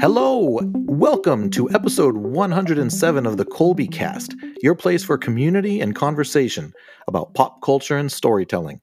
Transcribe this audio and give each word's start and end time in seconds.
Hello, 0.00 0.60
welcome 0.86 1.50
to 1.50 1.68
episode 1.70 2.16
107 2.16 3.26
of 3.26 3.36
the 3.36 3.44
Colby 3.44 3.88
Cast, 3.88 4.36
your 4.62 4.76
place 4.76 5.02
for 5.02 5.18
community 5.18 5.80
and 5.80 5.96
conversation 5.96 6.72
about 7.08 7.34
pop 7.34 7.60
culture 7.62 7.96
and 7.96 8.12
storytelling. 8.12 8.80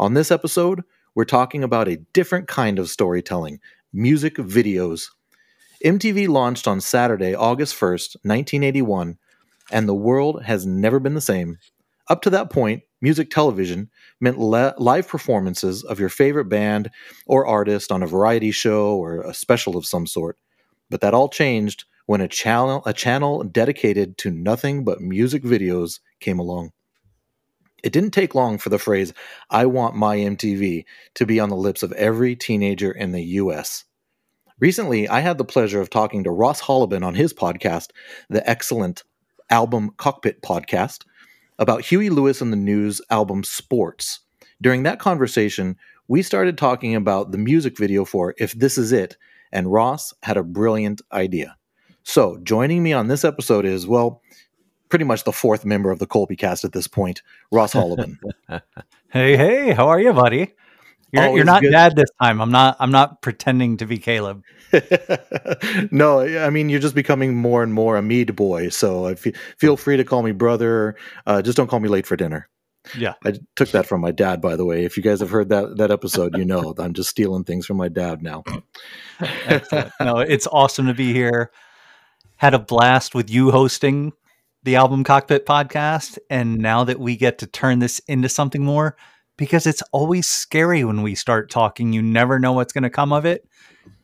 On 0.00 0.14
this 0.14 0.30
episode, 0.30 0.82
we're 1.14 1.26
talking 1.26 1.62
about 1.62 1.88
a 1.88 1.98
different 2.14 2.48
kind 2.48 2.78
of 2.78 2.88
storytelling 2.88 3.60
music 3.92 4.36
videos. 4.36 5.10
MTV 5.84 6.28
launched 6.28 6.66
on 6.66 6.80
Saturday, 6.80 7.34
August 7.34 7.74
1st, 7.74 8.16
1981, 8.22 9.18
and 9.70 9.86
the 9.86 9.94
world 9.94 10.44
has 10.44 10.64
never 10.64 10.98
been 10.98 11.12
the 11.12 11.20
same. 11.20 11.58
Up 12.08 12.22
to 12.22 12.30
that 12.30 12.50
point, 12.50 12.82
music 13.00 13.30
television 13.30 13.90
meant 14.20 14.38
le- 14.38 14.74
live 14.78 15.06
performances 15.06 15.84
of 15.84 16.00
your 16.00 16.08
favorite 16.08 16.46
band 16.46 16.90
or 17.26 17.46
artist 17.46 17.92
on 17.92 18.02
a 18.02 18.06
variety 18.06 18.50
show 18.50 18.96
or 18.96 19.20
a 19.20 19.34
special 19.34 19.76
of 19.76 19.86
some 19.86 20.06
sort. 20.06 20.38
But 20.88 21.02
that 21.02 21.14
all 21.14 21.28
changed 21.28 21.84
when 22.06 22.22
a 22.22 22.28
channel 22.28 22.82
a 22.86 22.94
channel 22.94 23.44
dedicated 23.44 24.16
to 24.18 24.30
nothing 24.30 24.84
but 24.84 25.02
music 25.02 25.42
videos 25.42 26.00
came 26.20 26.38
along. 26.38 26.72
It 27.84 27.92
didn't 27.92 28.10
take 28.12 28.34
long 28.34 28.58
for 28.58 28.70
the 28.70 28.78
phrase 28.78 29.12
I 29.50 29.66
want 29.66 29.94
my 29.94 30.16
MTV 30.16 30.84
to 31.14 31.26
be 31.26 31.38
on 31.38 31.50
the 31.50 31.56
lips 31.56 31.82
of 31.82 31.92
every 31.92 32.34
teenager 32.34 32.90
in 32.90 33.12
the 33.12 33.22
US. 33.22 33.84
Recently, 34.58 35.06
I 35.08 35.20
had 35.20 35.38
the 35.38 35.44
pleasure 35.44 35.80
of 35.80 35.90
talking 35.90 36.24
to 36.24 36.30
Ross 36.30 36.62
Hollebon 36.62 37.04
on 37.04 37.14
his 37.14 37.32
podcast, 37.32 37.90
the 38.28 38.48
excellent 38.48 39.04
Album 39.50 39.90
Cockpit 39.96 40.42
podcast, 40.42 41.04
about 41.58 41.84
Huey 41.84 42.10
Lewis 42.10 42.40
and 42.40 42.52
the 42.52 42.56
News 42.56 43.00
album 43.10 43.44
Sports. 43.44 44.20
During 44.60 44.82
that 44.84 44.98
conversation, 44.98 45.76
we 46.08 46.22
started 46.22 46.56
talking 46.56 46.94
about 46.94 47.32
the 47.32 47.38
music 47.38 47.76
video 47.76 48.04
for 48.04 48.34
If 48.38 48.52
This 48.52 48.78
Is 48.78 48.92
It 48.92 49.16
and 49.52 49.72
Ross 49.72 50.12
had 50.22 50.36
a 50.36 50.42
brilliant 50.42 51.02
idea. 51.12 51.56
So, 52.02 52.38
joining 52.42 52.82
me 52.82 52.92
on 52.92 53.08
this 53.08 53.24
episode 53.24 53.64
is, 53.64 53.86
well, 53.86 54.22
pretty 54.88 55.04
much 55.04 55.24
the 55.24 55.32
fourth 55.32 55.64
member 55.64 55.90
of 55.90 55.98
the 55.98 56.06
Colby 56.06 56.36
cast 56.36 56.64
at 56.64 56.72
this 56.72 56.88
point, 56.88 57.22
Ross 57.52 57.74
Hollebon. 57.74 58.16
hey, 59.10 59.36
hey, 59.36 59.72
how 59.72 59.88
are 59.88 60.00
you, 60.00 60.12
buddy? 60.12 60.54
You're, 61.12 61.36
you're 61.36 61.44
not 61.44 61.62
good. 61.62 61.70
dad 61.70 61.96
this 61.96 62.10
time. 62.20 62.40
I'm 62.40 62.50
not. 62.50 62.76
I'm 62.80 62.90
not 62.90 63.22
pretending 63.22 63.78
to 63.78 63.86
be 63.86 63.98
Caleb. 63.98 64.42
no, 65.90 66.20
I 66.20 66.50
mean 66.50 66.68
you're 66.68 66.80
just 66.80 66.94
becoming 66.94 67.34
more 67.34 67.62
and 67.62 67.72
more 67.72 67.96
a 67.96 68.02
mead 68.02 68.36
boy. 68.36 68.68
So 68.68 69.14
feel 69.14 69.76
free 69.76 69.96
to 69.96 70.04
call 70.04 70.22
me 70.22 70.32
brother. 70.32 70.96
Uh, 71.26 71.40
just 71.40 71.56
don't 71.56 71.68
call 71.68 71.80
me 71.80 71.88
late 71.88 72.06
for 72.06 72.16
dinner. 72.16 72.48
Yeah, 72.96 73.14
I 73.24 73.34
took 73.56 73.70
that 73.70 73.86
from 73.86 74.00
my 74.00 74.12
dad, 74.12 74.40
by 74.40 74.56
the 74.56 74.64
way. 74.64 74.84
If 74.84 74.96
you 74.96 75.02
guys 75.02 75.20
have 75.20 75.30
heard 75.30 75.48
that 75.48 75.78
that 75.78 75.90
episode, 75.90 76.36
you 76.36 76.44
know 76.44 76.74
I'm 76.78 76.92
just 76.92 77.10
stealing 77.10 77.44
things 77.44 77.66
from 77.66 77.76
my 77.76 77.88
dad 77.88 78.22
now. 78.22 78.44
no, 80.00 80.18
it's 80.18 80.46
awesome 80.46 80.86
to 80.86 80.94
be 80.94 81.12
here. 81.12 81.50
Had 82.36 82.54
a 82.54 82.58
blast 82.58 83.14
with 83.14 83.30
you 83.30 83.50
hosting 83.50 84.12
the 84.62 84.76
Album 84.76 85.04
Cockpit 85.04 85.46
podcast, 85.46 86.18
and 86.30 86.58
now 86.58 86.84
that 86.84 87.00
we 87.00 87.16
get 87.16 87.38
to 87.38 87.46
turn 87.46 87.78
this 87.78 88.00
into 88.00 88.28
something 88.28 88.64
more, 88.64 88.96
because 89.38 89.66
it's 89.66 89.82
always 89.92 90.26
scary 90.26 90.84
when 90.84 91.00
we 91.00 91.14
start 91.14 91.50
talking. 91.50 91.94
You 91.94 92.02
never 92.02 92.38
know 92.38 92.52
what's 92.52 92.74
going 92.74 92.82
to 92.82 92.90
come 92.90 93.14
of 93.14 93.24
it. 93.24 93.48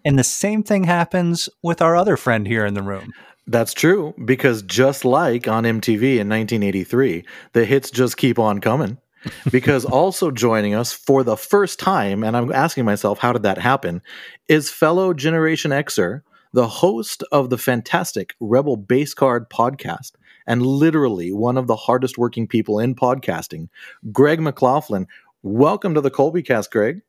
And 0.07 0.19
the 0.19 0.25
same 0.25 0.63
thing 0.63 0.85
happens 0.85 1.51
with 1.63 1.83
our 1.83 1.95
other 1.95 2.17
friend 2.17 2.47
here 2.47 2.65
in 2.65 2.73
the 2.73 2.83
room. 2.83 3.13
That's 3.47 3.75
true 3.75 4.15
because 4.25 4.63
just 4.63 5.05
like 5.05 5.47
on 5.47 5.65
MTV 5.65 6.19
in 6.19 6.31
1983, 6.31 7.25
the 7.53 7.67
hits 7.67 7.91
just 7.91 8.17
keep 8.17 8.39
on 8.39 8.61
coming. 8.61 8.97
because 9.51 9.85
also 9.85 10.31
joining 10.31 10.75
us 10.75 10.93
for 10.93 11.23
the 11.23 11.37
first 11.37 11.79
time, 11.79 12.23
and 12.23 12.37
I'm 12.37 12.53
asking 12.53 12.85
myself, 12.85 13.19
how 13.19 13.33
did 13.33 13.43
that 13.43 13.59
happen, 13.59 14.03
is 14.49 14.71
fellow 14.71 15.15
Generation 15.15 15.71
Xer, 15.71 16.21
the 16.53 16.69
host 16.69 17.25
of 17.33 17.51
the 17.51 17.59
fantastic 17.59 18.35
Rebel 18.39 18.77
Base 18.77 19.15
Card 19.15 19.49
podcast, 19.51 20.13
and 20.47 20.65
literally 20.65 21.33
one 21.33 21.57
of 21.57 21.67
the 21.67 21.77
hardest 21.77 22.19
working 22.19 22.47
people 22.47 22.79
in 22.79 22.95
podcasting, 22.95 23.69
Greg 24.13 24.41
McLaughlin. 24.41 25.07
Welcome 25.47 25.93
to 25.93 26.01
the 26.01 26.11
Colby 26.11 26.43
Cast, 26.43 26.71
Greg. 26.71 27.03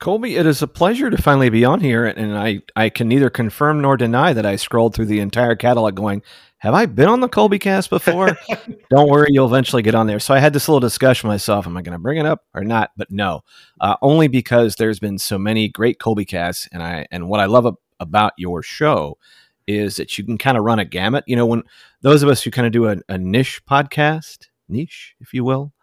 Colby, 0.00 0.36
it 0.36 0.46
is 0.46 0.62
a 0.62 0.66
pleasure 0.66 1.10
to 1.10 1.20
finally 1.20 1.50
be 1.50 1.62
on 1.62 1.78
here, 1.78 2.06
and 2.06 2.38
I, 2.38 2.62
I 2.74 2.88
can 2.88 3.06
neither 3.06 3.28
confirm 3.28 3.82
nor 3.82 3.98
deny 3.98 4.32
that 4.32 4.46
I 4.46 4.56
scrolled 4.56 4.94
through 4.94 5.04
the 5.04 5.20
entire 5.20 5.54
catalog 5.54 5.94
going, 5.94 6.22
Have 6.56 6.72
I 6.72 6.86
been 6.86 7.10
on 7.10 7.20
the 7.20 7.28
Colby 7.28 7.58
cast 7.58 7.90
before? 7.90 8.38
Don't 8.90 9.10
worry, 9.10 9.26
you'll 9.28 9.46
eventually 9.46 9.82
get 9.82 9.94
on 9.94 10.06
there. 10.06 10.20
So 10.20 10.32
I 10.32 10.38
had 10.38 10.54
this 10.54 10.68
little 10.68 10.80
discussion 10.80 11.28
myself 11.28 11.66
Am 11.66 11.76
I 11.76 11.82
going 11.82 11.92
to 11.92 11.98
bring 11.98 12.16
it 12.16 12.24
up 12.24 12.46
or 12.54 12.64
not? 12.64 12.92
But 12.96 13.10
no, 13.10 13.42
uh, 13.78 13.96
only 14.00 14.26
because 14.28 14.76
there's 14.76 14.98
been 14.98 15.18
so 15.18 15.38
many 15.38 15.68
great 15.68 15.98
Colby 15.98 16.24
casts, 16.24 16.66
and, 16.72 16.82
I, 16.82 17.06
and 17.10 17.28
what 17.28 17.40
I 17.40 17.44
love 17.44 17.76
about 18.00 18.32
your 18.38 18.62
show 18.62 19.18
is 19.66 19.96
that 19.96 20.16
you 20.16 20.24
can 20.24 20.38
kind 20.38 20.56
of 20.56 20.64
run 20.64 20.78
a 20.78 20.86
gamut. 20.86 21.24
You 21.26 21.36
know, 21.36 21.44
when 21.44 21.64
those 22.00 22.22
of 22.22 22.30
us 22.30 22.42
who 22.42 22.50
kind 22.50 22.66
of 22.66 22.72
do 22.72 22.88
a, 22.88 22.96
a 23.10 23.18
niche 23.18 23.60
podcast, 23.66 24.46
niche, 24.66 25.14
if 25.20 25.34
you 25.34 25.44
will, 25.44 25.73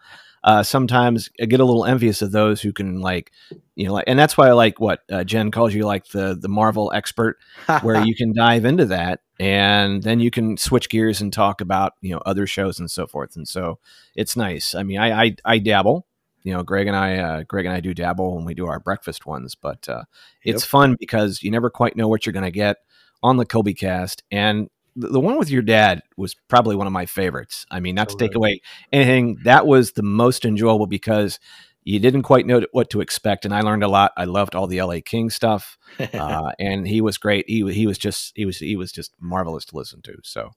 uh, 0.43 0.63
sometimes 0.63 1.29
I 1.39 1.45
get 1.45 1.59
a 1.59 1.65
little 1.65 1.85
envious 1.85 2.21
of 2.21 2.31
those 2.31 2.61
who 2.61 2.73
can 2.73 2.99
like, 2.99 3.31
you 3.75 3.85
know, 3.85 3.93
like, 3.93 4.05
and 4.07 4.17
that's 4.17 4.37
why 4.37 4.47
I 4.47 4.53
like 4.53 4.79
what 4.79 5.01
uh, 5.11 5.23
Jen 5.23 5.51
calls 5.51 5.73
you 5.73 5.85
like 5.85 6.07
the 6.07 6.35
the 6.39 6.49
Marvel 6.49 6.91
expert, 6.93 7.37
where 7.81 8.01
you 8.05 8.15
can 8.15 8.33
dive 8.33 8.65
into 8.65 8.85
that 8.85 9.21
and 9.41 10.03
then 10.03 10.19
you 10.19 10.29
can 10.29 10.55
switch 10.55 10.87
gears 10.87 11.19
and 11.19 11.33
talk 11.33 11.61
about 11.61 11.93
you 12.01 12.11
know 12.11 12.21
other 12.27 12.45
shows 12.45 12.79
and 12.79 12.91
so 12.91 13.07
forth. 13.07 13.35
And 13.35 13.47
so 13.47 13.79
it's 14.15 14.37
nice. 14.37 14.75
I 14.75 14.83
mean, 14.83 14.99
I 14.99 15.23
I, 15.23 15.35
I 15.43 15.57
dabble. 15.57 16.05
You 16.43 16.53
know, 16.53 16.63
Greg 16.63 16.87
and 16.87 16.95
I, 16.95 17.17
uh, 17.17 17.43
Greg 17.43 17.65
and 17.65 17.75
I 17.75 17.81
do 17.81 17.93
dabble 17.93 18.35
when 18.35 18.45
we 18.45 18.55
do 18.55 18.65
our 18.65 18.79
breakfast 18.79 19.27
ones, 19.27 19.53
but 19.53 19.87
uh, 19.87 20.05
it's 20.43 20.63
yep. 20.63 20.69
fun 20.69 20.95
because 20.99 21.43
you 21.43 21.51
never 21.51 21.69
quite 21.69 21.95
know 21.95 22.07
what 22.07 22.25
you're 22.25 22.33
going 22.33 22.45
to 22.45 22.51
get 22.51 22.77
on 23.21 23.37
the 23.37 23.45
Colby 23.45 23.75
Cast, 23.75 24.23
and 24.31 24.67
the 24.95 25.19
one 25.19 25.37
with 25.37 25.49
your 25.49 25.61
dad 25.61 26.01
was 26.17 26.35
probably 26.47 26.75
one 26.75 26.87
of 26.87 26.93
my 26.93 27.05
favorites. 27.05 27.65
I 27.71 27.79
mean, 27.79 27.95
not 27.95 28.09
oh, 28.09 28.11
to 28.11 28.17
take 28.17 28.35
away 28.35 28.61
anything, 28.91 29.37
that 29.43 29.65
was 29.65 29.93
the 29.93 30.03
most 30.03 30.45
enjoyable 30.45 30.87
because 30.87 31.39
you 31.83 31.99
didn't 31.99 32.23
quite 32.23 32.45
know 32.45 32.61
what 32.71 32.89
to 32.91 33.01
expect, 33.01 33.45
and 33.45 33.53
I 33.53 33.61
learned 33.61 33.83
a 33.83 33.87
lot. 33.87 34.11
I 34.15 34.25
loved 34.25 34.55
all 34.55 34.67
the 34.67 34.81
LA 34.81 34.97
King 35.03 35.29
stuff, 35.29 35.77
uh, 36.13 36.51
and 36.59 36.87
he 36.87 37.01
was 37.01 37.17
great. 37.17 37.45
He 37.47 37.71
he 37.73 37.87
was 37.87 37.97
just 37.97 38.33
he 38.35 38.45
was 38.45 38.59
he 38.59 38.75
was 38.75 38.91
just 38.91 39.13
marvelous 39.19 39.65
to 39.65 39.77
listen 39.77 40.01
to. 40.03 40.17
So 40.23 40.51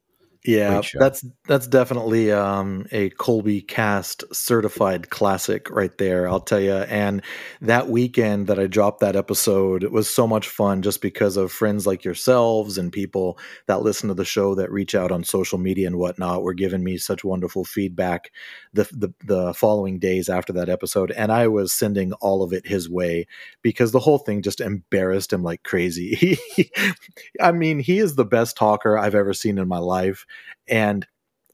yeah, 0.47 0.82
that's 0.93 1.25
that's 1.49 1.66
definitely 1.66 2.31
um, 2.31 2.87
a 2.93 3.09
Colby 3.10 3.62
Cast 3.62 4.25
certified 4.34 5.09
classic 5.09 5.71
right 5.71 5.97
there. 5.97 6.28
I'll 6.28 6.41
tell 6.41 6.60
you. 6.60 6.75
And 6.75 7.22
that 7.62 7.88
weekend 7.88 8.49
that 8.49 8.59
I 8.59 8.66
dropped 8.66 9.00
that 9.00 9.16
episode, 9.16 9.83
it 9.83 9.91
was 9.91 10.06
so 10.09 10.27
much 10.27 10.47
fun 10.47 10.83
just 10.83 11.00
because 11.00 11.38
of 11.38 11.50
friends 11.50 11.87
like 11.87 12.04
yourselves 12.04 12.77
and 12.77 12.93
people 12.93 13.38
that 13.69 13.81
listen 13.81 14.09
to 14.09 14.15
the 14.15 14.27
show 14.27 14.54
that 14.56 14.71
reach 14.71 14.94
out 14.94 15.10
on 15.10 15.25
social 15.25 15.56
media 15.56 15.87
and 15.87 15.97
whatnot 15.97 16.43
were 16.43 16.53
giving 16.53 16.84
me 16.84 16.99
such 16.99 17.25
wonderful 17.25 17.65
feedback 17.65 18.31
the 18.75 18.84
the, 18.93 19.15
the 19.25 19.54
following 19.54 19.99
days 19.99 20.28
after 20.28 20.53
that 20.53 20.69
episode, 20.69 21.10
and 21.12 21.33
I 21.33 21.49
was 21.49 21.72
sending 21.72 22.12
all 22.15 22.43
of 22.43 22.53
it 22.53 22.66
his 22.66 22.91
way 22.91 23.27
because 23.62 23.93
the 23.93 24.00
whole 24.00 24.19
thing 24.19 24.43
just 24.43 24.60
embarrassed 24.60 25.33
him 25.33 25.43
like 25.43 25.62
crazy. 25.62 26.37
I 27.41 27.53
mean, 27.53 27.78
he 27.78 27.99
is 27.99 28.15
the 28.15 28.27
best 28.27 28.59
talker 28.59 28.99
I've 28.99 29.15
ever 29.15 29.33
seen 29.33 29.56
in 29.56 29.69
my 29.69 29.78
life 29.78 30.27
and 30.69 31.06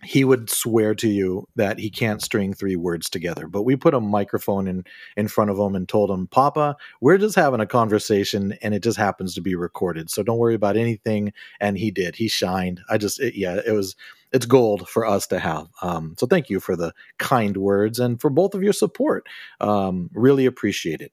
he 0.02 0.24
would 0.24 0.48
swear 0.48 0.94
to 0.94 1.08
you 1.08 1.46
that 1.56 1.78
he 1.78 1.90
can't 1.90 2.22
string 2.22 2.54
three 2.54 2.76
words 2.76 3.10
together. 3.10 3.46
But 3.46 3.62
we 3.62 3.76
put 3.76 3.94
a 3.94 4.00
microphone 4.00 4.66
in 4.66 4.84
in 5.16 5.28
front 5.28 5.50
of 5.50 5.58
him 5.58 5.74
and 5.74 5.88
told 5.88 6.10
him, 6.10 6.26
"Papa, 6.26 6.76
we're 7.00 7.18
just 7.18 7.36
having 7.36 7.60
a 7.60 7.66
conversation, 7.66 8.56
and 8.62 8.74
it 8.74 8.82
just 8.82 8.96
happens 8.96 9.34
to 9.34 9.40
be 9.40 9.54
recorded. 9.54 10.10
So 10.10 10.22
don't 10.22 10.38
worry 10.38 10.54
about 10.54 10.76
anything." 10.76 11.32
And 11.60 11.76
he 11.76 11.90
did. 11.90 12.16
He 12.16 12.28
shined. 12.28 12.80
I 12.88 12.98
just, 12.98 13.20
it, 13.20 13.34
yeah, 13.34 13.60
it 13.64 13.72
was. 13.72 13.96
It's 14.32 14.46
gold 14.46 14.88
for 14.88 15.04
us 15.04 15.26
to 15.28 15.40
have. 15.40 15.66
Um, 15.82 16.14
so 16.16 16.24
thank 16.24 16.48
you 16.48 16.60
for 16.60 16.76
the 16.76 16.92
kind 17.18 17.56
words 17.56 17.98
and 17.98 18.20
for 18.20 18.30
both 18.30 18.54
of 18.54 18.62
your 18.62 18.72
support. 18.72 19.26
Um, 19.60 20.08
really 20.14 20.46
appreciate 20.46 21.00
it. 21.00 21.10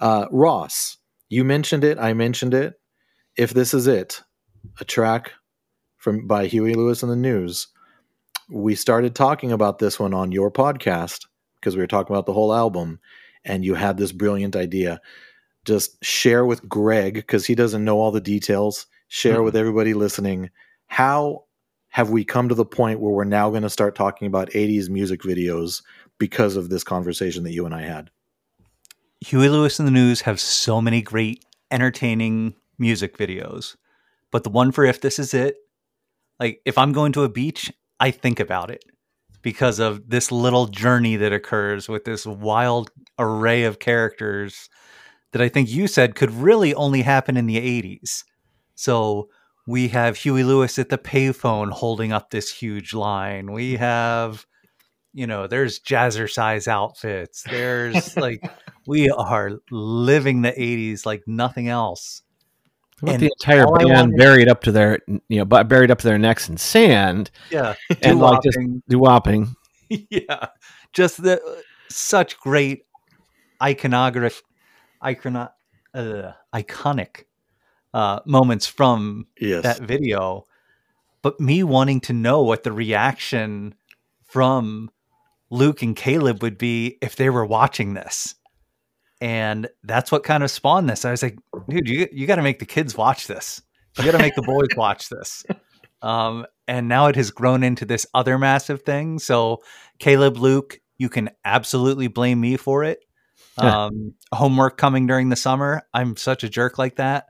Uh, 0.00 0.26
Ross, 0.30 0.98
you 1.30 1.44
mentioned 1.44 1.82
it. 1.82 1.98
I 1.98 2.12
mentioned 2.12 2.52
it. 2.52 2.78
If 3.38 3.54
this 3.54 3.72
is 3.72 3.86
it, 3.86 4.20
a 4.80 4.84
track 4.84 5.32
from 6.08 6.26
by 6.26 6.46
Huey 6.46 6.72
Lewis 6.72 7.02
and 7.02 7.12
the 7.12 7.16
News. 7.16 7.66
We 8.48 8.74
started 8.74 9.14
talking 9.14 9.52
about 9.52 9.78
this 9.78 10.00
one 10.00 10.14
on 10.14 10.32
your 10.32 10.50
podcast 10.50 11.26
because 11.56 11.76
we 11.76 11.82
were 11.82 11.86
talking 11.86 12.16
about 12.16 12.24
the 12.24 12.32
whole 12.32 12.54
album, 12.54 12.98
and 13.44 13.62
you 13.62 13.74
had 13.74 13.98
this 13.98 14.10
brilliant 14.10 14.56
idea. 14.56 15.02
Just 15.66 16.02
share 16.02 16.46
with 16.46 16.66
Greg 16.66 17.12
because 17.12 17.44
he 17.44 17.54
doesn't 17.54 17.84
know 17.84 18.00
all 18.00 18.10
the 18.10 18.22
details. 18.22 18.86
Share 19.08 19.34
mm-hmm. 19.34 19.44
with 19.44 19.56
everybody 19.56 19.92
listening 19.92 20.48
how 20.86 21.44
have 21.88 22.08
we 22.08 22.24
come 22.24 22.48
to 22.48 22.54
the 22.54 22.64
point 22.64 23.00
where 23.00 23.12
we're 23.12 23.24
now 23.24 23.50
going 23.50 23.62
to 23.62 23.68
start 23.68 23.94
talking 23.94 24.26
about 24.26 24.48
80s 24.52 24.88
music 24.88 25.20
videos 25.20 25.82
because 26.16 26.56
of 26.56 26.70
this 26.70 26.84
conversation 26.84 27.42
that 27.42 27.52
you 27.52 27.66
and 27.66 27.74
I 27.74 27.82
had? 27.82 28.10
Huey 29.20 29.50
Lewis 29.50 29.78
and 29.78 29.86
the 29.86 29.92
News 29.92 30.22
have 30.22 30.40
so 30.40 30.80
many 30.80 31.02
great, 31.02 31.44
entertaining 31.70 32.54
music 32.78 33.18
videos. 33.18 33.76
But 34.30 34.44
the 34.44 34.50
one 34.50 34.72
for 34.72 34.86
If 34.86 35.02
This 35.02 35.18
Is 35.18 35.34
It 35.34 35.58
like 36.40 36.60
if 36.64 36.78
I'm 36.78 36.92
going 36.92 37.12
to 37.12 37.24
a 37.24 37.28
beach, 37.28 37.72
I 38.00 38.10
think 38.10 38.40
about 38.40 38.70
it 38.70 38.84
because 39.42 39.78
of 39.78 40.08
this 40.08 40.32
little 40.32 40.66
journey 40.66 41.16
that 41.16 41.32
occurs 41.32 41.88
with 41.88 42.04
this 42.04 42.26
wild 42.26 42.90
array 43.18 43.64
of 43.64 43.78
characters 43.78 44.68
that 45.32 45.42
I 45.42 45.48
think 45.48 45.68
you 45.68 45.86
said 45.86 46.14
could 46.14 46.30
really 46.30 46.74
only 46.74 47.02
happen 47.02 47.36
in 47.36 47.46
the 47.46 47.56
80s. 47.56 48.24
So 48.74 49.28
we 49.66 49.88
have 49.88 50.16
Huey 50.16 50.44
Lewis 50.44 50.78
at 50.78 50.88
the 50.88 50.98
payphone 50.98 51.70
holding 51.70 52.12
up 52.12 52.30
this 52.30 52.50
huge 52.50 52.94
line. 52.94 53.52
We 53.52 53.76
have, 53.76 54.46
you 55.12 55.26
know, 55.26 55.46
there's 55.46 55.80
jazzercise 55.80 56.66
outfits. 56.66 57.42
There's 57.42 58.16
like, 58.16 58.42
we 58.86 59.10
are 59.10 59.58
living 59.70 60.42
the 60.42 60.52
80s 60.52 61.04
like 61.04 61.22
nothing 61.26 61.68
else. 61.68 62.22
With 63.00 63.20
the 63.20 63.26
entire 63.26 63.64
band 63.66 63.90
wanted, 63.90 64.16
buried 64.16 64.48
up 64.48 64.62
to 64.62 64.72
their, 64.72 64.98
you 65.06 65.38
know, 65.38 65.44
buried 65.44 65.90
up 65.90 65.98
to 65.98 66.06
their 66.06 66.18
necks 66.18 66.48
in 66.48 66.56
sand. 66.56 67.30
Yeah, 67.50 67.74
and 68.02 68.18
like 68.18 68.42
just 68.42 68.58
doo-wopping. 68.88 69.54
yeah, 69.88 70.48
just 70.92 71.22
the 71.22 71.40
such 71.88 72.38
great 72.40 72.86
iconography, 73.62 74.42
icon, 75.00 75.36
uh, 75.36 76.32
iconic 76.52 77.24
uh, 77.94 78.20
moments 78.26 78.66
from 78.66 79.26
yes. 79.40 79.62
that 79.62 79.80
video. 79.80 80.46
But 81.22 81.40
me 81.40 81.62
wanting 81.62 82.00
to 82.02 82.12
know 82.12 82.42
what 82.42 82.62
the 82.62 82.72
reaction 82.72 83.74
from 84.24 84.90
Luke 85.50 85.82
and 85.82 85.96
Caleb 85.96 86.42
would 86.42 86.58
be 86.58 86.98
if 87.00 87.16
they 87.16 87.30
were 87.30 87.46
watching 87.46 87.94
this. 87.94 88.34
And 89.20 89.68
that's 89.82 90.12
what 90.12 90.22
kind 90.22 90.42
of 90.42 90.50
spawned 90.50 90.88
this. 90.88 91.04
I 91.04 91.10
was 91.10 91.22
like, 91.22 91.38
dude, 91.68 91.88
you, 91.88 92.08
you 92.12 92.26
got 92.26 92.36
to 92.36 92.42
make 92.42 92.60
the 92.60 92.66
kids 92.66 92.96
watch 92.96 93.26
this. 93.26 93.60
You 93.96 94.04
got 94.04 94.12
to 94.12 94.18
make 94.18 94.36
the 94.36 94.42
boys 94.42 94.68
watch 94.76 95.08
this. 95.08 95.44
Um, 96.02 96.46
and 96.68 96.88
now 96.88 97.06
it 97.06 97.16
has 97.16 97.30
grown 97.30 97.64
into 97.64 97.84
this 97.84 98.06
other 98.14 98.38
massive 98.38 98.82
thing. 98.82 99.18
So, 99.18 99.58
Caleb, 99.98 100.36
Luke, 100.36 100.78
you 100.98 101.08
can 101.08 101.30
absolutely 101.44 102.06
blame 102.06 102.40
me 102.40 102.56
for 102.56 102.84
it. 102.84 103.00
Um, 103.58 104.14
homework 104.32 104.76
coming 104.76 105.08
during 105.08 105.30
the 105.30 105.36
summer. 105.36 105.82
I'm 105.92 106.16
such 106.16 106.44
a 106.44 106.48
jerk 106.48 106.78
like 106.78 106.94
that 106.94 107.26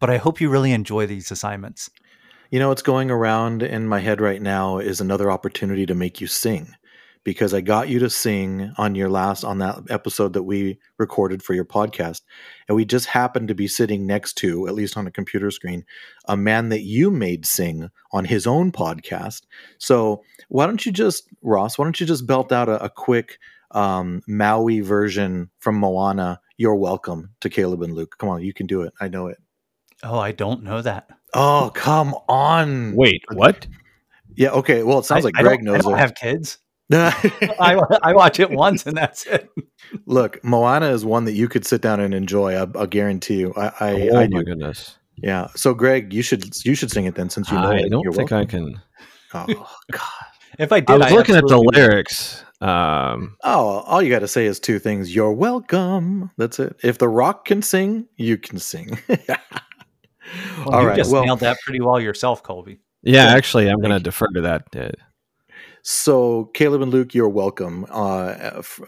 but 0.00 0.10
I 0.10 0.16
hope 0.16 0.40
you 0.40 0.48
really 0.48 0.72
enjoy 0.72 1.06
these 1.06 1.30
assignments. 1.30 1.90
You 2.50 2.58
know, 2.58 2.68
what's 2.68 2.82
going 2.82 3.10
around 3.10 3.62
in 3.62 3.88
my 3.88 4.00
head 4.00 4.20
right 4.20 4.40
now 4.40 4.78
is 4.78 5.00
another 5.00 5.30
opportunity 5.30 5.86
to 5.86 5.94
make 5.94 6.20
you 6.20 6.26
sing 6.26 6.74
because 7.28 7.52
I 7.52 7.60
got 7.60 7.90
you 7.90 7.98
to 7.98 8.08
sing 8.08 8.72
on 8.78 8.94
your 8.94 9.10
last 9.10 9.44
on 9.44 9.58
that 9.58 9.80
episode 9.90 10.32
that 10.32 10.44
we 10.44 10.78
recorded 10.96 11.42
for 11.42 11.52
your 11.52 11.66
podcast. 11.66 12.22
And 12.66 12.74
we 12.74 12.86
just 12.86 13.04
happened 13.04 13.48
to 13.48 13.54
be 13.54 13.68
sitting 13.68 14.06
next 14.06 14.38
to, 14.38 14.66
at 14.66 14.72
least 14.72 14.96
on 14.96 15.06
a 15.06 15.10
computer 15.10 15.50
screen, 15.50 15.84
a 16.24 16.38
man 16.38 16.70
that 16.70 16.84
you 16.84 17.10
made 17.10 17.44
sing 17.44 17.90
on 18.12 18.24
his 18.24 18.46
own 18.46 18.72
podcast. 18.72 19.42
So 19.76 20.22
why 20.48 20.64
don't 20.64 20.86
you 20.86 20.90
just, 20.90 21.28
Ross, 21.42 21.76
why 21.76 21.84
don't 21.84 22.00
you 22.00 22.06
just 22.06 22.26
belt 22.26 22.50
out 22.50 22.70
a, 22.70 22.82
a 22.82 22.88
quick 22.88 23.38
um, 23.72 24.22
Maui 24.26 24.80
version 24.80 25.50
from 25.58 25.74
Moana? 25.74 26.40
You're 26.56 26.76
welcome 26.76 27.34
to 27.42 27.50
Caleb 27.50 27.82
and 27.82 27.92
Luke. 27.92 28.16
Come 28.16 28.30
on, 28.30 28.42
you 28.42 28.54
can 28.54 28.66
do 28.66 28.80
it. 28.80 28.94
I 29.02 29.08
know 29.08 29.26
it. 29.26 29.36
Oh, 30.02 30.18
I 30.18 30.32
don't 30.32 30.62
know 30.62 30.80
that. 30.80 31.10
Oh, 31.34 31.70
come 31.74 32.14
on. 32.26 32.96
Wait, 32.96 33.22
what? 33.34 33.66
Yeah, 34.34 34.52
okay. 34.52 34.82
Well, 34.82 35.00
it 35.00 35.04
sounds 35.04 35.26
I, 35.26 35.28
like 35.28 35.34
Greg 35.34 35.62
knows. 35.62 35.80
I 35.80 35.80
don't 35.82 35.92
it. 35.92 35.98
have 35.98 36.14
kids. 36.14 36.56
I, 36.92 37.80
I 38.02 38.14
watch 38.14 38.40
it 38.40 38.50
once 38.50 38.86
and 38.86 38.96
that's 38.96 39.26
it. 39.26 39.50
Look, 40.06 40.42
Moana 40.42 40.90
is 40.90 41.04
one 41.04 41.24
that 41.26 41.32
you 41.32 41.48
could 41.48 41.66
sit 41.66 41.82
down 41.82 42.00
and 42.00 42.14
enjoy. 42.14 42.54
I, 42.54 42.64
will 42.64 42.86
guarantee 42.86 43.40
you. 43.40 43.52
I, 43.56 43.72
I, 43.80 44.08
oh 44.12 44.16
I 44.20 44.28
my 44.28 44.42
goodness. 44.42 44.96
Yeah. 45.16 45.48
So, 45.54 45.74
Greg, 45.74 46.12
you 46.12 46.22
should 46.22 46.64
you 46.64 46.74
should 46.74 46.90
sing 46.90 47.04
it 47.04 47.14
then, 47.14 47.28
since 47.28 47.50
you 47.50 47.56
know 47.58 47.70
I 47.70 47.76
it. 47.78 47.90
don't 47.90 48.02
You're 48.02 48.12
think 48.12 48.30
welcome. 48.30 48.76
I 49.34 49.44
can. 49.44 49.56
Oh 49.58 49.76
God! 49.92 50.02
if 50.58 50.72
I 50.72 50.80
did, 50.80 50.90
I 50.90 50.96
was 50.96 51.12
looking 51.12 51.36
at 51.36 51.46
the 51.46 51.58
lyrics. 51.58 52.44
Um, 52.60 53.36
oh, 53.44 53.80
all 53.86 54.02
you 54.02 54.10
got 54.10 54.20
to 54.20 54.28
say 54.28 54.46
is 54.46 54.58
two 54.58 54.78
things. 54.78 55.14
You're 55.14 55.32
welcome. 55.32 56.30
That's 56.38 56.58
it. 56.58 56.76
If 56.82 56.98
The 56.98 57.08
Rock 57.08 57.44
can 57.44 57.62
sing, 57.62 58.06
you 58.16 58.36
can 58.38 58.58
sing. 58.58 58.98
Well, 60.58 60.74
All 60.74 60.82
you 60.82 60.88
right. 60.88 60.96
just 60.96 61.10
well, 61.10 61.24
nailed 61.24 61.40
that 61.40 61.56
pretty 61.64 61.80
well 61.80 61.98
yourself, 61.98 62.42
Colby. 62.42 62.80
Yeah, 63.02 63.26
actually, 63.26 63.68
I'm 63.68 63.80
going 63.80 63.92
to 63.92 64.00
defer 64.00 64.26
to 64.34 64.42
that. 64.42 64.64
So, 65.90 66.50
Caleb 66.52 66.82
and 66.82 66.92
Luke, 66.92 67.14
you're 67.14 67.30
welcome 67.30 67.86
uh, 67.88 68.34
f- 68.58 68.78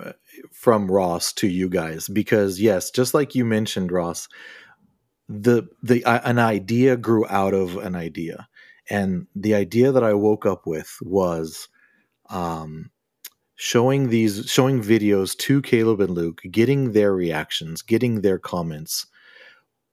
from 0.53 0.91
Ross 0.91 1.33
to 1.33 1.49
you 1.49 1.67
guys 1.71 2.09
because, 2.09 2.61
yes, 2.61 2.91
just 2.91 3.15
like 3.15 3.35
you 3.35 3.43
mentioned, 3.43 3.91
Ross, 3.91 4.29
the 5.27 5.67
the 5.83 6.05
uh, 6.05 6.21
an 6.25 6.39
idea 6.39 6.99
grew 6.99 7.27
out 7.31 7.55
of 7.55 7.79
an 7.79 7.97
idea, 7.97 8.49
and 8.91 9.27
the 9.35 9.55
idea 9.55 9.93
that 9.93 10.05
I 10.05 10.13
woke 10.13 10.45
up 10.45 10.67
with 10.67 10.99
was 11.01 11.69
um, 12.29 12.91
showing 13.57 14.11
these 14.11 14.45
showing 14.51 14.83
videos 14.83 15.35
to 15.39 15.63
Caleb 15.63 16.03
and 16.03 16.11
Luke, 16.11 16.43
getting 16.51 16.93
their 16.93 17.15
reactions, 17.15 17.81
getting 17.81 18.21
their 18.21 18.39
comments, 18.39 19.07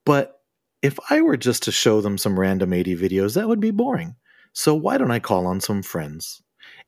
but 0.05 0.41
if 0.81 0.99
I 1.09 1.21
were 1.21 1.37
just 1.37 1.63
to 1.63 1.71
show 1.71 2.01
them 2.01 2.17
some 2.17 2.37
random 2.37 2.73
80 2.73 2.97
videos, 2.97 3.35
that 3.35 3.47
would 3.47 3.61
be 3.61 3.71
boring. 3.71 4.17
So 4.51 4.75
why 4.75 4.97
don't 4.97 5.11
I 5.11 5.19
call 5.19 5.47
on 5.47 5.61
some 5.61 5.83
friends? 5.83 6.41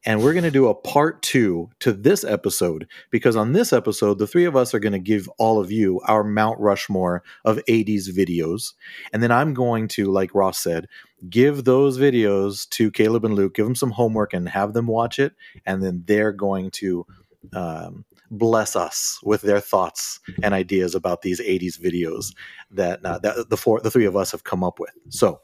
And 0.06 0.24
we're 0.24 0.34
going 0.34 0.44
to 0.44 0.51
do 0.51 0.68
a 0.68 0.75
part 0.75 1.22
two 1.22 1.69
to 1.80 1.92
this 1.92 2.24
episode 2.24 2.88
because 3.10 3.36
on 3.36 3.51
this 3.51 3.74
episode, 3.74 4.18
the 4.18 4.28
three 4.28 4.46
of 4.46 4.56
us 4.56 4.74
are 4.74 4.80
going 4.80 4.94
to 4.94 5.00
give 5.00 5.28
all 5.38 5.60
of 5.60 5.72
you 5.72 6.00
our 6.06 6.24
Mount 6.24 6.57
Rushmore 6.60 7.22
of 7.44 7.60
80s 7.68 8.10
videos. 8.10 8.74
And 9.12 9.22
then 9.22 9.31
I'm 9.31 9.54
going 9.54 9.90
to, 9.90 10.10
like 10.10 10.34
Ross 10.34 10.57
said, 10.57 10.88
give 11.30 11.66
those 11.66 11.98
videos 11.98 12.68
to 12.69 12.92
Caleb 12.92 13.25
and 13.25 13.36
Luke, 13.36 13.56
give 13.56 13.66
them 13.66 13.75
some 13.75 13.92
homework 13.92 14.34
and 14.34 14.48
have 14.48 14.74
them 14.74 14.88
watch 14.88 15.19
it. 15.19 15.34
And 15.66 15.84
then 15.84 16.04
they're 16.06 16.31
going 16.31 16.72
to 16.72 17.06
um, 17.54 18.06
bless 18.31 18.78
us 18.78 19.19
with 19.22 19.42
their 19.42 19.60
thoughts 19.60 20.22
and 20.42 20.54
ideas 20.54 20.95
about 20.95 21.24
these 21.24 21.42
80s 21.42 21.78
videos 21.78 22.34
that, 22.72 23.04
uh, 23.06 23.19
that 23.19 23.50
the 23.50 23.57
four 23.57 23.81
the 23.81 23.92
three 23.92 24.06
of 24.06 24.16
us 24.16 24.31
have 24.31 24.45
come 24.45 24.63
up 24.63 24.80
with. 24.80 24.94
So, 25.10 25.42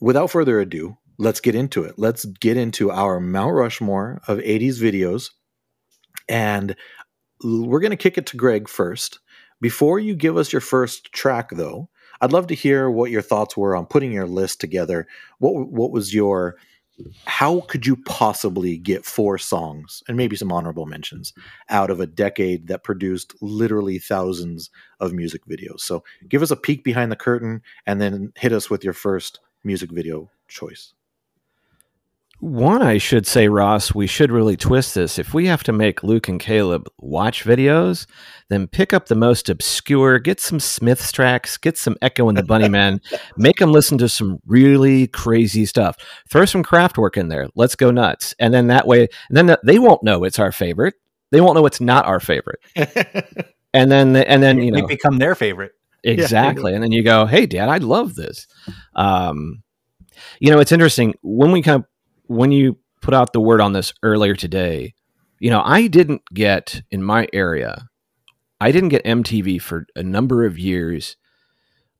without 0.00 0.30
further 0.30 0.60
ado, 0.60 0.98
let's 1.18 1.40
get 1.40 1.54
into 1.54 1.84
it. 1.84 1.94
Let's 1.96 2.24
get 2.24 2.56
into 2.56 2.90
our 2.90 3.20
Mount 3.20 3.54
Rushmore 3.54 4.20
of 4.26 4.38
80s 4.38 4.80
videos 4.80 5.30
and 6.28 6.74
we're 7.42 7.80
going 7.80 7.90
to 7.90 7.96
kick 7.96 8.18
it 8.18 8.26
to 8.26 8.36
Greg 8.36 8.68
first. 8.68 9.20
Before 9.60 9.98
you 9.98 10.14
give 10.14 10.36
us 10.36 10.52
your 10.52 10.60
first 10.60 11.12
track 11.12 11.50
though, 11.50 11.88
I'd 12.20 12.32
love 12.32 12.46
to 12.48 12.54
hear 12.54 12.90
what 12.90 13.10
your 13.10 13.22
thoughts 13.22 13.56
were 13.56 13.76
on 13.76 13.86
putting 13.86 14.12
your 14.12 14.26
list 14.26 14.60
together. 14.60 15.06
What 15.38 15.70
what 15.70 15.90
was 15.90 16.14
your 16.14 16.56
how 17.26 17.62
could 17.62 17.86
you 17.86 17.96
possibly 17.96 18.76
get 18.76 19.04
four 19.04 19.36
songs 19.36 20.02
and 20.06 20.16
maybe 20.16 20.36
some 20.36 20.52
honorable 20.52 20.86
mentions 20.86 21.32
out 21.68 21.90
of 21.90 21.98
a 21.98 22.06
decade 22.06 22.68
that 22.68 22.84
produced 22.84 23.34
literally 23.40 23.98
thousands 23.98 24.70
of 25.00 25.12
music 25.12 25.44
videos? 25.46 25.80
So 25.80 26.04
give 26.28 26.42
us 26.42 26.52
a 26.52 26.56
peek 26.56 26.84
behind 26.84 27.10
the 27.10 27.16
curtain 27.16 27.62
and 27.84 28.00
then 28.00 28.32
hit 28.36 28.52
us 28.52 28.70
with 28.70 28.84
your 28.84 28.92
first 28.92 29.40
music 29.64 29.90
video 29.90 30.30
choice. 30.46 30.94
One, 32.44 32.82
I 32.82 32.98
should 32.98 33.26
say, 33.26 33.48
Ross, 33.48 33.94
we 33.94 34.06
should 34.06 34.30
really 34.30 34.54
twist 34.54 34.94
this. 34.94 35.18
If 35.18 35.32
we 35.32 35.46
have 35.46 35.62
to 35.62 35.72
make 35.72 36.02
Luke 36.02 36.28
and 36.28 36.38
Caleb 36.38 36.86
watch 36.98 37.42
videos, 37.42 38.06
then 38.50 38.66
pick 38.66 38.92
up 38.92 39.06
the 39.06 39.14
most 39.14 39.48
obscure, 39.48 40.18
get 40.18 40.40
some 40.40 40.60
Smiths 40.60 41.10
tracks, 41.10 41.56
get 41.56 41.78
some 41.78 41.96
Echo 42.02 42.28
and 42.28 42.36
the 42.36 42.42
Bunnymen, 42.42 43.00
make 43.38 43.56
them 43.56 43.72
listen 43.72 43.96
to 43.96 44.10
some 44.10 44.40
really 44.44 45.06
crazy 45.06 45.64
stuff. 45.64 45.96
Throw 46.28 46.44
some 46.44 46.62
Kraftwerk 46.62 47.16
in 47.16 47.28
there. 47.28 47.48
Let's 47.54 47.76
go 47.76 47.90
nuts. 47.90 48.34
And 48.38 48.52
then 48.52 48.66
that 48.66 48.86
way, 48.86 49.08
and 49.30 49.36
then 49.38 49.56
they 49.64 49.78
won't 49.78 50.02
know 50.02 50.22
it's 50.22 50.38
our 50.38 50.52
favorite. 50.52 50.96
They 51.30 51.40
won't 51.40 51.54
know 51.54 51.64
it's 51.64 51.80
not 51.80 52.04
our 52.04 52.20
favorite. 52.20 52.60
and 53.72 53.90
then, 53.90 54.14
and 54.16 54.42
then 54.42 54.60
you 54.60 54.70
know, 54.70 54.86
become 54.86 55.16
their 55.16 55.34
favorite. 55.34 55.72
Exactly. 56.06 56.72
Yeah. 56.72 56.74
And 56.74 56.84
then 56.84 56.92
you 56.92 57.02
go, 57.02 57.24
"Hey, 57.24 57.46
Dad, 57.46 57.70
I 57.70 57.78
love 57.78 58.14
this." 58.14 58.46
Um, 58.94 59.62
you 60.38 60.50
know, 60.50 60.60
it's 60.60 60.70
interesting 60.70 61.14
when 61.22 61.50
we 61.50 61.62
kind 61.62 61.82
of 61.82 61.86
when 62.26 62.52
you 62.52 62.78
put 63.00 63.14
out 63.14 63.32
the 63.32 63.40
word 63.40 63.60
on 63.60 63.72
this 63.72 63.92
earlier 64.02 64.34
today, 64.34 64.94
you 65.38 65.50
know, 65.50 65.62
I 65.64 65.86
didn't 65.88 66.22
get 66.32 66.82
in 66.90 67.02
my 67.02 67.28
area, 67.32 67.88
I 68.60 68.72
didn't 68.72 68.88
get 68.90 69.04
MTV 69.04 69.60
for 69.60 69.86
a 69.94 70.02
number 70.02 70.44
of 70.44 70.58
years. 70.58 71.16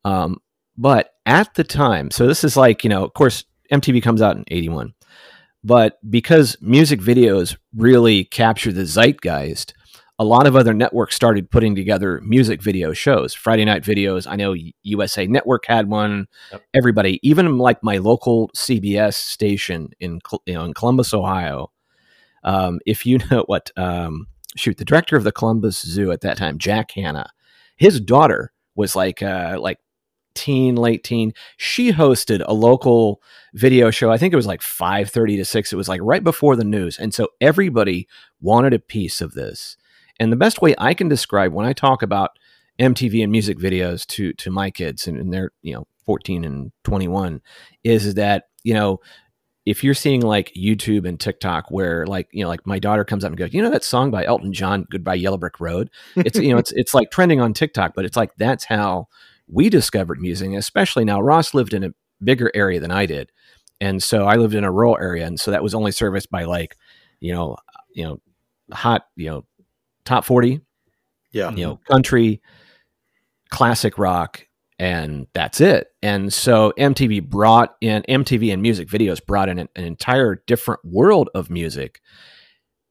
Um, 0.05 0.39
but 0.77 1.11
at 1.27 1.55
the 1.55 1.65
time, 1.65 2.11
so 2.11 2.27
this 2.27 2.45
is 2.45 2.57
like, 2.57 2.85
you 2.85 2.91
know, 2.91 3.05
of 3.05 3.15
course, 3.15 3.45
MTV 3.73 4.03
comes 4.03 4.23
out 4.23 4.37
in 4.37 4.45
81. 4.49 4.95
But 5.63 5.99
because 6.09 6.57
music 6.61 7.01
videos 7.01 7.57
really 7.75 8.25
capture 8.25 8.73
the 8.73 8.85
zeitgeist, 8.85 9.73
a 10.19 10.25
lot 10.25 10.47
of 10.47 10.55
other 10.55 10.73
networks 10.73 11.17
started 11.17 11.51
putting 11.51 11.75
together 11.75 12.21
music 12.23 12.63
video 12.63 12.93
shows, 12.93 13.35
Friday 13.35 13.65
night 13.65 13.83
videos. 13.83 14.27
I 14.31 14.37
know 14.37 14.55
USA 14.83 15.27
Network 15.27 15.67
had 15.67 15.89
one. 15.89 16.27
Yep. 16.53 16.63
Everybody, 16.75 17.19
even 17.23 17.59
like 17.59 17.83
my 17.83 17.99
local 17.99 18.49
CBS 18.51 19.15
station 19.15 19.91
in 19.99 20.21
you 20.47 20.55
know 20.55 20.65
in 20.65 20.75
Columbus, 20.75 21.13
Ohio. 21.13 21.73
Um, 22.45 22.79
if 22.87 23.05
you 23.05 23.19
know 23.31 23.45
what, 23.47 23.71
um, 23.77 24.27
shoot, 24.57 24.77
the 24.77 24.85
director 24.85 25.17
of 25.17 25.25
the 25.25 25.33
Columbus 25.33 25.83
Zoo 25.83 26.13
at 26.13 26.21
that 26.21 26.37
time, 26.37 26.59
Jack 26.59 26.93
Hanna, 26.93 27.31
his 27.77 28.01
daughter 28.01 28.53
was 28.77 28.95
like 28.95 29.21
uh, 29.21 29.57
like 29.59 29.79
teen, 30.37 30.77
late 30.77 31.03
teen. 31.03 31.33
She 31.57 31.93
hosted 31.93 32.45
a 32.47 32.55
local 32.55 33.21
video 33.55 33.91
show. 33.91 34.13
I 34.13 34.19
think 34.19 34.33
it 34.33 34.37
was 34.37 34.47
like 34.47 34.61
5:30 34.61 35.39
to 35.39 35.45
6. 35.45 35.73
It 35.73 35.77
was 35.77 35.89
like 35.89 36.01
right 36.05 36.23
before 36.23 36.55
the 36.55 36.65
news. 36.65 36.99
And 36.99 37.13
so 37.13 37.29
everybody 37.41 38.07
wanted 38.41 38.75
a 38.75 38.79
piece 38.79 39.21
of 39.21 39.35
this. 39.35 39.77
And 40.21 40.33
the 40.33 40.37
best 40.37 40.63
way 40.63 40.75
I 40.79 40.95
can 40.95 41.09
describe 41.09 41.53
when 41.53 41.67
I 41.67 41.73
talk 41.73 42.03
about 42.03 42.31
MTV 42.79 43.23
and 43.23 43.33
music 43.33 43.59
videos 43.59 44.07
to 44.09 44.33
to 44.35 44.51
my 44.51 44.71
kids 44.71 45.07
and, 45.07 45.19
and 45.19 45.33
they're, 45.33 45.51
you 45.63 45.75
know, 45.75 45.87
14 46.07 46.45
and 46.45 46.73
21 46.85 47.41
is, 47.83 48.15
that, 48.15 48.45
you 48.63 48.75
know, 48.75 49.01
if 49.65 49.83
you're 49.83 49.95
seeing 49.95 50.21
like 50.21 50.53
YouTube 50.55 51.09
and 51.09 51.19
TikTok 51.19 51.71
where 51.71 52.07
like, 52.07 52.29
you 52.33 52.43
know, 52.43 52.49
like 52.49 52.67
my 52.67 52.79
daughter 52.79 53.05
comes 53.05 53.25
up 53.25 53.31
and 53.31 53.39
goes, 53.39 53.55
you 53.55 53.63
know, 53.63 53.71
that 53.71 53.85
song 53.85 54.11
by 54.11 54.25
Elton 54.25 54.53
John, 54.53 54.87
Goodbye 54.91 55.15
Yellow 55.15 55.39
Brick 55.39 55.59
Road. 55.59 55.91
It's, 56.17 56.39
you 56.39 56.53
know, 56.53 56.59
it's, 56.59 56.73
it's 56.73 56.93
like 56.93 57.11
trending 57.11 57.41
on 57.41 57.55
TikTok, 57.55 57.95
but 57.95 58.05
it's 58.05 58.17
like, 58.17 58.35
that's 58.37 58.65
how 58.65 59.09
we 59.49 59.71
discovered 59.71 60.21
music, 60.21 60.53
especially 60.53 61.05
now 61.05 61.21
Ross 61.21 61.55
lived 61.55 61.73
in 61.73 61.85
a 61.85 61.95
bigger 62.23 62.51
area 62.55 62.81
than 62.81 62.91
I 62.91 63.07
did. 63.07 63.31
And 63.81 64.03
so 64.03 64.27
I 64.27 64.37
lived 64.37 64.55
in 64.55 64.65
a 64.65 64.73
rural 64.73 64.99
area. 65.01 65.27
And 65.27 65.41
so 65.41 65.51
that 65.51 65.63
was 65.63 65.75
only 65.75 65.93
serviced 65.93 66.31
by 66.31 66.45
like, 66.45 66.77
you 67.21 67.33
know, 67.33 67.57
you 67.95 68.05
know, 68.05 68.21
hot, 68.73 69.07
you 69.17 69.31
know, 69.31 69.45
top 70.05 70.25
40, 70.25 70.61
Yeah. 71.33 71.51
you 71.51 71.65
know, 71.65 71.81
country, 71.89 72.41
classic 73.51 73.99
rock, 73.99 74.47
and 74.79 75.27
that's 75.35 75.61
it. 75.61 75.89
And 76.03 76.33
so 76.33 76.73
MTV 76.79 77.29
brought 77.29 77.77
in 77.81 78.03
MTV 78.09 78.53
and 78.53 78.61
music 78.61 78.89
videos 78.89 79.25
brought 79.25 79.49
in 79.49 79.59
an, 79.59 79.69
an, 79.77 79.85
entire 79.85 80.43
different 80.47 80.85
world 80.85 81.31
of 81.35 81.51
music. 81.51 82.01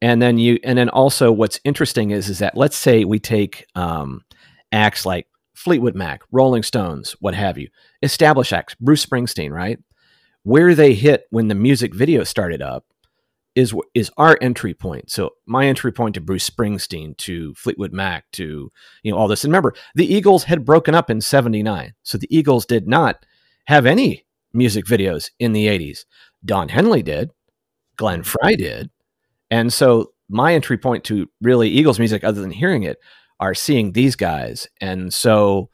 And 0.00 0.20
then 0.20 0.38
you, 0.38 0.58
and 0.64 0.78
then 0.78 0.88
also 0.88 1.30
what's 1.30 1.60
interesting 1.64 2.10
is, 2.10 2.28
is 2.28 2.38
that 2.38 2.56
let's 2.56 2.76
say 2.76 3.04
we 3.04 3.18
take 3.18 3.66
um, 3.74 4.22
acts 4.72 5.04
like 5.06 5.26
Fleetwood 5.54 5.94
Mac, 5.94 6.22
Rolling 6.32 6.62
Stones, 6.62 7.12
what 7.20 7.34
have 7.34 7.58
you, 7.58 7.68
established 8.02 8.52
acts, 8.52 8.74
Bruce 8.80 9.04
Springsteen, 9.04 9.50
right? 9.50 9.78
Where 10.42 10.74
they 10.74 10.94
hit 10.94 11.24
when 11.30 11.48
the 11.48 11.54
music 11.54 11.94
video 11.94 12.24
started 12.24 12.60
up 12.60 12.84
is 13.54 13.74
is 13.94 14.10
our 14.16 14.36
entry 14.40 14.74
point. 14.74 15.10
So 15.10 15.30
my 15.46 15.66
entry 15.66 15.92
point 15.92 16.14
to 16.14 16.20
Bruce 16.20 16.48
Springsteen, 16.48 17.16
to 17.18 17.54
Fleetwood 17.54 17.92
Mac, 17.92 18.30
to 18.32 18.70
you 19.02 19.12
know 19.12 19.18
all 19.18 19.28
this. 19.28 19.44
And 19.44 19.52
remember, 19.52 19.74
the 19.94 20.12
Eagles 20.12 20.44
had 20.44 20.64
broken 20.64 20.94
up 20.94 21.10
in 21.10 21.20
'79, 21.20 21.94
so 22.02 22.18
the 22.18 22.36
Eagles 22.36 22.66
did 22.66 22.88
not 22.88 23.24
have 23.66 23.86
any 23.86 24.26
music 24.52 24.84
videos 24.86 25.30
in 25.38 25.52
the 25.52 25.66
'80s. 25.66 26.04
Don 26.44 26.68
Henley 26.68 27.02
did, 27.02 27.30
Glenn 27.96 28.22
Frey 28.22 28.56
did, 28.56 28.90
and 29.50 29.72
so 29.72 30.12
my 30.28 30.54
entry 30.54 30.78
point 30.78 31.04
to 31.04 31.28
really 31.40 31.68
Eagles 31.68 31.98
music, 31.98 32.24
other 32.24 32.40
than 32.40 32.50
hearing 32.50 32.82
it, 32.82 32.98
are 33.40 33.54
seeing 33.54 33.92
these 33.92 34.16
guys. 34.16 34.66
And 34.80 35.12
so 35.12 35.68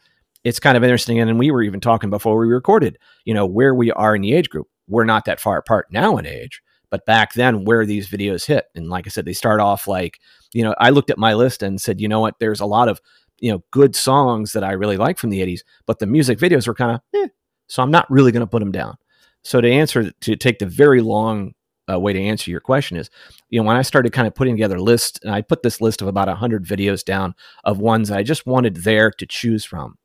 it's 0.45 0.61
kind 0.61 0.77
of 0.77 0.83
interesting. 0.83 1.19
And 1.21 1.39
we 1.39 1.51
were 1.51 1.63
even 1.63 1.81
talking 1.81 2.11
before 2.11 2.37
we 2.39 2.49
recorded, 2.49 2.99
you 3.25 3.33
know, 3.33 3.47
where 3.47 3.75
we 3.75 3.93
are 3.93 4.15
in 4.15 4.23
the 4.23 4.35
age 4.35 4.51
group. 4.51 4.67
We're 4.89 5.05
not 5.05 5.25
that 5.27 5.39
far 5.39 5.57
apart 5.57 5.87
now 5.93 6.17
in 6.17 6.27
age 6.27 6.61
but 6.91 7.07
back 7.07 7.35
then 7.35 7.65
where 7.65 7.87
these 7.87 8.09
videos 8.09 8.47
hit 8.47 8.67
and 8.75 8.91
like 8.91 9.07
i 9.07 9.11
said 9.11 9.25
they 9.25 9.33
start 9.33 9.61
off 9.61 9.89
like 9.89 10.19
you 10.53 10.63
know 10.63 10.75
i 10.79 10.91
looked 10.91 11.11
at 11.11 11.19
my 11.19 11.35
list 11.35 11.63
and 11.63 11.81
said 11.81 12.01
you 12.01 12.09
know 12.09 12.21
what? 12.21 12.39
There's 12.39 12.61
a 12.61 12.67
lot 12.67 12.89
of 12.89 13.01
you 13.39 13.51
know 13.51 13.63
good 13.71 13.97
songs 13.97 14.53
that 14.53 14.65
i 14.65 14.73
really 14.73 14.97
like 14.97 15.19
from 15.19 15.31
the 15.31 15.41
80s 15.41 15.61
but 15.87 15.99
the 15.99 16.07
music 16.07 16.39
videos 16.39 16.67
were 16.67 16.75
kind 16.75 16.97
of 16.97 17.01
eh, 17.15 17.29
so 17.69 17.83
i'm 17.83 17.91
not 17.91 18.11
really 18.11 18.33
going 18.33 18.41
to 18.41 18.47
put 18.47 18.61
them 18.61 18.73
down. 18.73 18.97
So 19.43 19.61
to 19.61 19.71
answer 19.71 20.11
to 20.11 20.37
take 20.37 20.59
the 20.59 20.67
very 20.67 21.01
long 21.01 21.55
uh, 21.91 21.99
way 21.99 22.13
to 22.13 22.21
answer 22.21 22.51
your 22.51 22.61
question 22.61 22.97
is 22.97 23.09
you 23.49 23.59
know 23.59 23.67
when 23.67 23.77
i 23.77 23.83
started 23.83 24.13
kind 24.13 24.29
of 24.29 24.35
putting 24.35 24.55
together 24.55 24.79
lists, 24.79 25.19
and 25.23 25.35
i 25.35 25.41
put 25.41 25.63
this 25.63 25.81
list 25.81 26.03
of 26.03 26.09
about 26.09 26.29
100 26.29 26.65
videos 26.65 27.05
down 27.05 27.35
of 27.65 27.79
ones 27.79 28.11
i 28.11 28.23
just 28.23 28.47
wanted 28.47 28.77
there 28.77 29.11
to 29.11 29.27
choose 29.27 29.65
from. 29.65 29.97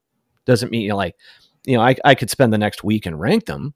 Doesn't 0.46 0.72
mean 0.72 0.82
you 0.82 0.89
know 0.89 0.96
like 0.96 1.15
you 1.65 1.75
know 1.75 1.84
i, 1.84 1.96
I 2.06 2.15
could 2.15 2.30
spend 2.30 2.54
the 2.54 2.58
next 2.58 2.84
week 2.84 3.06
and 3.06 3.20
rank 3.20 3.46
them 3.46 3.74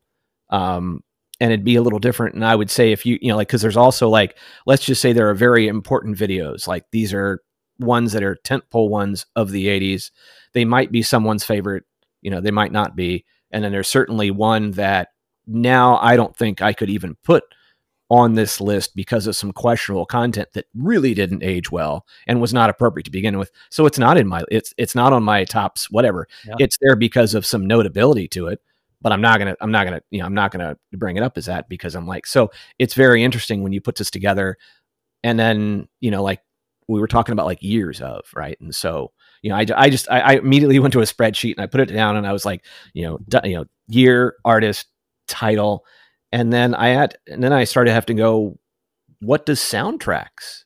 um, 0.50 1.04
and 1.39 1.51
it'd 1.51 1.65
be 1.65 1.75
a 1.75 1.81
little 1.81 2.00
different. 2.00 2.36
And 2.36 2.46
I 2.46 2.55
would 2.55 2.69
say 2.69 2.91
if 2.91 3.05
you, 3.05 3.17
you 3.22 3.29
know, 3.29 3.38
like, 3.38 3.50
cause 3.50 3.62
there's 3.62 3.77
also 3.77 4.10
like, 4.10 4.38
let's 4.65 4.86
just 4.86 5.01
say 5.01 5.13
there 5.13 5.29
are 5.29 5.36
very 5.36 5.67
important 5.67 6.17
videos. 6.17 6.67
Like 6.67 6.86
these 6.91 7.13
are 7.13 7.41
ones 7.79 8.12
that 8.12 8.24
are 8.24 8.38
tentpole 8.43 8.89
ones 8.89 9.25
of 9.36 9.51
the 9.51 9.67
80s. 9.67 10.12
They 10.53 10.65
might 10.65 10.91
be 10.91 11.01
someone's 11.01 11.43
favorite, 11.43 11.86
you 12.22 12.29
know, 12.29 12.41
they 12.41 12.51
might 12.51 12.72
not 12.72 12.96
be. 12.96 13.25
And 13.51 13.63
then 13.63 13.72
there's 13.72 13.88
certainly 13.88 14.31
one 14.31 14.72
that 14.72 15.10
now 15.48 15.98
I 16.01 16.15
don't 16.15 16.36
think 16.36 16.62
I 16.62 16.74
could 16.74 16.89
even 16.89 17.15
put 17.24 17.43
on 18.10 18.34
this 18.34 18.60
list 18.60 18.96
because 18.96 19.27
of 19.27 19.36
some 19.36 19.51
questionable 19.51 20.05
content 20.05 20.50
that 20.53 20.65
really 20.74 21.13
didn't 21.13 21.43
age 21.43 21.72
well 21.72 22.05
and 22.27 22.41
was 22.41 22.53
not 22.53 22.69
appropriate 22.69 23.03
to 23.03 23.12
begin 23.12 23.38
with. 23.38 23.51
So 23.69 23.86
it's 23.86 24.00
not 24.00 24.17
in 24.17 24.27
my 24.27 24.43
it's 24.50 24.74
it's 24.77 24.96
not 24.96 25.13
on 25.13 25.24
my 25.24 25.46
tops 25.46 25.91
whatever. 25.91 26.27
Yeah. 26.46 26.55
It's 26.60 26.77
there 26.81 26.96
because 26.96 27.36
of 27.36 27.46
some 27.46 27.67
notability 27.67 28.27
to 28.29 28.48
it 28.48 28.62
but 29.01 29.12
I'm 29.12 29.22
not 29.22 29.39
gonna 29.39 29.56
I'm 29.62 29.72
not 29.72 29.86
gonna 29.86 30.01
you 30.12 30.20
know 30.20 30.25
I'm 30.25 30.34
not 30.34 30.51
gonna 30.51 30.77
bring 30.94 31.18
it 31.18 31.24
up 31.24 31.38
as 31.38 31.46
that 31.46 31.70
because 31.70 31.96
I'm 31.96 32.08
like 32.08 32.25
so 32.25 32.51
it's 32.77 32.94
very 32.94 33.24
interesting 33.24 33.63
when 33.63 33.72
you 33.72 33.82
put 33.82 33.96
this 33.96 34.12
together, 34.12 34.58
and 35.24 35.39
then 35.39 35.88
you 36.00 36.12
know 36.12 36.24
like 36.24 36.41
we 36.88 37.00
were 37.00 37.08
talking 37.08 37.34
about 37.34 37.46
like 37.46 37.62
years 37.62 38.01
of 38.01 38.25
right, 38.36 38.60
and 38.60 38.74
so 38.74 39.12
you 39.41 39.50
know 39.50 39.56
I, 39.56 39.65
I 39.75 39.89
just 39.89 40.10
I, 40.10 40.20
I 40.20 40.34
immediately 40.34 40.79
went 40.79 40.94
to 40.94 41.01
a 41.01 41.03
spreadsheet 41.03 41.53
and 41.53 41.62
I 41.62 41.68
put 41.68 41.82
it 41.82 41.94
down 41.94 42.18
and 42.18 42.27
I 42.27 42.34
was 42.34 42.46
like 42.46 42.65
you 42.94 43.03
know 43.03 43.20
d- 43.27 43.50
you 43.50 43.56
know 43.56 43.65
year 43.88 44.36
artist 44.44 44.88
title, 45.27 45.86
and 46.32 46.51
then 46.51 46.75
I 46.75 46.89
had 46.89 47.18
and 47.27 47.44
then 47.44 47.53
I 47.53 47.63
started 47.63 47.91
having 47.91 48.18
to 48.18 48.22
go 48.22 48.60
what 49.22 49.46
does 49.46 49.60
soundtracks 49.60 50.63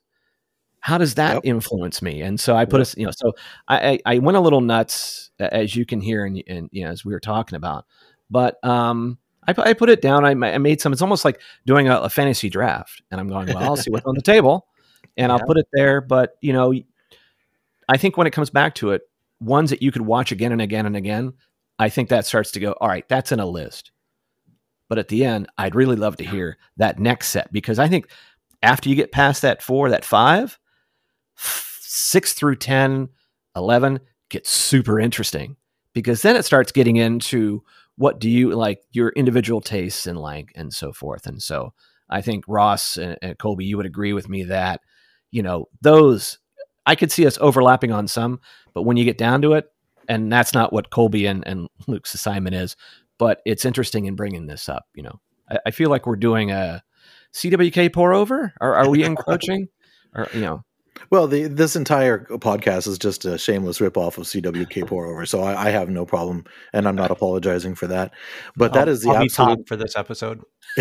how 0.83 0.97
does 0.97 1.15
that 1.15 1.35
yep. 1.35 1.41
influence 1.45 2.01
me? 2.01 2.21
And 2.21 2.37
so 2.37 2.57
I 2.57 2.65
put 2.65 2.81
us, 2.81 2.93
you 2.97 3.05
know, 3.05 3.11
so 3.15 3.31
I, 3.69 3.99
I 4.05 4.19
went 4.19 4.35
a 4.35 4.41
little 4.41 4.59
nuts 4.59 5.31
as 5.39 5.77
you 5.77 5.85
can 5.85 6.01
hear 6.01 6.25
and, 6.25 6.43
and 6.45 6.67
you 6.73 6.83
know, 6.83 6.91
as 6.91 7.05
we 7.05 7.13
were 7.13 7.21
talking 7.21 7.55
about, 7.55 7.85
but 8.33 8.61
um, 8.65 9.19
I, 9.47 9.53
I, 9.55 9.73
put 9.73 9.91
it 9.91 10.01
down. 10.01 10.25
I, 10.25 10.31
I, 10.31 10.57
made 10.57 10.81
some. 10.81 10.91
It's 10.91 11.03
almost 11.03 11.23
like 11.23 11.39
doing 11.67 11.87
a, 11.87 11.99
a, 11.99 12.09
fantasy 12.09 12.49
draft, 12.49 13.03
and 13.11 13.21
I'm 13.21 13.29
going, 13.29 13.47
well, 13.47 13.59
I'll 13.59 13.77
see 13.77 13.91
what's 13.91 14.07
on 14.07 14.15
the 14.15 14.23
table, 14.23 14.67
and 15.15 15.29
yeah. 15.29 15.35
I'll 15.35 15.45
put 15.45 15.57
it 15.57 15.67
there. 15.71 16.01
But 16.01 16.35
you 16.41 16.51
know, 16.51 16.73
I 17.87 17.97
think 17.97 18.17
when 18.17 18.25
it 18.25 18.31
comes 18.31 18.49
back 18.49 18.73
to 18.75 18.89
it, 18.91 19.03
ones 19.39 19.69
that 19.69 19.83
you 19.83 19.91
could 19.91 20.01
watch 20.01 20.31
again 20.31 20.51
and 20.51 20.61
again 20.61 20.87
and 20.87 20.97
again, 20.97 21.33
I 21.77 21.89
think 21.89 22.09
that 22.09 22.25
starts 22.25 22.49
to 22.51 22.59
go. 22.59 22.71
All 22.81 22.87
right, 22.87 23.07
that's 23.07 23.31
in 23.31 23.39
a 23.39 23.45
list. 23.45 23.91
But 24.89 24.97
at 24.97 25.09
the 25.09 25.25
end, 25.25 25.47
I'd 25.57 25.75
really 25.75 25.95
love 25.95 26.17
to 26.17 26.25
hear 26.25 26.57
that 26.77 26.99
next 26.99 27.29
set 27.29 27.53
because 27.53 27.77
I 27.77 27.87
think 27.87 28.09
after 28.63 28.89
you 28.89 28.95
get 28.95 29.11
past 29.11 29.43
that 29.43 29.61
four, 29.61 29.89
that 29.89 30.03
five, 30.05 30.59
six 31.35 32.33
through 32.33 32.55
10, 32.55 33.09
11 33.55 33.99
gets 34.29 34.49
super 34.49 34.99
interesting 34.99 35.55
because 35.93 36.21
then 36.21 36.35
it 36.35 36.43
starts 36.43 36.71
getting 36.71 36.97
into 36.97 37.63
what 37.95 38.19
do 38.19 38.29
you 38.29 38.51
like 38.51 38.81
your 38.91 39.09
individual 39.09 39.61
tastes 39.61 40.07
and 40.07 40.17
like 40.17 40.51
and 40.55 40.73
so 40.73 40.91
forth. 40.91 41.25
And 41.27 41.41
so 41.41 41.73
i 42.09 42.21
think 42.21 42.43
ross 42.47 42.97
and, 42.97 43.17
and, 43.21 43.37
colby 43.39 43.65
you 43.65 43.77
would 43.77 43.85
agree 43.85 44.11
with 44.11 44.27
me 44.27 44.43
that 44.43 44.81
you 45.31 45.41
know 45.41 45.65
those 45.81 46.37
i 46.85 46.95
could 46.95 47.11
see 47.11 47.25
us 47.25 47.37
overlapping 47.39 47.91
on 47.91 48.07
some 48.07 48.39
but 48.73 48.83
when 48.83 48.97
you 48.97 49.05
get 49.05 49.17
down 49.17 49.41
to 49.41 49.53
it 49.53 49.65
and 50.09 50.31
that's 50.31 50.53
not 50.53 50.73
what 50.73 50.89
colby 50.89 51.25
and, 51.25 51.47
and 51.47 51.69
luke's 51.87 52.13
assignment 52.13 52.55
is 52.55 52.75
but 53.17 53.41
it's 53.45 53.63
interesting 53.63 54.05
in 54.05 54.15
bringing 54.15 54.47
this 54.47 54.67
up 54.67 54.85
you 54.93 55.03
know. 55.03 55.19
I, 55.49 55.59
I 55.67 55.71
feel 55.71 55.89
like 55.89 56.05
we're 56.05 56.17
doing 56.17 56.51
a 56.51 56.83
cwk 57.33 57.93
pour 57.93 58.13
over? 58.13 58.53
Are, 58.59 58.75
are 58.75 58.89
we 58.89 59.03
encroaching? 59.05 59.69
Or 60.13 60.27
you 60.33 60.41
know 60.41 60.63
well, 61.09 61.27
the, 61.27 61.47
this 61.47 61.75
entire 61.75 62.25
podcast 62.25 62.87
is 62.87 62.97
just 62.97 63.25
a 63.25 63.37
shameless 63.37 63.79
ripoff 63.79 64.17
of 64.17 64.25
CWK 64.25 64.87
pour 64.87 65.05
over, 65.05 65.25
so 65.25 65.41
I, 65.41 65.67
I, 65.67 65.69
have 65.69 65.89
no 65.89 66.05
problem, 66.05 66.45
and 66.71 66.87
I'm 66.87 66.95
not 66.95 67.11
apologizing 67.11 67.75
for 67.75 67.87
that. 67.87 68.13
But 68.55 68.73
that 68.73 68.87
I'll, 68.87 68.93
is 68.93 69.01
the 69.01 69.11
I'll 69.11 69.23
absolute 69.23 69.67
for 69.67 69.75
this 69.75 69.95
episode. 69.95 70.41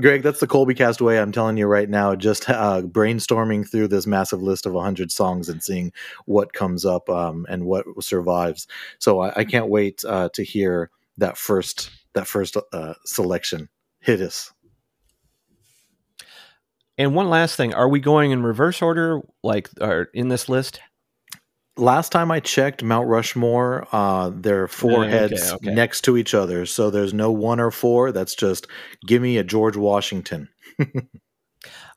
Greg, 0.00 0.22
that's 0.22 0.40
the 0.40 0.48
Colby 0.48 0.74
Cast 0.74 1.00
way. 1.00 1.18
I'm 1.18 1.32
telling 1.32 1.56
you 1.56 1.66
right 1.66 1.88
now, 1.88 2.14
just 2.14 2.48
uh, 2.48 2.82
brainstorming 2.82 3.70
through 3.70 3.88
this 3.88 4.06
massive 4.06 4.42
list 4.42 4.66
of 4.66 4.72
100 4.72 5.12
songs 5.12 5.48
and 5.48 5.62
seeing 5.62 5.92
what 6.26 6.52
comes 6.52 6.84
up 6.84 7.08
um, 7.08 7.46
and 7.48 7.64
what 7.64 7.84
survives. 8.00 8.66
So 8.98 9.20
I, 9.20 9.40
I 9.40 9.44
can't 9.44 9.68
wait 9.68 10.04
uh, 10.04 10.30
to 10.34 10.42
hear 10.42 10.90
that 11.16 11.36
first 11.36 11.90
that 12.14 12.26
first 12.26 12.56
uh, 12.72 12.94
selection. 13.04 13.68
Hit 14.00 14.20
us. 14.20 14.52
And 16.98 17.14
one 17.14 17.30
last 17.30 17.54
thing, 17.54 17.72
are 17.72 17.88
we 17.88 18.00
going 18.00 18.32
in 18.32 18.42
reverse 18.42 18.82
order, 18.82 19.20
like 19.44 19.70
or 19.80 20.08
in 20.12 20.28
this 20.28 20.48
list? 20.48 20.80
Last 21.76 22.10
time 22.10 22.32
I 22.32 22.40
checked 22.40 22.82
Mount 22.82 23.06
Rushmore, 23.06 23.86
uh, 23.92 24.32
there 24.34 24.64
are 24.64 24.68
four 24.68 25.04
okay, 25.04 25.10
heads 25.10 25.52
okay. 25.52 25.72
next 25.72 26.02
to 26.02 26.16
each 26.16 26.34
other, 26.34 26.66
so 26.66 26.90
there's 26.90 27.14
no 27.14 27.30
one 27.30 27.60
or 27.60 27.70
four. 27.70 28.10
That's 28.10 28.34
just 28.34 28.66
give 29.06 29.22
me 29.22 29.38
a 29.38 29.44
George 29.44 29.76
Washington. 29.76 30.48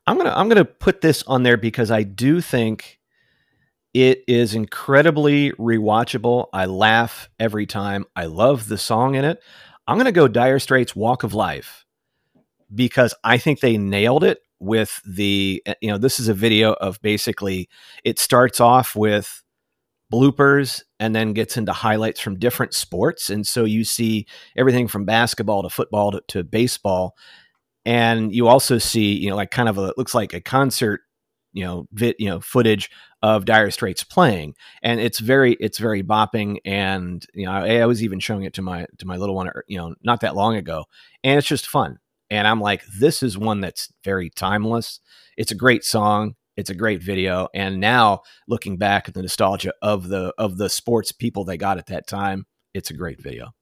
I'm 0.07 0.17
gonna 0.17 0.33
I'm 0.35 0.49
gonna 0.49 0.65
put 0.65 1.01
this 1.01 1.23
on 1.23 1.41
there 1.41 1.57
because 1.57 1.89
I 1.89 2.03
do 2.03 2.41
think 2.41 2.99
it 3.95 4.23
is 4.27 4.53
incredibly 4.53 5.51
rewatchable. 5.53 6.47
I 6.53 6.65
laugh 6.65 7.27
every 7.39 7.65
time. 7.65 8.05
I 8.15 8.25
love 8.25 8.67
the 8.67 8.77
song 8.77 9.15
in 9.15 9.25
it. 9.25 9.41
I'm 9.87 9.97
gonna 9.97 10.11
go 10.11 10.27
Dire 10.27 10.59
Straits 10.59 10.95
"Walk 10.95 11.23
of 11.23 11.33
Life" 11.33 11.85
because 12.73 13.15
I 13.23 13.39
think 13.39 13.61
they 13.61 13.77
nailed 13.77 14.23
it 14.23 14.41
with 14.61 15.01
the 15.05 15.61
eh, 15.65 15.73
you 15.81 15.89
know 15.89 15.97
this 15.97 16.19
is 16.19 16.27
a 16.27 16.33
video 16.33 16.73
of 16.73 17.01
basically 17.01 17.67
it 18.05 18.19
starts 18.19 18.59
off 18.61 18.95
with 18.95 19.43
bloopers 20.11 20.83
and 20.99 21.15
then 21.15 21.33
gets 21.33 21.57
into 21.57 21.71
highlights 21.71 22.19
from 22.19 22.37
different 22.37 22.73
sports. 22.73 23.29
And 23.29 23.47
so 23.47 23.63
you 23.63 23.83
see 23.83 24.27
everything 24.57 24.87
from 24.87 25.05
basketball 25.05 25.63
to 25.63 25.69
football 25.69 26.11
to, 26.11 26.21
to 26.29 26.43
baseball. 26.43 27.15
And 27.85 28.35
you 28.35 28.47
also 28.47 28.77
see, 28.77 29.13
you 29.13 29.29
know, 29.29 29.35
like 29.35 29.51
kind 29.51 29.69
of 29.69 29.77
a, 29.77 29.85
it 29.85 29.97
looks 29.97 30.13
like 30.13 30.33
a 30.33 30.41
concert, 30.41 31.01
you 31.53 31.63
know, 31.63 31.87
you 31.97 32.29
know, 32.29 32.41
footage 32.41 32.91
of 33.23 33.45
Dire 33.45 33.71
Straits 33.71 34.03
playing. 34.03 34.53
And 34.83 34.99
it's 34.99 35.19
very, 35.19 35.53
it's 35.53 35.79
very 35.79 36.03
bopping. 36.03 36.57
And, 36.65 37.25
you 37.33 37.45
know, 37.45 37.53
I, 37.53 37.77
I 37.77 37.85
was 37.85 38.03
even 38.03 38.19
showing 38.19 38.43
it 38.43 38.53
to 38.55 38.61
my, 38.61 38.85
to 38.99 39.07
my 39.07 39.15
little 39.15 39.35
one, 39.35 39.49
you 39.67 39.77
know, 39.77 39.95
not 40.03 40.21
that 40.21 40.35
long 40.35 40.55
ago. 40.55 40.85
And 41.23 41.37
it's 41.37 41.47
just 41.47 41.67
fun. 41.67 41.99
And 42.31 42.47
I'm 42.47 42.61
like, 42.61 42.83
this 42.97 43.21
is 43.21 43.37
one 43.37 43.61
that's 43.61 43.93
very 44.03 44.31
timeless. 44.31 44.99
It's 45.37 45.51
a 45.51 45.55
great 45.55 45.83
song. 45.83 46.35
It's 46.57 46.69
a 46.69 46.75
great 46.75 47.03
video. 47.03 47.49
And 47.53 47.79
now 47.79 48.21
looking 48.47 48.77
back 48.77 49.07
at 49.07 49.13
the 49.13 49.21
nostalgia 49.21 49.73
of 49.81 50.07
the 50.07 50.33
of 50.37 50.57
the 50.57 50.69
sports 50.69 51.11
people 51.11 51.43
they 51.43 51.57
got 51.57 51.77
at 51.77 51.87
that 51.87 52.07
time 52.07 52.45
it's 52.73 52.89
a 52.89 52.93
great 52.93 53.21
video. 53.21 53.53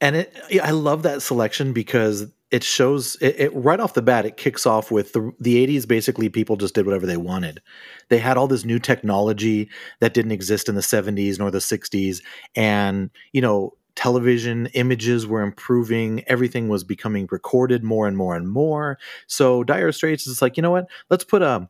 And 0.00 0.16
it 0.16 0.36
i 0.62 0.70
love 0.70 1.02
that 1.04 1.22
selection 1.22 1.72
because 1.72 2.26
it 2.50 2.62
shows 2.62 3.16
it, 3.20 3.34
it, 3.38 3.54
right 3.54 3.80
off 3.80 3.94
the 3.94 4.02
bat 4.02 4.26
it 4.26 4.36
kicks 4.36 4.66
off 4.66 4.90
with 4.90 5.12
the, 5.14 5.32
the 5.40 5.66
80s 5.66 5.88
basically 5.88 6.28
people 6.28 6.56
just 6.56 6.74
did 6.74 6.86
whatever 6.86 7.06
they 7.06 7.16
wanted. 7.16 7.62
They 8.08 8.18
had 8.18 8.36
all 8.36 8.46
this 8.46 8.64
new 8.64 8.78
technology 8.78 9.70
that 10.00 10.14
didn't 10.14 10.32
exist 10.32 10.68
in 10.68 10.74
the 10.74 10.80
70s 10.82 11.38
nor 11.38 11.50
the 11.50 11.58
60s 11.58 12.22
and 12.54 13.10
you 13.32 13.40
know 13.40 13.72
television 13.96 14.66
images 14.74 15.26
were 15.26 15.42
improving. 15.42 16.22
Everything 16.26 16.68
was 16.68 16.84
becoming 16.84 17.26
recorded 17.30 17.82
more 17.82 18.06
and 18.06 18.16
more 18.16 18.36
and 18.36 18.48
more. 18.48 18.98
So 19.26 19.64
dire 19.64 19.90
straits 19.90 20.26
is 20.26 20.40
like 20.40 20.56
you 20.56 20.62
know 20.62 20.70
what? 20.70 20.86
Let's 21.10 21.24
put 21.24 21.42
a 21.42 21.68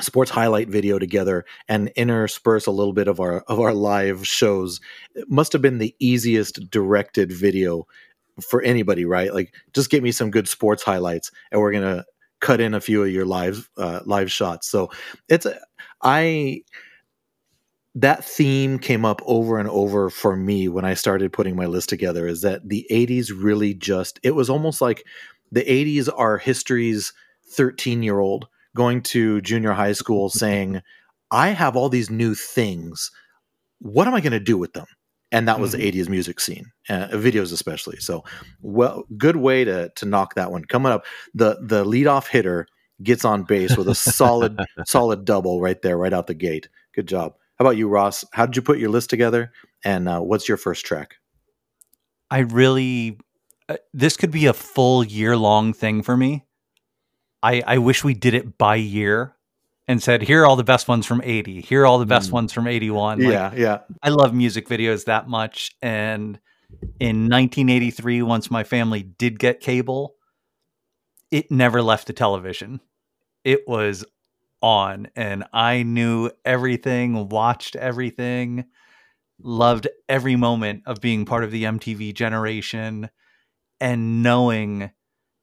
sports 0.00 0.30
highlight 0.30 0.68
video 0.68 0.98
together 0.98 1.44
and 1.68 1.88
intersperse 1.96 2.66
a 2.66 2.70
little 2.70 2.92
bit 2.92 3.08
of 3.08 3.20
our 3.20 3.40
of 3.42 3.58
our 3.58 3.74
live 3.74 4.26
shows. 4.26 4.80
It 5.14 5.30
must 5.30 5.52
have 5.52 5.62
been 5.62 5.78
the 5.78 5.94
easiest 5.98 6.70
directed 6.70 7.32
video 7.32 7.86
for 8.40 8.62
anybody 8.62 9.04
right? 9.04 9.34
Like 9.34 9.54
just 9.74 9.90
give 9.90 10.02
me 10.02 10.12
some 10.12 10.30
good 10.30 10.48
sports 10.48 10.82
highlights 10.82 11.30
and 11.50 11.60
we're 11.60 11.72
gonna 11.72 12.04
cut 12.40 12.60
in 12.60 12.74
a 12.74 12.80
few 12.80 13.02
of 13.02 13.10
your 13.10 13.24
live 13.24 13.70
uh, 13.76 14.00
live 14.04 14.30
shots. 14.30 14.68
So 14.68 14.90
it's 15.28 15.46
i 16.02 16.62
that 17.94 18.24
theme 18.24 18.78
came 18.78 19.04
up 19.04 19.20
over 19.26 19.58
and 19.58 19.68
over 19.68 20.08
for 20.08 20.34
me 20.34 20.66
when 20.68 20.84
i 20.84 20.94
started 20.94 21.32
putting 21.32 21.54
my 21.54 21.66
list 21.66 21.88
together 21.88 22.26
is 22.26 22.40
that 22.40 22.66
the 22.68 22.86
80s 22.90 23.30
really 23.36 23.74
just 23.74 24.18
it 24.22 24.34
was 24.34 24.48
almost 24.48 24.80
like 24.80 25.04
the 25.52 25.62
80s 25.62 26.08
are 26.16 26.38
history's 26.38 27.12
13 27.52 28.02
year 28.02 28.18
old 28.18 28.48
going 28.74 29.02
to 29.02 29.40
junior 29.42 29.72
high 29.72 29.92
school 29.92 30.28
saying, 30.30 30.82
I 31.30 31.48
have 31.48 31.76
all 31.76 31.88
these 31.88 32.10
new 32.10 32.34
things. 32.34 33.10
What 33.78 34.06
am 34.06 34.14
I 34.14 34.20
going 34.20 34.32
to 34.32 34.40
do 34.40 34.58
with 34.58 34.72
them? 34.72 34.86
And 35.30 35.48
that 35.48 35.60
was 35.60 35.72
mm-hmm. 35.72 35.80
the 35.80 35.92
80s 35.92 36.08
music 36.10 36.40
scene, 36.40 36.72
uh, 36.90 37.08
videos 37.08 37.54
especially. 37.54 37.96
So, 37.98 38.22
well, 38.60 39.04
good 39.16 39.36
way 39.36 39.64
to 39.64 39.88
to 39.96 40.04
knock 40.04 40.34
that 40.34 40.52
one. 40.52 40.66
Coming 40.66 40.92
up, 40.92 41.06
the 41.32 41.56
the 41.62 41.84
leadoff 41.86 42.26
hitter 42.26 42.66
gets 43.02 43.24
on 43.24 43.44
base 43.44 43.74
with 43.74 43.88
a 43.88 43.94
solid 43.94 44.60
solid 44.86 45.24
double 45.24 45.62
right 45.62 45.80
there, 45.80 45.96
right 45.96 46.12
out 46.12 46.26
the 46.26 46.34
gate. 46.34 46.68
Good 46.94 47.08
job. 47.08 47.32
How 47.62 47.68
about 47.68 47.76
you, 47.76 47.86
Ross? 47.86 48.24
How 48.32 48.44
did 48.44 48.56
you 48.56 48.62
put 48.62 48.80
your 48.80 48.90
list 48.90 49.08
together? 49.08 49.52
And 49.84 50.08
uh, 50.08 50.18
what's 50.18 50.48
your 50.48 50.56
first 50.56 50.84
track? 50.84 51.14
I 52.28 52.40
really, 52.40 53.20
uh, 53.68 53.76
this 53.94 54.16
could 54.16 54.32
be 54.32 54.46
a 54.46 54.52
full 54.52 55.04
year 55.04 55.36
long 55.36 55.72
thing 55.72 56.02
for 56.02 56.16
me. 56.16 56.44
I, 57.40 57.62
I 57.64 57.78
wish 57.78 58.02
we 58.02 58.14
did 58.14 58.34
it 58.34 58.58
by 58.58 58.74
year 58.74 59.36
and 59.86 60.02
said, 60.02 60.22
here 60.22 60.42
are 60.42 60.46
all 60.46 60.56
the 60.56 60.64
best 60.64 60.88
ones 60.88 61.06
from 61.06 61.22
80. 61.22 61.60
Here 61.60 61.82
are 61.82 61.86
all 61.86 62.00
the 62.00 62.04
best 62.04 62.30
mm. 62.30 62.32
ones 62.32 62.52
from 62.52 62.66
81. 62.66 63.20
Like, 63.20 63.32
yeah, 63.32 63.54
yeah. 63.54 63.78
I 64.02 64.08
love 64.08 64.34
music 64.34 64.66
videos 64.66 65.04
that 65.04 65.28
much. 65.28 65.70
And 65.80 66.40
in 66.98 67.28
1983, 67.28 68.22
once 68.22 68.50
my 68.50 68.64
family 68.64 69.04
did 69.04 69.38
get 69.38 69.60
cable, 69.60 70.16
it 71.30 71.52
never 71.52 71.80
left 71.80 72.08
the 72.08 72.12
television. 72.12 72.80
It 73.44 73.68
was 73.68 74.04
on, 74.62 75.08
and 75.16 75.44
I 75.52 75.82
knew 75.82 76.30
everything, 76.44 77.28
watched 77.28 77.76
everything, 77.76 78.64
loved 79.38 79.88
every 80.08 80.36
moment 80.36 80.82
of 80.86 81.00
being 81.00 81.24
part 81.24 81.44
of 81.44 81.50
the 81.50 81.64
MTV 81.64 82.14
generation 82.14 83.10
and 83.80 84.22
knowing, 84.22 84.90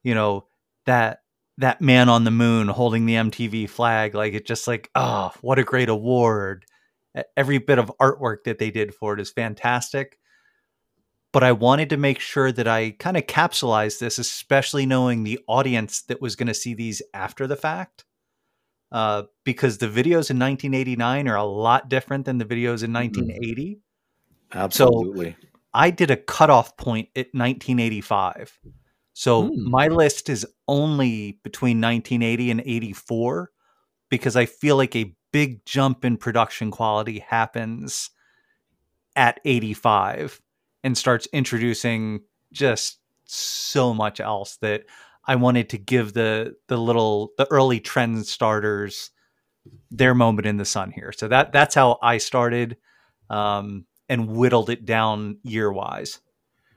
you 0.02 0.14
know, 0.14 0.46
that 0.86 1.20
that 1.58 1.80
man 1.82 2.08
on 2.08 2.24
the 2.24 2.30
moon 2.30 2.68
holding 2.68 3.06
the 3.06 3.14
MTV 3.14 3.68
flag. 3.68 4.14
Like 4.14 4.32
it 4.32 4.46
just 4.46 4.66
like, 4.66 4.90
oh, 4.94 5.30
what 5.42 5.58
a 5.58 5.64
great 5.64 5.88
award. 5.88 6.64
Every 7.36 7.58
bit 7.58 7.78
of 7.78 7.92
artwork 8.00 8.44
that 8.44 8.58
they 8.58 8.70
did 8.70 8.94
for 8.94 9.14
it 9.14 9.20
is 9.20 9.30
fantastic. 9.30 10.18
But 11.32 11.44
I 11.44 11.52
wanted 11.52 11.90
to 11.90 11.96
make 11.96 12.18
sure 12.18 12.50
that 12.50 12.66
I 12.66 12.92
kind 12.92 13.16
of 13.16 13.26
capsulized 13.26 14.00
this, 14.00 14.18
especially 14.18 14.86
knowing 14.86 15.22
the 15.22 15.38
audience 15.46 16.02
that 16.02 16.20
was 16.20 16.34
going 16.34 16.48
to 16.48 16.54
see 16.54 16.74
these 16.74 17.02
after 17.14 17.46
the 17.46 17.56
fact. 17.56 18.04
Uh, 18.92 19.22
because 19.44 19.78
the 19.78 19.86
videos 19.86 20.30
in 20.30 20.38
1989 20.38 21.28
are 21.28 21.36
a 21.36 21.44
lot 21.44 21.88
different 21.88 22.24
than 22.24 22.38
the 22.38 22.44
videos 22.44 22.82
in 22.82 22.92
1980. 22.92 23.76
Mm-hmm. 23.76 24.58
Absolutely. 24.58 25.36
So 25.40 25.48
I 25.72 25.90
did 25.90 26.10
a 26.10 26.16
cutoff 26.16 26.76
point 26.76 27.08
at 27.14 27.28
1985 27.32 28.58
so 29.20 29.50
mm. 29.50 29.56
my 29.66 29.88
list 29.88 30.30
is 30.30 30.46
only 30.66 31.38
between 31.42 31.78
1980 31.78 32.50
and 32.52 32.60
84 32.62 33.50
because 34.08 34.34
I 34.34 34.46
feel 34.46 34.76
like 34.76 34.96
a 34.96 35.14
big 35.30 35.64
jump 35.66 36.06
in 36.06 36.16
production 36.16 36.70
quality 36.70 37.18
happens 37.18 38.10
at 39.14 39.38
85 39.44 40.40
and 40.82 40.96
starts 40.96 41.28
introducing 41.34 42.22
just 42.50 42.98
so 43.26 43.92
much 43.92 44.20
else 44.20 44.56
that 44.62 44.84
I 45.24 45.36
wanted 45.36 45.68
to 45.70 45.78
give 45.78 46.12
the 46.12 46.56
the 46.68 46.76
little 46.76 47.32
the 47.38 47.46
early 47.50 47.80
trend 47.80 48.26
starters 48.26 49.10
their 49.90 50.14
moment 50.14 50.46
in 50.46 50.56
the 50.56 50.64
sun 50.64 50.90
here. 50.90 51.12
So 51.12 51.28
that 51.28 51.52
that's 51.52 51.74
how 51.74 51.98
I 52.02 52.18
started 52.18 52.76
um, 53.28 53.86
and 54.08 54.28
whittled 54.28 54.70
it 54.70 54.84
down 54.84 55.38
year 55.42 55.72
wise. 55.72 56.20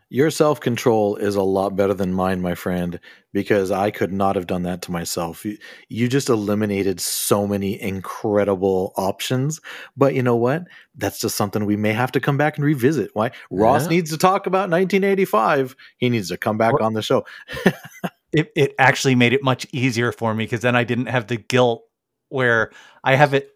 Your 0.10 0.30
self 0.30 0.60
control 0.60 1.16
is 1.16 1.36
a 1.36 1.42
lot 1.42 1.76
better 1.76 1.96
than 1.96 2.14
mine, 2.14 2.40
my 2.40 2.54
friend, 2.54 3.00
because 3.32 3.72
I 3.72 3.90
could 3.90 4.14
not 4.14 4.36
have 4.36 4.46
done 4.46 4.62
that 4.62 4.84
to 4.84 4.92
myself. 4.92 5.44
You, 5.44 5.58
you, 5.90 6.08
just 6.08 6.30
eliminated 6.30 7.02
so 7.02 7.48
many 7.48 7.82
incredible 7.82 8.94
options. 8.96 9.60
But 9.98 10.14
you 10.14 10.22
know 10.22 10.36
what? 10.36 10.66
That's 10.96 11.18
just 11.18 11.36
something 11.36 11.66
we 11.66 11.78
may 11.78 11.94
have 11.94 12.12
to 12.12 12.20
come 12.20 12.38
back 12.38 12.58
and 12.58 12.66
revisit. 12.66 13.10
Why? 13.14 13.32
Ross 13.50 13.90
needs 13.90 14.12
to 14.12 14.20
talk 14.20 14.46
about 14.46 14.70
1985. 14.70 15.76
He 15.98 16.10
needs 16.10 16.30
to 16.30 16.38
come 16.38 16.60
back 16.60 16.74
or, 16.74 16.84
on 16.84 16.94
the 16.94 17.02
show. 17.02 17.26
it, 18.34 18.52
it 18.56 18.76
actually 18.80 19.16
made 19.16 19.34
it 19.34 19.44
much 19.44 19.66
easier 19.72 20.12
for 20.12 20.34
me 20.34 20.46
because 20.46 20.62
then 20.62 20.76
I 20.76 20.84
didn't 20.84 21.08
have 21.08 21.28
the 21.28 21.38
guilt 21.38 21.84
where 22.30 22.72
I 23.04 23.16
have 23.16 23.34
it. 23.34 23.52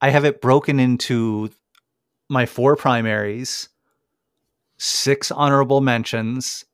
I 0.00 0.10
have 0.10 0.24
it 0.24 0.40
broken 0.40 0.78
into 0.78 1.50
my 2.28 2.44
four 2.44 2.76
primaries 2.76 3.68
six 4.78 5.30
honorable 5.30 5.80
mentions, 5.80 6.64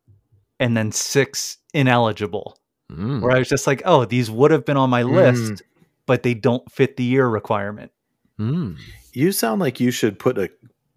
and 0.58 0.76
then 0.76 0.92
six 0.92 1.58
ineligible. 1.74 2.58
Mm. 2.90 3.22
Where 3.22 3.32
I 3.32 3.38
was 3.38 3.48
just 3.48 3.66
like, 3.66 3.82
oh, 3.84 4.04
these 4.04 4.30
would 4.30 4.50
have 4.50 4.64
been 4.64 4.76
on 4.76 4.90
my 4.90 5.02
list, 5.02 5.52
mm. 5.52 5.62
but 6.06 6.22
they 6.22 6.34
don't 6.34 6.70
fit 6.70 6.96
the 6.96 7.04
year 7.04 7.26
requirement. 7.26 7.92
Mm. 8.38 8.76
You 9.12 9.32
sound 9.32 9.60
like 9.60 9.80
you 9.80 9.90
should 9.90 10.18
put 10.18 10.38
a 10.38 10.50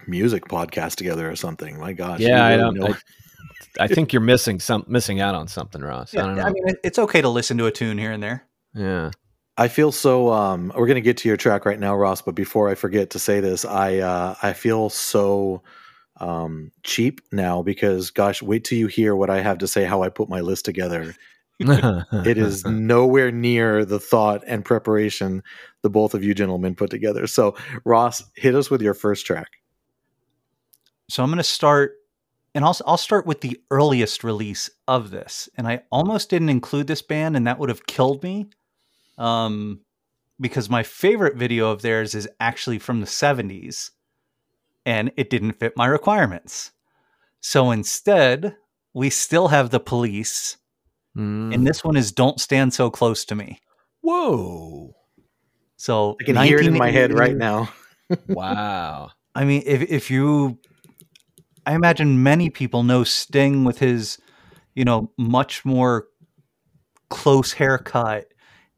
music 0.07 0.45
podcast 0.45 0.95
together 0.95 1.29
or 1.29 1.35
something. 1.35 1.79
My 1.79 1.93
gosh. 1.93 2.19
Yeah, 2.19 2.45
I 2.45 2.57
don't 2.57 2.75
know. 2.75 2.95
I, 3.79 3.85
I, 3.85 3.87
think 3.87 4.13
you're 4.13 4.21
missing 4.21 4.59
some 4.59 4.85
missing 4.87 5.19
out 5.19 5.35
on 5.35 5.47
something, 5.47 5.81
Ross. 5.81 6.13
Yeah, 6.13 6.25
I, 6.25 6.47
I 6.47 6.51
mean, 6.51 6.63
it's 6.83 6.99
okay 6.99 7.21
to 7.21 7.29
listen 7.29 7.57
to 7.57 7.65
a 7.65 7.71
tune 7.71 7.97
here 7.97 8.11
and 8.11 8.21
there. 8.21 8.45
Yeah. 8.73 9.11
I 9.57 9.69
feel 9.69 9.91
so. 9.91 10.33
Um, 10.33 10.71
we're 10.75 10.87
gonna 10.87 11.01
get 11.01 11.17
to 11.17 11.29
your 11.29 11.37
track 11.37 11.65
right 11.65 11.79
now, 11.79 11.95
Ross. 11.95 12.21
But 12.21 12.35
before 12.35 12.69
I 12.69 12.75
forget 12.75 13.11
to 13.11 13.19
say 13.19 13.39
this, 13.39 13.63
I 13.63 13.99
uh, 13.99 14.35
I 14.41 14.53
feel 14.53 14.89
so 14.89 15.63
um, 16.17 16.71
cheap 16.83 17.21
now 17.31 17.61
because, 17.61 18.11
gosh, 18.11 18.41
wait 18.41 18.63
till 18.63 18.77
you 18.77 18.87
hear 18.87 19.15
what 19.15 19.29
I 19.29 19.41
have 19.41 19.57
to 19.59 19.67
say 19.67 19.83
how 19.83 20.03
I 20.03 20.09
put 20.09 20.29
my 20.29 20.41
list 20.41 20.65
together. 20.65 21.15
it 21.59 22.37
is 22.37 22.65
nowhere 22.65 23.31
near 23.31 23.85
the 23.85 23.99
thought 23.99 24.43
and 24.45 24.65
preparation 24.65 25.41
the 25.83 25.89
both 25.89 26.13
of 26.13 26.23
you 26.23 26.33
gentlemen 26.33 26.75
put 26.75 26.89
together. 26.89 27.27
So, 27.27 27.55
Ross, 27.85 28.23
hit 28.35 28.55
us 28.55 28.69
with 28.69 28.81
your 28.81 28.93
first 28.93 29.25
track. 29.25 29.47
So 31.09 31.23
I'm 31.23 31.29
going 31.29 31.37
to 31.37 31.43
start, 31.43 31.95
and 32.55 32.63
I'll 32.65 32.77
I'll 32.87 32.97
start 32.97 33.27
with 33.27 33.41
the 33.41 33.59
earliest 33.69 34.23
release 34.23 34.71
of 34.87 35.11
this, 35.11 35.49
and 35.55 35.67
I 35.67 35.83
almost 35.91 36.29
didn't 36.29 36.49
include 36.49 36.87
this 36.87 37.01
band, 37.03 37.35
and 37.35 37.45
that 37.45 37.59
would 37.59 37.69
have 37.69 37.85
killed 37.85 38.23
me, 38.23 38.47
um, 39.17 39.81
because 40.39 40.69
my 40.69 40.81
favorite 40.81 41.35
video 41.35 41.69
of 41.69 41.81
theirs 41.81 42.15
is 42.15 42.27
actually 42.39 42.79
from 42.79 43.01
the 43.01 43.05
'70s, 43.05 43.91
and 44.85 45.11
it 45.17 45.29
didn't 45.29 45.59
fit 45.59 45.77
my 45.77 45.85
requirements. 45.85 46.71
So 47.41 47.69
instead, 47.69 48.55
we 48.93 49.11
still 49.11 49.49
have 49.49 49.69
the 49.69 49.79
police. 49.79 50.57
Mm. 51.15 51.53
And 51.53 51.67
this 51.67 51.83
one 51.83 51.95
is 51.95 52.11
Don't 52.11 52.41
Stand 52.41 52.73
So 52.73 52.89
Close 52.89 53.23
to 53.25 53.35
Me. 53.35 53.61
Whoa. 54.01 54.95
So 55.77 56.15
I 56.19 56.23
can 56.23 56.35
hear 56.37 56.57
it 56.57 56.65
in 56.65 56.77
my 56.77 56.89
head 56.89 57.13
right 57.13 57.35
now. 57.35 57.69
wow. 58.27 59.11
I 59.35 59.45
mean, 59.45 59.63
if 59.65 59.81
if 59.83 60.09
you, 60.09 60.57
I 61.65 61.75
imagine 61.75 62.23
many 62.23 62.49
people 62.49 62.83
know 62.83 63.03
Sting 63.03 63.63
with 63.63 63.79
his, 63.79 64.17
you 64.75 64.85
know, 64.85 65.11
much 65.17 65.65
more 65.65 66.07
close 67.09 67.53
haircut 67.53 68.27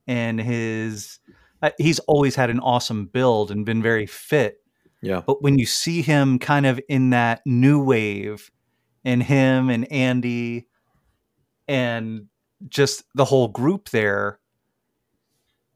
and 0.07 0.39
his. 0.39 1.19
Uh, 1.61 1.71
he's 1.79 1.99
always 1.99 2.35
had 2.35 2.49
an 2.49 2.59
awesome 2.59 3.07
build 3.07 3.49
and 3.49 3.65
been 3.65 3.81
very 3.81 4.05
fit. 4.05 4.61
Yeah. 5.01 5.21
But 5.25 5.41
when 5.41 5.57
you 5.57 5.65
see 5.65 6.01
him 6.01 6.37
kind 6.39 6.65
of 6.65 6.79
in 6.87 7.09
that 7.11 7.41
new 7.45 7.83
wave, 7.83 8.51
and 9.07 9.23
him 9.23 9.69
and 9.69 9.89
Andy, 9.89 10.67
and 11.67 12.27
just 12.67 13.05
the 13.15 13.23
whole 13.23 13.47
group 13.47 13.89
there, 13.89 14.39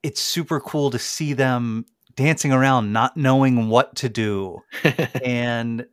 it's 0.03 0.19
super 0.19 0.59
cool 0.59 0.91
to 0.91 0.99
see 0.99 1.31
them 1.31 1.85
dancing 2.15 2.51
around, 2.51 2.91
not 2.91 3.15
knowing 3.15 3.69
what 3.69 3.95
to 3.95 4.09
do, 4.09 4.61
and 5.23 5.85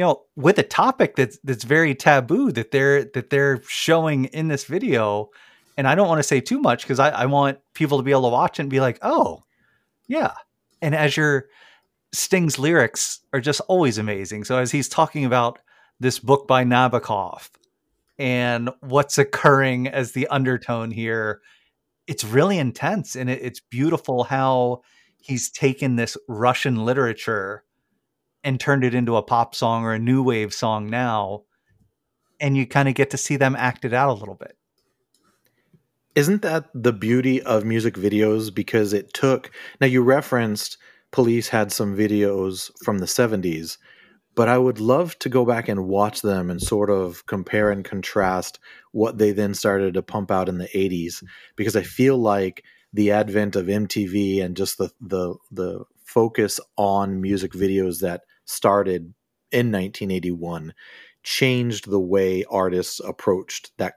you 0.00 0.06
know, 0.06 0.22
with 0.34 0.58
a 0.58 0.62
topic 0.62 1.14
that's 1.14 1.38
that's 1.44 1.62
very 1.62 1.94
taboo 1.94 2.50
that 2.52 2.70
they're 2.70 3.04
that 3.04 3.28
they're 3.28 3.60
showing 3.68 4.24
in 4.24 4.48
this 4.48 4.64
video. 4.64 5.28
And 5.76 5.86
I 5.86 5.94
don't 5.94 6.08
want 6.08 6.20
to 6.20 6.22
say 6.22 6.40
too 6.40 6.58
much 6.58 6.84
because 6.84 6.98
I, 6.98 7.10
I 7.10 7.26
want 7.26 7.58
people 7.74 7.98
to 7.98 8.02
be 8.02 8.10
able 8.10 8.22
to 8.22 8.28
watch 8.28 8.58
it 8.58 8.62
and 8.62 8.70
be 8.70 8.80
like, 8.80 8.98
oh, 9.02 9.44
yeah. 10.08 10.32
And 10.80 10.94
as 10.94 11.18
your 11.18 11.48
Sting's 12.14 12.58
lyrics 12.58 13.20
are 13.34 13.42
just 13.42 13.60
always 13.68 13.98
amazing. 13.98 14.44
So 14.44 14.56
as 14.56 14.72
he's 14.72 14.88
talking 14.88 15.26
about 15.26 15.58
this 15.98 16.18
book 16.18 16.48
by 16.48 16.64
Nabokov 16.64 17.50
and 18.18 18.70
what's 18.80 19.18
occurring 19.18 19.86
as 19.86 20.12
the 20.12 20.28
undertone 20.28 20.92
here, 20.92 21.42
it's 22.06 22.24
really 22.24 22.56
intense 22.56 23.16
and 23.16 23.28
it, 23.28 23.42
it's 23.42 23.60
beautiful 23.60 24.24
how 24.24 24.80
he's 25.18 25.50
taken 25.50 25.96
this 25.96 26.16
Russian 26.26 26.86
literature 26.86 27.64
and 28.42 28.58
turned 28.58 28.84
it 28.84 28.94
into 28.94 29.16
a 29.16 29.22
pop 29.22 29.54
song 29.54 29.84
or 29.84 29.92
a 29.92 29.98
new 29.98 30.22
wave 30.22 30.52
song 30.54 30.88
now. 30.88 31.44
And 32.40 32.56
you 32.56 32.66
kind 32.66 32.88
of 32.88 32.94
get 32.94 33.10
to 33.10 33.16
see 33.16 33.36
them 33.36 33.54
act 33.56 33.84
it 33.84 33.92
out 33.92 34.10
a 34.10 34.14
little 34.14 34.34
bit. 34.34 34.56
Isn't 36.14 36.42
that 36.42 36.66
the 36.74 36.92
beauty 36.92 37.42
of 37.42 37.64
music 37.64 37.94
videos? 37.94 38.52
Because 38.52 38.92
it 38.92 39.12
took, 39.12 39.50
now 39.80 39.86
you 39.86 40.02
referenced 40.02 40.78
Police 41.12 41.48
had 41.48 41.72
some 41.72 41.96
videos 41.96 42.70
from 42.84 42.98
the 42.98 43.06
70s, 43.06 43.78
but 44.36 44.48
I 44.48 44.58
would 44.58 44.78
love 44.78 45.18
to 45.20 45.28
go 45.28 45.44
back 45.44 45.68
and 45.68 45.88
watch 45.88 46.22
them 46.22 46.50
and 46.50 46.62
sort 46.62 46.88
of 46.88 47.26
compare 47.26 47.70
and 47.70 47.84
contrast 47.84 48.60
what 48.92 49.18
they 49.18 49.32
then 49.32 49.54
started 49.54 49.94
to 49.94 50.02
pump 50.02 50.30
out 50.30 50.48
in 50.48 50.58
the 50.58 50.68
80s 50.68 51.24
because 51.56 51.74
I 51.74 51.82
feel 51.82 52.16
like 52.16 52.62
the 52.92 53.10
advent 53.10 53.56
of 53.56 53.66
MTV 53.66 54.42
and 54.42 54.56
just 54.56 54.78
the 54.78 54.90
the 55.00 55.34
the 55.50 55.84
focus 56.04 56.60
on 56.76 57.20
music 57.20 57.52
videos 57.52 58.00
that 58.00 58.22
started 58.50 59.14
in 59.52 59.72
1981 59.72 60.74
changed 61.22 61.90
the 61.90 62.00
way 62.00 62.44
artists 62.50 63.00
approached 63.00 63.72
that 63.78 63.94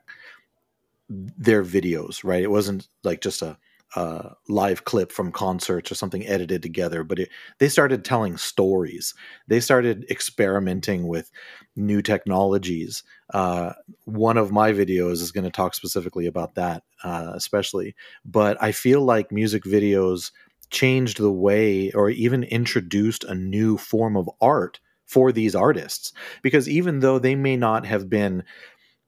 their 1.09 1.63
videos 1.63 2.23
right? 2.23 2.43
It 2.43 2.51
wasn't 2.51 2.87
like 3.03 3.21
just 3.21 3.41
a, 3.41 3.57
a 3.95 4.31
live 4.47 4.85
clip 4.85 5.11
from 5.11 5.31
concerts 5.31 5.91
or 5.91 5.95
something 5.95 6.25
edited 6.25 6.61
together 6.63 7.03
but 7.03 7.19
it, 7.19 7.29
they 7.59 7.69
started 7.69 8.03
telling 8.03 8.37
stories. 8.37 9.13
They 9.47 9.59
started 9.59 10.05
experimenting 10.09 11.07
with 11.07 11.29
new 11.75 12.01
technologies. 12.01 13.03
Uh, 13.33 13.73
one 14.05 14.37
of 14.37 14.51
my 14.51 14.71
videos 14.71 15.21
is 15.21 15.31
going 15.31 15.43
to 15.43 15.51
talk 15.51 15.75
specifically 15.75 16.25
about 16.25 16.55
that 16.55 16.83
uh, 17.03 17.31
especially 17.35 17.95
but 18.25 18.61
i 18.61 18.71
feel 18.71 19.01
like 19.01 19.31
music 19.31 19.63
videos 19.63 20.31
changed 20.73 21.19
the 21.19 21.31
way 21.31 21.91
or 21.91 22.09
even 22.09 22.43
introduced 22.43 23.23
a 23.23 23.35
new 23.35 23.77
form 23.77 24.17
of 24.17 24.29
art 24.41 24.81
for 25.05 25.31
these 25.31 25.55
artists. 25.55 26.11
Because 26.41 26.67
even 26.67 26.99
though 26.99 27.19
they 27.19 27.35
may 27.35 27.55
not 27.55 27.85
have 27.85 28.09
been 28.09 28.43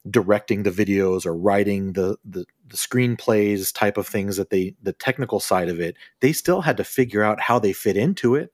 directing 0.09 0.63
the 0.63 0.71
videos 0.71 1.25
or 1.25 1.35
writing 1.35 1.93
the, 1.93 2.15
the 2.23 2.45
the 2.67 2.77
screenplays 2.77 3.73
type 3.73 3.97
of 3.97 4.07
things 4.07 4.37
that 4.37 4.51
they 4.51 4.75
the 4.83 4.93
technical 4.93 5.39
side 5.39 5.67
of 5.67 5.79
it 5.79 5.97
they 6.19 6.31
still 6.31 6.61
had 6.61 6.77
to 6.77 6.83
figure 6.83 7.23
out 7.23 7.41
how 7.41 7.57
they 7.57 7.73
fit 7.73 7.97
into 7.97 8.35
it. 8.35 8.53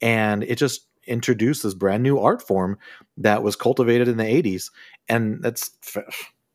And 0.00 0.44
it 0.44 0.58
just 0.58 0.86
introduced 1.04 1.64
this 1.64 1.74
brand 1.74 2.04
new 2.04 2.20
art 2.20 2.40
form 2.40 2.78
that 3.16 3.42
was 3.42 3.56
cultivated 3.56 4.06
in 4.06 4.16
the 4.16 4.22
80s 4.22 4.70
and 5.08 5.42
that's 5.42 5.72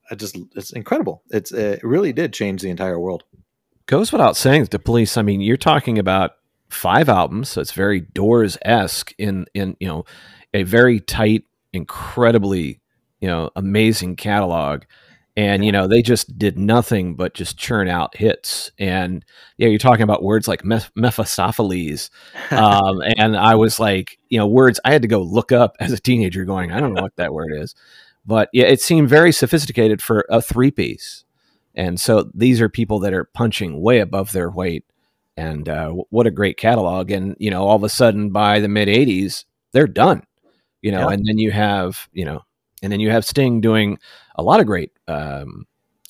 I 0.09 0.15
just 0.15 0.37
it's 0.55 0.71
incredible. 0.71 1.23
It's 1.29 1.51
it 1.51 1.83
really 1.83 2.13
did 2.13 2.31
change 2.31 2.61
the 2.61 2.69
entire 2.69 2.99
world 2.99 3.25
goes 3.87 4.11
without 4.11 4.37
saying 4.37 4.61
that 4.61 4.71
the 4.71 4.79
police 4.79 5.17
i 5.17 5.21
mean 5.21 5.41
you're 5.41 5.57
talking 5.57 5.97
about 5.97 6.33
five 6.69 7.09
albums 7.09 7.49
so 7.49 7.61
it's 7.61 7.71
very 7.71 8.01
doors-esque 8.01 9.13
in 9.17 9.45
in 9.53 9.75
you 9.79 9.87
know 9.87 10.05
a 10.53 10.63
very 10.63 10.99
tight 10.99 11.43
incredibly 11.73 12.81
you 13.19 13.27
know 13.27 13.49
amazing 13.55 14.15
catalog. 14.15 14.83
And 15.35 15.63
you 15.63 15.71
know 15.71 15.87
they 15.87 16.01
just 16.01 16.37
did 16.39 16.57
nothing 16.57 17.15
but 17.15 17.35
just 17.35 17.57
churn 17.57 17.87
out 17.87 18.15
hits. 18.17 18.71
And 18.79 19.23
yeah 19.57 19.67
you're 19.67 19.77
talking 19.77 20.03
about 20.03 20.23
words 20.23 20.47
like 20.47 20.63
Meph- 20.63 20.91
mephistopheles. 20.95 22.09
Um, 22.51 23.01
and 23.17 23.35
i 23.35 23.55
was 23.55 23.79
like 23.79 24.17
you 24.29 24.39
know 24.39 24.47
words 24.47 24.79
i 24.85 24.91
had 24.91 25.01
to 25.01 25.07
go 25.07 25.21
look 25.21 25.51
up 25.51 25.75
as 25.79 25.91
a 25.91 25.99
teenager 25.99 26.45
going 26.45 26.71
i 26.71 26.79
don't 26.79 26.93
know 26.93 27.01
what 27.01 27.15
that 27.17 27.33
word 27.33 27.51
is. 27.53 27.75
But 28.25 28.49
yeah 28.53 28.65
it 28.65 28.81
seemed 28.81 29.09
very 29.09 29.31
sophisticated 29.31 30.01
for 30.01 30.25
a 30.29 30.41
three 30.41 30.71
piece 30.71 31.23
and 31.77 31.97
so 32.01 32.29
these 32.33 32.59
are 32.59 32.67
people 32.69 32.99
that 32.99 33.13
are 33.13 33.23
punching 33.23 33.81
way 33.81 33.99
above 33.99 34.33
their 34.33 34.49
weight 34.49 34.83
and 35.37 35.69
uh, 35.69 35.91
what 36.09 36.27
a 36.27 36.31
great 36.31 36.57
catalog 36.57 37.09
and 37.11 37.35
you 37.39 37.49
know 37.49 37.63
all 37.65 37.75
of 37.77 37.83
a 37.83 37.89
sudden 37.89 38.29
by 38.31 38.59
the 38.59 38.67
mid 38.67 38.87
80s 38.89 39.45
they're 39.71 39.87
done 39.87 40.23
you 40.81 40.91
know 40.91 41.07
Yeah. 41.07 41.13
and 41.13 41.25
then 41.25 41.37
you 41.37 41.51
have 41.51 42.09
you 42.11 42.25
know 42.25 42.41
and 42.83 42.91
then 42.91 42.99
you 42.99 43.09
have 43.11 43.23
Sting 43.25 43.61
doing 43.61 43.97
a 44.35 44.43
lot 44.43 44.59
of 44.59 44.65
great 44.67 44.91
um, 45.07 45.65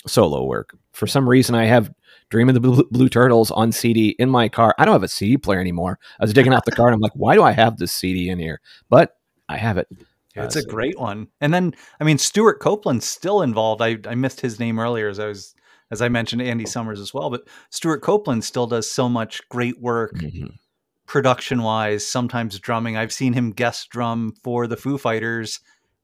solo 0.06 0.43
work. 0.43 0.75
For 0.91 1.08
some 1.08 1.27
reason, 1.30 1.56
I 1.56 1.63
have 1.65 1.93
Dream 2.30 2.49
of 2.49 2.56
the 2.56 2.60
Blue, 2.60 2.84
Blue 2.91 3.08
Turtles 3.08 3.51
on 3.51 3.71
CD 3.71 4.10
in 4.19 4.30
my 4.30 4.49
car. 4.49 4.75
I 4.77 4.84
don't 4.84 4.91
have 4.93 5.03
a 5.03 5.08
CD 5.08 5.38
player 5.38 5.62
anymore. 5.62 5.97
I 6.19 6.23
was 6.25 6.34
digging 6.34 6.53
out 6.53 6.65
the 6.65 6.73
car 6.73 6.88
and 6.88 6.93
I'm 6.95 6.99
like, 6.99 7.13
why 7.15 7.36
do 7.36 7.43
I 7.43 7.51
have 7.53 7.77
this 7.77 7.93
CD 7.93 8.27
in 8.30 8.38
here? 8.38 8.60
But 8.89 9.15
I 9.47 9.56
have 9.56 9.77
it. 9.77 9.88
It's 10.36 10.58
Uh, 10.58 10.60
a 10.60 10.62
so- 10.63 10.69
great 10.69 10.99
one. 10.99 11.27
And 11.39 11.53
then, 11.53 11.73
I 12.01 12.03
mean, 12.03 12.17
Stewart 12.17 12.60
Copeland's 12.60 13.06
still 13.08 13.41
involved. 13.43 13.82
I, 13.82 13.97
I 14.06 14.15
missed 14.15 14.41
his 14.41 14.60
name 14.60 14.77
earlier 14.77 15.08
as 15.08 15.19
I 15.19 15.27
was, 15.27 15.56
as 15.91 16.02
I 16.02 16.10
mentioned, 16.10 16.41
Andy 16.41 16.65
Summers 16.65 17.00
as 17.00 17.13
well. 17.13 17.30
But 17.30 17.47
Stewart 17.69 18.02
Copeland 18.02 18.43
still 18.43 18.67
does 18.67 18.89
so 18.89 19.08
much 19.10 19.41
great 19.50 19.80
work 19.82 20.13
Mhm. 20.15 20.58
production 21.06 21.62
wise, 21.63 22.06
sometimes 22.06 22.60
drumming. 22.60 22.97
I've 22.97 23.13
seen 23.13 23.34
him 23.34 23.52
guest 23.52 23.89
drum 23.89 24.34
for 24.43 24.67
the 24.67 24.76
Foo 24.78 24.97
Fighters 24.97 25.60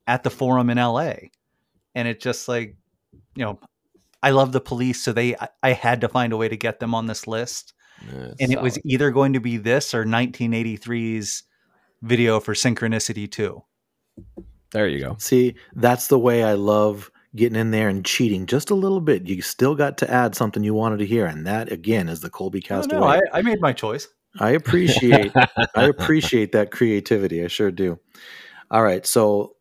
at 0.07 0.23
the 0.23 0.29
Forum 0.29 0.69
in 0.69 0.77
LA. 0.77 1.29
And 1.95 2.07
it 2.07 2.19
just 2.21 2.47
like, 2.47 2.75
you 3.35 3.43
know, 3.43 3.59
I 4.21 4.29
love 4.31 4.53
the 4.53 4.61
police. 4.61 5.01
So 5.03 5.11
they, 5.11 5.35
I, 5.35 5.49
I 5.61 5.71
had 5.73 5.99
to 6.01 6.07
find 6.09 6.31
a 6.31 6.37
way 6.37 6.47
to 6.47 6.55
get 6.57 6.79
them 6.79 6.95
on 6.95 7.07
this 7.07 7.27
list. 7.27 7.73
Yeah, 8.11 8.31
And 8.39 8.51
it 8.53 8.61
was 8.61 8.79
either 8.85 9.11
going 9.11 9.33
to 9.33 9.39
be 9.41 9.57
this 9.57 9.93
or 9.93 10.05
1983's 10.05 11.43
video 12.01 12.39
for 12.39 12.53
Synchronicity 12.53 13.29
2. 13.29 13.61
there 14.71 14.87
you 14.87 14.99
go. 14.99 15.15
See, 15.19 15.55
that's 15.75 16.07
the 16.07 16.17
way 16.19 16.43
I 16.43 16.53
love 16.53 17.11
getting 17.35 17.59
in 17.59 17.71
there 17.71 17.89
and 17.89 18.05
cheating 18.05 18.45
just 18.45 18.69
a 18.69 18.75
little 18.75 19.01
bit. 19.01 19.27
You 19.27 19.41
still 19.41 19.75
got 19.75 19.97
to 19.99 20.11
add 20.11 20.35
something 20.35 20.63
you 20.63 20.73
wanted 20.73 20.99
to 20.99 21.05
hear, 21.05 21.25
and 21.25 21.47
that 21.47 21.71
again 21.71 22.09
is 22.09 22.21
the 22.21 22.29
Colby 22.29 22.61
Oh, 22.65 22.67
Cast 22.67 22.91
no, 22.91 23.01
way. 23.01 23.21
I, 23.31 23.39
I 23.39 23.41
made 23.41 23.61
my 23.61 23.73
choice. 23.73 24.07
I 24.39 24.51
appreciate 24.51 25.31
I 25.75 25.83
appreciate 25.85 26.53
that 26.53 26.71
creativity. 26.71 27.43
I 27.43 27.47
sure 27.47 27.71
do. 27.71 27.99
All 28.71 28.83
right, 28.83 29.05
so 29.05 29.55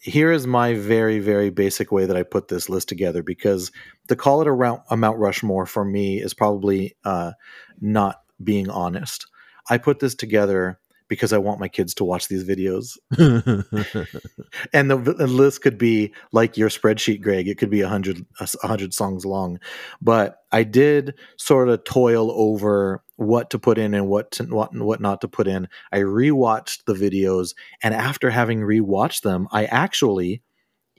here 0.00 0.32
is 0.32 0.46
my 0.46 0.74
very 0.74 1.18
very 1.18 1.50
basic 1.50 1.92
way 1.92 2.04
that 2.06 2.16
I 2.16 2.22
put 2.22 2.48
this 2.48 2.68
list 2.68 2.88
together 2.88 3.22
because 3.22 3.70
to 4.08 4.16
call 4.16 4.42
it 4.42 4.48
a, 4.48 4.54
Mount, 4.54 4.82
a 4.90 4.96
Mount 4.96 5.18
Rushmore 5.18 5.66
for 5.66 5.84
me 5.84 6.20
is 6.20 6.34
probably 6.34 6.96
uh, 7.04 7.32
not 7.80 8.16
being 8.42 8.68
honest. 8.68 9.26
I 9.70 9.78
put 9.78 10.00
this 10.00 10.14
together 10.14 10.78
because 11.08 11.32
I 11.32 11.38
want 11.38 11.60
my 11.60 11.68
kids 11.68 11.94
to 11.94 12.04
watch 12.04 12.28
these 12.28 12.44
videos, 12.44 12.96
and 14.72 14.90
the, 14.90 14.96
the 14.96 15.26
list 15.26 15.62
could 15.62 15.78
be 15.78 16.12
like 16.32 16.56
your 16.56 16.68
spreadsheet, 16.68 17.22
Greg. 17.22 17.48
It 17.48 17.58
could 17.58 17.70
be 17.70 17.80
a 17.80 17.88
hundred 17.88 18.24
a 18.40 18.66
hundred 18.66 18.94
songs 18.94 19.24
long, 19.24 19.58
but 20.00 20.42
I 20.52 20.62
did 20.62 21.14
sort 21.36 21.68
of 21.68 21.84
toil 21.84 22.30
over 22.30 23.02
what 23.16 23.50
to 23.50 23.58
put 23.58 23.78
in 23.78 23.94
and 23.94 24.08
what 24.08 24.30
to, 24.32 24.44
what 24.44 24.74
what 24.74 25.00
not 25.00 25.20
to 25.22 25.28
put 25.28 25.48
in. 25.48 25.68
I 25.92 26.00
rewatched 26.00 26.84
the 26.84 26.94
videos, 26.94 27.54
and 27.82 27.94
after 27.94 28.30
having 28.30 28.60
rewatched 28.60 29.22
them, 29.22 29.48
I 29.50 29.64
actually, 29.66 30.42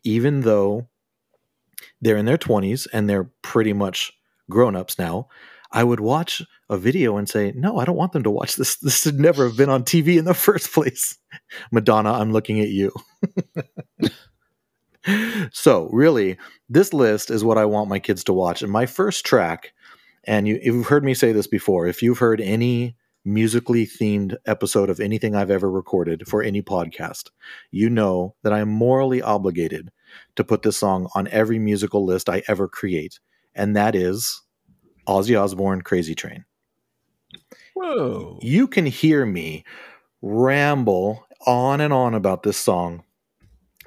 even 0.04 0.42
though 0.42 0.88
they're 2.02 2.18
in 2.18 2.26
their 2.26 2.38
twenties 2.38 2.88
and 2.92 3.10
they're 3.10 3.30
pretty 3.42 3.74
much 3.74 4.12
grown 4.50 4.76
ups 4.76 4.98
now, 4.98 5.28
I 5.72 5.84
would 5.84 6.00
watch 6.00 6.42
a 6.70 6.78
video 6.78 7.18
and 7.18 7.28
say, 7.28 7.52
"No, 7.56 7.78
I 7.78 7.86
don't 7.86 7.98
want 7.98 8.14
them 8.14 8.24
to 8.24 8.32
watch 8.32 8.56
this. 8.56 8.78
This 8.82 9.02
should 9.02 9.20
never 9.20 9.48
have 9.48 9.58
been 9.58 9.70
on 9.70 9.84
TV 9.84 10.18
in 10.18 10.26
the 10.26 10.34
first 10.34 10.72
place." 10.72 11.18
Madonna, 11.72 12.14
I'm 12.14 12.32
looking 12.32 12.60
at 12.60 12.70
you. 12.70 12.92
so, 15.52 15.90
really, 15.92 16.38
this 16.68 16.94
list 16.94 17.30
is 17.32 17.44
what 17.44 17.58
I 17.58 17.66
want 17.66 17.90
my 17.90 18.00
kids 18.00 18.24
to 18.26 18.34
watch. 18.34 18.62
And 18.62 18.72
my 18.72 18.86
first 18.86 19.26
track, 19.26 19.74
and 20.26 20.48
you, 20.48 20.60
you've 20.62 20.88
heard 20.88 21.04
me 21.04 21.14
say 21.14 21.32
this 21.32 21.48
before, 21.48 21.88
if 21.88 22.04
you've 22.04 22.20
heard 22.20 22.42
any 22.42 22.96
musically 23.26 23.86
themed 23.86 24.36
episode 24.46 24.90
of 24.90 25.00
anything 25.00 25.36
I've 25.36 25.52
ever 25.52 25.70
recorded 25.70 26.28
for 26.28 26.42
any 26.42 26.62
podcast, 26.62 27.30
you 27.72 27.90
know 27.90 28.36
that 28.44 28.54
I 28.54 28.60
am 28.60 28.70
morally 28.70 29.22
obligated 29.22 29.92
to 30.36 30.44
put 30.44 30.62
this 30.62 30.78
song 30.78 31.10
on 31.16 31.28
every 31.28 31.60
musical 31.60 32.06
list 32.06 32.30
I 32.30 32.44
ever 32.48 32.68
create, 32.68 33.20
and 33.54 33.76
that 33.76 33.96
is 33.96 34.42
Ozzy 35.08 35.40
Osbourne 35.40 35.82
Crazy 35.82 36.16
Train. 36.16 36.46
Whoa. 37.80 38.38
You 38.42 38.68
can 38.68 38.86
hear 38.86 39.26
me 39.26 39.64
ramble 40.22 41.26
on 41.48 41.80
and 41.80 41.94
on 41.94 42.14
about 42.14 42.44
this 42.44 42.58
song 42.58 43.06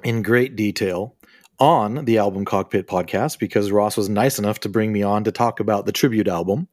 in 0.03 0.23
great 0.23 0.55
detail 0.55 1.15
on 1.59 2.05
the 2.05 2.17
Album 2.17 2.43
Cockpit 2.43 2.87
podcast 2.87 3.37
because 3.37 3.71
Ross 3.71 3.95
was 3.95 4.09
nice 4.09 4.39
enough 4.39 4.59
to 4.61 4.69
bring 4.69 4.91
me 4.91 5.03
on 5.03 5.23
to 5.25 5.31
talk 5.31 5.59
about 5.59 5.85
the 5.85 5.91
tribute 5.91 6.27
album. 6.27 6.67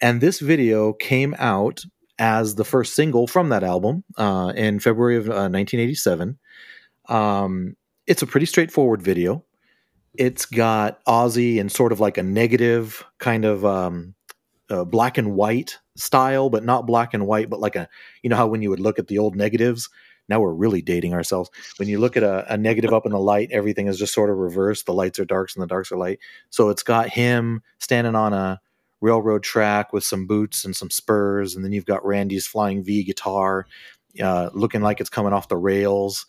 And 0.00 0.20
this 0.20 0.40
video 0.40 0.94
came 0.94 1.36
out 1.38 1.84
as 2.18 2.56
the 2.56 2.64
first 2.64 2.96
single 2.96 3.28
from 3.28 3.50
that 3.50 3.62
album 3.62 4.02
uh, 4.16 4.52
in 4.56 4.80
February 4.80 5.16
of 5.16 5.28
uh, 5.28 5.46
1987. 5.46 6.40
Um, 7.08 7.76
it's 8.08 8.22
a 8.22 8.26
pretty 8.26 8.46
straightforward 8.46 9.00
video. 9.00 9.44
It's 10.14 10.44
got 10.44 11.04
Ozzy 11.04 11.58
in 11.58 11.68
sort 11.68 11.92
of 11.92 12.00
like 12.00 12.18
a 12.18 12.24
negative 12.24 13.04
kind 13.18 13.44
of 13.44 13.64
um, 13.64 14.16
uh, 14.68 14.82
black 14.82 15.18
and 15.18 15.34
white 15.34 15.78
style, 15.98 16.48
but 16.50 16.64
not 16.64 16.86
black 16.86 17.14
and 17.14 17.26
white, 17.26 17.50
but 17.50 17.60
like 17.60 17.76
a, 17.76 17.88
you 18.22 18.30
know, 18.30 18.36
how 18.36 18.46
when 18.46 18.62
you 18.62 18.70
would 18.70 18.80
look 18.80 18.98
at 18.98 19.08
the 19.08 19.18
old 19.18 19.36
negatives, 19.36 19.88
now 20.28 20.40
we're 20.40 20.52
really 20.52 20.82
dating 20.82 21.14
ourselves. 21.14 21.50
When 21.78 21.88
you 21.88 21.98
look 21.98 22.16
at 22.16 22.22
a, 22.22 22.52
a 22.52 22.56
negative 22.56 22.92
up 22.92 23.06
in 23.06 23.12
the 23.12 23.18
light, 23.18 23.50
everything 23.50 23.86
is 23.86 23.98
just 23.98 24.14
sort 24.14 24.30
of 24.30 24.36
reversed. 24.36 24.86
The 24.86 24.92
lights 24.92 25.18
are 25.18 25.24
darks 25.24 25.54
and 25.54 25.62
the 25.62 25.66
darks 25.66 25.90
are 25.90 25.96
light. 25.96 26.20
So 26.50 26.68
it's 26.68 26.82
got 26.82 27.08
him 27.08 27.62
standing 27.78 28.14
on 28.14 28.32
a 28.32 28.60
railroad 29.00 29.42
track 29.42 29.92
with 29.92 30.04
some 30.04 30.26
boots 30.26 30.64
and 30.64 30.74
some 30.74 30.90
spurs, 30.90 31.54
and 31.54 31.64
then 31.64 31.72
you've 31.72 31.86
got 31.86 32.04
Randy's 32.04 32.46
flying 32.46 32.82
V 32.82 33.04
guitar, 33.04 33.66
uh, 34.22 34.50
looking 34.52 34.82
like 34.82 35.00
it's 35.00 35.10
coming 35.10 35.32
off 35.32 35.48
the 35.48 35.56
rails. 35.56 36.26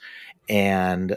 And 0.48 1.16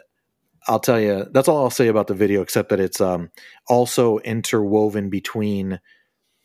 I'll 0.67 0.81
tell 0.81 1.01
you, 1.01 1.27
that's 1.31 1.49
all 1.49 1.65
I'll 1.65 1.71
say 1.71 1.89
about 1.89 2.07
the 2.07 2.15
video, 2.15 2.41
except 2.41 2.71
that 2.71 2.81
it's 2.81 3.01
um, 3.01 3.31
also 3.69 4.19
interwoven 4.19 5.11
between 5.11 5.81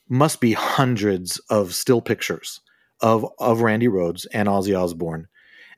must 0.10 0.40
be 0.42 0.54
hundreds 0.54 1.38
of 1.50 1.74
still 1.74 2.02
pictures 2.02 2.62
of 3.02 3.26
of 3.40 3.62
Randy 3.62 3.88
Rhoads 3.88 4.26
and 4.34 4.48
Ozzy 4.48 4.78
Osbourne 4.78 5.28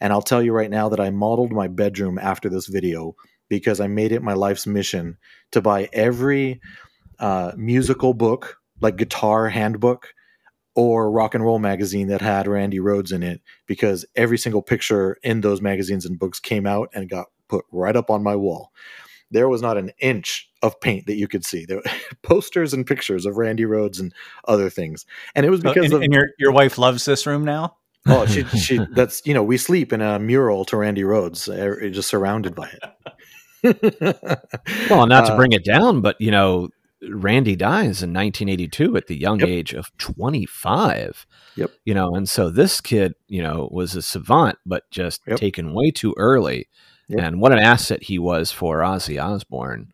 and 0.01 0.13
I'll 0.13 0.21
tell 0.21 0.41
you 0.41 0.53
right 0.53 0.69
now 0.69 0.89
that 0.89 0.99
I 0.99 1.09
modeled 1.09 1.51
my 1.51 1.67
bedroom 1.67 2.17
after 2.17 2.49
this 2.49 2.67
video 2.67 3.15
because 3.49 3.79
I 3.79 3.87
made 3.87 4.11
it 4.11 4.23
my 4.23 4.33
life's 4.33 4.65
mission 4.65 5.17
to 5.51 5.61
buy 5.61 5.89
every 5.91 6.61
uh, 7.19 7.51
musical 7.57 8.13
book, 8.13 8.57
like 8.79 8.95
guitar 8.95 9.49
handbook 9.49 10.13
or 10.75 11.11
rock 11.11 11.35
and 11.35 11.43
roll 11.43 11.59
magazine 11.59 12.07
that 12.07 12.21
had 12.21 12.47
Randy 12.47 12.79
Rhoads 12.79 13.11
in 13.11 13.23
it, 13.23 13.41
because 13.65 14.05
every 14.15 14.37
single 14.37 14.61
picture 14.61 15.17
in 15.23 15.41
those 15.41 15.61
magazines 15.61 16.05
and 16.05 16.19
books 16.19 16.39
came 16.39 16.65
out 16.65 16.89
and 16.93 17.09
got 17.09 17.25
put 17.49 17.65
right 17.71 17.95
up 17.95 18.09
on 18.09 18.23
my 18.23 18.35
wall. 18.35 18.71
There 19.31 19.49
was 19.49 19.61
not 19.61 19.77
an 19.77 19.91
inch 19.99 20.48
of 20.61 20.79
paint 20.81 21.05
that 21.07 21.15
you 21.15 21.27
could 21.27 21.45
see. 21.45 21.65
There 21.65 21.77
were 21.77 21.83
posters 22.23 22.73
and 22.73 22.85
pictures 22.85 23.25
of 23.25 23.37
Randy 23.37 23.63
Rhoads 23.63 23.99
and 23.99 24.13
other 24.47 24.69
things, 24.69 25.05
and 25.35 25.45
it 25.45 25.49
was 25.49 25.61
because 25.61 25.85
and, 25.85 25.93
of, 25.93 26.01
and 26.01 26.13
your 26.13 26.29
your 26.37 26.51
wife 26.51 26.77
loves 26.77 27.05
this 27.05 27.25
room 27.25 27.45
now. 27.45 27.75
Oh, 28.07 28.25
she 28.25 28.43
she 28.57 28.79
that's 28.91 29.21
you 29.25 29.33
know 29.33 29.43
we 29.43 29.57
sleep 29.57 29.93
in 29.93 30.01
a 30.01 30.19
mural 30.19 30.65
to 30.65 30.77
Randy 30.77 31.03
Rhoads, 31.03 31.47
uh, 31.49 31.89
just 31.89 32.09
surrounded 32.09 32.55
by 32.55 32.69
it. 32.69 32.83
well, 34.89 35.05
not 35.05 35.25
to 35.25 35.33
uh, 35.33 35.35
bring 35.35 35.51
it 35.51 35.65
down, 35.65 36.01
but 36.01 36.19
you 36.19 36.31
know, 36.31 36.69
Randy 37.01 37.55
dies 37.55 38.01
in 38.01 38.13
1982 38.13 38.95
at 38.97 39.07
the 39.07 39.17
young 39.17 39.39
yep. 39.39 39.49
age 39.49 39.73
of 39.73 39.95
25. 39.97 41.25
Yep. 41.55 41.71
You 41.85 41.93
know, 41.93 42.15
and 42.15 42.27
so 42.27 42.49
this 42.49 42.81
kid, 42.81 43.15
you 43.27 43.41
know, 43.41 43.69
was 43.71 43.95
a 43.95 44.01
savant, 44.01 44.57
but 44.65 44.89
just 44.91 45.21
yep. 45.27 45.37
taken 45.37 45.73
way 45.73 45.91
too 45.91 46.13
early. 46.17 46.67
Yep. 47.09 47.19
And 47.23 47.41
what 47.41 47.51
an 47.51 47.59
asset 47.59 48.03
he 48.03 48.19
was 48.19 48.51
for 48.51 48.79
Ozzy 48.79 49.21
Osbourne, 49.21 49.91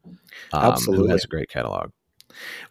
um, 0.53 0.71
Absolutely. 0.71 1.11
has 1.11 1.23
a 1.23 1.27
great 1.27 1.49
catalog. 1.49 1.91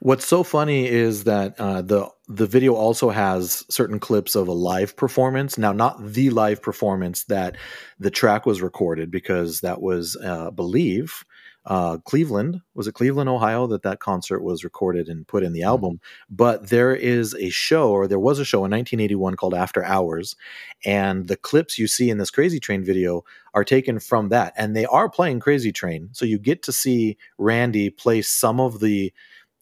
What's 0.01 0.27
so 0.27 0.43
funny 0.43 0.87
is 0.87 1.25
that 1.25 1.59
uh, 1.59 1.81
the 1.81 2.11
the 2.29 2.47
video 2.47 2.75
also 2.75 3.11
has 3.11 3.65
certain 3.71 3.99
clips 3.99 4.35
of 4.35 4.49
a 4.49 4.53
live 4.53 4.97
performance. 4.97 5.57
Now, 5.57 5.73
not 5.73 6.05
the 6.05 6.31
live 6.31 6.61
performance 6.61 7.25
that 7.25 7.57
the 7.99 8.11
track 8.11 8.45
was 8.45 8.61
recorded, 8.61 9.11
because 9.11 9.61
that 9.61 9.81
was, 9.81 10.17
uh, 10.23 10.51
believe, 10.51 11.25
uh, 11.67 11.99
Cleveland. 11.99 12.61
Was 12.75 12.87
it 12.87 12.95
Cleveland, 12.95 13.29
Ohio, 13.29 13.67
that 13.69 13.83
that 13.83 14.01
concert 14.01 14.43
was 14.43 14.65
recorded 14.65 15.09
and 15.09 15.27
put 15.27 15.43
in 15.43 15.53
the 15.53 15.61
mm-hmm. 15.61 15.69
album? 15.69 16.01
But 16.29 16.69
there 16.69 16.95
is 16.95 17.35
a 17.35 17.51
show, 17.51 17.91
or 17.91 18.07
there 18.07 18.19
was 18.19 18.39
a 18.39 18.45
show 18.45 18.59
in 18.59 18.71
1981 18.71 19.37
called 19.37 19.55
After 19.55 19.85
Hours, 19.85 20.37
and 20.85 21.29
the 21.29 21.37
clips 21.37 21.79
you 21.79 21.87
see 21.87 22.11
in 22.11 22.19
this 22.19 22.31
Crazy 22.31 22.61
Train 22.61 22.85
video 22.85 23.25
are 23.55 23.65
taken 23.65 23.99
from 23.99 24.29
that, 24.31 24.53
and 24.57 24.77
they 24.77 24.87
are 24.87 25.09
playing 25.09 25.41
Crazy 25.41 25.73
Train, 25.73 26.09
so 26.13 26.25
you 26.25 26.39
get 26.39 26.63
to 26.65 26.73
see 26.73 27.17
Randy 27.39 27.91
play 27.91 28.23
some 28.23 28.61
of 28.61 28.81
the 28.81 29.13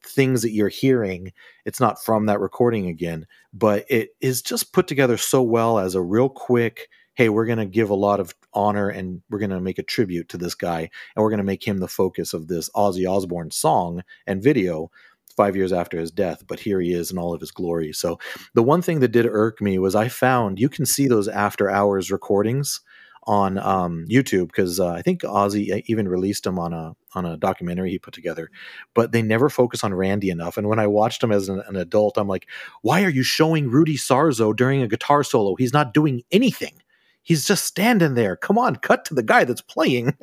things 0.05 0.43
that 0.43 0.51
you're 0.51 0.69
hearing 0.69 1.33
it's 1.65 1.79
not 1.79 2.03
from 2.03 2.27
that 2.27 2.41
recording 2.41 2.88
again 2.88 3.25
but 3.53 3.85
it 3.88 4.11
is 4.21 4.43
just 4.43 4.73
put 4.73 4.88
together 4.88 5.17
so 5.17 5.41
well 5.41 5.79
as 5.79 5.95
a 5.95 6.03
real 6.03 6.29
quick 6.29 6.88
hey 7.14 7.29
we're 7.29 7.46
going 7.46 7.59
to 7.59 7.66
give 7.66 7.90
a 7.90 7.94
lot 7.94 8.20
of 8.20 8.35
honor 8.53 8.88
and 8.88 9.22
we're 9.31 9.38
going 9.38 9.51
to 9.51 9.61
make 9.61 9.79
a 9.79 9.83
tribute 9.83 10.29
to 10.29 10.38
this 10.38 10.55
guy 10.55 10.81
and 10.81 11.22
we're 11.22 11.31
going 11.31 11.38
to 11.38 11.44
make 11.44 11.66
him 11.66 11.79
the 11.79 11.88
focus 11.88 12.33
of 12.33 12.48
this 12.48 12.70
ozzy 12.70 13.09
osbourne 13.09 13.51
song 13.51 14.03
and 14.27 14.42
video 14.42 14.90
five 15.37 15.57
years 15.57 15.72
after 15.72 15.98
his 15.98 16.11
death 16.11 16.44
but 16.46 16.61
here 16.61 16.81
he 16.81 16.92
is 16.92 17.11
in 17.11 17.18
all 17.18 17.33
of 17.33 17.40
his 17.40 17.51
glory 17.51 17.92
so 17.92 18.18
the 18.55 18.62
one 18.62 18.83
thing 18.83 19.01
that 19.01 19.12
did 19.12 19.27
irk 19.27 19.61
me 19.61 19.79
was 19.79 19.94
i 19.94 20.09
found 20.09 20.59
you 20.59 20.68
can 20.68 20.87
see 20.87 21.09
those 21.09 21.29
after 21.29 21.70
hours 21.70 22.11
recordings 22.11 22.81
on 23.25 23.59
um, 23.59 24.05
YouTube 24.09 24.48
because 24.48 24.81
uh, 24.81 24.88
I 24.88 25.03
think 25.03 25.22
Ozzy 25.22 25.83
even 25.87 26.09
released 26.09 26.44
them 26.44 26.59
on 26.59 26.72
a 26.72 26.94
on 27.14 27.27
a 27.27 27.37
documentary 27.37 27.90
he 27.90 27.98
put 27.98 28.14
together, 28.14 28.51
but 28.94 29.12
they 29.12 29.22
never 29.22 29.48
focus 29.48 29.85
on 29.85 29.94
Randy 29.94 30.31
enough. 30.31 30.57
And 30.57 30.66
when 30.66 30.79
I 30.79 30.87
watched 30.87 31.22
him 31.22 31.31
as 31.31 31.48
an, 31.48 31.62
an 31.68 31.77
adult, 31.77 32.16
I'm 32.16 32.27
like, 32.27 32.48
why 32.81 33.05
are 33.05 33.11
you 33.11 33.22
showing 33.22 33.68
Rudy 33.68 33.96
Sarzo 33.96 34.55
during 34.57 34.83
a 34.83 34.88
guitar 34.88 35.22
solo? 35.22 35.55
He's 35.55 35.72
not 35.72 35.94
doing 35.94 36.22
anything. 36.33 36.82
He's 37.22 37.46
just 37.46 37.64
standing 37.64 38.14
there. 38.14 38.37
Come 38.37 38.58
on, 38.58 38.76
cut 38.76 39.04
to 39.06 39.14
the 39.14 39.22
guy 39.22 39.44
that's 39.44 39.61
playing. 39.61 40.16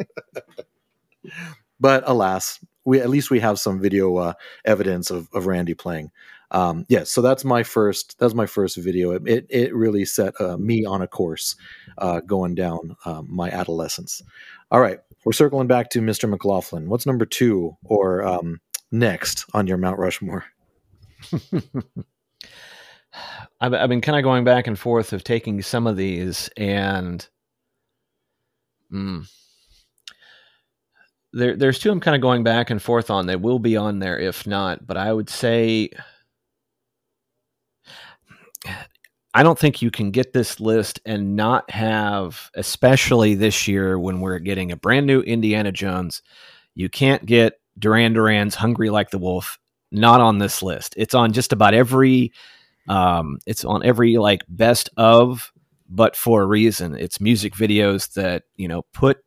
but 1.79 2.03
alas, 2.05 2.59
we 2.85 2.99
at 2.99 3.09
least 3.09 3.31
we 3.31 3.39
have 3.39 3.59
some 3.59 3.79
video 3.79 4.17
uh, 4.17 4.33
evidence 4.65 5.11
of, 5.11 5.29
of 5.33 5.47
Randy 5.47 5.73
playing 5.73 6.11
um, 6.51 6.85
yeah, 6.89 7.03
so 7.03 7.21
that's 7.21 7.45
my 7.45 7.63
first. 7.63 8.17
That's 8.19 8.33
my 8.33 8.45
first 8.45 8.77
video. 8.77 9.11
It 9.11 9.27
it, 9.27 9.45
it 9.49 9.75
really 9.75 10.05
set 10.05 10.39
uh, 10.41 10.57
me 10.57 10.85
on 10.85 11.01
a 11.01 11.07
course 11.07 11.55
uh, 11.97 12.21
going 12.21 12.55
down 12.55 12.95
uh, 13.05 13.21
my 13.25 13.49
adolescence. 13.49 14.21
All 14.71 14.79
right, 14.79 14.99
we're 15.25 15.31
circling 15.31 15.67
back 15.67 15.89
to 15.91 16.01
Mr. 16.01 16.27
McLaughlin. 16.29 16.89
What's 16.89 17.05
number 17.05 17.25
two 17.25 17.77
or 17.83 18.23
um, 18.23 18.59
next 18.91 19.45
on 19.53 19.67
your 19.67 19.77
Mount 19.77 19.99
Rushmore? 19.99 20.45
I've, 23.61 23.73
I've 23.73 23.89
been 23.89 24.01
kind 24.01 24.17
of 24.17 24.23
going 24.23 24.43
back 24.43 24.67
and 24.67 24.77
forth 24.77 25.13
of 25.13 25.23
taking 25.23 25.61
some 25.61 25.87
of 25.87 25.97
these 25.97 26.49
and. 26.57 27.27
Mm, 28.91 29.29
there, 31.33 31.55
there's 31.55 31.79
two 31.79 31.91
I'm 31.91 31.99
kind 31.99 32.15
of 32.15 32.21
going 32.21 32.43
back 32.43 32.69
and 32.69 32.81
forth 32.81 33.09
on. 33.09 33.27
They 33.27 33.35
will 33.35 33.59
be 33.59 33.77
on 33.77 33.99
there 33.99 34.19
if 34.19 34.47
not, 34.47 34.85
but 34.85 34.97
I 34.97 35.13
would 35.13 35.29
say 35.29 35.89
I 39.35 39.43
don't 39.43 39.59
think 39.59 39.83
you 39.83 39.91
can 39.91 40.09
get 40.09 40.33
this 40.33 40.59
list 40.59 40.99
and 41.05 41.35
not 41.35 41.69
have, 41.69 42.49
especially 42.55 43.35
this 43.35 43.67
year 43.67 43.99
when 43.99 44.21
we're 44.21 44.39
getting 44.39 44.71
a 44.71 44.75
brand 44.75 45.05
new 45.05 45.21
Indiana 45.21 45.71
Jones, 45.71 46.23
you 46.73 46.89
can't 46.89 47.23
get 47.27 47.59
Duran 47.77 48.13
Duran's 48.13 48.55
Hungry 48.55 48.89
Like 48.89 49.11
the 49.11 49.19
Wolf 49.19 49.59
not 49.91 50.19
on 50.19 50.39
this 50.39 50.63
list. 50.63 50.95
It's 50.97 51.13
on 51.13 51.31
just 51.31 51.53
about 51.53 51.75
every 51.75 52.33
um, 52.89 53.37
it's 53.45 53.63
on 53.63 53.85
every 53.85 54.17
like 54.17 54.41
best 54.49 54.89
of, 54.97 55.53
but 55.87 56.15
for 56.15 56.41
a 56.41 56.47
reason. 56.47 56.95
It's 56.95 57.21
music 57.21 57.53
videos 57.53 58.13
that, 58.13 58.43
you 58.57 58.67
know, 58.67 58.81
put 58.93 59.19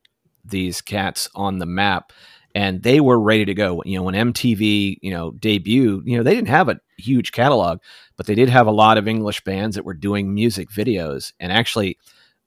these 0.44 0.80
cats 0.82 1.28
on 1.34 1.58
the 1.58 1.66
map 1.66 2.12
and 2.54 2.82
they 2.82 3.00
were 3.00 3.20
ready 3.20 3.44
to 3.44 3.54
go. 3.54 3.82
You 3.86 3.98
know, 3.98 4.02
when 4.02 4.14
MTV, 4.14 4.98
you 5.00 5.10
know, 5.12 5.30
debuted, 5.32 6.02
you 6.04 6.16
know, 6.16 6.22
they 6.24 6.34
didn't 6.34 6.48
have 6.48 6.68
a 6.68 6.80
huge 6.98 7.32
catalog, 7.32 7.78
but 8.16 8.26
they 8.26 8.34
did 8.34 8.48
have 8.48 8.66
a 8.66 8.72
lot 8.72 8.98
of 8.98 9.08
English 9.08 9.42
bands 9.44 9.76
that 9.76 9.84
were 9.84 9.94
doing 9.94 10.34
music 10.34 10.68
videos. 10.68 11.32
And 11.38 11.52
actually, 11.52 11.98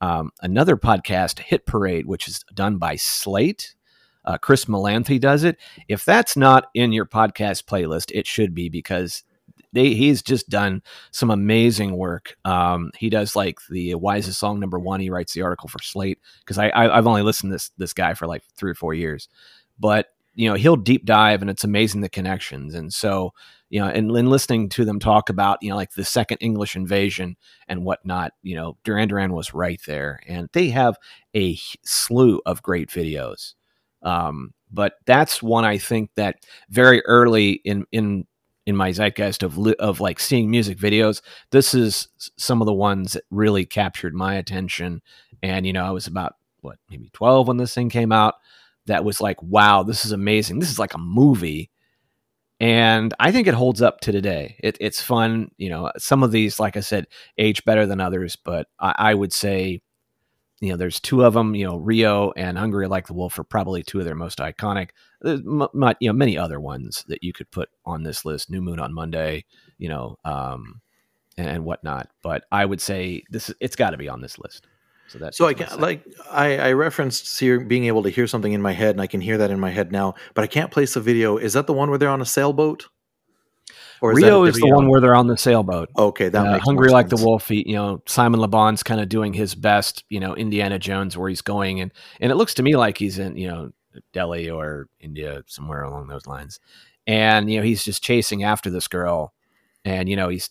um, 0.02 0.32
another 0.42 0.76
podcast, 0.76 1.40
Hit 1.40 1.66
Parade, 1.66 2.06
which 2.06 2.28
is 2.28 2.44
done 2.54 2.78
by 2.78 2.98
Slate. 2.98 3.74
Uh, 4.26 4.38
Chris 4.38 4.66
Molanphy 4.66 5.20
does 5.20 5.44
it. 5.44 5.58
If 5.88 6.04
that's 6.04 6.36
not 6.36 6.68
in 6.74 6.92
your 6.92 7.06
podcast 7.06 7.64
playlist, 7.64 8.12
it 8.14 8.28
should 8.28 8.54
be 8.54 8.70
because 8.70 9.24
they, 9.76 9.94
he's 9.94 10.22
just 10.24 10.50
done 10.50 10.82
some 11.12 11.30
amazing 11.30 11.96
work. 11.96 12.36
Um, 12.46 12.92
he 12.98 13.10
does 13.10 13.36
like 13.36 13.60
the 13.70 13.94
wisest 13.96 14.40
song 14.40 14.60
number 14.60 14.80
one. 14.80 15.00
He 15.00 15.10
writes 15.10 15.34
the 15.34 15.44
article 15.44 15.70
for 15.70 15.80
Slate 15.80 16.20
because 16.40 16.58
I, 16.58 16.72
I 16.74 16.96
have 16.96 17.08
only 17.08 17.22
listened 17.22 17.52
to 17.52 17.56
this 17.56 17.70
this 17.78 17.94
guy 17.94 18.16
for 18.16 18.26
like 18.26 18.44
three 18.58 18.72
or 18.72 18.76
four 18.76 18.94
years, 18.94 19.30
but 19.80 20.08
you 20.36 20.50
know 20.50 20.56
he'll 20.56 20.76
deep 20.76 21.06
dive 21.06 21.42
and 21.42 21.50
it's 21.50 21.64
amazing 21.64 22.02
the 22.02 22.10
connections 22.10 22.76
and 22.76 22.94
so 22.94 23.34
you 23.70 23.80
know 23.80 23.88
and, 23.88 24.12
and 24.12 24.30
listening 24.30 24.70
to 24.70 24.86
them 24.86 25.00
talk 25.00 25.30
about 25.30 25.58
you 25.62 25.70
know 25.70 25.76
like 25.76 25.94
the 25.94 26.04
second 26.04 26.38
english 26.42 26.76
invasion 26.76 27.36
and 27.68 27.84
whatnot 27.84 28.34
you 28.44 28.56
know 28.56 28.78
duran 28.84 29.08
duran 29.08 29.34
was 29.34 29.54
right 29.54 29.82
there 29.88 30.20
and 30.28 30.50
they 30.54 30.70
have 30.70 30.98
a 31.36 31.58
slew 31.84 32.42
of 32.46 32.62
great 32.62 32.90
videos 32.90 33.54
um, 34.04 34.54
but 34.72 34.96
that's 35.06 35.42
one 35.42 35.66
i 35.66 35.78
think 35.78 36.10
that 36.16 36.36
very 36.70 37.02
early 37.06 37.54
in 37.64 37.86
in 37.92 38.28
in 38.66 38.76
my 38.76 38.92
zeitgeist 38.92 39.44
of 39.44 39.58
of 39.80 40.00
like 40.00 40.20
seeing 40.20 40.50
music 40.50 40.78
videos 40.78 41.22
this 41.52 41.74
is 41.74 42.08
some 42.38 42.62
of 42.62 42.66
the 42.66 42.74
ones 42.74 43.14
that 43.14 43.24
really 43.30 43.66
captured 43.66 44.14
my 44.14 44.36
attention 44.36 45.02
and 45.44 45.66
you 45.66 45.74
know 45.74 45.86
i 45.86 45.92
was 45.92 46.08
about 46.08 46.36
what 46.62 46.78
maybe 46.90 47.10
12 47.14 47.48
when 47.48 47.58
this 47.58 47.74
thing 47.74 47.90
came 47.90 48.12
out 48.12 48.36
that 48.86 49.04
was 49.04 49.22
like 49.22 49.42
wow 49.44 49.84
this 49.84 50.06
is 50.06 50.12
amazing 50.12 50.60
this 50.60 50.72
is 50.72 50.80
like 50.80 50.94
a 50.94 51.00
movie 51.00 51.70
and 52.60 53.14
I 53.20 53.32
think 53.32 53.48
it 53.48 53.54
holds 53.54 53.82
up 53.82 54.00
to 54.02 54.12
today. 54.12 54.56
It, 54.60 54.78
it's 54.80 55.02
fun, 55.02 55.52
you 55.58 55.70
know. 55.70 55.92
Some 55.98 56.24
of 56.24 56.32
these, 56.32 56.60
like 56.60 56.78
I 56.78 56.80
said, 56.80 57.08
age 57.38 57.66
better 57.66 57.86
than 57.86 58.00
others, 58.00 58.38
but 58.38 58.68
I, 58.80 58.96
I, 58.98 59.14
would 59.14 59.34
say, 59.34 59.82
you 60.66 60.74
know, 60.74 60.78
there's 60.78 61.00
two 61.00 61.24
of 61.24 61.34
them. 61.34 61.56
You 61.56 61.66
know, 61.66 61.78
Rio 61.78 62.32
and 62.32 62.58
Hungry 62.58 62.88
Like 62.88 63.08
the 63.08 63.14
Wolf 63.14 63.38
are 63.40 63.44
probably 63.44 63.84
two 63.84 64.00
of 64.00 64.06
their 64.06 64.16
most 64.16 64.40
iconic. 64.40 64.90
There's 65.22 65.42
m- 65.42 65.62
m- 65.62 65.96
you 66.00 66.10
know 66.10 66.14
many 66.14 66.38
other 66.38 66.60
ones 66.60 67.04
that 67.08 67.24
you 67.24 67.34
could 67.34 67.50
put 67.52 67.70
on 67.86 68.04
this 68.04 68.26
list. 68.26 68.50
New 68.50 68.62
Moon 68.62 68.80
on 68.80 68.94
Monday, 68.94 69.46
you 69.78 69.90
know, 69.90 70.18
um, 70.26 70.82
and, 71.38 71.48
and 71.48 71.66
whatnot. 71.66 72.10
But 72.22 72.46
I 72.52 72.66
would 72.66 72.82
say 72.82 73.24
this 73.30 73.52
it's 73.60 73.76
got 73.76 73.92
to 73.92 73.98
be 73.98 74.10
on 74.10 74.22
this 74.22 74.40
list. 74.40 74.68
So 75.08 75.20
that's 75.20 75.38
so 75.38 75.48
I 75.48 75.54
can 75.54 75.80
like 75.80 76.04
I, 76.32 76.58
I 76.58 76.72
referenced 76.74 77.40
hear, 77.40 77.60
being 77.60 77.86
able 77.86 78.04
to 78.04 78.10
hear 78.10 78.28
something 78.28 78.54
in 78.54 78.62
my 78.62 78.72
head, 78.72 78.92
and 78.92 79.02
I 79.02 79.08
can 79.08 79.22
hear 79.22 79.38
that 79.38 79.52
in 79.52 79.60
my 79.60 79.70
head 79.70 79.92
now, 79.92 80.16
but 80.34 80.44
I 80.44 80.48
can't 80.48 80.72
place 80.72 80.96
the 80.96 81.02
video. 81.02 81.38
Is 81.38 81.54
that 81.54 81.68
the 81.68 81.74
one 81.74 81.90
where 81.90 82.00
they're 82.00 82.10
on 82.10 82.22
a 82.22 82.26
sailboat? 82.26 82.88
Or 84.02 84.12
is 84.12 84.18
Rio 84.18 84.44
is 84.44 84.56
the 84.56 84.70
one 84.70 84.88
where 84.90 85.02
they're 85.02 85.16
on 85.16 85.28
the 85.28 85.38
sailboat. 85.38 85.90
Okay, 85.98 86.30
that 86.30 86.46
uh, 86.46 86.60
hungry 86.60 86.90
like 86.90 87.10
the 87.10 87.18
wolf. 87.18 87.48
He, 87.48 87.64
you 87.68 87.76
know, 87.76 88.02
Simon 88.06 88.40
Le 88.40 88.48
Bon's 88.48 88.84
kind 88.84 89.02
of 89.02 89.10
doing 89.10 89.34
his 89.34 89.56
best. 89.56 90.04
You 90.10 90.20
know, 90.20 90.36
Indiana 90.36 90.80
Jones 90.80 91.18
where 91.18 91.30
he's 91.30 91.42
going, 91.42 91.80
and 91.80 91.92
and 92.20 92.32
it 92.32 92.36
looks 92.36 92.54
to 92.56 92.64
me 92.64 92.76
like 92.76 92.98
he's 92.98 93.20
in 93.20 93.38
you 93.38 93.48
know 93.48 93.72
Delhi 94.14 94.50
or 94.50 94.88
India 95.00 95.44
somewhere 95.48 95.84
along 95.84 96.08
those 96.08 96.28
lines, 96.28 96.60
and 97.08 97.50
you 97.50 97.58
know 97.58 97.64
he's 97.64 97.84
just 97.84 98.04
chasing 98.04 98.44
after 98.44 98.70
this 98.70 98.88
girl, 98.88 99.34
and 99.84 100.10
you 100.10 100.16
know 100.16 100.30
he's 100.30 100.50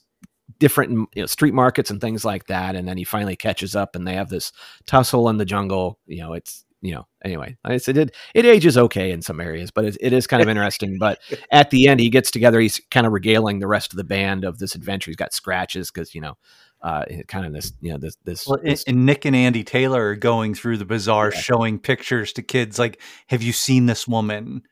different 0.58 1.08
you 1.14 1.22
know, 1.22 1.26
street 1.26 1.54
markets 1.54 1.90
and 1.90 2.00
things 2.00 2.24
like 2.24 2.46
that. 2.46 2.76
And 2.76 2.86
then 2.86 2.96
he 2.96 3.04
finally 3.04 3.36
catches 3.36 3.74
up, 3.74 3.94
and 3.94 4.06
they 4.06 4.14
have 4.14 4.28
this 4.28 4.52
tussle 4.86 5.28
in 5.28 5.38
the 5.38 5.44
jungle. 5.44 5.98
You 6.06 6.22
know, 6.22 6.32
it's 6.34 6.63
you 6.84 6.94
know 6.94 7.06
anyway 7.24 7.56
I 7.64 7.78
said 7.78 7.96
it 7.96 8.14
it 8.34 8.44
ages 8.44 8.76
okay 8.76 9.10
in 9.10 9.22
some 9.22 9.40
areas 9.40 9.70
but 9.70 9.86
it, 9.86 9.96
it 10.00 10.12
is 10.12 10.26
kind 10.26 10.42
of 10.42 10.48
interesting 10.50 10.98
but 10.98 11.18
at 11.50 11.70
the 11.70 11.88
end 11.88 11.98
he 11.98 12.10
gets 12.10 12.30
together 12.30 12.60
he's 12.60 12.80
kind 12.90 13.06
of 13.06 13.12
regaling 13.12 13.58
the 13.58 13.66
rest 13.66 13.92
of 13.92 13.96
the 13.96 14.04
band 14.04 14.44
of 14.44 14.58
this 14.58 14.74
adventure. 14.74 15.10
He's 15.10 15.16
got 15.16 15.32
scratches 15.32 15.90
because 15.90 16.14
you 16.14 16.20
know 16.20 16.34
uh, 16.82 17.06
kind 17.26 17.46
of 17.46 17.54
this 17.54 17.72
you 17.80 17.90
know 17.90 17.98
this 17.98 18.16
this, 18.24 18.46
well, 18.46 18.60
this 18.62 18.84
and 18.84 19.06
nick 19.06 19.24
and 19.24 19.34
andy 19.34 19.64
taylor 19.64 20.10
are 20.10 20.14
going 20.14 20.52
through 20.52 20.76
the 20.76 20.84
bazaar 20.84 21.32
yeah. 21.32 21.40
showing 21.40 21.78
pictures 21.78 22.34
to 22.34 22.42
kids 22.42 22.78
like 22.78 23.00
have 23.28 23.42
you 23.42 23.52
seen 23.52 23.86
this 23.86 24.06
woman? 24.06 24.62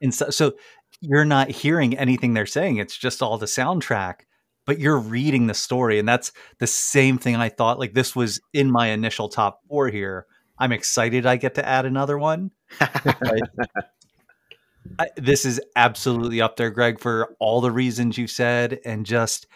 And 0.00 0.14
so, 0.14 0.30
so 0.30 0.52
you're 1.00 1.24
not 1.24 1.50
hearing 1.50 1.98
anything 1.98 2.34
they're 2.34 2.46
saying. 2.46 2.76
It's 2.76 2.96
just 2.96 3.22
all 3.22 3.38
the 3.38 3.46
soundtrack 3.46 4.20
but 4.66 4.78
you're 4.80 4.98
reading 4.98 5.46
the 5.46 5.54
story 5.54 5.98
and 5.98 6.08
that's 6.08 6.32
the 6.58 6.66
same 6.66 7.18
thing 7.18 7.36
i 7.36 7.48
thought 7.48 7.78
like 7.78 7.94
this 7.94 8.16
was 8.16 8.40
in 8.52 8.68
my 8.68 8.88
initial 8.88 9.28
top 9.28 9.60
four 9.68 9.88
here 9.88 10.26
i'm 10.58 10.72
excited 10.72 11.26
i 11.26 11.36
get 11.36 11.54
to 11.54 11.66
add 11.66 11.86
another 11.86 12.18
one 12.18 12.50
I, 14.98 15.08
this 15.16 15.44
is 15.44 15.60
absolutely 15.74 16.40
up 16.40 16.56
there 16.56 16.70
greg 16.70 17.00
for 17.00 17.34
all 17.38 17.60
the 17.60 17.70
reasons 17.70 18.16
you 18.16 18.26
said 18.26 18.80
and 18.84 19.04
just 19.04 19.46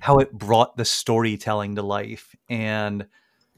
how 0.00 0.18
it 0.18 0.32
brought 0.32 0.76
the 0.76 0.84
storytelling 0.84 1.76
to 1.76 1.82
life 1.82 2.34
and 2.48 3.06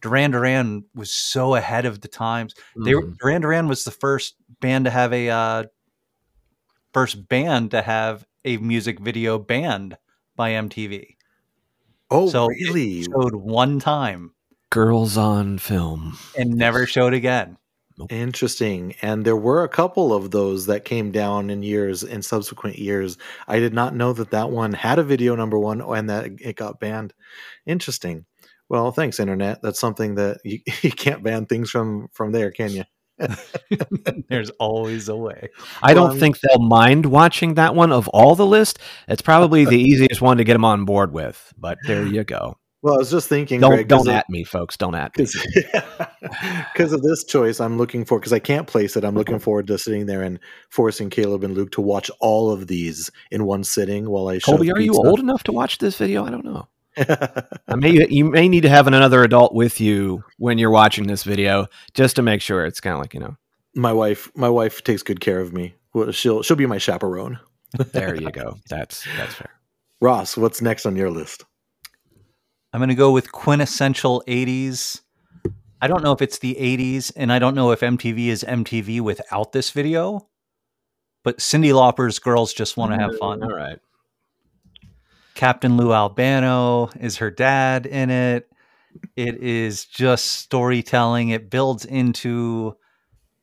duran 0.01 0.31
duran 0.33 0.85
was 0.95 1.11
so 1.11 1.55
ahead 1.55 1.87
of 1.87 2.01
the 2.03 2.09
times 2.09 2.55
mm. 2.77 2.85
they 2.85 2.95
were, 2.95 3.07
duran 3.19 3.41
duran 3.41 3.69
was 3.69 3.85
the 3.85 3.91
first 3.91 4.37
band 4.61 4.85
to 4.85 4.91
have 4.91 5.13
a 5.13 5.31
uh, 5.31 5.65
first 6.95 7.29
band 7.29 7.73
to 7.73 7.83
have 7.83 8.25
a 8.45 8.57
music 8.59 9.01
video 9.01 9.39
banned 9.39 9.99
by 10.37 10.53
MTV. 10.53 11.17
Oh, 12.11 12.29
so 12.29 12.47
really? 12.47 13.03
showed 13.03 13.35
one 13.35 13.81
time. 13.81 14.33
Girls 14.75 15.17
on 15.17 15.59
film. 15.59 16.19
And 16.37 16.51
never 16.55 16.85
showed 16.85 17.15
again. 17.15 17.59
Nope. 17.97 18.11
Interesting. 18.11 18.97
And 19.03 19.25
there 19.25 19.37
were 19.37 19.63
a 19.63 19.69
couple 19.69 20.13
of 20.13 20.33
those 20.33 20.67
that 20.67 20.85
came 20.85 21.13
down 21.13 21.49
in 21.49 21.63
years, 21.63 22.03
in 22.03 22.23
subsequent 22.23 22.77
years. 22.77 23.17
I 23.47 23.61
did 23.61 23.73
not 23.73 23.95
know 23.95 24.13
that 24.15 24.33
that 24.33 24.51
one 24.51 24.73
had 24.73 24.99
a 24.99 25.05
video 25.05 25.37
number 25.37 25.61
one 25.61 25.81
and 25.81 26.11
that 26.11 26.25
it 26.41 26.57
got 26.57 26.81
banned. 26.81 27.15
Interesting. 27.67 28.25
Well, 28.69 28.91
thanks, 28.91 29.21
internet. 29.21 29.63
That's 29.63 29.79
something 29.79 30.17
that 30.17 30.39
you, 30.43 30.59
you 30.83 30.91
can't 30.91 31.23
ban 31.23 31.47
things 31.47 31.71
from 31.71 32.09
from 32.13 32.33
there, 32.33 32.51
can 32.51 32.73
you? 32.73 32.83
There's 34.29 34.51
always 34.59 35.09
a 35.09 35.15
way. 35.15 35.51
I 35.85 35.95
don't 35.95 36.15
um, 36.15 36.19
think 36.19 36.41
they'll 36.41 36.59
mind 36.59 37.07
watching 37.07 37.55
that 37.55 37.77
one 37.77 37.93
of 37.93 38.09
all 38.09 38.35
the 38.35 38.45
list. 38.45 38.81
It's 39.07 39.23
probably 39.23 39.65
the 39.65 39.79
easiest 39.79 40.21
one 40.21 40.39
to 40.39 40.45
get 40.45 40.55
them 40.55 40.65
on 40.65 40.85
board 40.85 41.13
with. 41.13 41.55
But 41.57 41.79
there 41.87 42.05
you 42.05 42.25
go. 42.25 42.57
Well, 42.85 42.97
I 42.97 42.99
was 42.99 43.11
just 43.11 43.31
thinking. 43.31 43.61
Don't 43.61 43.71
Greg, 43.71 43.89
don't 43.89 44.07
at 44.11 44.29
me, 44.29 44.45
folks. 44.45 44.77
Don't 44.77 44.95
at 44.95 45.17
me. 45.17 45.25
Because 46.75 46.93
of 46.93 47.01
this 47.01 47.25
choice, 47.25 47.59
I'm 47.59 47.79
looking 47.79 48.05
for 48.05 48.21
because 48.21 48.35
I 48.35 48.41
can't 48.41 48.67
place 48.67 48.95
it. 48.95 49.05
I'm 49.05 49.15
looking 49.15 49.39
forward 49.39 49.69
to 49.69 49.79
sitting 49.79 50.05
there 50.05 50.21
and 50.21 50.39
forcing 50.69 51.09
Caleb 51.09 51.45
and 51.45 51.55
Luke 51.55 51.73
to 51.73 51.81
watch 51.81 52.11
all 52.21 52.51
of 52.51 52.67
these 52.67 53.11
in 53.31 53.47
one 53.47 53.65
sitting 53.65 54.11
while 54.11 54.29
I. 54.29 54.39
Colby, 54.39 54.71
are 54.71 54.79
you 54.79 54.93
old 54.93 55.19
enough 55.19 55.45
to 55.45 55.53
watch 55.53 55.79
this 55.79 55.97
video? 55.97 56.27
I 56.27 56.31
don't 56.31 56.45
know. 56.45 56.69
I 56.99 57.75
may 57.75 58.07
you 58.11 58.27
may 58.27 58.51
need 58.51 58.65
to 58.65 58.69
have 58.69 58.87
another 58.87 59.25
adult 59.25 59.55
with 59.55 59.81
you 59.81 60.23
when 60.37 60.59
you're 60.59 60.69
watching 60.69 61.07
this 61.07 61.25
video 61.25 61.69
just 61.95 62.17
to 62.17 62.23
make 62.23 62.43
sure 62.43 62.67
it's 62.67 62.83
kind 62.83 62.93
of 62.93 63.01
like 63.01 63.15
you 63.15 63.21
know. 63.21 63.39
My 63.75 63.95
wife, 63.95 64.31
my 64.37 64.51
wife 64.51 64.85
takes 64.85 65.03
good 65.03 65.21
care 65.21 65.41
of 65.41 65.55
me. 65.55 65.75
She'll 66.11 66.43
she'll 66.43 66.55
be 66.55 66.67
my 66.67 66.77
chaperone. 66.77 67.39
there 67.93 68.15
you 68.15 68.31
go. 68.31 68.59
That's 68.69 69.07
that's 69.17 69.37
fair. 69.37 69.53
Ross, 70.03 70.37
what's 70.37 70.61
next 70.61 70.85
on 70.85 70.97
your 70.97 71.11
list? 71.11 71.47
I'm 72.75 72.81
going 72.81 72.89
to 72.89 72.97
go 72.97 73.13
with 73.13 73.31
quintessential 73.31 74.25
80s. 74.27 75.01
I 75.81 75.87
don't 75.87 76.03
know 76.03 76.11
if 76.11 76.21
it's 76.21 76.41
the 76.41 76.57
80s, 76.57 77.13
and 77.15 77.33
I 77.33 77.39
don't 77.39 77.55
know 77.55 77.71
if 77.71 77.79
MTV 77.79 78.27
is 78.27 78.43
MTV 78.43 79.01
without 79.01 79.53
this 79.53 79.71
video, 79.71 80.27
but 81.23 81.39
Cyndi 81.39 81.73
Lauper's 81.73 82.19
Girls 82.19 82.53
Just 82.53 82.77
Want 82.77 82.91
to 82.93 82.99
Have 82.99 83.17
Fun. 83.19 83.45
All 83.45 83.55
right. 83.55 83.79
Captain 85.37 85.77
Lou 85.77 85.93
Albano 85.93 86.91
is 86.99 87.19
her 87.19 87.31
dad 87.31 87.87
in 87.87 88.11
it. 88.11 88.51
It 89.15 89.37
is 89.37 89.85
just 89.85 90.27
storytelling. 90.27 91.29
It 91.29 91.51
builds 91.51 91.85
into, 91.85 92.75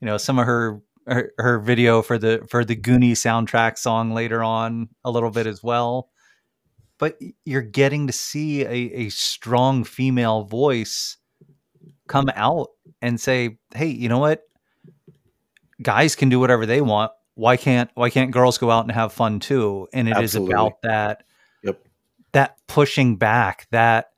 you 0.02 0.06
know, 0.08 0.18
some 0.18 0.40
of 0.40 0.46
her, 0.46 0.82
her 1.08 1.32
her, 1.38 1.58
video 1.60 2.02
for 2.02 2.18
the 2.18 2.46
for 2.50 2.66
the 2.66 2.76
Goonie 2.76 3.12
soundtrack 3.12 3.78
song 3.78 4.12
later 4.12 4.44
on 4.44 4.90
a 5.06 5.12
little 5.12 5.32
bit 5.32 5.48
as 5.48 5.64
well. 5.64 6.11
But 7.02 7.20
you're 7.46 7.64
getting 7.64 8.06
to 8.06 8.14
see 8.14 8.62
a, 8.62 8.68
a 8.68 9.10
strong 9.10 9.84
female 9.84 10.44
voice 10.44 11.18
come 12.08 12.30
out 12.36 12.68
and 13.02 13.20
say, 13.20 13.58
"Hey, 13.74 13.88
you 13.88 14.08
know 14.08 14.20
what? 14.20 14.44
Guys 15.82 16.16
can 16.16 16.30
do 16.30 16.40
whatever 16.40 16.68
they 16.68 16.80
want. 16.80 17.12
Why 17.34 17.58
can't 17.58 17.90
why 17.96 18.12
can't 18.12 18.30
girls 18.30 18.60
go 18.60 18.70
out 18.70 18.86
and 18.86 18.92
have 18.92 19.12
fun 19.14 19.40
too?" 19.40 19.88
And 19.92 20.08
it 20.08 20.16
Absolutely. 20.16 20.52
is 20.52 20.54
about 20.54 20.82
that 20.84 21.24
yep. 21.64 21.84
that 22.34 22.58
pushing 22.68 23.16
back, 23.16 23.66
that 23.72 24.12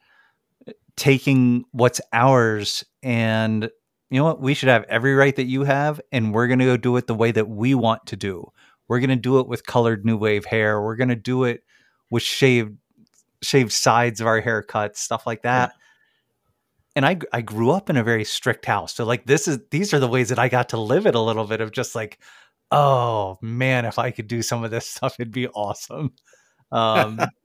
uh, 0.68 0.74
taking 0.98 1.64
what's 1.72 2.02
ours 2.12 2.84
and 3.02 3.70
you 4.10 4.20
know 4.20 4.26
what 4.26 4.42
we 4.42 4.54
should 4.54 4.68
have 4.68 4.84
every 4.90 5.16
right 5.16 5.38
that 5.38 5.46
you 5.46 5.64
have 5.64 6.02
and 6.12 6.34
we're 6.34 6.48
going 6.48 6.60
to 6.60 6.66
go 6.66 6.76
do 6.76 6.98
it 6.98 7.08
the 7.08 7.16
way 7.16 7.32
that 7.32 7.48
we 7.48 7.74
want 7.74 8.06
to 8.08 8.16
do 8.16 8.52
we're 8.88 9.00
going 9.00 9.10
to 9.10 9.16
do 9.16 9.40
it 9.40 9.48
with 9.48 9.66
colored 9.66 10.06
new 10.06 10.16
wave 10.16 10.46
hair 10.46 10.80
we're 10.80 10.96
going 10.96 11.10
to 11.10 11.16
do 11.16 11.46
it 11.46 11.64
with 12.14 12.24
shaved 12.24 12.78
shaved 13.42 13.72
sides 13.72 14.22
of 14.22 14.28
our 14.28 14.42
haircuts 14.42 14.98
stuff 14.98 15.28
like 15.28 15.42
that 15.42 15.72
yeah. 15.74 15.80
and 16.96 17.06
I, 17.06 17.20
I 17.34 17.42
grew 17.42 17.72
up 17.72 17.90
in 17.90 17.98
a 17.98 18.04
very 18.04 18.24
strict 18.24 18.66
house 18.66 18.94
so 18.94 19.04
like 19.04 19.26
this 19.26 19.48
is 19.48 19.60
these 19.70 19.94
are 19.94 20.00
the 20.00 20.08
ways 20.08 20.30
that 20.30 20.40
i 20.40 20.48
got 20.48 20.70
to 20.70 20.78
live 20.78 21.06
it 21.06 21.16
a 21.16 21.20
little 21.20 21.46
bit 21.46 21.60
of 21.60 21.72
just 21.72 21.96
like 21.96 22.20
oh 22.72 23.38
man 23.42 23.86
if 23.86 24.00
i 24.00 24.12
could 24.12 24.28
do 24.28 24.42
some 24.42 24.64
of 24.64 24.72
this 24.72 24.88
stuff 24.96 25.16
it'd 25.20 25.34
be 25.34 25.48
awesome 25.50 26.14
um 26.72 27.20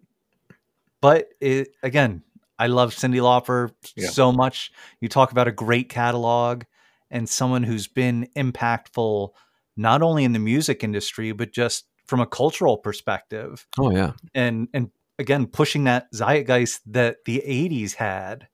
but 1.01 1.29
it, 1.41 1.69
again, 1.83 2.23
I 2.59 2.67
love 2.67 2.95
Cyndi 2.95 3.21
Lauper 3.21 3.73
yeah. 3.97 4.09
so 4.09 4.33
much. 4.33 4.73
You 5.01 5.09
talk 5.09 5.31
about 5.31 5.49
a 5.49 5.53
great 5.53 5.89
catalog 5.89 6.65
and 7.11 7.29
someone 7.29 7.63
who's 7.63 7.87
been 7.87 8.29
impactful 8.37 9.31
not 9.77 10.03
only 10.03 10.25
in 10.25 10.33
the 10.33 10.39
music 10.41 10.83
industry 10.83 11.33
but 11.33 11.53
just 11.53 11.85
from 12.09 12.21
a 12.21 12.27
cultural 12.27 12.77
perspective. 12.77 13.67
Oh 13.79 13.93
yeah. 13.93 14.13
And 14.35 14.69
and 14.75 14.91
again 15.19 15.47
pushing 15.47 15.85
that 15.85 16.13
zeitgeist 16.13 16.81
that 16.87 17.19
the 17.25 17.43
80s 17.47 17.95
had. 17.95 18.49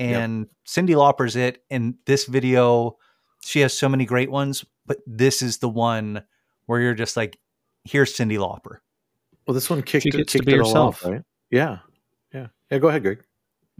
And 0.00 0.40
yep. 0.40 0.48
Cyndi 0.66 0.94
Lauper's 0.94 1.36
it 1.36 1.64
and 1.70 1.94
this 2.04 2.26
video 2.26 2.98
she 3.44 3.60
has 3.60 3.76
so 3.76 3.88
many 3.88 4.04
great 4.04 4.30
ones, 4.30 4.64
but 4.86 4.98
this 5.06 5.42
is 5.42 5.58
the 5.58 5.68
one 5.68 6.22
where 6.66 6.80
you're 6.80 6.94
just 6.94 7.16
like, 7.16 7.38
here's 7.84 8.14
Cyndi 8.14 8.36
Lauper. 8.36 8.78
Well, 9.46 9.54
this 9.54 9.70
one 9.70 9.82
kicked, 9.82 10.02
She 10.02 10.08
it, 10.10 10.16
gets 10.16 10.32
to 10.32 10.38
kicked 10.38 10.46
be 10.46 10.54
it 10.54 10.60
all 10.60 10.66
herself. 10.66 11.04
off, 11.04 11.10
right? 11.10 11.22
Yeah, 11.50 11.78
yeah, 12.32 12.48
yeah. 12.70 12.78
Go 12.78 12.88
ahead, 12.88 13.02
Greg. 13.02 13.24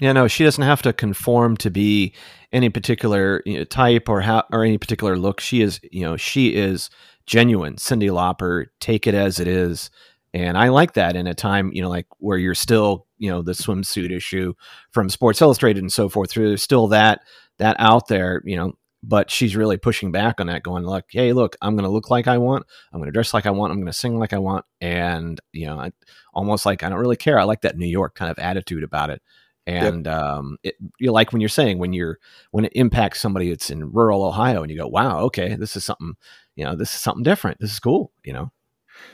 Yeah, 0.00 0.12
no, 0.12 0.28
she 0.28 0.44
doesn't 0.44 0.62
have 0.62 0.80
to 0.82 0.92
conform 0.92 1.56
to 1.58 1.70
be 1.70 2.14
any 2.52 2.70
particular 2.70 3.42
you 3.44 3.58
know, 3.58 3.64
type 3.64 4.08
or 4.08 4.20
how 4.20 4.44
or 4.52 4.64
any 4.64 4.78
particular 4.78 5.18
look. 5.18 5.40
She 5.40 5.60
is, 5.60 5.80
you 5.90 6.02
know, 6.02 6.16
she 6.16 6.54
is 6.54 6.88
genuine. 7.28 7.76
Cyndi 7.76 8.10
Lauper, 8.10 8.66
take 8.80 9.06
it 9.06 9.14
as 9.14 9.38
it 9.38 9.46
is, 9.46 9.90
and 10.34 10.58
I 10.58 10.68
like 10.68 10.94
that 10.94 11.14
in 11.14 11.26
a 11.26 11.34
time, 11.34 11.70
you 11.72 11.82
know, 11.82 11.88
like 11.88 12.06
where 12.18 12.38
you're 12.38 12.54
still, 12.54 13.06
you 13.18 13.30
know, 13.30 13.42
the 13.42 13.52
swimsuit 13.52 14.10
issue 14.10 14.54
from 14.90 15.08
Sports 15.08 15.40
Illustrated 15.40 15.82
and 15.82 15.92
so 15.92 16.08
forth. 16.08 16.32
There's 16.34 16.62
still 16.62 16.88
that 16.88 17.20
that 17.58 17.76
out 17.78 18.08
there, 18.08 18.42
you 18.44 18.56
know, 18.56 18.72
but 19.02 19.30
she's 19.30 19.56
really 19.56 19.76
pushing 19.76 20.12
back 20.12 20.40
on 20.40 20.46
that, 20.48 20.62
going, 20.62 20.84
look, 20.84 21.04
hey, 21.10 21.32
look, 21.32 21.56
I'm 21.62 21.74
going 21.74 21.84
to 21.84 21.90
look 21.90 22.10
like 22.10 22.28
I 22.28 22.38
want, 22.38 22.66
I'm 22.92 23.00
going 23.00 23.08
to 23.08 23.12
dress 23.12 23.34
like 23.34 23.46
I 23.46 23.50
want, 23.50 23.72
I'm 23.72 23.78
going 23.78 23.86
to 23.86 23.92
sing 23.92 24.18
like 24.18 24.32
I 24.32 24.38
want, 24.38 24.64
and 24.80 25.40
you 25.52 25.66
know, 25.66 25.78
I, 25.78 25.92
almost 26.34 26.66
like 26.66 26.82
I 26.82 26.88
don't 26.88 26.98
really 26.98 27.16
care. 27.16 27.38
I 27.38 27.44
like 27.44 27.62
that 27.62 27.76
New 27.76 27.86
York 27.86 28.14
kind 28.14 28.30
of 28.30 28.38
attitude 28.38 28.84
about 28.84 29.10
it 29.10 29.22
and 29.68 30.08
um, 30.08 30.56
it, 30.62 30.76
you 30.98 31.12
like 31.12 31.32
when 31.32 31.40
you're 31.40 31.48
saying 31.48 31.78
when 31.78 31.92
you're 31.92 32.18
when 32.52 32.64
it 32.64 32.72
impacts 32.74 33.20
somebody 33.20 33.50
that's 33.50 33.70
in 33.70 33.92
rural 33.92 34.24
Ohio, 34.24 34.62
and 34.62 34.70
you 34.70 34.78
go, 34.78 34.86
"Wow, 34.86 35.20
okay, 35.24 35.56
this 35.56 35.76
is 35.76 35.84
something, 35.84 36.14
you 36.56 36.64
know, 36.64 36.74
this 36.74 36.94
is 36.94 37.00
something 37.00 37.22
different. 37.22 37.60
This 37.60 37.72
is 37.72 37.78
cool," 37.78 38.10
you 38.24 38.32
know. 38.32 38.50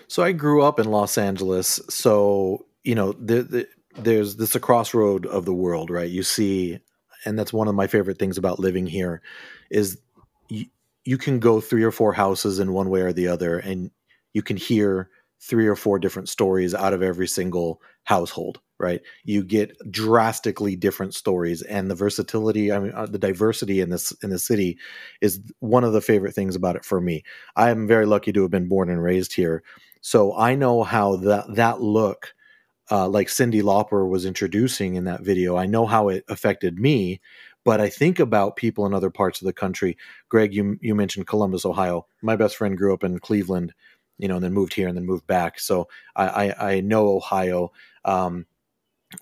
So 0.07 0.23
I 0.23 0.33
grew 0.33 0.63
up 0.63 0.79
in 0.79 0.91
Los 0.91 1.19
Angeles, 1.19 1.81
so 1.91 2.67
you 2.85 2.95
know, 2.95 3.13
the, 3.13 3.43
the, 3.43 3.69
there's 3.97 4.37
this 4.37 4.55
a 4.55 4.61
crossroad 4.61 5.27
of 5.27 5.45
the 5.45 5.55
world, 5.55 5.91
right? 5.91 6.11
You 6.11 6.23
see, 6.23 6.79
and 7.25 7.37
that's 7.39 7.53
one 7.53 7.67
of 7.67 7.75
my 7.75 7.89
favorite 7.89 8.19
things 8.19 8.39
about 8.39 8.61
living 8.61 8.87
here, 8.87 9.23
is 9.71 9.99
you, 10.49 10.67
you 11.05 11.19
can 11.19 11.41
go 11.41 11.61
three 11.61 11.83
or 11.83 11.91
four 11.91 12.13
houses 12.13 12.61
in 12.61 12.73
one 12.73 12.91
way 12.91 13.01
or 13.01 13.13
the 13.13 13.27
other, 13.27 13.59
and 13.59 13.91
you 14.35 14.43
can 14.43 14.57
hear 14.57 15.11
three 15.41 15.67
or 15.67 15.77
four 15.77 15.99
different 15.99 16.29
stories 16.29 16.75
out 16.75 16.93
of 16.93 17.03
every 17.03 17.27
single 17.27 17.83
household 18.05 18.61
right? 18.79 19.01
You 19.25 19.45
get 19.45 19.77
drastically 19.91 20.77
different 20.77 21.15
stories 21.15 21.63
and 21.63 21.91
the 21.91 21.95
versatility 21.95 22.73
i 22.73 22.79
mean 22.79 22.93
uh, 22.95 23.07
the 23.07 23.19
diversity 23.19 23.81
in 23.81 23.91
this 23.91 24.13
in 24.23 24.31
the 24.31 24.39
city 24.39 24.79
is 25.21 25.41
one 25.61 25.85
of 25.85 25.93
the 25.93 26.01
favorite 26.01 26.35
things 26.35 26.57
about 26.57 26.77
it 26.77 26.85
for 26.85 27.01
me. 27.01 27.23
I 27.57 27.71
am 27.71 27.87
very 27.87 28.07
lucky 28.07 28.33
to 28.33 28.43
have 28.43 28.51
been 28.51 28.69
born 28.69 28.91
and 28.91 29.03
raised 29.03 29.35
here 29.35 29.63
so 30.01 30.37
i 30.37 30.55
know 30.55 30.83
how 30.83 31.17
that 31.17 31.47
that 31.55 31.81
look 31.81 32.35
uh, 32.91 33.09
like 33.09 33.29
cyndi 33.29 33.63
lauper 33.63 34.09
was 34.09 34.27
introducing 34.27 34.97
in 34.97 35.05
that 35.05 35.23
video 35.23 35.57
i 35.57 35.65
know 35.67 35.87
how 35.87 36.09
it 36.09 36.25
affected 36.29 36.79
me 36.79 37.21
but 37.65 37.81
i 37.81 37.89
think 37.89 38.21
about 38.21 38.57
people 38.57 38.85
in 38.85 38.93
other 38.93 39.11
parts 39.11 39.41
of 39.41 39.47
the 39.47 39.53
country. 39.53 39.97
Greg 40.29 40.55
you 40.55 40.77
you 40.83 40.95
mentioned 40.95 41.27
columbus 41.27 41.65
ohio. 41.65 42.07
My 42.23 42.37
best 42.37 42.57
friend 42.57 42.77
grew 42.77 42.93
up 42.93 43.03
in 43.03 43.19
cleveland 43.19 43.73
you 44.19 44.29
know 44.29 44.37
and 44.37 44.45
then 44.45 44.53
moved 44.53 44.75
here 44.75 44.87
and 44.87 44.97
then 44.97 45.07
moved 45.07 45.27
back 45.27 45.59
so 45.59 45.89
i 46.15 46.49
i, 46.49 46.73
I 46.73 46.81
know 46.81 47.09
ohio. 47.17 47.73
Um, 48.05 48.47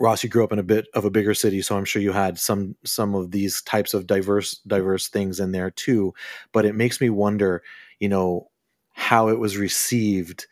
Ross, 0.01 0.23
you 0.23 0.31
grew 0.31 0.45
up 0.45 0.53
in 0.53 0.59
a 0.59 0.65
bit 0.65 0.87
of 0.95 1.05
a 1.05 1.11
bigger 1.11 1.35
city, 1.35 1.63
so 1.63 1.77
I'm 1.77 1.85
sure 1.85 2.03
you 2.03 2.13
had 2.13 2.39
some 2.39 2.77
some 2.85 3.15
of 3.15 3.31
these 3.31 3.63
types 3.63 3.95
of 3.95 4.07
diverse 4.07 4.59
diverse 4.67 5.09
things 5.09 5.41
in 5.41 5.53
there 5.53 5.71
too. 5.71 6.15
But 6.53 6.65
it 6.65 6.75
makes 6.75 7.01
me 7.01 7.11
wonder, 7.11 7.63
you 8.01 8.09
know, 8.09 8.49
how 8.93 9.29
it 9.29 9.39
was 9.39 9.57
received 9.57 10.47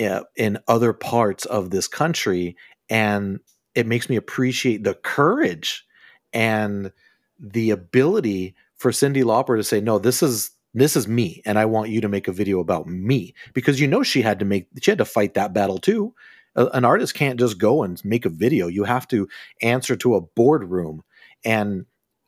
uh, 0.00 0.22
in 0.36 0.58
other 0.68 0.92
parts 0.92 1.44
of 1.46 1.70
this 1.70 1.88
country, 1.88 2.56
and 2.88 3.40
it 3.74 3.86
makes 3.86 4.08
me 4.08 4.16
appreciate 4.16 4.84
the 4.84 4.94
courage 4.94 5.84
and 6.32 6.92
the 7.38 7.70
ability 7.70 8.54
for 8.76 8.90
Cyndi 8.90 9.22
Lauper 9.24 9.56
to 9.56 9.64
say, 9.64 9.80
"No, 9.80 9.98
this 9.98 10.22
is 10.22 10.50
this 10.74 10.96
is 10.96 11.06
me, 11.06 11.42
and 11.44 11.58
I 11.58 11.64
want 11.66 11.90
you 11.90 12.00
to 12.00 12.08
make 12.08 12.28
a 12.28 12.32
video 12.32 12.60
about 12.60 12.86
me," 12.86 13.34
because 13.52 13.80
you 13.80 13.86
know 13.86 14.02
she 14.02 14.22
had 14.22 14.38
to 14.40 14.44
make 14.44 14.68
she 14.80 14.90
had 14.90 14.98
to 14.98 15.04
fight 15.04 15.34
that 15.34 15.52
battle 15.52 15.78
too 15.78 16.14
an 16.56 16.84
artist 16.84 17.14
can't 17.14 17.38
just 17.38 17.58
go 17.58 17.82
and 17.82 18.02
make 18.04 18.24
a 18.24 18.30
video. 18.30 18.66
You 18.68 18.84
have 18.84 19.08
to 19.08 19.28
answer 19.62 19.96
to 19.96 20.14
a 20.14 20.20
boardroom. 20.20 21.02
And 21.44 21.86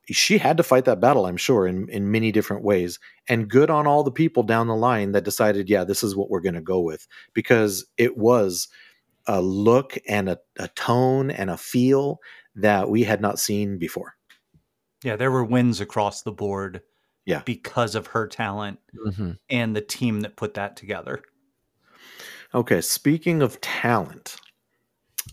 she 0.09 0.39
had 0.39 0.57
to 0.59 0.63
fight 0.63 0.85
that 0.85 1.01
battle, 1.01 1.27
I'm 1.27 1.37
sure, 1.37 1.67
in, 1.67 1.89
in 1.89 2.11
many 2.11 2.31
different 2.33 2.63
ways. 2.63 2.99
And 3.29 3.49
good 3.49 3.71
on 3.71 3.87
all 3.87 4.05
the 4.05 4.13
people 4.13 4.43
down 4.43 4.69
the 4.69 4.77
line 4.77 5.13
that 5.13 5.25
decided, 5.25 5.69
yeah, 5.69 5.85
this 5.85 6.03
is 6.03 6.15
what 6.15 6.31
we're 6.31 6.41
going 6.41 6.55
to 6.55 6.61
go 6.61 6.81
with 6.81 7.07
because 7.35 7.87
it 7.97 8.17
was 8.17 8.69
a 9.27 9.41
look 9.41 9.99
and 10.09 10.29
a, 10.29 10.39
a 10.59 10.69
tone 10.69 11.31
and 11.31 11.51
a 11.51 11.57
feel 11.57 12.21
that 12.55 12.89
we 12.89 13.03
had 13.03 13.21
not 13.21 13.39
seen 13.41 13.79
before. 13.79 14.15
Yeah, 15.03 15.17
there 15.17 15.31
were 15.33 15.45
wins 15.45 15.81
across 15.81 16.23
the 16.23 16.33
board. 16.33 16.83
Yeah. 17.25 17.43
Because 17.45 17.97
of 17.97 18.07
her 18.09 18.29
talent 18.29 18.79
Mm-hmm. 19.07 19.33
and 19.51 19.75
the 19.77 19.81
team 19.81 20.21
that 20.21 20.37
put 20.37 20.55
that 20.55 20.77
together. 20.77 21.23
Okay, 22.55 22.81
speaking 22.81 23.43
of 23.43 23.61
talent, 23.61 24.37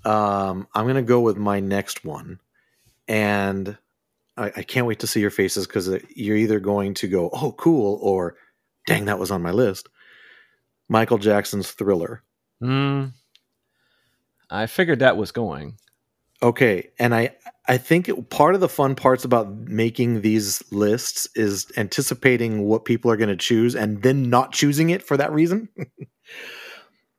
um, 0.05 0.67
I'm 0.73 0.85
going 0.85 0.95
to 0.95 1.01
go 1.01 1.21
with 1.21 1.37
my 1.37 1.59
next 1.59 2.03
one. 2.03 2.39
And 3.07 3.77
I, 4.37 4.51
I 4.57 4.63
can't 4.63 4.87
wait 4.87 4.99
to 4.99 5.07
see 5.07 5.19
your 5.19 5.29
faces 5.29 5.67
because 5.67 5.89
you're 6.15 6.37
either 6.37 6.59
going 6.59 6.93
to 6.95 7.07
go, 7.07 7.29
oh, 7.33 7.51
cool, 7.53 7.99
or 8.01 8.35
dang, 8.87 9.05
that 9.05 9.19
was 9.19 9.31
on 9.31 9.41
my 9.41 9.51
list. 9.51 9.89
Michael 10.89 11.17
Jackson's 11.17 11.71
Thriller. 11.71 12.23
Mm, 12.61 13.13
I 14.49 14.67
figured 14.67 14.99
that 14.99 15.17
was 15.17 15.31
going. 15.31 15.77
Okay, 16.41 16.89
and 16.99 17.15
I 17.15 17.35
I 17.67 17.77
think 17.77 18.09
it, 18.09 18.29
part 18.29 18.55
of 18.55 18.61
the 18.61 18.67
fun 18.67 18.95
parts 18.95 19.23
about 19.23 19.49
making 19.53 20.21
these 20.21 20.61
lists 20.71 21.27
is 21.35 21.71
anticipating 21.77 22.63
what 22.63 22.83
people 22.83 23.09
are 23.09 23.17
going 23.17 23.29
to 23.29 23.37
choose 23.37 23.75
and 23.75 24.03
then 24.03 24.29
not 24.29 24.51
choosing 24.51 24.89
it 24.89 25.01
for 25.01 25.15
that 25.15 25.31
reason. 25.31 25.69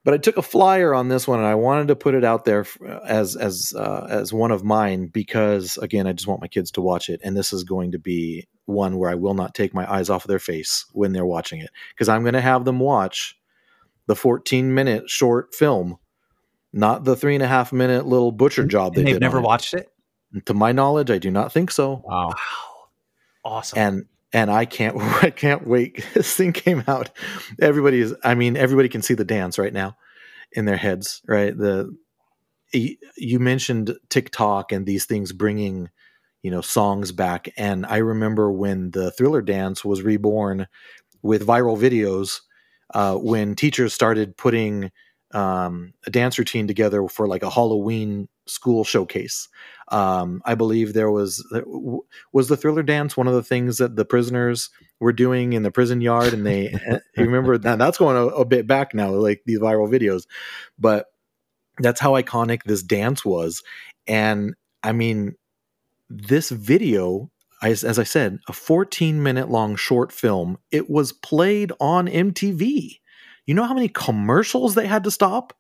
but 0.05 0.15
I 0.15 0.19
took 0.19 0.37
a 0.37 0.43
flyer 0.43 0.95
on 0.95 1.09
this 1.09 1.27
one 1.27 1.39
and 1.39 1.49
I 1.49 1.55
wanted 1.55 1.89
to 1.89 1.97
put 1.97 2.15
it 2.15 2.25
out 2.25 2.45
there 2.45 2.67
as 3.07 3.37
as 3.37 3.73
uh, 3.77 4.07
as 4.09 4.33
one 4.33 4.51
of 4.51 4.63
mine 4.63 5.07
because 5.07 5.79
again 5.79 6.07
I 6.07 6.13
just 6.13 6.29
want 6.29 6.41
my 6.41 6.49
kids 6.49 6.71
to 6.73 6.81
watch 6.81 7.09
it 7.09 7.21
and 7.25 7.37
this 7.37 7.53
is 7.53 7.65
going 7.65 7.93
to 7.93 7.99
be 7.99 8.47
one 8.67 8.99
where 8.99 9.11
I 9.11 9.15
will 9.15 9.35
not 9.35 9.55
take 9.55 9.75
my 9.75 9.91
eyes 9.91 10.11
off 10.11 10.25
of 10.25 10.29
their 10.29 10.39
face 10.39 10.87
when 10.93 11.13
they're 11.13 11.27
watching 11.27 11.61
it 11.61 11.71
because 11.95 12.09
I'm 12.09 12.23
going 12.23 12.35
to 12.35 12.41
have 12.41 12.65
them 12.65 12.79
watch 12.79 13.37
the 14.07 14.17
14 14.17 14.75
minute 14.75 15.09
short 15.09 15.55
film, 15.55 15.97
not 16.73 17.05
the 17.05 17.17
three 17.17 17.35
and 17.35 17.43
a 17.43 17.47
half 17.49 17.73
minute 17.73 18.07
little 18.07 18.33
butcher 18.33 18.65
job 18.65 18.95
they 18.95 19.01
And 19.01 19.09
they've 19.09 19.21
never 19.21 19.39
on 19.39 19.45
it. 19.45 19.47
watched 19.47 19.75
it. 19.75 19.89
To 20.47 20.55
my 20.55 20.73
knowledge, 20.73 21.11
I 21.11 21.19
do 21.19 21.31
not 21.31 21.53
think 21.53 21.71
so. 21.71 22.03
Wow. 22.05 22.29
Wow, 22.29 22.35
awesome! 23.45 23.79
And 23.79 24.05
and 24.35 24.51
I 24.51 24.67
can't 24.67 24.97
I 25.23 25.31
can't 25.31 25.67
wait. 25.67 26.05
This 26.15 26.35
thing 26.35 26.53
came 26.53 26.85
out. 26.87 27.11
Everybody 27.61 28.01
is. 28.01 28.15
I 28.23 28.35
mean, 28.35 28.57
everybody 28.57 28.91
can 28.91 29.01
see 29.01 29.15
the 29.15 29.25
dance 29.25 29.59
right 29.59 29.73
now 29.73 29.97
in 30.53 30.67
their 30.67 30.77
heads. 30.77 31.23
Right. 31.27 31.57
The 31.57 31.97
you 32.73 33.39
mentioned 33.39 33.97
TikTok 34.11 34.73
and 34.73 34.85
these 34.85 35.07
things 35.07 35.33
bringing 35.33 35.89
you 36.43 36.51
know 36.51 36.61
songs 36.61 37.13
back, 37.13 37.49
and 37.57 37.87
I 37.87 37.99
remember 37.99 38.53
when 38.53 38.91
the 38.91 39.11
Thriller 39.13 39.41
dance 39.41 39.85
was 39.85 40.03
reborn 40.03 40.67
with 41.23 41.47
viral 41.47 41.79
videos. 41.79 42.41
Uh, 42.93 43.17
when 43.17 43.55
teachers 43.57 43.95
started 43.95 44.37
putting 44.37 44.93
um, 45.33 45.95
a 46.07 46.11
dance 46.11 46.39
routine 46.39 46.67
together 46.67 47.09
for 47.09 47.27
like 47.27 47.43
a 47.43 47.51
Halloween 47.51 48.29
school 48.47 48.85
showcase. 48.85 49.49
Um, 49.89 50.41
I 50.45 50.55
believe 50.55 50.93
there 50.93 51.11
was 51.11 51.45
was 52.33 52.49
the 52.49 52.57
Thriller 52.57 52.83
dance 52.83 53.17
one 53.17 53.29
of 53.29 53.35
the 53.35 53.43
things 53.43 53.79
that 53.79 53.97
the 53.97 54.05
prisoners 54.05 54.71
were 55.01 55.13
doing 55.13 55.53
in 55.53 55.63
the 55.63 55.71
prison 55.71 56.01
yard, 56.01 56.33
and 56.33 56.47
they 56.47 56.71
you 57.17 57.25
remember 57.25 57.59
that 57.59 57.79
that's 57.79 57.99
going 57.99 58.17
a, 58.17 58.27
a 58.27 58.45
bit 58.45 58.67
back 58.67 58.95
now, 58.95 59.11
like 59.11 59.43
these 59.45 59.59
viral 59.61 59.91
videos, 59.91 60.27
but 60.79 61.07
that's 61.79 62.01
how 62.01 62.13
iconic 62.13 62.63
this 62.65 62.83
dance 62.83 63.25
was, 63.25 63.63
and 64.07 64.55
I 64.83 64.93
mean, 64.93 65.35
this 66.09 66.51
video. 66.51 67.31
As, 67.63 67.83
as 67.83 67.99
I 67.99 68.03
said, 68.03 68.41
a 68.47 68.53
14 68.53 69.23
minute 69.23 69.49
long 69.49 69.75
short 69.75 70.13
film. 70.13 70.59
It 70.71 70.91
was 70.91 71.13
played 71.13 71.73
on 71.81 72.09
MTV. 72.09 72.99
You 73.47 73.55
know 73.55 73.65
how 73.65 73.73
many 73.73 73.89
commercials 73.89 74.75
they 74.75 74.87
had 74.87 75.05
to 75.05 75.11
stop 75.11 75.57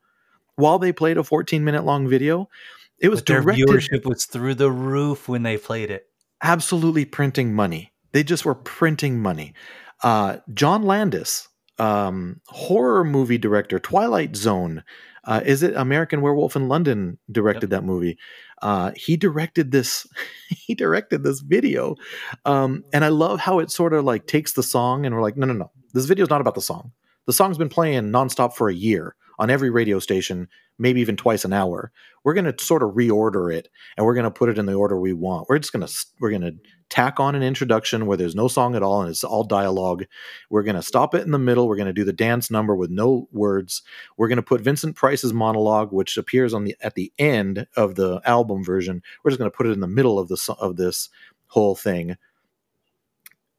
while 0.56 0.78
they 0.78 0.92
played 0.92 1.16
a 1.16 1.24
14 1.24 1.64
minute 1.64 1.84
long 1.84 2.06
video? 2.06 2.50
It 2.98 3.08
was 3.08 3.22
their 3.22 3.42
viewership 3.42 4.04
was 4.04 4.24
through 4.26 4.54
the 4.54 4.70
roof 4.70 5.28
when 5.28 5.42
they 5.42 5.56
played 5.56 5.90
it. 5.90 6.06
absolutely 6.42 7.04
printing 7.04 7.54
money. 7.54 7.92
They 8.12 8.22
just 8.22 8.44
were 8.44 8.54
printing 8.54 9.20
money. 9.20 9.54
Uh, 10.02 10.38
John 10.52 10.82
Landis, 10.82 11.48
um, 11.78 12.40
horror 12.46 13.04
movie 13.04 13.38
director, 13.38 13.78
Twilight 13.78 14.36
Zone. 14.36 14.84
Uh, 15.24 15.40
is 15.44 15.62
it 15.62 15.74
American 15.74 16.20
Werewolf 16.20 16.54
in 16.54 16.68
London 16.68 17.18
directed 17.32 17.70
that 17.70 17.82
movie? 17.82 18.18
Uh, 18.62 18.92
he 18.94 19.16
directed 19.16 19.72
this. 19.72 20.06
he 20.48 20.74
directed 20.74 21.24
this 21.24 21.40
video, 21.40 21.96
um, 22.44 22.84
and 22.92 23.04
I 23.04 23.08
love 23.08 23.40
how 23.40 23.58
it 23.58 23.70
sort 23.70 23.94
of 23.94 24.04
like 24.04 24.26
takes 24.26 24.52
the 24.52 24.62
song 24.62 25.06
and 25.06 25.14
we're 25.14 25.22
like, 25.22 25.36
no, 25.36 25.46
no, 25.46 25.54
no. 25.54 25.70
This 25.92 26.06
video 26.06 26.24
is 26.24 26.30
not 26.30 26.40
about 26.40 26.54
the 26.54 26.60
song. 26.60 26.92
The 27.26 27.32
song's 27.32 27.58
been 27.58 27.68
playing 27.68 28.04
nonstop 28.10 28.52
for 28.52 28.68
a 28.68 28.74
year 28.74 29.16
on 29.38 29.50
every 29.50 29.70
radio 29.70 29.98
station, 29.98 30.48
maybe 30.78 31.00
even 31.00 31.16
twice 31.16 31.44
an 31.44 31.52
hour. 31.52 31.92
We're 32.22 32.34
going 32.34 32.50
to 32.50 32.64
sort 32.64 32.82
of 32.82 32.90
reorder 32.90 33.54
it 33.54 33.68
and 33.96 34.06
we're 34.06 34.14
going 34.14 34.24
to 34.24 34.30
put 34.30 34.48
it 34.48 34.58
in 34.58 34.66
the 34.66 34.74
order 34.74 34.98
we 34.98 35.12
want. 35.12 35.48
We're 35.48 35.58
just 35.58 35.72
going 35.72 35.86
to 35.86 36.06
we're 36.20 36.30
going 36.30 36.42
to 36.42 36.56
tack 36.88 37.20
on 37.20 37.34
an 37.34 37.42
introduction 37.42 38.06
where 38.06 38.16
there's 38.16 38.34
no 38.34 38.48
song 38.48 38.74
at 38.74 38.82
all 38.82 39.02
and 39.02 39.10
it's 39.10 39.24
all 39.24 39.44
dialogue. 39.44 40.04
We're 40.48 40.62
going 40.62 40.76
to 40.76 40.82
stop 40.82 41.14
it 41.14 41.24
in 41.24 41.32
the 41.32 41.38
middle. 41.38 41.68
We're 41.68 41.76
going 41.76 41.86
to 41.86 41.92
do 41.92 42.04
the 42.04 42.12
dance 42.12 42.50
number 42.50 42.74
with 42.74 42.90
no 42.90 43.28
words. 43.32 43.82
We're 44.16 44.28
going 44.28 44.36
to 44.36 44.42
put 44.42 44.60
Vincent 44.62 44.96
Price's 44.96 45.32
monologue 45.32 45.92
which 45.92 46.16
appears 46.16 46.54
on 46.54 46.64
the 46.64 46.76
at 46.80 46.94
the 46.94 47.12
end 47.18 47.66
of 47.76 47.94
the 47.94 48.20
album 48.24 48.64
version. 48.64 49.02
We're 49.22 49.30
just 49.30 49.38
going 49.38 49.50
to 49.50 49.56
put 49.56 49.66
it 49.66 49.72
in 49.72 49.80
the 49.80 49.86
middle 49.86 50.18
of 50.18 50.28
the 50.28 50.56
of 50.58 50.76
this 50.76 51.10
whole 51.48 51.74
thing. 51.74 52.16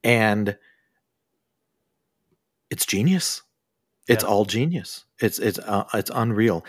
And 0.04 0.58
it's 2.70 2.86
genius. 2.86 3.42
It's 4.08 4.24
yeah. 4.24 4.30
all 4.30 4.46
genius. 4.46 5.06
It's 5.20 5.40
it's 5.40 5.60
uh, 5.60 5.86
it's 5.94 6.12
unreal. 6.14 6.66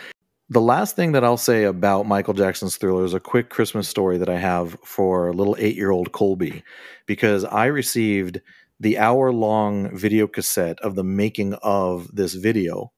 The 0.49 0.61
last 0.61 0.95
thing 0.95 1.11
that 1.11 1.25
I'll 1.25 1.35
say 1.35 1.65
about 1.65 2.07
Michael 2.07 2.33
Jackson's 2.33 2.77
Thriller 2.77 3.03
is 3.03 3.13
a 3.13 3.19
quick 3.19 3.49
Christmas 3.49 3.89
story 3.89 4.17
that 4.17 4.29
I 4.29 4.37
have 4.37 4.77
for 4.83 5.33
little 5.33 5.57
eight 5.59 5.75
year 5.75 5.91
old 5.91 6.13
Colby, 6.13 6.63
because 7.05 7.43
I 7.43 7.65
received 7.65 8.41
the 8.79 8.97
hour 8.97 9.31
long 9.31 9.95
video 9.97 10.27
cassette 10.27 10.79
of 10.81 10.95
the 10.95 11.03
making 11.03 11.53
of 11.55 12.09
this 12.13 12.33
video 12.33 12.91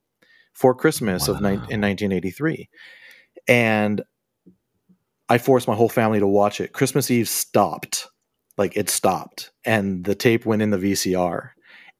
for 0.54 0.76
Christmas 0.76 1.28
wow. 1.28 1.36
of 1.36 1.42
ni- 1.42 1.74
in 1.74 1.82
1983. 1.82 2.70
And 3.48 4.04
I 5.30 5.38
forced 5.38 5.68
my 5.68 5.76
whole 5.76 5.90
family 5.90 6.20
to 6.20 6.28
watch 6.28 6.60
it. 6.60 6.74
Christmas 6.74 7.10
Eve 7.10 7.30
stopped. 7.30 8.08
Like 8.58 8.76
it 8.76 8.90
stopped. 8.90 9.52
And 9.64 10.04
the 10.04 10.16
tape 10.16 10.46
went 10.46 10.62
in 10.62 10.72
the 10.72 10.78
VCR. 10.78 11.52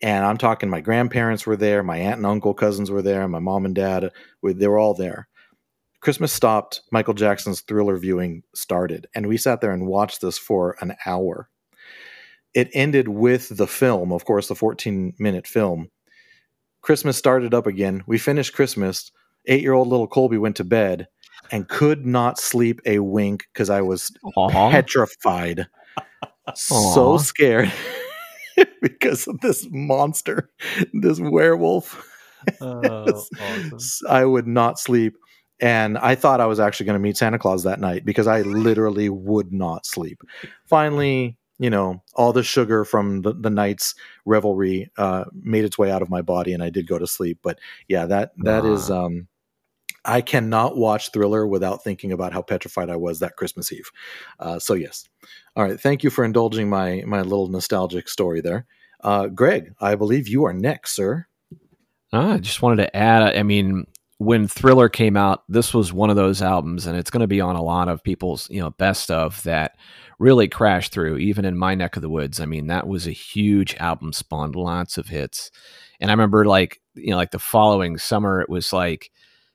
And 0.02 0.26
I'm 0.26 0.38
talking 0.38 0.70
my 0.70 0.82
grandparents 0.82 1.46
were 1.46 1.58
there, 1.58 1.84
my 1.84 1.98
aunt 1.98 2.18
and 2.18 2.26
uncle 2.26 2.54
cousins 2.54 2.90
were 2.90 3.02
there, 3.02 3.28
my 3.28 3.40
mom 3.40 3.66
and 3.66 3.76
dad, 3.76 4.12
they 4.42 4.68
were 4.68 4.80
all 4.80 4.94
there. 4.94 5.28
Christmas 6.02 6.32
stopped, 6.32 6.82
Michael 6.92 7.14
Jackson's 7.14 7.62
thriller 7.62 7.98
viewing 7.98 8.44
started, 8.56 9.08
and 9.14 9.28
we 9.28 9.36
sat 9.36 9.60
there 9.60 9.74
and 9.74 9.86
watched 9.88 10.22
this 10.22 10.38
for 10.38 10.78
an 10.80 10.96
hour. 11.06 11.50
It 12.54 12.70
ended 12.74 13.10
with 13.10 13.58
the 13.58 13.68
film, 13.68 14.14
of 14.14 14.24
course, 14.24 14.48
the 14.48 14.56
14 14.56 15.14
minute 15.20 15.46
film. 15.46 15.90
Christmas 16.82 17.18
started 17.18 17.54
up 17.54 17.68
again. 17.68 18.04
We 18.08 18.18
finished 18.18 18.54
Christmas. 18.54 19.12
Eight 19.46 19.62
year 19.62 19.74
old 19.74 19.88
little 19.90 20.08
Colby 20.08 20.38
went 20.38 20.56
to 20.58 20.64
bed 20.64 21.08
and 21.52 21.68
could 21.68 22.06
not 22.06 22.40
sleep 22.40 22.80
a 22.86 23.00
wink 23.00 23.48
because 23.54 23.70
I 23.70 23.82
was 23.82 24.12
Aww. 24.38 24.72
petrified. 24.72 25.68
so 26.56 27.18
scared 27.18 27.72
because 28.82 29.28
of 29.28 29.40
this 29.42 29.68
monster, 29.70 30.50
this 30.94 31.20
werewolf. 31.20 32.06
Oh, 32.62 33.26
awesome. 33.42 34.08
I 34.10 34.26
would 34.26 34.48
not 34.48 34.80
sleep 34.80 35.16
and 35.60 35.98
I 35.98 36.16
thought 36.16 36.42
I 36.42 36.46
was 36.46 36.60
actually 36.60 36.86
going 36.86 36.96
to 36.96 37.04
meet 37.04 37.18
Santa 37.18 37.38
Claus 37.38 37.64
that 37.64 37.80
night 37.80 38.06
because 38.06 38.28
I 38.28 38.42
literally 38.42 39.10
would 39.10 39.52
not 39.52 39.86
sleep. 39.86 40.22
Finally, 40.66 41.38
you 41.58 41.70
know, 41.70 42.02
all 42.16 42.32
the 42.32 42.44
sugar 42.44 42.86
from 42.86 43.22
the, 43.22 43.34
the 43.34 43.50
night's 43.50 43.94
revelry 44.26 44.90
uh, 44.98 45.26
made 45.34 45.66
its 45.66 45.78
way 45.78 45.92
out 45.92 46.02
of 46.02 46.10
my 46.10 46.22
body, 46.22 46.54
and 46.54 46.64
I 46.64 46.70
did 46.70 46.88
go 46.88 46.98
to 46.98 47.08
sleep. 47.08 47.40
But 47.44 47.60
yeah, 47.88 48.06
that 48.06 48.32
that 48.38 48.66
is. 48.66 48.90
Um, 48.90 49.28
I 50.06 50.22
cannot 50.22 50.78
watch 50.78 51.12
Thriller 51.12 51.46
without 51.46 51.84
thinking 51.84 52.12
about 52.12 52.34
how 52.34 52.42
petrified 52.42 52.90
I 52.90 52.96
was 52.96 53.20
that 53.20 53.36
Christmas 53.36 53.72
Eve. 53.72 53.92
Uh, 54.40 54.60
so 54.60 54.74
yes, 54.74 55.08
all 55.56 55.64
right. 55.64 55.80
Thank 55.80 56.04
you 56.04 56.10
for 56.10 56.24
indulging 56.24 56.70
my 56.70 57.04
my 57.06 57.22
little 57.22 57.48
nostalgic 57.48 58.08
story 58.08 58.42
there, 58.42 58.66
uh, 59.02 59.28
Greg. 59.28 59.74
I 59.80 59.96
believe 59.96 60.28
you 60.28 60.46
are 60.46 60.54
next, 60.54 60.96
sir. 60.96 61.28
Ah, 62.12 62.34
I 62.34 62.38
just 62.38 62.62
wanted 62.62 62.84
to 62.84 62.96
add. 62.96 63.36
I 63.38 63.44
mean, 63.44 63.86
when 64.18 64.48
Thriller 64.48 64.90
came 64.90 65.16
out, 65.16 65.44
this 65.48 65.74
was 65.74 65.94
one 65.94 66.10
of 66.10 66.16
those 66.16 66.42
albums, 66.42 66.86
and 66.86 66.98
it's 66.98 67.10
going 67.10 67.22
to 67.22 67.28
be 67.28 67.42
on 67.42 67.56
a 67.56 67.64
lot 67.64 67.88
of 67.88 68.04
people's 68.04 68.50
you 68.50 68.60
know 68.60 68.72
best 68.72 69.12
of 69.12 69.42
that 69.44 69.78
really 70.20 70.48
crashed 70.48 70.92
through, 70.92 71.18
even 71.18 71.46
in 71.46 71.58
my 71.58 71.76
neck 71.76 71.96
of 71.96 72.02
the 72.02 72.10
woods. 72.10 72.40
I 72.40 72.46
mean, 72.46 72.68
that 72.68 72.88
was 72.88 73.08
a 73.08 73.12
huge 73.12 73.76
album, 73.76 74.12
spawned 74.12 74.56
lots 74.56 74.98
of 74.98 75.08
hits, 75.08 75.52
and 76.00 76.10
I 76.10 76.14
remember 76.14 76.46
like 76.46 76.82
you 76.96 77.12
know 77.12 77.18
like 77.18 77.32
the 77.32 77.40
following 77.40 77.98
summer, 77.98 78.42
it 78.42 78.50
was 78.50 78.74
like 78.74 79.12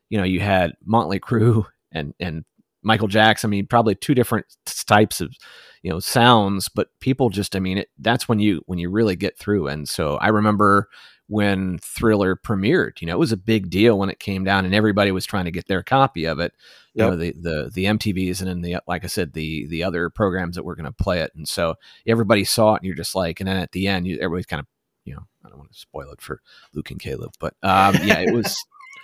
you 0.09 0.19
know 0.19 0.25
you 0.25 0.41
had 0.41 0.73
Motley 0.85 1.21
Crue 1.21 1.67
and 1.93 2.15
and 2.21 2.45
Michael 2.83 3.09
Jackson. 3.09 3.49
I 3.49 3.53
mean, 3.53 3.67
probably 3.67 3.95
two 3.95 4.15
different 4.15 4.47
types 4.67 5.21
of 5.21 5.35
you 5.83 5.91
know 5.91 6.01
sounds, 6.01 6.69
but 6.69 6.89
people 7.01 7.31
just 7.31 7.57
I 7.57 7.61
mean, 7.61 7.79
it, 7.79 7.91
that's 7.99 8.29
when 8.29 8.39
you 8.39 8.63
when 8.67 8.79
you 8.79 8.91
really 8.91 9.17
get 9.17 9.39
through. 9.39 9.69
And 9.69 9.89
so 9.89 10.17
I 10.17 10.29
remember 10.29 10.89
when 11.27 11.79
Thriller 11.79 12.37
premiered. 12.37 13.01
You 13.01 13.07
know, 13.07 13.15
it 13.15 13.19
was 13.19 13.33
a 13.33 13.37
big 13.37 13.71
deal 13.71 13.99
when 13.99 14.11
it 14.11 14.19
came 14.19 14.45
down, 14.45 14.65
and 14.65 14.75
everybody 14.75 15.11
was 15.11 15.27
trying 15.27 15.47
to 15.47 15.51
get 15.51 15.67
their 15.67 15.83
copy 15.83 16.27
of 16.27 16.39
it. 16.39 16.53
You 16.95 17.03
know, 17.03 17.17
the 17.17 17.33
the 17.33 17.71
the 17.73 17.85
MTVs 17.87 18.41
and 18.41 18.49
then 18.49 18.61
the 18.61 18.77
like 18.87 19.05
I 19.05 19.09
said, 19.09 19.33
the 19.33 19.67
the 19.67 19.83
other 19.83 20.11
programs 20.11 20.57
that 20.57 20.65
were 20.65 20.77
going 20.77 20.85
to 20.85 20.93
play 20.93 21.21
it, 21.21 21.33
and 21.35 21.49
so 21.49 21.75
everybody 22.07 22.45
saw 22.45 22.75
it, 22.75 22.79
and 22.79 22.87
you're 22.87 22.95
just 22.95 23.15
like, 23.15 23.41
and 23.41 23.49
then 23.49 23.57
at 23.57 23.73
the 23.73 23.89
end, 23.89 24.07
you, 24.07 24.17
everybody's 24.21 24.47
kind 24.47 24.61
of, 24.61 24.67
you 25.05 25.15
know, 25.15 25.27
I 25.45 25.49
don't 25.49 25.59
want 25.59 25.73
to 25.73 25.79
spoil 25.79 26.11
it 26.13 26.21
for 26.21 26.41
Luke 26.73 26.91
and 26.91 27.01
Caleb, 27.01 27.33
but 27.41 27.55
um, 27.63 27.97
yeah, 28.05 28.21
it 28.21 28.33
was. 28.33 28.57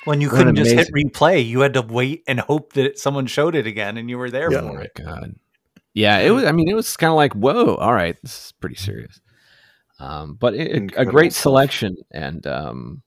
When 0.05 0.21
you 0.21 0.29
couldn't 0.31 0.57
just 0.57 0.73
hit 0.73 0.93
replay, 0.93 1.47
you 1.47 1.61
had 1.61 1.75
to 1.75 1.83
wait 1.83 2.23
and 2.27 2.41
hope 2.41 2.73
that 2.75 2.99
someone 2.99 3.27
showed 3.27 3.55
it 3.55 3.67
again, 3.67 3.97
and 3.97 4.09
you 4.09 4.19
were 4.19 4.31
there 4.31 4.51
yeah. 4.51 4.61
for. 4.61 4.71
Oh 4.71 4.75
my 4.75 4.87
god! 4.95 5.35
Yeah, 5.95 6.19
it 6.19 6.31
was. 6.31 6.45
I 6.45 6.53
mean, 6.53 6.69
it 6.69 6.75
was 6.75 6.97
kind 6.97 7.11
of 7.11 7.17
like, 7.17 7.35
whoa, 7.35 7.75
all 7.77 7.93
right, 7.93 8.17
this 8.23 8.47
is 8.47 8.53
pretty 8.61 8.77
serious. 8.77 9.21
Um, 9.99 10.35
but 10.35 10.55
it, 10.55 10.93
a 10.97 11.05
great 11.05 11.35
selection 11.35 11.95
and 12.11 12.47
um, 12.47 13.03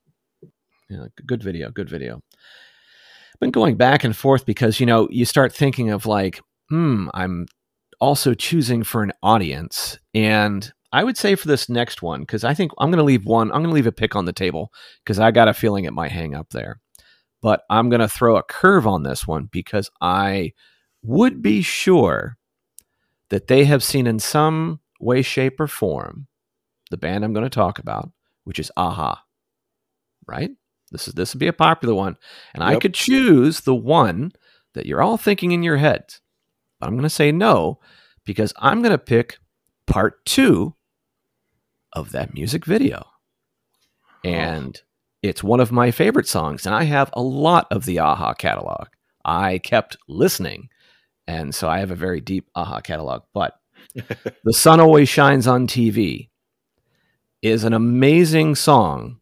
you 0.88 0.96
know, 0.96 1.08
good 1.26 1.42
video, 1.42 1.70
good 1.70 1.90
video. 1.90 2.20
Been 3.40 3.50
going 3.50 3.76
back 3.76 4.04
and 4.04 4.16
forth 4.16 4.46
because 4.46 4.78
you 4.78 4.86
know 4.86 5.08
you 5.10 5.24
start 5.24 5.52
thinking 5.52 5.90
of 5.90 6.06
like, 6.06 6.40
hmm, 6.68 7.08
I'm 7.12 7.46
also 8.00 8.34
choosing 8.34 8.84
for 8.84 9.02
an 9.02 9.12
audience, 9.22 9.98
and 10.14 10.72
I 10.92 11.02
would 11.02 11.16
say 11.16 11.34
for 11.34 11.48
this 11.48 11.68
next 11.68 12.02
one 12.02 12.20
because 12.20 12.44
I 12.44 12.54
think 12.54 12.70
I'm 12.78 12.90
going 12.90 12.98
to 12.98 13.04
leave 13.04 13.26
one. 13.26 13.48
I'm 13.50 13.62
going 13.62 13.70
to 13.70 13.74
leave 13.74 13.88
a 13.88 13.92
pick 13.92 14.14
on 14.14 14.26
the 14.26 14.32
table 14.32 14.72
because 15.04 15.18
I 15.18 15.32
got 15.32 15.48
a 15.48 15.54
feeling 15.54 15.84
it 15.84 15.92
might 15.92 16.12
hang 16.12 16.36
up 16.36 16.50
there. 16.50 16.80
But 17.44 17.60
I'm 17.68 17.90
going 17.90 18.00
to 18.00 18.08
throw 18.08 18.38
a 18.38 18.42
curve 18.42 18.86
on 18.86 19.02
this 19.02 19.26
one 19.26 19.50
because 19.52 19.90
I 20.00 20.54
would 21.02 21.42
be 21.42 21.60
sure 21.60 22.38
that 23.28 23.48
they 23.48 23.66
have 23.66 23.82
seen 23.82 24.06
in 24.06 24.18
some 24.18 24.80
way, 24.98 25.20
shape, 25.20 25.60
or 25.60 25.66
form 25.66 26.26
the 26.90 26.96
band 26.96 27.22
I'm 27.22 27.34
going 27.34 27.44
to 27.44 27.50
talk 27.50 27.78
about, 27.78 28.10
which 28.44 28.58
is 28.58 28.72
a-ha. 28.78 29.22
Right? 30.26 30.52
This 30.90 31.06
is 31.06 31.12
this 31.12 31.34
would 31.34 31.38
be 31.38 31.46
a 31.46 31.52
popular 31.52 31.94
one, 31.94 32.16
and 32.54 32.62
yep. 32.62 32.70
I 32.76 32.80
could 32.80 32.94
choose 32.94 33.60
the 33.60 33.74
one 33.74 34.32
that 34.72 34.86
you're 34.86 35.02
all 35.02 35.18
thinking 35.18 35.52
in 35.52 35.62
your 35.62 35.76
head. 35.76 36.14
But 36.80 36.86
I'm 36.86 36.94
going 36.94 37.02
to 37.02 37.10
say 37.10 37.30
no 37.30 37.78
because 38.24 38.54
I'm 38.56 38.80
going 38.80 38.92
to 38.92 38.96
pick 38.96 39.36
part 39.86 40.24
2 40.24 40.74
of 41.92 42.12
that 42.12 42.32
music 42.32 42.64
video. 42.64 43.04
Oh. 43.04 44.28
And 44.30 44.80
oh. 44.82 44.93
It's 45.24 45.42
one 45.42 45.58
of 45.58 45.72
my 45.72 45.90
favorite 45.90 46.28
songs 46.28 46.66
and 46.66 46.74
I 46.74 46.82
have 46.84 47.08
a 47.14 47.22
lot 47.22 47.66
of 47.70 47.86
the 47.86 47.96
a-ha 47.96 48.34
catalog. 48.34 48.88
I 49.24 49.56
kept 49.56 49.96
listening 50.06 50.68
and 51.26 51.54
so 51.54 51.66
I 51.66 51.78
have 51.78 51.90
a 51.90 51.96
very 51.96 52.20
deep 52.20 52.50
a-ha 52.54 52.82
catalog, 52.82 53.22
but 53.32 53.58
The 53.94 54.52
Sun 54.52 54.80
Always 54.80 55.08
Shines 55.08 55.46
on 55.46 55.66
TV 55.66 56.28
is 57.40 57.64
an 57.64 57.72
amazing 57.72 58.54
song 58.54 59.18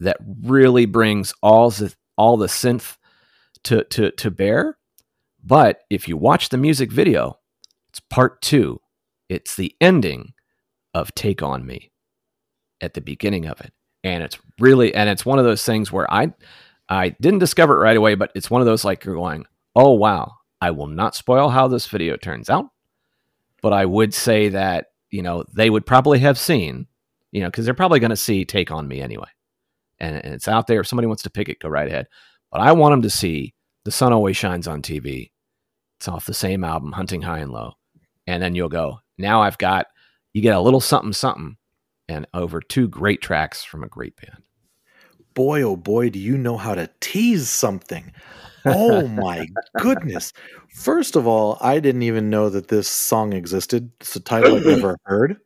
that 0.00 0.16
really 0.42 0.86
brings 0.86 1.32
all 1.40 1.70
the 1.70 1.94
all 2.16 2.36
the 2.36 2.48
synth 2.48 2.96
to 3.62 3.84
to 3.84 4.10
to 4.10 4.30
bear. 4.32 4.76
But 5.44 5.82
if 5.88 6.08
you 6.08 6.16
watch 6.16 6.48
the 6.48 6.58
music 6.58 6.90
video, 6.90 7.38
it's 7.90 8.00
part 8.00 8.42
two. 8.42 8.80
It's 9.28 9.54
the 9.54 9.76
ending 9.80 10.32
of 10.92 11.14
Take 11.14 11.42
On 11.42 11.64
Me 11.64 11.92
at 12.80 12.94
the 12.94 13.00
beginning 13.00 13.46
of 13.46 13.60
it. 13.60 13.72
And 14.04 14.22
it's 14.22 14.38
really 14.60 14.94
and 14.94 15.10
it's 15.10 15.26
one 15.26 15.40
of 15.40 15.44
those 15.44 15.64
things 15.64 15.90
where 15.90 16.12
I 16.12 16.32
I 16.88 17.08
didn't 17.20 17.40
discover 17.40 17.74
it 17.74 17.84
right 17.84 17.96
away, 17.96 18.14
but 18.14 18.30
it's 18.36 18.50
one 18.50 18.60
of 18.60 18.66
those 18.66 18.84
like 18.84 19.04
you're 19.04 19.16
going, 19.16 19.46
oh 19.74 19.94
wow, 19.94 20.32
I 20.60 20.70
will 20.70 20.86
not 20.86 21.16
spoil 21.16 21.48
how 21.48 21.66
this 21.66 21.86
video 21.86 22.16
turns 22.16 22.48
out. 22.48 22.66
But 23.62 23.72
I 23.72 23.86
would 23.86 24.14
say 24.14 24.50
that, 24.50 24.88
you 25.10 25.22
know, 25.22 25.44
they 25.52 25.70
would 25.70 25.86
probably 25.86 26.20
have 26.20 26.38
seen 26.38 26.86
you 27.34 27.40
know, 27.40 27.48
because 27.48 27.64
they're 27.64 27.74
probably 27.74 27.98
going 27.98 28.10
to 28.10 28.16
see 28.16 28.44
Take 28.44 28.70
On 28.70 28.86
Me 28.86 29.00
anyway. 29.00 29.28
And, 29.98 30.24
and, 30.24 30.32
it's 30.32 30.46
out 30.46 30.68
there. 30.68 30.80
If 30.80 30.86
somebody 30.86 31.08
wants 31.08 31.24
to 31.24 31.30
pick 31.30 31.48
it, 31.48 31.58
go 31.58 31.68
right 31.68 31.88
ahead. 31.88 32.06
But 32.52 32.60
I 32.60 32.70
want 32.72 32.92
them 32.92 33.02
to 33.02 33.10
see 33.10 33.54
The 33.84 33.90
Sun 33.90 34.12
Always 34.12 34.36
Shines 34.36 34.68
on 34.68 34.82
TV. 34.82 35.32
It's 35.98 36.06
off 36.06 36.26
the 36.26 36.32
same 36.32 36.62
album, 36.62 36.92
Hunting 36.92 37.22
High 37.22 37.40
and 37.40 37.50
Low. 37.50 37.72
And 38.28 38.40
then 38.40 38.54
you'll 38.54 38.68
go, 38.68 39.00
now 39.18 39.42
I've 39.42 39.58
got, 39.58 39.86
you 40.32 40.42
get 40.42 40.54
a 40.54 40.60
little 40.60 40.80
something, 40.80 41.12
something, 41.12 41.56
and 42.08 42.26
over 42.34 42.60
two 42.60 42.88
great 42.88 43.22
tracks 43.22 43.64
from 43.64 43.82
a 43.82 43.88
great 43.88 44.16
band. 44.16 44.42
Boy, 45.34 45.62
oh 45.62 45.76
boy, 45.76 46.10
do 46.10 46.18
you 46.18 46.38
know 46.38 46.56
how 46.56 46.74
to 46.74 46.88
tease 47.00 47.48
something. 47.48 48.12
Oh 48.64 49.08
my 49.08 49.46
goodness. 49.78 50.32
First 50.72 51.16
of 51.16 51.26
all, 51.26 51.58
I 51.60 51.80
didn't 51.80 52.02
even 52.02 52.30
know 52.30 52.48
that 52.50 52.68
this 52.68 52.88
song 52.88 53.32
existed. 53.32 53.90
It's 54.00 54.16
a 54.16 54.20
title 54.20 54.56
I've 54.56 54.66
never 54.66 54.96
heard. 55.04 55.38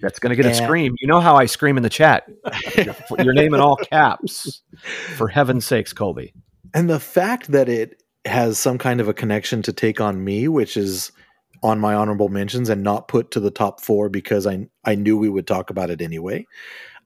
That's 0.00 0.18
going 0.18 0.30
to 0.30 0.36
get 0.36 0.46
and, 0.46 0.54
a 0.54 0.56
scream. 0.56 0.94
You 1.00 1.08
know 1.08 1.20
how 1.20 1.36
I 1.36 1.46
scream 1.46 1.76
in 1.76 1.82
the 1.82 1.90
chat. 1.90 2.24
your, 2.76 2.94
your 3.18 3.32
name 3.32 3.54
in 3.54 3.60
all 3.60 3.76
caps. 3.76 4.62
For 5.16 5.28
heaven's 5.28 5.64
sakes, 5.64 5.92
Colby. 5.92 6.34
and 6.74 6.90
the 6.90 7.00
fact 7.00 7.52
that 7.52 7.68
it 7.68 8.02
has 8.24 8.58
some 8.58 8.78
kind 8.78 9.00
of 9.00 9.08
a 9.08 9.14
connection 9.14 9.62
to 9.62 9.72
Take 9.72 10.00
on 10.00 10.24
Me, 10.24 10.48
which 10.48 10.76
is 10.76 11.12
on 11.64 11.80
my 11.80 11.94
honorable 11.94 12.28
mentions 12.28 12.68
and 12.68 12.82
not 12.82 13.08
put 13.08 13.30
to 13.30 13.40
the 13.40 13.50
top 13.50 13.80
four 13.80 14.10
because 14.10 14.46
I 14.46 14.68
I 14.84 14.94
knew 14.94 15.16
we 15.16 15.30
would 15.30 15.46
talk 15.46 15.70
about 15.70 15.90
it 15.90 16.02
anyway. 16.02 16.46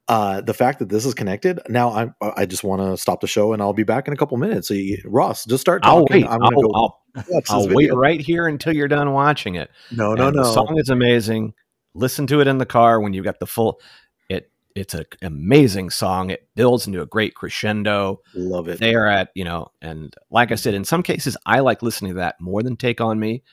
Uh, 0.09 0.41
the 0.41 0.55
fact 0.55 0.81
that 0.81 0.89
this 0.89 1.07
is 1.07 1.15
connected 1.15 1.61
now, 1.69 1.91
I 1.91 2.33
I 2.37 2.45
just 2.45 2.65
want 2.65 2.83
to 2.83 2.97
stop 2.97 3.21
the 3.21 3.29
show 3.29 3.53
and 3.53 3.63
I'll 3.63 3.73
be 3.73 3.85
back 3.85 4.09
in 4.09 4.13
a 4.13 4.17
couple 4.17 4.37
minutes. 4.37 4.69
So 4.69 4.75
you, 4.75 4.99
Ross, 5.05 5.45
just 5.45 5.61
start. 5.61 5.83
I'll 5.85 6.05
wait. 6.11 6.25
I'm 6.25 6.43
I'll, 6.43 6.51
gonna 6.51 6.63
go 6.63 6.73
I'll, 6.75 7.03
I'll 7.51 7.69
wait 7.69 7.95
right 7.95 8.21
here 8.21 8.49
until 8.49 8.75
you're 8.75 8.89
done 8.89 9.13
watching 9.13 9.55
it. 9.55 9.71
No, 9.93 10.15
no, 10.15 10.27
And 10.27 10.37
no. 10.37 10.43
The 10.43 10.53
song 10.53 10.77
is 10.79 10.89
amazing. 10.89 11.55
Listen 11.95 12.27
to 12.27 12.41
it 12.41 12.49
in 12.49 12.59
the 12.59 12.67
car 12.67 13.01
when 13.01 13.13
you've 13.13 13.25
got 13.25 13.39
the 13.39 13.47
full. 13.47 13.81
It 14.29 14.51
it's 14.75 14.95
an 14.95 15.05
amazing 15.23 15.91
song. 15.91 16.31
It 16.31 16.49
builds 16.57 16.89
into 16.89 17.01
a 17.01 17.07
great 17.07 17.37
crescendo. 17.37 18.23
Love 18.35 18.67
it. 18.67 18.81
They 18.81 18.97
are 18.97 19.07
at 19.07 19.29
you 19.35 19.45
know, 19.45 19.69
and 19.81 20.13
like 20.31 20.51
I 20.51 20.57
said, 20.57 20.75
in 20.75 20.85
some 20.85 21.05
cases, 21.05 21.37
I 21.47 21.61
like 21.61 21.81
listening 21.81 22.15
to 22.15 22.19
that 22.19 22.41
more 22.41 22.65
than 22.65 22.77
Take 22.77 23.01
on 23.01 23.21
Me. 23.21 23.45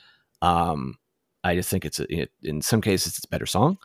Um, 0.46 0.96
I 1.43 1.56
just 1.56 1.70
think 1.70 1.86
it's 1.86 2.00
a, 2.00 2.06
it, 2.14 2.32
in 2.43 2.62
some 2.62 2.82
cases 2.82 3.18
it's 3.18 3.26
a 3.26 3.30
better 3.30 3.46
song, 3.46 3.78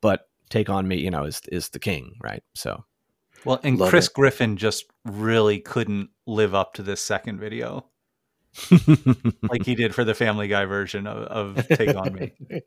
but 0.00 0.28
Take 0.50 0.70
on 0.70 0.88
Me, 0.88 0.96
you 0.96 1.10
know, 1.10 1.24
is 1.24 1.40
is 1.52 1.68
the 1.70 1.78
king, 1.78 2.16
right? 2.22 2.42
So 2.54 2.84
Well, 3.44 3.60
and 3.62 3.78
Love 3.78 3.90
Chris 3.90 4.06
it. 4.06 4.14
Griffin 4.14 4.56
just 4.56 4.86
really 5.04 5.60
couldn't 5.60 6.10
live 6.26 6.54
up 6.54 6.74
to 6.74 6.82
this 6.82 7.02
second 7.02 7.38
video 7.38 7.86
like 9.50 9.64
he 9.64 9.74
did 9.74 9.94
for 9.94 10.04
the 10.04 10.14
Family 10.14 10.48
Guy 10.48 10.64
version 10.64 11.06
of, 11.06 11.56
of 11.56 11.68
Take 11.68 11.96
on 11.96 12.14
Me. 12.14 12.32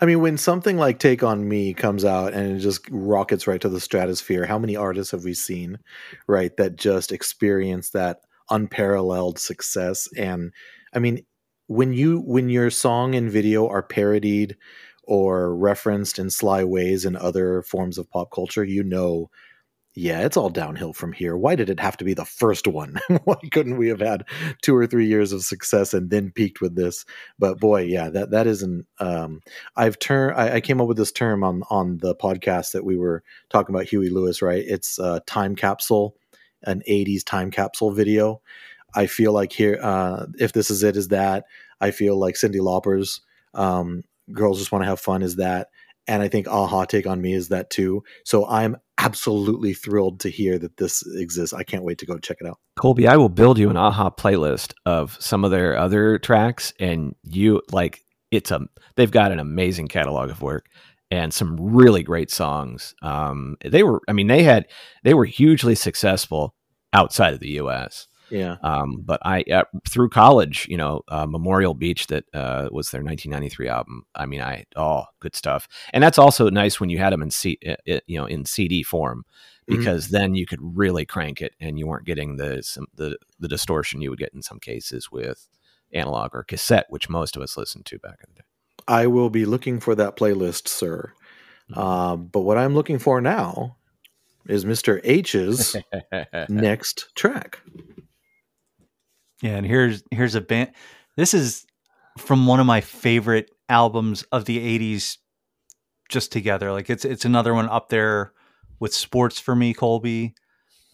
I 0.00 0.04
mean, 0.04 0.20
when 0.20 0.36
something 0.36 0.76
like 0.76 0.98
Take 0.98 1.22
On 1.22 1.48
Me 1.48 1.74
comes 1.74 2.04
out 2.04 2.32
and 2.32 2.56
it 2.56 2.60
just 2.60 2.82
rockets 2.90 3.46
right 3.46 3.60
to 3.60 3.68
the 3.68 3.80
stratosphere, 3.80 4.46
how 4.46 4.58
many 4.58 4.76
artists 4.76 5.12
have 5.12 5.24
we 5.24 5.34
seen, 5.34 5.78
right, 6.26 6.56
that 6.58 6.76
just 6.76 7.12
experience 7.12 7.90
that 7.90 8.20
unparalleled 8.50 9.38
success? 9.38 10.08
And 10.16 10.52
I 10.94 10.98
mean, 10.98 11.24
when 11.66 11.92
you 11.92 12.20
when 12.20 12.48
your 12.48 12.70
song 12.70 13.14
and 13.14 13.30
video 13.30 13.68
are 13.68 13.82
parodied 13.82 14.56
or 15.04 15.54
referenced 15.54 16.18
in 16.18 16.30
sly 16.30 16.64
ways 16.64 17.04
in 17.04 17.16
other 17.16 17.62
forms 17.62 17.98
of 17.98 18.10
pop 18.10 18.30
culture, 18.30 18.64
you 18.64 18.82
know 18.82 19.30
yeah, 19.96 20.22
it's 20.22 20.36
all 20.36 20.50
downhill 20.50 20.92
from 20.92 21.12
here. 21.12 21.36
Why 21.36 21.54
did 21.54 21.70
it 21.70 21.78
have 21.78 21.96
to 21.98 22.04
be 22.04 22.14
the 22.14 22.24
first 22.24 22.66
one? 22.66 22.98
Why 23.24 23.36
couldn't 23.52 23.76
we 23.76 23.88
have 23.88 24.00
had 24.00 24.24
two 24.60 24.74
or 24.74 24.88
three 24.88 25.06
years 25.06 25.30
of 25.32 25.44
success 25.44 25.94
and 25.94 26.10
then 26.10 26.32
peaked 26.32 26.60
with 26.60 26.74
this? 26.74 27.04
But 27.38 27.60
boy, 27.60 27.82
yeah, 27.82 28.10
that 28.10 28.32
that 28.32 28.48
isn't. 28.48 28.86
Um, 28.98 29.40
I've 29.76 29.98
turned. 30.00 30.36
I, 30.36 30.56
I 30.56 30.60
came 30.60 30.80
up 30.80 30.88
with 30.88 30.96
this 30.96 31.12
term 31.12 31.44
on 31.44 31.62
on 31.70 31.98
the 31.98 32.16
podcast 32.16 32.72
that 32.72 32.84
we 32.84 32.96
were 32.96 33.22
talking 33.50 33.72
about 33.72 33.86
Huey 33.86 34.10
Lewis. 34.10 34.42
Right? 34.42 34.64
It's 34.66 34.98
a 34.98 35.22
time 35.26 35.54
capsule, 35.54 36.16
an 36.64 36.82
'80s 36.88 37.24
time 37.24 37.52
capsule 37.52 37.92
video. 37.92 38.42
I 38.94 39.06
feel 39.06 39.32
like 39.32 39.52
here, 39.52 39.78
uh, 39.82 40.26
if 40.38 40.52
this 40.52 40.70
is 40.70 40.82
it, 40.82 40.96
is 40.96 41.08
that 41.08 41.44
I 41.80 41.90
feel 41.90 42.18
like 42.18 42.34
Cyndi 42.34 42.60
Lauper's 42.60 43.20
um, 43.54 44.02
"Girls 44.32 44.58
Just 44.58 44.72
Want 44.72 44.82
to 44.82 44.86
Have 44.88 45.00
Fun" 45.00 45.22
is 45.22 45.36
that, 45.36 45.68
and 46.06 46.22
I 46.22 46.28
think 46.28 46.46
"a-ha 46.46 46.84
Take 46.84 47.06
on 47.06 47.20
Me" 47.20 47.34
is 47.34 47.48
that 47.48 47.70
too. 47.70 48.04
So 48.24 48.46
I'm 48.46 48.76
absolutely 48.98 49.74
thrilled 49.74 50.20
to 50.20 50.28
hear 50.28 50.58
that 50.58 50.76
this 50.76 51.04
exists. 51.16 51.52
I 51.52 51.64
can't 51.64 51.84
wait 51.84 51.98
to 51.98 52.06
go 52.06 52.18
check 52.18 52.38
it 52.40 52.46
out. 52.46 52.58
Colby, 52.76 53.08
I 53.08 53.16
will 53.16 53.28
build 53.28 53.58
you 53.58 53.70
an 53.70 53.76
a-ha 53.76 54.10
playlist 54.10 54.74
of 54.86 55.16
some 55.20 55.44
of 55.44 55.50
their 55.50 55.76
other 55.76 56.18
tracks, 56.18 56.72
and 56.78 57.14
you 57.22 57.62
like 57.72 58.02
it's 58.30 58.50
a 58.50 58.60
they've 58.96 59.10
got 59.10 59.32
an 59.32 59.38
amazing 59.38 59.88
catalog 59.88 60.30
of 60.30 60.42
work 60.42 60.66
and 61.10 61.32
some 61.32 61.56
really 61.56 62.02
great 62.02 62.30
songs. 62.30 62.94
Um, 63.02 63.56
they 63.64 63.82
were, 63.82 64.00
I 64.08 64.12
mean, 64.12 64.26
they 64.26 64.42
had 64.42 64.66
they 65.02 65.14
were 65.14 65.24
hugely 65.24 65.74
successful 65.74 66.54
outside 66.92 67.34
of 67.34 67.40
the 67.40 67.50
U.S. 67.50 68.08
Yeah. 68.34 68.56
Um, 68.62 69.02
but 69.04 69.20
I 69.24 69.42
uh, 69.42 69.64
through 69.88 70.08
college, 70.08 70.66
you 70.68 70.76
know, 70.76 71.02
uh, 71.08 71.24
Memorial 71.26 71.74
Beach 71.74 72.08
that 72.08 72.24
uh, 72.34 72.68
was 72.72 72.90
their 72.90 73.02
1993 73.02 73.68
album. 73.68 74.04
I 74.14 74.26
mean, 74.26 74.40
I 74.40 74.64
oh, 74.76 75.04
good 75.20 75.36
stuff. 75.36 75.68
And 75.92 76.02
that's 76.02 76.18
also 76.18 76.50
nice 76.50 76.80
when 76.80 76.90
you 76.90 76.98
had 76.98 77.12
them 77.12 77.22
in 77.22 77.30
C, 77.30 77.58
uh, 77.66 78.00
you 78.06 78.18
know, 78.18 78.26
in 78.26 78.44
CD 78.44 78.82
form 78.82 79.24
Mhm. 79.68 79.78
because 79.78 80.08
then 80.08 80.34
you 80.34 80.46
could 80.46 80.60
really 80.60 81.06
crank 81.06 81.40
it 81.40 81.54
and 81.58 81.78
you 81.78 81.86
weren't 81.86 82.04
getting 82.04 82.36
the 82.36 82.62
some, 82.62 82.86
the 82.94 83.16
the 83.40 83.48
distortion 83.48 84.02
you 84.02 84.10
would 84.10 84.18
get 84.18 84.34
in 84.34 84.42
some 84.42 84.58
cases 84.58 85.10
with 85.10 85.48
analog 85.92 86.34
or 86.34 86.42
cassette, 86.42 86.86
which 86.90 87.08
most 87.08 87.36
of 87.36 87.42
us 87.42 87.56
listened 87.56 87.86
to 87.86 87.98
back 87.98 88.18
in 88.24 88.30
the 88.34 88.40
day. 88.40 88.46
I 88.86 89.06
will 89.06 89.30
be 89.30 89.46
looking 89.46 89.80
for 89.80 89.94
that 89.94 90.16
playlist, 90.16 90.68
sir. 90.68 91.12
Um, 91.72 92.26
but 92.26 92.40
what 92.40 92.58
I'm 92.58 92.74
looking 92.74 92.98
for 92.98 93.20
now 93.22 93.76
is 94.46 94.66
Mr. 94.66 95.00
H's 95.02 95.76
next 96.50 97.08
track. 97.14 97.60
Yeah, 99.44 99.56
and 99.56 99.66
here's 99.66 100.02
here's 100.10 100.34
a 100.34 100.40
band. 100.40 100.72
This 101.18 101.34
is 101.34 101.66
from 102.16 102.46
one 102.46 102.60
of 102.60 102.66
my 102.66 102.80
favorite 102.80 103.50
albums 103.68 104.22
of 104.32 104.46
the 104.46 104.58
'80s. 104.58 105.18
Just 106.08 106.32
together, 106.32 106.72
like 106.72 106.88
it's 106.88 107.04
it's 107.04 107.26
another 107.26 107.52
one 107.52 107.68
up 107.68 107.90
there 107.90 108.32
with 108.80 108.94
sports 108.94 109.38
for 109.38 109.54
me, 109.54 109.74
Colby. 109.74 110.34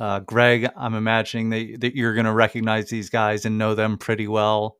Uh, 0.01 0.18
Greg, 0.18 0.68
I'm 0.76 0.94
imagining 0.94 1.51
that 1.51 1.80
that 1.80 1.94
you're 1.94 2.14
going 2.14 2.26
to 2.26 2.32
recognize 2.32 2.88
these 2.88 3.09
guys 3.09 3.44
and 3.44 3.57
know 3.57 3.76
them 3.76 3.96
pretty 3.98 4.26
well. 4.26 4.78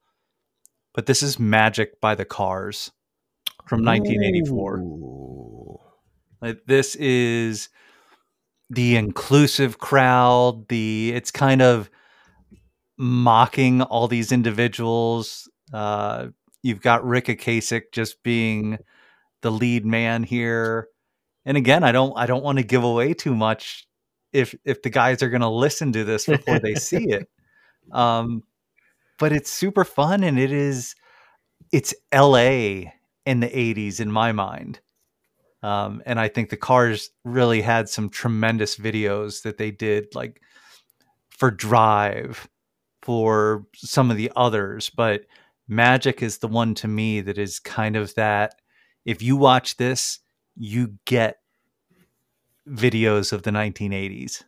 But 0.93 1.07
this 1.07 1.23
is 1.23 1.39
"Magic" 1.39 2.01
by 2.01 2.17
the 2.17 2.25
Cars 2.25 2.91
from 3.69 3.85
1984. 3.85 4.79
Ooh. 4.79 5.79
Like 6.43 6.59
this 6.67 6.97
is 6.97 7.69
the 8.69 8.97
inclusive 8.97 9.79
crowd. 9.79 10.67
The 10.69 11.13
it's 11.15 11.31
kind 11.31 11.63
of 11.63 11.89
mocking 13.01 13.81
all 13.81 14.09
these 14.09 14.31
individuals. 14.31 15.49
Uh, 15.73 16.29
you've 16.63 16.83
got 16.83 17.05
Ric 17.05 17.27
Ocasek 17.27 17.93
just 17.93 18.23
being 18.23 18.79
the 19.41 19.51
lead 19.51 19.87
man 19.87 20.23
here, 20.23 20.89
and 21.47 21.57
again, 21.57 21.83
I 21.83 21.93
don't 21.93 22.13
I 22.17 22.27
don't 22.27 22.45
want 22.45 22.59
to 22.59 22.65
give 22.65 22.85
away 22.85 23.15
too 23.15 23.35
much 23.35 23.89
if 24.33 24.55
if 24.65 24.83
the 24.83 24.91
guys 24.91 25.23
are 25.23 25.31
going 25.31 25.41
to 25.41 25.49
listen 25.49 25.93
to 25.93 26.05
this 26.05 26.27
before 26.27 26.59
they 26.59 26.75
see 26.77 27.09
it. 27.09 27.29
Um, 27.91 28.43
but 29.19 29.33
it's 29.33 29.51
super 29.51 29.85
fun, 29.85 30.23
and 30.23 30.39
it 30.39 30.53
is 30.53 30.95
it's 31.73 31.95
L.A. 32.13 32.93
in 33.25 33.41
the 33.41 33.49
'80s 33.49 34.01
in 34.01 34.13
my 34.13 34.33
mind. 34.33 34.81
Um, 35.63 36.03
and 36.05 36.21
I 36.21 36.29
think 36.29 36.51
the 36.51 36.57
Cars 36.57 37.11
really 37.25 37.63
had 37.63 37.89
some 37.89 38.11
tremendous 38.11 38.77
videos 38.77 39.43
that 39.43 39.59
they 39.59 39.71
did, 39.71 40.15
like 40.15 40.41
for 41.31 41.51
Drive, 41.51 42.49
for 43.03 43.67
some 43.75 44.11
of 44.11 44.17
the 44.17 44.31
others. 44.37 44.91
But 44.91 45.23
Magic 45.69 46.23
is 46.23 46.39
the 46.39 46.49
one 46.49 46.75
to 46.77 46.89
me 46.89 47.21
that 47.21 47.39
is 47.39 47.59
kind 47.61 47.97
of 47.97 48.15
that. 48.15 48.55
If 49.05 49.23
you 49.23 49.37
watch 49.37 49.77
this, 49.77 50.19
you 50.57 50.95
get 51.05 51.39
videos 52.69 53.33
of 53.33 53.43
the 53.43 53.51
1980s. 53.51 54.43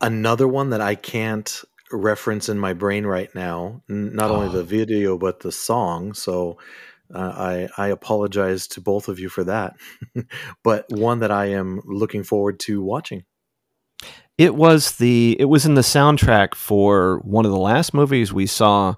Another 0.00 0.48
one 0.48 0.70
that 0.70 0.80
I 0.80 0.94
can't 0.96 1.62
reference 1.92 2.48
in 2.48 2.58
my 2.58 2.72
brain 2.72 3.06
right 3.06 3.32
now, 3.34 3.82
not 3.88 4.30
only 4.30 4.48
Oh. 4.48 4.52
the 4.52 4.64
video, 4.64 5.16
but 5.16 5.40
the 5.40 5.52
song. 5.52 6.12
So 6.14 6.58
uh, 7.14 7.68
I, 7.76 7.82
I 7.84 7.88
apologize 7.88 8.66
to 8.68 8.80
both 8.80 9.08
of 9.08 9.20
you 9.20 9.28
for 9.28 9.44
that. 9.44 9.74
but 10.64 10.86
one 10.90 11.20
that 11.20 11.30
I 11.30 11.46
am 11.46 11.80
looking 11.84 12.24
forward 12.24 12.58
to 12.60 12.82
watching. 12.82 13.24
It 14.38 14.54
was 14.54 14.92
the 14.92 15.36
it 15.38 15.44
was 15.44 15.66
in 15.66 15.74
the 15.74 15.82
soundtrack 15.82 16.54
for 16.54 17.18
one 17.18 17.44
of 17.44 17.52
the 17.52 17.58
last 17.58 17.92
movies 17.94 18.32
we 18.32 18.46
saw 18.46 18.94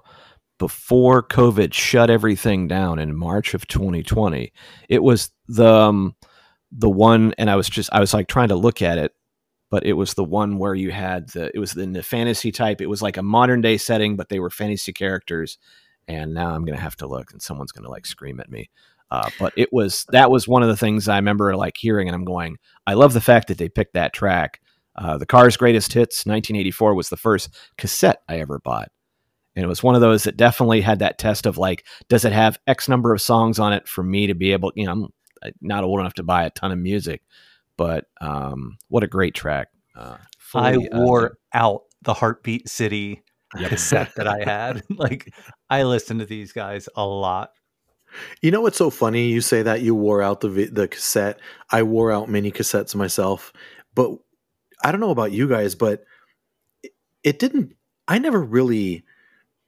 before 0.57 1.21
COVID 1.21 1.73
shut 1.73 2.09
everything 2.09 2.67
down 2.67 2.99
in 2.99 3.15
March 3.15 3.53
of 3.53 3.67
2020. 3.67 4.53
It 4.87 5.03
was 5.03 5.31
the 5.47 5.67
um, 5.67 6.15
the 6.71 6.89
one, 6.89 7.33
and 7.37 7.49
I 7.49 7.55
was 7.55 7.69
just 7.69 7.89
I 7.93 7.99
was 7.99 8.13
like 8.13 8.27
trying 8.27 8.49
to 8.49 8.55
look 8.55 8.81
at 8.81 8.97
it, 8.97 9.13
but 9.69 9.85
it 9.85 9.93
was 9.93 10.13
the 10.13 10.23
one 10.23 10.57
where 10.57 10.75
you 10.75 10.91
had 10.91 11.29
the 11.29 11.51
it 11.53 11.59
was 11.59 11.75
in 11.75 11.93
the 11.93 12.03
fantasy 12.03 12.51
type. 12.51 12.81
It 12.81 12.89
was 12.89 13.01
like 13.01 13.17
a 13.17 13.23
modern 13.23 13.61
day 13.61 13.77
setting, 13.77 14.15
but 14.15 14.29
they 14.29 14.39
were 14.39 14.49
fantasy 14.49 14.93
characters. 14.93 15.57
And 16.07 16.33
now 16.33 16.51
I'm 16.51 16.65
gonna 16.65 16.79
have 16.79 16.95
to 16.97 17.07
look, 17.07 17.31
and 17.31 17.41
someone's 17.41 17.71
gonna 17.71 17.89
like 17.89 18.05
scream 18.05 18.39
at 18.39 18.51
me. 18.51 18.69
Uh, 19.11 19.29
but 19.39 19.53
it 19.55 19.71
was 19.71 20.05
that 20.09 20.31
was 20.31 20.47
one 20.47 20.63
of 20.63 20.69
the 20.69 20.77
things 20.77 21.07
I 21.07 21.17
remember 21.17 21.55
like 21.55 21.77
hearing, 21.77 22.07
and 22.07 22.15
I'm 22.15 22.25
going, 22.25 22.57
I 22.87 22.93
love 22.93 23.13
the 23.13 23.21
fact 23.21 23.47
that 23.47 23.57
they 23.57 23.69
picked 23.69 23.93
that 23.93 24.13
track. 24.13 24.61
Uh, 24.95 25.17
the 25.17 25.25
Cars' 25.25 25.57
Greatest 25.57 25.93
Hits, 25.93 26.25
1984, 26.25 26.95
was 26.95 27.09
the 27.09 27.17
first 27.17 27.49
cassette 27.77 28.21
I 28.29 28.39
ever 28.39 28.59
bought. 28.59 28.91
And 29.55 29.63
it 29.63 29.67
was 29.67 29.83
one 29.83 29.95
of 29.95 30.01
those 30.01 30.23
that 30.23 30.37
definitely 30.37 30.81
had 30.81 30.99
that 30.99 31.17
test 31.17 31.45
of 31.45 31.57
like, 31.57 31.85
does 32.09 32.25
it 32.25 32.33
have 32.33 32.59
X 32.67 32.89
number 32.89 33.13
of 33.13 33.21
songs 33.21 33.59
on 33.59 33.73
it 33.73 33.87
for 33.87 34.03
me 34.03 34.27
to 34.27 34.35
be 34.35 34.51
able, 34.51 34.71
you 34.75 34.85
know, 34.85 34.91
I'm 34.91 35.03
uh, 35.43 35.49
not 35.61 35.83
old 35.83 35.99
enough 35.99 36.15
to 36.15 36.23
buy 36.23 36.45
a 36.45 36.49
ton 36.49 36.71
of 36.71 36.77
music, 36.77 37.21
but 37.77 38.05
um, 38.19 38.77
what 38.89 39.03
a 39.03 39.07
great 39.07 39.33
track. 39.33 39.69
Uh, 39.95 40.17
I 40.53 40.73
fully, 40.73 40.89
uh, 40.89 40.99
wore 40.99 41.37
out 41.53 41.83
the 42.01 42.13
Heartbeat 42.13 42.67
City 42.69 43.23
Yep. 43.57 43.69
cassette 43.69 44.15
that 44.15 44.27
I 44.27 44.43
had. 44.43 44.83
like 44.97 45.33
I 45.69 45.83
listened 45.83 46.19
to 46.19 46.25
these 46.25 46.51
guys 46.51 46.89
a 46.95 47.05
lot. 47.05 47.51
You 48.41 48.51
know 48.51 48.61
what's 48.61 48.77
so 48.77 48.89
funny? 48.89 49.27
You 49.27 49.41
say 49.41 49.61
that 49.61 49.81
you 49.81 49.95
wore 49.95 50.21
out 50.21 50.41
the 50.41 50.49
the 50.49 50.87
cassette. 50.87 51.39
I 51.71 51.83
wore 51.83 52.11
out 52.11 52.29
many 52.29 52.51
cassettes 52.51 52.95
myself, 52.95 53.51
but 53.93 54.17
I 54.85 54.91
don't 54.91 55.01
know 55.01 55.09
about 55.09 55.31
you 55.31 55.49
guys, 55.49 55.73
but 55.73 56.05
it, 56.83 56.91
it 57.23 57.39
didn't. 57.39 57.75
I 58.07 58.19
never 58.19 58.39
really 58.39 59.03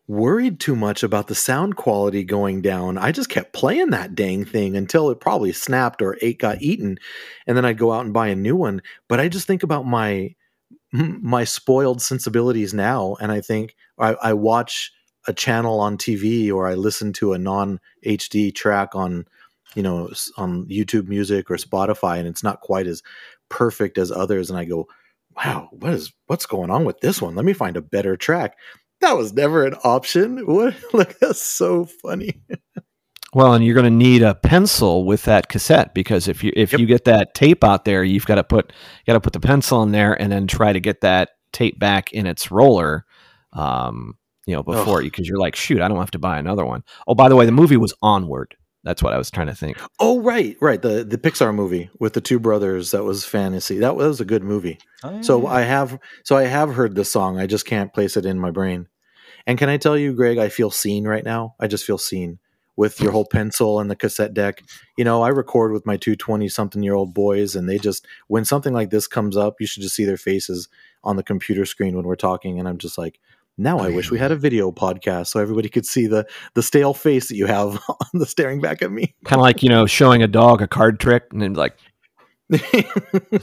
worried 0.08 0.60
too 0.60 0.76
much 0.76 1.02
about 1.02 1.26
the 1.26 1.34
sound 1.34 1.76
quality 1.76 2.24
going 2.24 2.62
down. 2.62 3.00
I 3.00 3.12
just 3.12 3.30
kept 3.30 3.52
playing 3.52 3.90
that 3.90 4.14
dang 4.14 4.46
thing 4.46 4.78
until 4.78 5.10
it 5.10 5.20
probably 5.20 5.52
snapped 5.54 6.04
or 6.04 6.20
ate 6.22 6.38
got 6.38 6.62
eaten, 6.62 7.00
and 7.48 7.58
then 7.58 7.66
I'd 7.66 7.80
go 7.80 7.92
out 7.92 8.06
and 8.06 8.14
buy 8.14 8.28
a 8.28 8.36
new 8.36 8.56
one. 8.56 8.84
But 9.08 9.20
I 9.20 9.28
just 9.28 9.48
think 9.48 9.64
about 9.64 9.88
my 9.88 10.36
my 10.94 11.46
spoiled 11.46 12.00
sensibilities 12.00 12.76
now, 12.76 13.18
and 13.20 13.32
I 13.32 13.42
think 13.42 13.76
I, 13.98 14.14
I 14.22 14.34
watch 14.34 14.92
a 15.28 15.34
channel 15.34 15.80
on 15.80 15.98
TV 15.98 16.54
or 16.54 16.68
I 16.68 16.76
listen 16.76 17.12
to 17.14 17.34
a 17.34 17.40
non 17.40 17.80
HD 18.06 18.54
track 18.54 18.94
on 18.94 19.26
you 19.74 19.82
know 19.82 20.12
on 20.38 20.68
YouTube 20.68 21.08
Music 21.08 21.50
or 21.50 21.56
Spotify, 21.56 22.20
and 22.20 22.28
it's 22.28 22.44
not 22.44 22.62
quite 22.62 22.86
as 22.86 23.02
perfect 23.50 23.98
as 23.98 24.12
others, 24.12 24.52
and 24.52 24.60
I 24.60 24.66
go. 24.66 24.88
Wow, 25.38 25.70
what 25.72 25.94
is 25.94 26.14
what's 26.26 26.46
going 26.46 26.72
on 26.72 26.84
with 26.84 27.00
this 27.00 27.22
one? 27.22 27.36
Let 27.36 27.46
me 27.46 27.54
find 27.54 27.78
a 27.78 27.82
better 27.82 28.18
track 28.18 28.58
that 29.02 29.18
was 29.18 29.34
never 29.34 29.66
an 29.66 29.76
option. 29.84 30.46
What? 30.48 30.76
Like 30.94 31.20
that's 31.20 31.42
so 31.42 31.86
funny. 31.86 32.42
well, 33.34 33.54
and 33.54 33.64
you're 33.64 33.76
going 33.76 33.84
to 33.84 33.90
need 33.90 34.24
a 34.24 34.36
pencil 34.36 35.06
with 35.06 35.24
that 35.24 35.50
cassette 35.50 35.94
because 35.94 36.28
if 36.28 36.44
you 36.44 36.52
if 36.56 36.72
yep. 36.72 36.80
you 36.80 36.88
get 36.88 37.06
that 37.06 37.34
tape 37.34 37.64
out 37.64 37.86
there, 37.86 38.04
you've 38.04 38.26
got 38.26 38.36
to 38.36 38.44
put 38.44 38.74
got 39.06 39.14
to 39.14 39.20
put 39.20 39.34
the 39.34 39.40
pencil 39.40 39.84
in 39.84 39.92
there 39.92 40.20
and 40.20 40.32
then 40.32 40.48
try 40.48 40.74
to 40.74 40.80
get 40.80 41.02
that 41.02 41.30
tape 41.52 41.80
back 41.80 42.12
in 42.14 42.26
its 42.26 42.50
roller. 42.50 43.06
Um, 43.54 44.18
you 44.46 44.56
know, 44.56 44.64
before 44.64 45.02
you 45.02 45.12
because 45.12 45.28
you're 45.28 45.40
like, 45.40 45.56
shoot, 45.56 45.82
I 45.82 45.88
don't 45.88 45.98
have 45.98 46.12
to 46.12 46.20
buy 46.20 46.40
another 46.40 46.66
one. 46.66 46.84
Oh, 47.08 47.16
by 47.16 47.30
the 47.30 47.36
way, 47.36 47.46
the 47.46 47.52
movie 47.52 47.78
was 47.78 47.94
Onward. 48.02 48.56
That's 48.88 49.04
what 49.04 49.12
I 49.12 49.18
was 49.18 49.30
trying 49.30 49.48
to 49.48 49.54
think. 49.54 49.78
Oh, 50.00 50.22
right, 50.22 50.56
right. 50.62 50.82
The 50.82 51.04
the 51.04 51.18
Pixar 51.18 51.54
movie 51.54 51.90
with 52.00 52.14
the 52.14 52.22
two 52.22 52.40
brothers 52.40 52.92
that 52.92 53.04
was 53.04 53.26
fantasy. 53.26 53.80
That 53.80 53.98
was 53.98 54.22
a 54.22 54.26
good 54.26 54.44
movie. 54.44 54.80
Oh, 55.04 55.12
yeah. 55.12 55.22
So 55.22 55.46
I 55.46 55.64
have 55.64 56.00
so 56.24 56.38
I 56.38 56.44
have 56.44 56.74
heard 56.74 56.96
the 56.96 57.04
song. 57.04 57.38
I 57.38 57.48
just 57.48 57.66
can't 57.66 57.94
place 57.94 58.16
it 58.16 58.26
in 58.26 58.40
my 58.40 58.50
brain. 58.50 58.88
And 59.46 59.58
can 59.58 59.68
I 59.68 59.76
tell 59.76 59.98
you, 59.98 60.14
Greg, 60.14 60.38
I 60.38 60.48
feel 60.48 60.72
seen 60.72 61.06
right 61.06 61.26
now. 61.26 61.56
I 61.60 61.68
just 61.68 61.84
feel 61.84 61.98
seen 61.98 62.40
with 62.78 63.02
your 63.02 63.12
whole 63.12 63.26
pencil 63.26 63.82
and 63.82 63.92
the 63.92 63.96
cassette 63.96 64.34
deck. 64.34 64.64
You 64.98 65.04
know, 65.04 65.22
I 65.22 65.30
record 65.30 65.74
with 65.74 65.86
my 65.86 65.98
two 65.98 66.16
20 66.16 66.48
something 66.48 66.82
year 66.82 66.94
old 66.96 67.14
boys, 67.14 67.58
and 67.58 67.68
they 67.68 67.78
just, 67.78 68.08
when 68.28 68.46
something 68.46 68.74
like 68.74 68.90
this 68.90 69.08
comes 69.08 69.36
up, 69.36 69.56
you 69.60 69.68
should 69.68 69.84
just 69.84 69.96
see 69.96 70.06
their 70.06 70.16
faces 70.16 70.70
on 71.04 71.18
the 71.18 71.24
computer 71.24 71.66
screen 71.66 71.98
when 71.98 72.06
we're 72.06 72.16
talking. 72.16 72.58
And 72.58 72.70
I'm 72.70 72.78
just 72.78 72.98
like, 72.98 73.20
now 73.58 73.80
I 73.80 73.90
wish 73.90 74.12
we 74.12 74.20
had 74.20 74.32
a 74.32 74.36
video 74.36 74.72
podcast 74.72 75.28
so 75.28 75.40
everybody 75.40 75.70
could 75.70 75.86
see 75.86 76.08
the 76.08 76.28
the 76.54 76.62
stale 76.62 76.94
face 76.94 77.28
that 77.30 77.36
you 77.36 77.48
have 77.48 77.82
on 77.90 78.20
the 78.20 78.26
staring 78.26 78.62
back 78.62 78.82
at 78.82 78.92
me. 78.92 79.16
Kind 79.26 79.40
of 79.40 79.44
like 79.44 79.64
you 79.64 79.70
know 79.70 79.86
showing 79.86 80.22
a 80.22 80.28
dog 80.28 80.62
a 80.62 80.68
card 80.68 81.00
trick 81.00 81.26
and 81.32 81.42
then 81.42 81.54
like. 81.54 81.78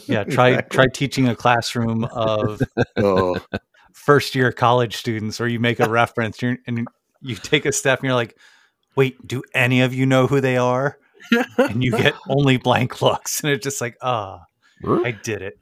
yeah, 0.07 0.25
try 0.25 0.49
exactly. 0.49 0.63
try 0.71 0.87
teaching 0.87 1.29
a 1.29 1.37
classroom 1.37 2.05
of 2.05 2.63
oh. 2.97 3.37
first 3.93 4.35
year 4.35 4.51
college 4.51 4.97
students, 4.97 5.43
or 5.43 5.47
you 5.47 5.61
make 5.61 5.79
a 5.79 5.91
reference 5.91 6.43
and 6.43 6.89
you 7.21 7.35
take 7.35 7.67
a 7.67 7.73
step 7.73 7.99
and 7.99 8.07
you're 8.07 8.15
like, 8.15 8.35
"Wait, 8.97 9.15
do 9.27 9.43
any 9.53 9.83
of 9.83 9.93
you 9.93 10.07
know 10.07 10.27
who 10.27 10.41
they 10.41 10.57
are?" 10.57 10.99
and 11.59 11.85
you 11.85 11.91
get 11.91 12.15
only 12.31 12.57
blank 12.57 13.03
looks, 13.03 13.43
and 13.43 13.53
it's 13.53 13.63
just 13.63 13.83
like, 13.83 13.99
"Ah, 14.01 14.47
oh, 14.87 15.05
I 15.05 15.11
did 15.11 15.43
it." 15.43 15.59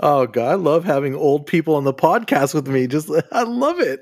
Oh 0.00 0.26
god, 0.26 0.50
I 0.50 0.54
love 0.54 0.84
having 0.84 1.14
old 1.14 1.46
people 1.46 1.74
on 1.74 1.84
the 1.84 1.94
podcast 1.94 2.54
with 2.54 2.68
me. 2.68 2.86
Just 2.86 3.10
I 3.32 3.42
love 3.42 3.80
it. 3.80 4.00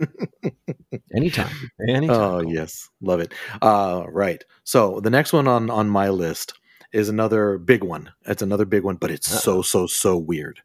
anytime. 1.15 1.55
Anytime. 1.89 2.11
Oh 2.11 2.41
yes. 2.41 2.89
Love 3.01 3.21
it. 3.21 3.33
Uh 3.63 4.05
right. 4.09 4.43
So 4.65 5.01
the 5.01 5.11
next 5.11 5.33
one 5.33 5.49
on 5.49 5.71
on 5.71 5.89
my 5.89 6.09
list 6.11 6.55
is 6.93 7.09
another 7.09 7.59
big 7.59 7.83
one. 7.85 8.11
It's 8.27 8.43
another 8.43 8.65
big 8.65 8.83
one, 8.85 8.97
but 8.97 9.11
it's 9.11 9.33
Uh-oh. 9.33 9.63
so 9.63 9.63
so 9.63 9.87
so 9.87 10.17
weird. 10.17 10.61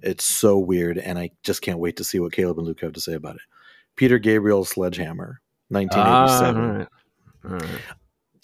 It's 0.00 0.24
so 0.24 0.58
weird, 0.58 0.96
and 0.98 1.18
I 1.18 1.30
just 1.42 1.60
can't 1.62 1.80
wait 1.80 1.96
to 1.96 2.04
see 2.04 2.20
what 2.20 2.32
Caleb 2.32 2.58
and 2.58 2.66
Luke 2.66 2.80
have 2.82 2.92
to 2.92 3.00
say 3.00 3.14
about 3.14 3.34
it. 3.36 3.42
Peter 3.96 4.18
Gabriel's 4.20 4.68
Sledgehammer, 4.70 5.40
1987. 5.70 6.56
Uh, 6.56 6.62
all 6.62 6.78
right. 6.78 6.88
All 7.44 7.68
right. 7.68 7.80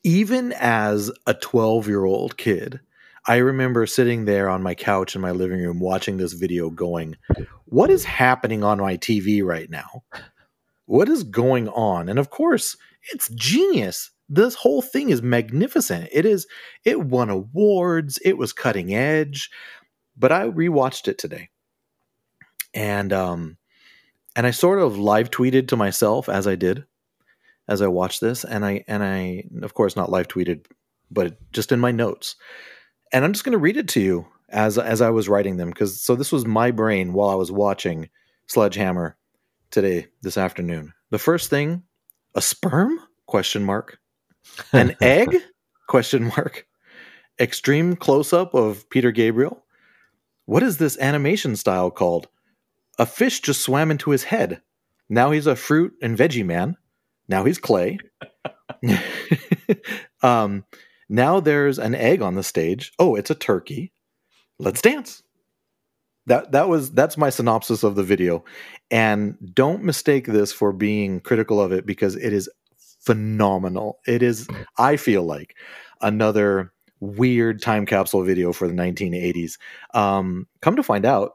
Even 0.02 0.52
as 0.58 1.12
a 1.28 1.34
12 1.34 1.86
year 1.86 2.04
old 2.04 2.36
kid, 2.36 2.80
I 3.26 3.36
remember 3.36 3.86
sitting 3.86 4.26
there 4.26 4.50
on 4.50 4.62
my 4.62 4.74
couch 4.74 5.14
in 5.14 5.22
my 5.22 5.30
living 5.30 5.60
room 5.60 5.80
watching 5.80 6.18
this 6.18 6.34
video 6.34 6.68
going, 6.68 7.16
What 7.64 7.90
is 7.90 8.04
happening 8.04 8.62
on 8.62 8.78
my 8.78 8.96
TV 8.98 9.42
right 9.42 9.70
now? 9.70 10.04
What 10.86 11.08
is 11.08 11.22
going 11.22 11.68
on? 11.68 12.10
And 12.10 12.18
of 12.18 12.28
course, 12.28 12.76
it's 13.12 13.30
genius. 13.30 14.10
This 14.28 14.54
whole 14.54 14.82
thing 14.82 15.08
is 15.08 15.22
magnificent. 15.22 16.10
It 16.12 16.26
is, 16.26 16.46
it 16.84 17.00
won 17.00 17.30
awards, 17.30 18.18
it 18.24 18.36
was 18.36 18.52
cutting 18.52 18.94
edge. 18.94 19.50
But 20.16 20.30
I 20.30 20.48
rewatched 20.48 21.08
it 21.08 21.18
today. 21.18 21.48
And, 22.74 23.12
um, 23.12 23.56
and 24.36 24.46
I 24.46 24.50
sort 24.50 24.80
of 24.80 24.98
live 24.98 25.30
tweeted 25.30 25.68
to 25.68 25.76
myself 25.76 26.28
as 26.28 26.46
I 26.46 26.56
did, 26.56 26.84
as 27.68 27.80
I 27.80 27.86
watched 27.86 28.20
this, 28.20 28.44
and 28.44 28.64
I 28.66 28.84
and 28.88 29.02
I 29.02 29.44
of 29.62 29.74
course 29.74 29.96
not 29.96 30.10
live 30.10 30.28
tweeted, 30.28 30.66
but 31.10 31.38
just 31.52 31.70
in 31.70 31.78
my 31.78 31.92
notes 31.92 32.36
and 33.14 33.24
I'm 33.24 33.32
just 33.32 33.44
going 33.44 33.52
to 33.52 33.58
read 33.58 33.76
it 33.76 33.88
to 33.90 34.00
you 34.00 34.26
as 34.48 34.76
as 34.76 35.00
I 35.00 35.10
was 35.10 35.28
writing 35.28 35.56
them 35.56 35.70
because 35.70 36.02
so 36.02 36.16
this 36.16 36.32
was 36.32 36.44
my 36.44 36.72
brain 36.72 37.12
while 37.12 37.30
I 37.30 37.36
was 37.36 37.50
watching 37.50 38.10
Sledgehammer 38.48 39.16
today 39.70 40.08
this 40.20 40.36
afternoon. 40.36 40.92
The 41.10 41.18
first 41.18 41.48
thing, 41.48 41.84
a 42.34 42.42
sperm? 42.42 42.98
Question 43.26 43.62
mark. 43.62 43.98
An 44.72 44.96
egg? 45.00 45.34
Question 45.88 46.24
mark. 46.24 46.66
Extreme 47.40 47.96
close 47.96 48.32
up 48.32 48.52
of 48.52 48.88
Peter 48.90 49.12
Gabriel. 49.12 49.64
What 50.46 50.62
is 50.62 50.76
this 50.76 50.98
animation 50.98 51.56
style 51.56 51.90
called? 51.90 52.28
A 52.98 53.06
fish 53.06 53.40
just 53.40 53.62
swam 53.62 53.90
into 53.90 54.10
his 54.10 54.24
head. 54.24 54.60
Now 55.08 55.30
he's 55.30 55.46
a 55.46 55.56
fruit 55.56 55.94
and 56.02 56.18
veggie 56.18 56.44
man. 56.44 56.76
Now 57.28 57.44
he's 57.44 57.58
clay. 57.58 57.98
um, 60.22 60.64
now 61.14 61.38
there's 61.38 61.78
an 61.78 61.94
egg 61.94 62.22
on 62.22 62.34
the 62.34 62.42
stage. 62.42 62.92
Oh, 62.98 63.14
it's 63.14 63.30
a 63.30 63.36
turkey. 63.36 63.92
Let's 64.58 64.82
dance. 64.82 65.22
That 66.26 66.52
that 66.52 66.68
was 66.68 66.90
that's 66.90 67.16
my 67.16 67.30
synopsis 67.30 67.84
of 67.84 67.94
the 67.94 68.02
video. 68.02 68.44
And 68.90 69.36
don't 69.54 69.84
mistake 69.84 70.26
this 70.26 70.52
for 70.52 70.72
being 70.72 71.20
critical 71.20 71.60
of 71.60 71.70
it 71.70 71.86
because 71.86 72.16
it 72.16 72.32
is 72.32 72.50
phenomenal. 73.00 74.00
It 74.06 74.22
is 74.22 74.48
I 74.76 74.96
feel 74.96 75.22
like 75.22 75.54
another 76.00 76.72
weird 76.98 77.62
time 77.62 77.86
capsule 77.86 78.24
video 78.24 78.52
for 78.52 78.66
the 78.66 78.74
1980s. 78.74 79.58
Um, 79.92 80.48
come 80.62 80.74
to 80.76 80.82
find 80.82 81.04
out, 81.04 81.34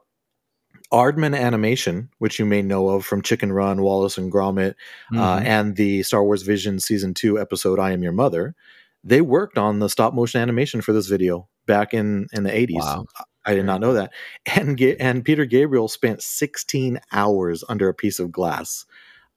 Aardman 0.92 1.38
Animation, 1.38 2.10
which 2.18 2.38
you 2.38 2.44
may 2.44 2.62
know 2.62 2.88
of 2.88 3.06
from 3.06 3.22
Chicken 3.22 3.52
Run, 3.52 3.80
Wallace 3.80 4.18
and 4.18 4.30
Gromit, 4.30 4.74
uh, 5.12 5.14
mm-hmm. 5.14 5.18
uh, 5.18 5.38
and 5.38 5.76
the 5.76 6.02
Star 6.02 6.24
Wars 6.24 6.42
Vision 6.42 6.80
Season 6.80 7.14
2 7.14 7.38
episode 7.38 7.78
I 7.78 7.92
Am 7.92 8.02
Your 8.02 8.12
Mother, 8.12 8.56
they 9.04 9.20
worked 9.20 9.58
on 9.58 9.78
the 9.78 9.88
stop 9.88 10.14
motion 10.14 10.40
animation 10.40 10.80
for 10.80 10.92
this 10.92 11.06
video 11.06 11.48
back 11.66 11.94
in 11.94 12.26
in 12.32 12.42
the 12.42 12.50
80s. 12.50 12.74
Wow. 12.74 13.06
I 13.44 13.54
did 13.54 13.64
not 13.64 13.80
know 13.80 13.94
that. 13.94 14.12
And 14.54 14.80
and 14.80 15.24
Peter 15.24 15.44
Gabriel 15.44 15.88
spent 15.88 16.22
16 16.22 17.00
hours 17.12 17.64
under 17.68 17.88
a 17.88 17.94
piece 17.94 18.18
of 18.18 18.32
glass 18.32 18.84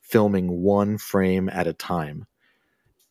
filming 0.02 0.62
one 0.62 0.98
frame 0.98 1.50
at 1.50 1.68
a 1.68 1.74
time. 1.74 2.26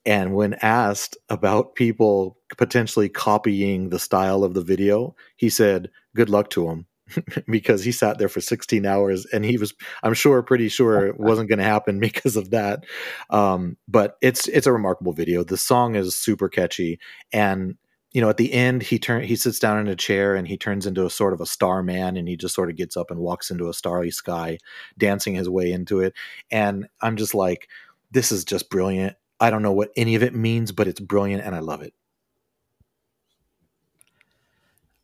And 0.05 0.35
when 0.35 0.55
asked 0.55 1.17
about 1.29 1.75
people 1.75 2.37
potentially 2.59 3.09
copying 3.09 3.89
the 3.89 4.01
style 4.01 4.45
of 4.45 4.55
the 4.55 4.63
video, 4.63 5.15
he 5.37 5.49
said, 5.49 5.91
"Good 6.15 6.29
luck 6.29 6.51
to 6.51 6.67
them." 6.67 6.87
because 7.47 7.85
he 7.85 7.93
sat 7.93 8.19
there 8.19 8.29
for 8.29 8.41
16 8.41 8.87
hours 8.87 9.27
and 9.27 9.45
he 9.45 9.59
was 9.59 9.75
i'm 10.03 10.15
sure 10.15 10.43
pretty 10.43 10.69
sure 10.69 11.07
it 11.07 11.19
wasn't 11.21 11.49
going 11.49 11.59
to 11.59 11.65
happen 11.65 11.99
because 12.01 12.37
of 12.37 12.51
that. 12.51 12.85
Um, 13.31 13.77
but 13.89 14.17
it's 14.21 14.49
it's 14.49 14.67
a 14.67 14.73
remarkable 14.73 15.13
video. 15.13 15.45
The 15.45 15.57
song 15.57 15.95
is 15.95 16.17
super 16.17 16.49
catchy 16.49 16.99
and 17.33 17.77
you 18.13 18.21
know 18.21 18.29
at 18.29 18.37
the 18.37 18.53
end 18.53 18.83
he 18.83 18.99
turn 18.99 19.23
he 19.23 19.37
sits 19.37 19.59
down 19.59 19.79
in 19.79 19.89
a 19.89 19.97
chair 19.97 20.35
and 20.35 20.47
he 20.47 20.57
turns 20.57 20.87
into 20.87 21.07
a 21.07 21.11
sort 21.11 21.33
of 21.33 21.41
a 21.41 21.47
star 21.47 21.83
man 21.83 22.17
and 22.17 22.29
he 22.29 22.37
just 22.37 22.55
sort 22.55 22.71
of 22.71 22.77
gets 22.77 22.97
up 22.97 23.11
and 23.11 23.21
walks 23.21 23.51
into 23.51 23.69
a 23.69 23.75
starry 23.75 24.11
sky 24.11 24.59
dancing 24.99 25.35
his 25.35 25.49
way 25.49 25.73
into 25.73 26.01
it. 26.01 26.15
And 26.51 26.87
i'm 27.01 27.17
just 27.17 27.35
like 27.35 27.69
this 28.11 28.31
is 28.31 28.45
just 28.45 28.69
brilliant. 28.71 29.17
I 29.41 29.51
don't 29.51 29.63
know 29.63 29.73
what 29.73 29.91
any 29.97 30.15
of 30.15 30.23
it 30.23 30.35
means 30.35 30.73
but 30.73 30.87
it's 30.87 31.01
brilliant 31.01 31.43
and 31.43 31.55
i 31.55 31.59
love 31.61 31.83
it 31.83 31.95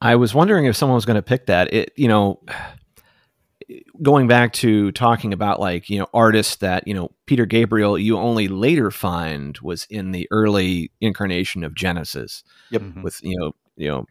I 0.01 0.17
was 0.17 0.35
wondering 0.35 0.67
if 0.67 0.77
someone 0.77 0.95
was 0.95 1.05
going 1.05 1.17
to 1.17 1.23
pick 1.23 1.47
that. 1.47 1.73
It, 1.73 1.93
you 1.97 2.09
know, 2.09 2.41
going 4.03 4.29
back 4.29 4.53
to 4.55 4.93
talking 4.93 5.33
about 5.33 5.61
like 5.61 5.91
you 5.91 5.99
know 5.99 6.07
artists 6.15 6.57
that 6.57 6.87
you 6.87 6.95
know 6.95 7.11
Peter 7.27 7.47
Gabriel, 7.47 7.99
you 7.99 8.17
only 8.19 8.49
later 8.49 8.91
find 8.91 9.59
was 9.59 9.87
in 9.91 10.13
the 10.13 10.29
early 10.31 10.93
incarnation 11.01 11.65
of 11.65 11.75
Genesis. 11.75 12.45
Yep. 12.71 12.83
Mm-hmm. 12.83 13.03
With 13.03 13.21
you 13.23 13.39
know 13.39 13.53
you 13.77 13.89
know 13.89 14.07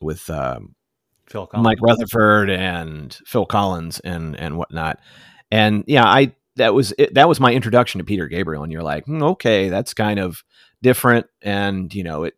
with 0.00 0.28
um, 0.30 0.74
Phil 1.26 1.46
Collins. 1.46 1.64
Mike 1.64 1.78
Rutherford 1.80 2.50
and 2.50 3.18
Phil 3.26 3.46
Collins 3.46 4.00
and 4.00 4.38
and 4.38 4.58
whatnot. 4.58 5.00
And 5.50 5.84
yeah, 5.86 6.04
I 6.04 6.34
that 6.56 6.74
was 6.74 6.92
it, 6.98 7.14
that 7.14 7.28
was 7.28 7.40
my 7.40 7.52
introduction 7.52 7.98
to 7.98 8.04
Peter 8.04 8.28
Gabriel. 8.28 8.62
And 8.62 8.72
you're 8.72 8.82
like, 8.82 9.06
mm, 9.06 9.22
okay, 9.22 9.68
that's 9.68 9.94
kind 9.94 10.20
of 10.20 10.44
different. 10.82 11.26
And 11.40 11.94
you 11.94 12.04
know, 12.04 12.24
it 12.24 12.34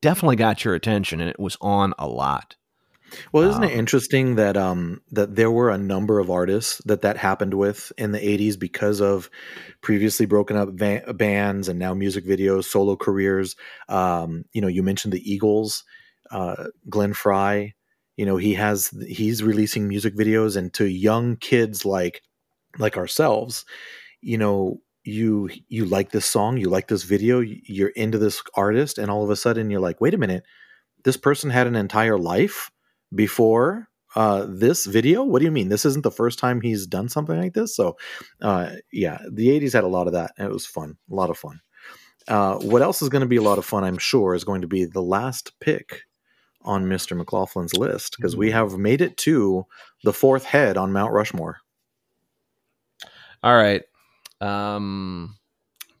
definitely 0.00 0.36
got 0.36 0.64
your 0.64 0.74
attention 0.74 1.20
and 1.20 1.30
it 1.30 1.38
was 1.40 1.56
on 1.60 1.94
a 1.98 2.06
lot. 2.08 2.56
Well, 3.32 3.44
isn't 3.48 3.62
Um, 3.62 3.64
it 3.64 3.72
interesting 3.72 4.34
that 4.34 4.56
um 4.56 5.00
that 5.12 5.34
there 5.34 5.50
were 5.50 5.70
a 5.70 5.78
number 5.78 6.18
of 6.20 6.30
artists 6.30 6.82
that 6.84 7.00
that 7.02 7.16
happened 7.16 7.54
with 7.54 7.90
in 7.96 8.12
the 8.12 8.26
80s 8.26 8.56
because 8.56 9.00
of 9.00 9.30
previously 9.80 10.26
broken 10.26 10.56
up 10.56 10.76
bands 11.16 11.68
and 11.68 11.78
now 11.78 11.94
music 11.94 12.26
videos, 12.26 12.64
solo 12.64 12.96
careers. 12.96 13.56
Um, 13.88 14.44
you 14.52 14.60
know, 14.60 14.68
you 14.68 14.82
mentioned 14.82 15.14
the 15.14 15.30
Eagles, 15.32 15.84
uh, 16.30 16.66
Glenn 16.88 17.14
Frey. 17.14 17.74
You 18.16 18.26
know, 18.26 18.36
he 18.36 18.54
has 18.54 18.90
he's 19.08 19.42
releasing 19.42 19.88
music 19.88 20.14
videos, 20.14 20.56
and 20.56 20.72
to 20.74 20.84
young 20.86 21.36
kids 21.36 21.86
like 21.86 22.22
like 22.78 22.96
ourselves, 22.98 23.64
you 24.20 24.38
know, 24.38 24.80
you 25.08 25.50
you 25.68 25.84
like 25.84 26.10
this 26.10 26.26
song, 26.26 26.56
you 26.56 26.68
like 26.68 26.88
this 26.88 27.02
video, 27.02 27.40
you're 27.40 27.88
into 27.90 28.18
this 28.18 28.42
artist, 28.54 28.98
and 28.98 29.10
all 29.10 29.24
of 29.24 29.30
a 29.30 29.36
sudden 29.36 29.70
you're 29.70 29.80
like, 29.80 30.00
wait 30.00 30.14
a 30.14 30.18
minute, 30.18 30.44
this 31.04 31.16
person 31.16 31.50
had 31.50 31.66
an 31.66 31.76
entire 31.76 32.18
life 32.18 32.70
before 33.14 33.88
uh, 34.16 34.46
this 34.48 34.86
video. 34.86 35.24
What 35.24 35.40
do 35.40 35.44
you 35.44 35.50
mean? 35.50 35.68
This 35.68 35.84
isn't 35.84 36.02
the 36.02 36.10
first 36.10 36.38
time 36.38 36.60
he's 36.60 36.86
done 36.86 37.08
something 37.08 37.38
like 37.38 37.54
this. 37.54 37.74
So, 37.74 37.96
uh, 38.42 38.72
yeah, 38.92 39.18
the 39.30 39.48
'80s 39.48 39.72
had 39.72 39.84
a 39.84 39.88
lot 39.88 40.06
of 40.06 40.12
that, 40.12 40.32
and 40.38 40.48
it 40.48 40.52
was 40.52 40.66
fun, 40.66 40.96
a 41.10 41.14
lot 41.14 41.30
of 41.30 41.38
fun. 41.38 41.60
Uh, 42.26 42.58
what 42.58 42.82
else 42.82 43.00
is 43.00 43.08
going 43.08 43.22
to 43.22 43.26
be 43.26 43.36
a 43.36 43.42
lot 43.42 43.58
of 43.58 43.64
fun? 43.64 43.84
I'm 43.84 43.98
sure 43.98 44.34
is 44.34 44.44
going 44.44 44.60
to 44.60 44.68
be 44.68 44.84
the 44.84 45.02
last 45.02 45.58
pick 45.60 46.02
on 46.62 46.84
Mr. 46.84 47.20
McLaughlin's 47.20 47.74
list 47.74 48.16
because 48.16 48.36
we 48.36 48.50
have 48.50 48.76
made 48.76 49.00
it 49.00 49.16
to 49.18 49.64
the 50.04 50.12
fourth 50.12 50.44
head 50.44 50.76
on 50.76 50.92
Mount 50.92 51.12
Rushmore. 51.12 51.58
All 53.42 53.56
right. 53.56 53.82
Um, 54.40 55.36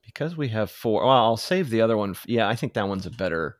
because 0.04 0.36
we 0.36 0.48
have 0.48 0.70
four. 0.70 1.04
Well, 1.04 1.12
I'll 1.12 1.36
save 1.36 1.70
the 1.70 1.80
other 1.80 1.96
one. 1.96 2.16
Yeah, 2.26 2.48
I 2.48 2.56
think 2.56 2.74
that 2.74 2.88
one's 2.88 3.06
a 3.06 3.10
better 3.10 3.56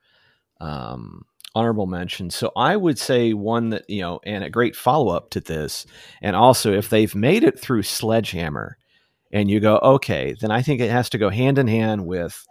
um, 0.60 1.24
honorable 1.54 1.86
mention. 1.86 2.30
So 2.30 2.52
I 2.56 2.76
would 2.76 2.98
say 2.98 3.32
one 3.32 3.70
that 3.70 3.88
you 3.88 4.00
know, 4.00 4.20
and 4.24 4.44
a 4.44 4.50
great 4.50 4.74
follow 4.74 5.14
up 5.14 5.30
to 5.30 5.40
this, 5.40 5.86
and 6.22 6.34
also 6.34 6.72
if 6.72 6.88
they've 6.88 7.14
made 7.14 7.44
it 7.44 7.58
through 7.58 7.82
Sledgehammer, 7.82 8.76
and 9.32 9.50
you 9.50 9.60
go, 9.60 9.78
okay, 9.78 10.34
then 10.40 10.50
I 10.50 10.62
think 10.62 10.80
it 10.80 10.90
has 10.90 11.10
to 11.10 11.18
go 11.18 11.30
hand 11.30 11.58
in 11.58 11.68
hand 11.68 12.06
with 12.06 12.46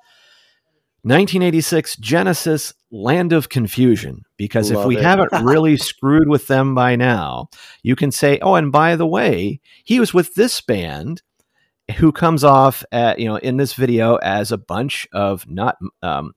1986 1.04 1.96
Genesis 1.98 2.74
Land 2.92 3.34
of 3.34 3.50
Confusion. 3.50 4.24
Because 4.38 4.72
if 4.72 4.86
we 4.86 4.98
it. 4.98 5.04
haven't 5.04 5.32
really 5.44 5.78
screwed 5.78 6.28
with 6.28 6.48
them 6.48 6.76
by 6.76 6.96
now, 6.96 7.50
you 7.82 7.96
can 7.96 8.12
say, 8.12 8.40
oh, 8.42 8.56
and 8.56 8.72
by 8.72 8.96
the 8.96 9.08
way, 9.08 9.60
he 9.84 10.00
was 10.00 10.14
with 10.14 10.36
this 10.36 10.62
band 10.62 11.22
who 11.96 12.12
comes 12.12 12.44
off 12.44 12.84
at, 12.92 13.20
you 13.20 13.26
know, 13.28 13.38
in 13.38 13.58
this 13.58 13.74
video 13.74 14.16
as 14.18 14.52
a 14.52 14.58
bunch 14.58 15.08
of 15.14 15.50
not 15.50 15.78
um, 16.02 16.34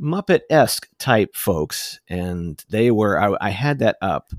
Muppet 0.00 0.40
esque 0.50 0.88
type 0.98 1.34
folks. 1.34 2.00
And 2.08 2.62
they 2.68 2.90
were, 2.90 3.20
I, 3.20 3.36
I 3.40 3.50
had 3.50 3.78
that 3.80 3.96
up, 4.02 4.32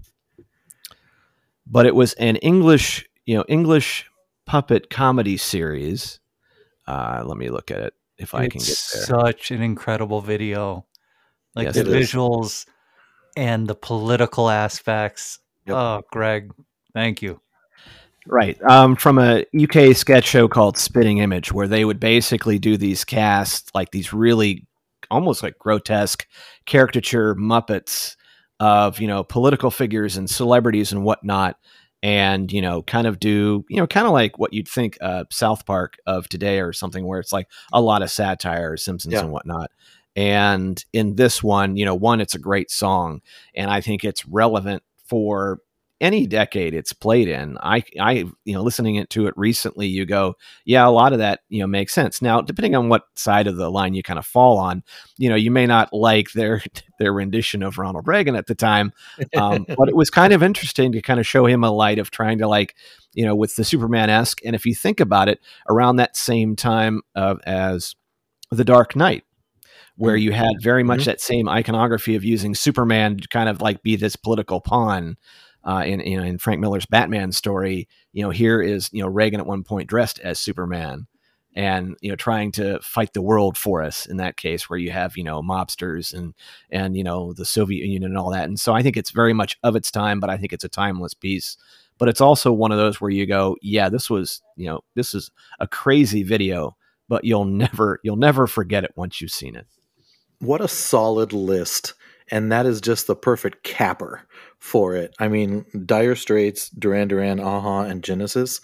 but 1.66 1.86
it 1.86 1.96
was 1.96 2.14
an 2.14 2.36
English, 2.38 3.08
you 3.26 3.38
know, 3.38 3.46
English 3.48 4.10
puppet 4.46 4.90
comedy 4.90 5.38
series. 5.38 6.20
Uh, 6.88 7.24
let 7.26 7.38
me 7.38 7.50
look 7.50 7.72
at 7.72 7.80
it 7.80 7.94
if 8.18 8.34
I 8.34 8.48
can 8.48 8.60
get 8.60 8.70
It's 8.70 8.94
there. 8.94 9.04
such 9.22 9.52
an 9.52 9.62
incredible 9.62 10.22
video. 10.22 10.86
Like 11.56 11.66
Yes, 11.66 11.76
the 11.76 11.82
it 11.82 11.88
is. 11.88 12.12
visuals 12.12 12.66
and 13.38 13.68
the 13.68 13.76
political 13.76 14.50
aspects. 14.50 15.40
Yep. 15.66 15.76
Oh, 15.76 16.02
Greg, 16.12 16.52
thank 16.94 17.22
you. 17.22 17.40
Right. 18.28 18.62
Um, 18.64 18.96
from 18.96 19.18
a 19.18 19.46
UK 19.60 19.96
sketch 19.96 20.26
show 20.26 20.48
called 20.48 20.78
Spitting 20.78 21.18
Image, 21.20 21.52
where 21.52 21.68
they 21.68 21.86
would 21.86 22.00
basically 22.00 22.60
do 22.60 22.78
these 22.78 23.04
casts, 23.04 23.72
like 23.74 23.92
these 23.92 24.14
really 24.14 24.66
almost 25.10 25.42
like 25.42 25.58
grotesque 25.58 26.28
caricature 26.66 27.34
Muppets 27.36 28.16
of, 28.60 29.00
you 29.00 29.08
know, 29.08 29.24
political 29.24 29.72
figures 29.72 30.18
and 30.18 30.30
celebrities 30.30 30.92
and 30.92 31.04
whatnot. 31.04 31.58
And, 32.02 32.50
you 32.52 32.62
know, 32.62 32.82
kind 32.84 33.08
of 33.08 33.20
do, 33.20 33.66
you 33.70 33.78
know, 33.78 33.88
kind 33.88 34.06
of 34.08 34.14
like 34.14 34.38
what 34.40 34.54
you'd 34.54 34.70
think 34.70 34.98
uh, 35.02 35.26
South 35.32 35.66
Park 35.66 35.98
of 36.06 36.30
today 36.30 36.62
or 36.62 36.72
something 36.72 37.06
where 37.06 37.20
it's 37.20 37.34
like 37.34 37.48
a 37.74 37.82
lot 37.82 38.02
of 38.02 38.10
satire, 38.12 38.78
Simpsons 38.78 39.14
Yeah. 39.14 39.22
and 39.22 39.32
whatnot. 39.32 39.72
And 40.16 40.84
in 40.94 41.16
this 41.16 41.44
one, 41.44 41.76
you 41.76 41.84
know, 41.86 41.96
one, 41.96 42.22
it's 42.22 42.36
a 42.36 42.40
great 42.40 42.72
song. 42.72 43.22
And 43.54 43.70
I 43.70 43.82
think 43.82 44.04
it's 44.04 44.26
relevant 44.26 44.82
for 45.06 45.60
any 46.02 46.26
decade 46.26 46.74
it's 46.74 46.94
played 46.94 47.28
in 47.28 47.58
i 47.62 47.84
i 48.00 48.26
you 48.46 48.54
know 48.54 48.62
listening 48.62 48.96
it 48.96 49.10
to 49.10 49.28
it 49.28 49.34
recently 49.38 49.86
you 49.88 50.06
go 50.06 50.36
yeah 50.66 50.88
a 50.88 50.90
lot 50.90 51.12
of 51.14 51.20
that 51.20 51.42
you 51.50 51.60
know 51.60 51.68
makes 51.68 51.94
sense 51.94 52.22
now 52.22 52.40
depending 52.42 52.76
on 52.76 52.90
what 52.90 53.04
side 53.16 53.48
of 53.48 53.58
the 53.58 53.70
line 53.70 53.94
you 53.94 54.02
kind 54.02 54.18
of 54.20 54.26
fall 54.26 54.58
on 54.58 54.82
you 55.18 55.30
know 55.30 55.36
you 55.36 55.52
may 55.52 55.66
not 55.66 55.92
like 55.94 56.32
their 56.32 56.62
their 57.00 57.12
rendition 57.14 57.62
of 57.64 57.78
ronald 57.78 58.08
reagan 58.08 58.36
at 58.36 58.48
the 58.48 58.56
time 58.56 58.92
um, 59.38 59.66
but 59.78 59.90
it 59.90 59.96
was 59.96 60.10
kind 60.10 60.34
of 60.34 60.42
interesting 60.42 60.92
to 60.92 61.02
kind 61.02 61.20
of 61.20 61.28
show 61.28 61.46
him 61.46 61.64
a 61.64 61.72
light 61.72 62.00
of 62.00 62.12
trying 62.12 62.38
to 62.38 62.48
like 62.48 62.76
you 63.14 63.26
know 63.26 63.36
with 63.36 63.56
the 63.56 63.64
superman-esque 63.64 64.40
and 64.46 64.56
if 64.56 64.66
you 64.66 64.74
think 64.74 65.00
about 65.00 65.28
it 65.28 65.40
around 65.70 65.98
that 65.98 66.16
same 66.16 66.56
time 66.56 67.02
of 67.16 67.40
as 67.46 67.96
the 68.52 68.64
dark 68.66 68.96
knight 68.96 69.24
where 69.98 70.16
you 70.16 70.32
had 70.32 70.54
very 70.62 70.82
much 70.82 71.02
Mhm. 71.02 71.06
that 71.06 71.20
same 71.22 71.50
iconography 71.50 72.16
of 72.16 72.24
using 72.24 72.56
superman 72.56 73.18
to 73.18 73.28
kind 73.28 73.50
of 73.50 73.62
like 73.62 73.84
be 73.84 73.98
this 73.98 74.16
political 74.16 74.62
pawn 74.62 75.18
uh, 75.70 75.84
in 75.84 76.00
know 76.18 76.24
in 76.24 76.40
Frank 76.40 76.60
Miller's 76.60 76.88
Batman 76.88 77.32
story, 77.32 77.88
you 78.12 78.24
know 78.24 78.32
here 78.32 78.60
is 78.60 78.90
you 78.92 79.04
know 79.04 79.08
Reagan 79.08 79.40
at 79.40 79.46
one 79.46 79.64
point 79.64 79.88
dressed 79.88 80.18
as 80.18 80.40
Superman, 80.40 81.06
and 81.54 81.96
you 82.02 82.10
know 82.10 82.16
trying 82.16 82.52
to 82.54 82.80
fight 82.82 83.14
the 83.14 83.22
world 83.22 83.56
for 83.56 83.84
us 83.84 84.08
in 84.08 84.18
that 84.18 84.36
case 84.36 84.68
where 84.68 84.80
you 84.80 84.90
have 84.90 85.16
you 85.16 85.24
know 85.24 85.44
mobsters 85.44 86.12
and 86.12 86.34
and 86.72 86.98
you 86.98 87.04
know 87.04 87.34
the 87.34 87.46
Soviet 87.46 87.86
Union 87.86 88.04
and 88.06 88.18
all 88.18 88.32
that, 88.32 88.46
and 88.46 88.60
so 88.60 88.74
I 88.74 88.82
think 88.82 88.98
it's 88.98 89.12
very 89.12 89.32
much 89.32 89.60
of 89.62 89.76
its 89.76 89.92
time, 89.92 90.20
but 90.20 90.32
I 90.32 90.38
think 90.38 90.54
it's 90.54 90.64
a 90.64 90.70
timeless 90.70 91.14
piece. 91.14 91.56
But 92.00 92.10
it's 92.10 92.22
also 92.22 92.52
one 92.52 92.72
of 92.72 92.80
those 92.80 93.00
where 93.00 93.12
you 93.12 93.28
go, 93.28 93.56
yeah, 93.62 93.90
this 93.90 94.10
was 94.10 94.42
you 94.56 94.66
know 94.66 94.82
this 94.96 95.14
is 95.14 95.30
a 95.60 95.68
crazy 95.68 96.24
video, 96.24 96.76
but 97.08 97.26
you'll 97.26 97.46
never 97.46 98.00
you'll 98.04 98.16
never 98.16 98.48
forget 98.48 98.84
it 98.84 98.94
once 98.96 99.22
you've 99.22 99.30
seen 99.30 99.56
it. 99.56 99.68
what 100.40 100.62
a 100.62 100.68
solid 100.68 101.32
list 101.32 101.94
and 102.32 102.52
that 102.52 102.66
is 102.66 102.82
just 102.82 103.08
the 103.08 103.16
perfect 103.16 103.64
capper 103.64 104.22
for 104.60 104.96
it. 104.96 105.14
I 105.20 105.28
mean 105.28 105.66
dire 105.86 106.16
straits 106.16 106.70
duran 106.70 107.08
duran 107.08 107.40
a-ha 107.40 107.82
and 107.82 108.04
genesis 108.04 108.62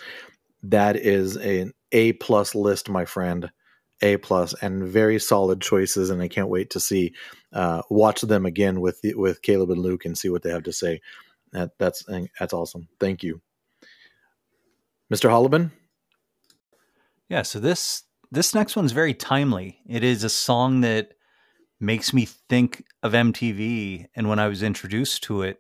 that 0.64 0.96
is 0.96 1.36
an 1.38 1.74
a 1.92 2.14
plus 2.14 2.56
list 2.56 2.90
my 2.90 3.06
friend. 3.06 3.52
A 4.02 4.18
plus 4.18 4.54
and 4.62 4.84
very 4.84 5.18
solid 5.20 5.62
choices 5.62 6.10
and 6.10 6.22
i 6.22 6.28
can't 6.28 6.50
wait 6.50 6.70
to 6.72 6.82
see 6.82 7.14
uh, 7.54 7.82
watch 7.90 8.20
them 8.22 8.46
again 8.46 8.82
with 8.82 9.00
with 9.16 9.42
caleb 9.42 9.72
and 9.72 9.80
luke 9.82 10.04
and 10.04 10.18
see 10.18 10.28
what 10.28 10.44
they 10.44 10.52
have 10.52 10.64
to 10.64 10.74
say. 10.74 11.00
That 11.54 11.72
that's 11.80 12.04
that's 12.38 12.54
awesome. 12.54 12.90
Thank 13.00 13.24
you. 13.24 13.42
Mr 15.12 15.30
Hollebon 15.30 15.72
Yeah, 17.30 17.44
so 17.44 17.60
this 17.60 18.04
this 18.32 18.54
next 18.54 18.76
one's 18.76 18.92
very 18.92 19.14
timely. 19.14 19.80
It 19.88 20.04
is 20.04 20.26
a 20.26 20.30
song 20.30 20.82
that 20.82 21.14
makes 21.80 22.14
me 22.14 22.26
think 22.26 22.84
of 23.04 23.14
MTV 23.14 24.06
and 24.16 24.30
when 24.30 24.40
I 24.40 24.48
was 24.48 24.64
introduced 24.64 25.24
to 25.24 25.42
it 25.42 25.60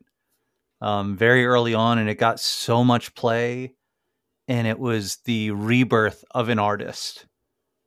um, 0.81 1.15
very 1.17 1.45
early 1.45 1.73
on, 1.73 1.97
and 1.97 2.09
it 2.09 2.15
got 2.15 2.39
so 2.39 2.83
much 2.83 3.15
play, 3.15 3.73
and 4.47 4.67
it 4.67 4.77
was 4.77 5.17
the 5.25 5.51
rebirth 5.51 6.23
of 6.31 6.49
an 6.49 6.59
artist 6.59 7.25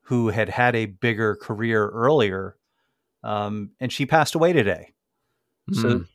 who 0.04 0.28
had 0.28 0.48
had 0.48 0.74
a 0.74 0.86
bigger 0.86 1.36
career 1.36 1.86
earlier, 1.88 2.56
um, 3.22 3.70
and 3.78 3.92
she 3.92 4.06
passed 4.06 4.34
away 4.34 4.52
today. 4.52 4.94
So 5.72 5.88
Mm, 6.00 6.06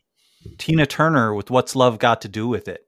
Tina 0.57 0.85
Turner 0.87 1.33
with 1.33 1.51
"What's 1.51 1.75
Love 1.75 1.99
Got 1.99 2.21
to 2.21 2.27
Do 2.27 2.47
with 2.47 2.67
It." 2.67 2.87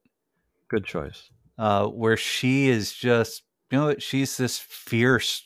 good 0.67 0.83
choice. 0.85 1.29
uh, 1.57 1.85
where 1.85 2.17
she 2.17 2.67
is 2.67 2.91
just, 2.91 3.43
you 3.71 3.77
know, 3.77 3.95
she's 3.99 4.35
this 4.35 4.57
fierce, 4.57 5.43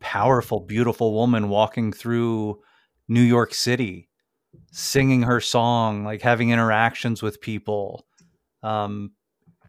powerful, 0.00 0.60
beautiful 0.60 1.14
woman 1.14 1.48
walking 1.48 1.92
through 1.92 2.60
New 3.08 3.22
York 3.22 3.54
City, 3.54 4.08
singing 4.70 5.22
her 5.22 5.40
song, 5.40 6.04
like 6.04 6.22
having 6.22 6.50
interactions 6.50 7.22
with 7.22 7.40
people. 7.40 8.06
Um, 8.62 9.12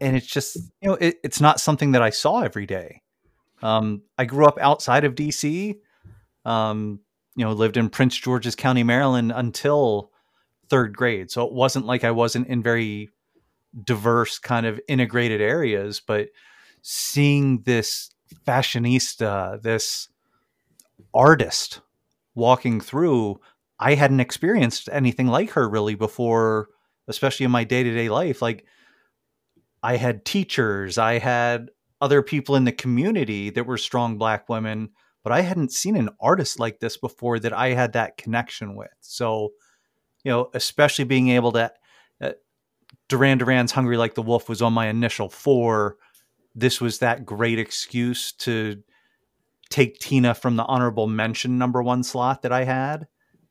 and 0.00 0.16
it's 0.16 0.26
just, 0.26 0.56
you 0.80 0.88
know, 0.88 0.94
it, 0.94 1.16
it's 1.22 1.40
not 1.40 1.60
something 1.60 1.92
that 1.92 2.02
I 2.02 2.10
saw 2.10 2.40
every 2.40 2.66
day. 2.66 3.02
Um, 3.62 4.02
I 4.18 4.24
grew 4.24 4.46
up 4.46 4.58
outside 4.60 5.04
of 5.04 5.14
DC, 5.14 5.76
um, 6.44 7.00
you 7.36 7.44
know, 7.44 7.52
lived 7.52 7.76
in 7.76 7.88
Prince 7.88 8.16
George's 8.16 8.54
County, 8.54 8.82
Maryland 8.82 9.32
until 9.34 10.10
third 10.68 10.96
grade. 10.96 11.30
So 11.30 11.46
it 11.46 11.52
wasn't 11.52 11.86
like 11.86 12.04
I 12.04 12.10
wasn't 12.10 12.48
in 12.48 12.62
very 12.62 13.10
diverse 13.82 14.38
kind 14.38 14.66
of 14.66 14.80
integrated 14.88 15.40
areas, 15.40 16.00
but 16.00 16.28
seeing 16.82 17.62
this 17.62 18.10
fashionista, 18.46 19.60
this 19.62 20.08
artist 21.12 21.80
walking 22.34 22.80
through, 22.80 23.40
I 23.78 23.94
hadn't 23.94 24.20
experienced 24.20 24.88
anything 24.92 25.26
like 25.26 25.50
her 25.50 25.68
really 25.68 25.94
before, 25.94 26.68
especially 27.08 27.44
in 27.44 27.50
my 27.50 27.64
day 27.64 27.82
to 27.82 27.94
day 27.94 28.08
life. 28.08 28.42
Like, 28.42 28.64
I 29.82 29.96
had 29.96 30.24
teachers, 30.24 30.96
I 30.96 31.18
had 31.18 31.70
other 32.00 32.22
people 32.22 32.56
in 32.56 32.64
the 32.64 32.72
community 32.72 33.50
that 33.50 33.66
were 33.66 33.78
strong 33.78 34.18
black 34.18 34.48
women, 34.48 34.90
but 35.22 35.32
I 35.32 35.40
hadn't 35.40 35.72
seen 35.72 35.96
an 35.96 36.10
artist 36.20 36.58
like 36.60 36.80
this 36.80 36.96
before 36.96 37.38
that 37.40 37.52
I 37.52 37.68
had 37.70 37.92
that 37.92 38.16
connection 38.16 38.76
with. 38.76 38.94
So, 39.00 39.52
you 40.22 40.30
know, 40.30 40.50
especially 40.54 41.04
being 41.04 41.30
able 41.30 41.52
to 41.52 41.72
uh, 42.20 42.32
Duran 43.08 43.38
Duran's 43.38 43.72
Hungry 43.72 43.96
Like 43.96 44.14
the 44.14 44.22
Wolf 44.22 44.48
was 44.48 44.62
on 44.62 44.72
my 44.72 44.88
initial 44.88 45.28
four, 45.28 45.96
this 46.54 46.80
was 46.80 46.98
that 46.98 47.24
great 47.24 47.58
excuse 47.58 48.32
to 48.32 48.82
take 49.70 49.98
Tina 49.98 50.34
from 50.34 50.56
the 50.56 50.64
honorable 50.64 51.06
mention 51.06 51.58
number 51.58 51.82
one 51.82 52.02
slot 52.02 52.42
that 52.42 52.52
I 52.52 52.64
had 52.64 53.06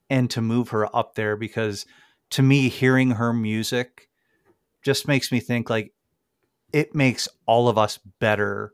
and 0.09 0.29
to 0.31 0.41
move 0.41 0.69
her 0.69 0.95
up 0.95 1.15
there 1.15 1.35
because 1.35 1.85
to 2.31 2.41
me, 2.41 2.69
hearing 2.69 3.11
her 3.11 3.31
music 3.31 4.09
just 4.83 5.07
makes 5.07 5.31
me 5.31 5.39
think 5.39 5.69
like 5.69 5.93
it 6.71 6.95
makes 6.95 7.27
all 7.45 7.69
of 7.69 7.77
us 7.77 7.99
better 8.19 8.73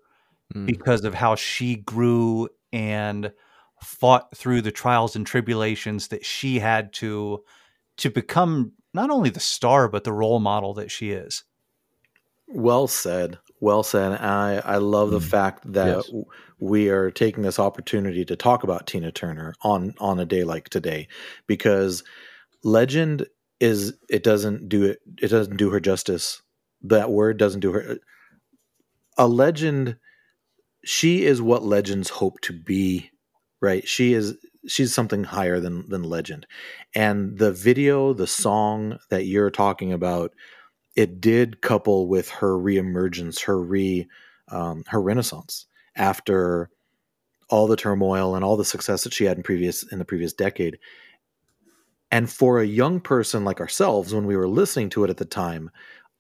mm. 0.54 0.66
because 0.66 1.04
of 1.04 1.14
how 1.14 1.36
she 1.36 1.76
grew 1.76 2.48
and 2.72 3.32
fought 3.82 4.36
through 4.36 4.62
the 4.62 4.72
trials 4.72 5.16
and 5.16 5.28
tribulations 5.28 6.08
that 6.08 6.26
she 6.26 6.60
had 6.60 6.94
to 6.94 7.44
to 7.98 8.10
become 8.10 8.72
not 8.94 9.10
only 9.10 9.30
the 9.30 9.40
star 9.40 9.88
but 9.88 10.04
the 10.04 10.14
role 10.14 10.40
model 10.40 10.74
that 10.74 10.90
she 10.90 11.12
is. 11.12 11.44
Well 12.48 12.88
said. 12.88 13.40
Well 13.60 13.84
said. 13.84 14.14
I 14.14 14.62
I 14.64 14.78
love 14.78 15.12
the 15.12 15.20
mm. 15.20 15.24
fact 15.24 15.72
that 15.74 16.06
yes. 16.08 16.12
we 16.60 16.90
are 16.90 17.12
taking 17.12 17.44
this 17.44 17.60
opportunity 17.60 18.24
to 18.26 18.36
talk 18.36 18.64
about 18.64 18.88
Tina 18.88 19.12
Turner 19.12 19.54
on 19.62 19.94
on 20.00 20.20
a 20.20 20.26
day 20.26 20.44
like 20.44 20.70
today 20.70 21.08
because 21.48 22.04
legend 22.64 23.28
is 23.60 23.94
it 24.10 24.24
doesn't 24.24 24.70
do 24.70 24.86
it 24.86 25.00
it 25.22 25.28
doesn't 25.28 25.58
do 25.58 25.72
her 25.72 25.80
justice. 25.80 26.42
That 26.82 27.12
word 27.12 27.38
doesn't 27.38 27.60
do 27.60 27.74
her 27.74 27.98
a 29.18 29.28
legend 29.28 29.98
she 30.86 31.26
is 31.26 31.42
what 31.42 31.64
legends 31.64 32.10
hope 32.10 32.40
to 32.42 32.54
be, 32.54 33.12
right? 33.62 33.88
She 33.88 34.14
is 34.14 34.38
she's 34.68 34.94
something 34.94 35.26
higher 35.26 35.60
than 35.60 35.90
than 35.90 36.04
legend. 36.04 36.48
And 36.96 37.38
the 37.38 37.52
video, 37.52 38.14
the 38.14 38.28
song 38.28 38.98
that 39.10 39.26
you're 39.26 39.52
talking 39.52 39.92
about, 39.92 40.34
it 40.96 41.22
did 41.22 41.62
couple 41.62 42.08
with 42.08 42.30
her 42.30 42.58
reemergence, 42.58 43.46
her 43.46 43.60
re 43.60 44.08
um, 44.50 44.84
her 44.88 45.02
renaissance 45.02 45.68
after 45.96 46.70
all 47.50 47.68
the 47.68 47.76
turmoil 47.76 48.36
and 48.36 48.44
all 48.44 48.58
the 48.58 48.66
success 48.66 49.04
that 49.04 49.14
she 49.14 49.26
had 49.26 49.38
in 49.38 49.44
previous 49.44 49.84
in 49.92 50.00
the 50.00 50.06
previous 50.06 50.34
decade. 50.34 50.80
And 52.12 52.30
for 52.30 52.60
a 52.60 52.66
young 52.66 53.00
person 53.00 53.44
like 53.44 53.60
ourselves, 53.60 54.14
when 54.14 54.26
we 54.26 54.36
were 54.36 54.48
listening 54.48 54.90
to 54.92 55.04
it 55.04 55.10
at 55.10 55.18
the 55.18 55.26
time, 55.26 55.70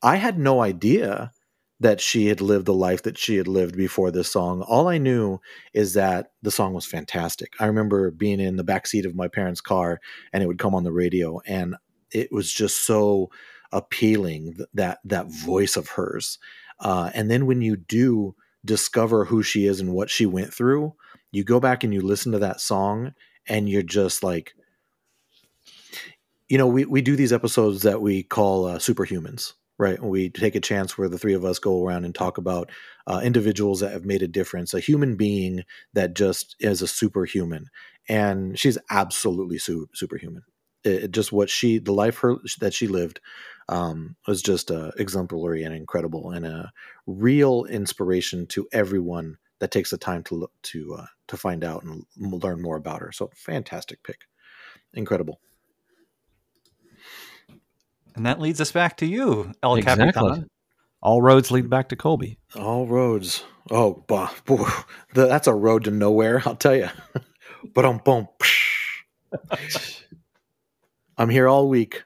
I 0.03 0.17
had 0.17 0.37
no 0.37 0.61
idea 0.61 1.31
that 1.79 2.01
she 2.01 2.27
had 2.27 2.41
lived 2.41 2.65
the 2.65 2.73
life 2.73 3.03
that 3.03 3.17
she 3.17 3.37
had 3.37 3.47
lived 3.47 3.75
before 3.75 4.11
this 4.11 4.31
song. 4.31 4.61
All 4.61 4.87
I 4.87 4.97
knew 4.97 5.39
is 5.73 5.93
that 5.93 6.31
the 6.41 6.51
song 6.51 6.73
was 6.73 6.85
fantastic. 6.85 7.53
I 7.59 7.65
remember 7.65 8.11
being 8.11 8.39
in 8.39 8.57
the 8.57 8.63
back 8.63 8.85
seat 8.85 9.05
of 9.05 9.15
my 9.15 9.29
parents' 9.29 9.61
car 9.61 9.99
and 10.33 10.43
it 10.43 10.45
would 10.47 10.59
come 10.59 10.75
on 10.75 10.83
the 10.83 10.91
radio 10.91 11.39
and 11.45 11.75
it 12.11 12.31
was 12.31 12.51
just 12.51 12.85
so 12.85 13.29
appealing 13.71 14.57
that 14.73 14.99
that 15.03 15.27
voice 15.27 15.77
of 15.77 15.89
hers. 15.89 16.37
Uh, 16.79 17.09
and 17.13 17.29
then 17.29 17.45
when 17.45 17.61
you 17.61 17.75
do 17.75 18.35
discover 18.65 19.25
who 19.25 19.43
she 19.43 19.65
is 19.65 19.79
and 19.79 19.93
what 19.93 20.09
she 20.09 20.25
went 20.25 20.53
through, 20.53 20.93
you 21.31 21.43
go 21.43 21.59
back 21.59 21.83
and 21.83 21.93
you 21.93 22.01
listen 22.01 22.31
to 22.31 22.39
that 22.39 22.61
song 22.61 23.13
and 23.47 23.69
you're 23.69 23.81
just 23.83 24.23
like 24.23 24.53
you 26.47 26.57
know, 26.57 26.65
we, 26.65 26.83
we 26.85 27.01
do 27.03 27.15
these 27.15 27.31
episodes 27.31 27.83
that 27.83 28.01
we 28.01 28.23
call 28.23 28.65
uh, 28.65 28.79
superhumans 28.79 29.53
right? 29.79 30.03
We 30.03 30.29
take 30.29 30.55
a 30.55 30.59
chance 30.59 30.97
where 30.97 31.07
the 31.07 31.17
three 31.17 31.33
of 31.33 31.45
us 31.45 31.57
go 31.57 31.83
around 31.83 32.03
and 32.05 32.13
talk 32.13 32.37
about 32.37 32.69
uh, 33.07 33.21
individuals 33.23 33.79
that 33.79 33.93
have 33.93 34.05
made 34.05 34.21
a 34.21 34.27
difference, 34.27 34.73
a 34.73 34.79
human 34.79 35.15
being 35.15 35.63
that 35.93 36.13
just 36.13 36.55
is 36.59 36.83
a 36.83 36.87
superhuman, 36.87 37.67
and 38.07 38.59
she's 38.59 38.77
absolutely 38.91 39.57
su- 39.57 39.89
superhuman. 39.93 40.43
It, 40.83 41.03
it, 41.03 41.11
just 41.11 41.31
what 41.31 41.49
she, 41.49 41.79
the 41.79 41.91
life 41.91 42.17
her 42.19 42.37
that 42.59 42.73
she 42.73 42.87
lived, 42.87 43.19
um, 43.67 44.15
was 44.27 44.41
just 44.41 44.71
uh, 44.71 44.91
exemplary 44.97 45.63
and 45.63 45.75
incredible, 45.75 46.31
and 46.31 46.45
a 46.45 46.71
real 47.05 47.65
inspiration 47.65 48.47
to 48.47 48.67
everyone 48.71 49.37
that 49.59 49.71
takes 49.71 49.91
the 49.91 49.97
time 49.97 50.23
to 50.23 50.35
look 50.35 50.51
to 50.63 50.95
uh, 50.95 51.05
to 51.27 51.37
find 51.37 51.63
out 51.63 51.83
and 51.83 52.05
learn 52.17 52.61
more 52.61 52.77
about 52.77 53.01
her. 53.01 53.11
So 53.11 53.29
fantastic 53.35 54.03
pick, 54.03 54.21
incredible. 54.93 55.39
And 58.15 58.25
that 58.25 58.41
leads 58.41 58.59
us 58.59 58.71
back 58.71 58.97
to 58.97 59.05
you, 59.05 59.53
El 59.61 59.75
exactly. 59.75 60.11
Capitan. 60.11 60.49
All 61.01 61.21
roads 61.21 61.51
lead 61.51 61.69
back 61.69 61.89
to 61.89 61.95
Colby. 61.95 62.37
All 62.55 62.85
roads. 62.85 63.45
Oh, 63.71 64.03
bah, 64.07 64.31
boy, 64.45 64.67
that's 65.13 65.47
a 65.47 65.53
road 65.53 65.85
to 65.85 65.91
nowhere, 65.91 66.41
I'll 66.45 66.55
tell 66.55 66.75
you. 66.75 66.89
but 67.73 67.85
I'm 67.85 67.99
boom. 67.99 68.27
I'm 71.19 71.29
here 71.29 71.49
all 71.49 71.67
week. 71.67 72.03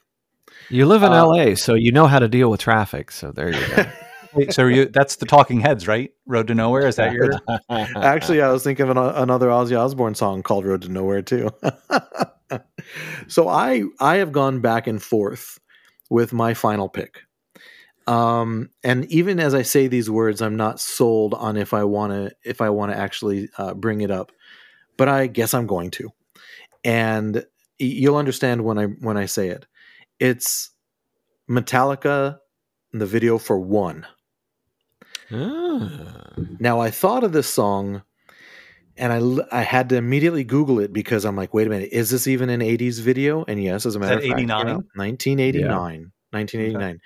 You 0.70 0.88
live 0.88 1.04
in 1.04 1.12
uh, 1.12 1.26
LA, 1.26 1.54
so 1.54 1.76
you 1.76 1.92
know 1.92 2.08
how 2.08 2.18
to 2.18 2.28
deal 2.28 2.50
with 2.50 2.60
traffic. 2.60 3.12
So 3.12 3.32
there 3.32 3.54
you 3.54 3.76
go. 3.76 3.86
Wait, 4.34 4.52
so 4.52 4.66
you, 4.66 4.86
that's 4.86 5.18
the 5.18 5.28
Talking 5.28 5.60
Heads, 5.60 5.88
right? 5.88 6.12
Road 6.26 6.48
to 6.48 6.56
Nowhere. 6.56 6.88
Is 6.88 6.96
that 6.96 7.14
your? 7.14 7.34
Actually, 7.70 8.42
I 8.42 8.52
was 8.52 8.64
thinking 8.64 8.90
of 8.90 8.98
an, 8.98 8.98
another 8.98 9.50
Ozzy 9.50 9.80
Osbourne 9.80 10.16
song 10.16 10.42
called 10.42 10.66
"Road 10.66 10.82
to 10.82 10.90
Nowhere" 10.90 11.22
too. 11.22 11.52
so 13.28 13.48
I 13.48 13.84
I 14.00 14.16
have 14.16 14.32
gone 14.32 14.62
back 14.62 14.88
and 14.88 15.02
forth 15.02 15.60
with 16.10 16.34
my 16.34 16.56
final 16.56 16.90
pick. 16.90 17.20
Um, 18.08 18.72
and 18.84 19.06
even 19.06 19.40
as 19.40 19.54
I 19.54 19.62
say 19.62 19.88
these 19.88 20.10
words, 20.10 20.42
I'm 20.42 20.58
not 20.58 20.80
sold 20.80 21.36
on 21.36 21.56
if 21.56 21.72
I 21.72 21.84
want 21.84 22.14
to 22.14 22.36
if 22.44 22.62
I 22.62 22.72
want 22.72 22.92
to 22.92 22.98
actually 22.98 23.50
uh, 23.60 23.76
bring 23.76 24.02
it 24.02 24.10
up, 24.10 24.32
but 24.98 25.08
I 25.08 25.28
guess 25.28 25.54
I'm 25.54 25.68
going 25.68 25.92
to. 25.92 26.10
And 26.84 27.46
you'll 27.80 28.18
understand 28.18 28.64
when 28.64 28.78
I 28.78 28.86
when 28.86 29.18
I 29.18 29.26
say 29.26 29.50
it. 29.50 29.66
It's 30.20 30.72
Metallica, 31.50 32.40
the 32.92 33.06
video 33.06 33.38
for 33.38 33.60
one. 33.60 34.06
Ah. 35.32 36.34
Now 36.60 36.80
I 36.80 36.92
thought 36.92 37.24
of 37.24 37.32
this 37.32 37.48
song 37.48 38.04
and 38.98 39.42
I, 39.52 39.60
I 39.60 39.62
had 39.64 39.90
to 39.90 39.96
immediately 39.96 40.44
Google 40.44 40.80
it 40.80 40.94
because 40.94 41.26
I'm 41.26 41.36
like, 41.36 41.54
wait 41.54 41.68
a 41.68 41.70
minute, 41.70 41.90
is 41.92 42.12
this 42.12 42.28
even 42.28 42.50
an 42.50 42.62
80s 42.62 43.02
video? 43.02 43.44
And 43.48 43.62
yes, 43.62 43.86
as 43.86 43.96
a 43.96 44.00
matter 44.00 44.16
of 44.16 44.22
fact, 44.22 44.34
89? 44.34 44.66
1989. 44.96 45.62
Yeah. 45.62 46.08
1989. 46.32 46.90
Okay. 46.90 47.00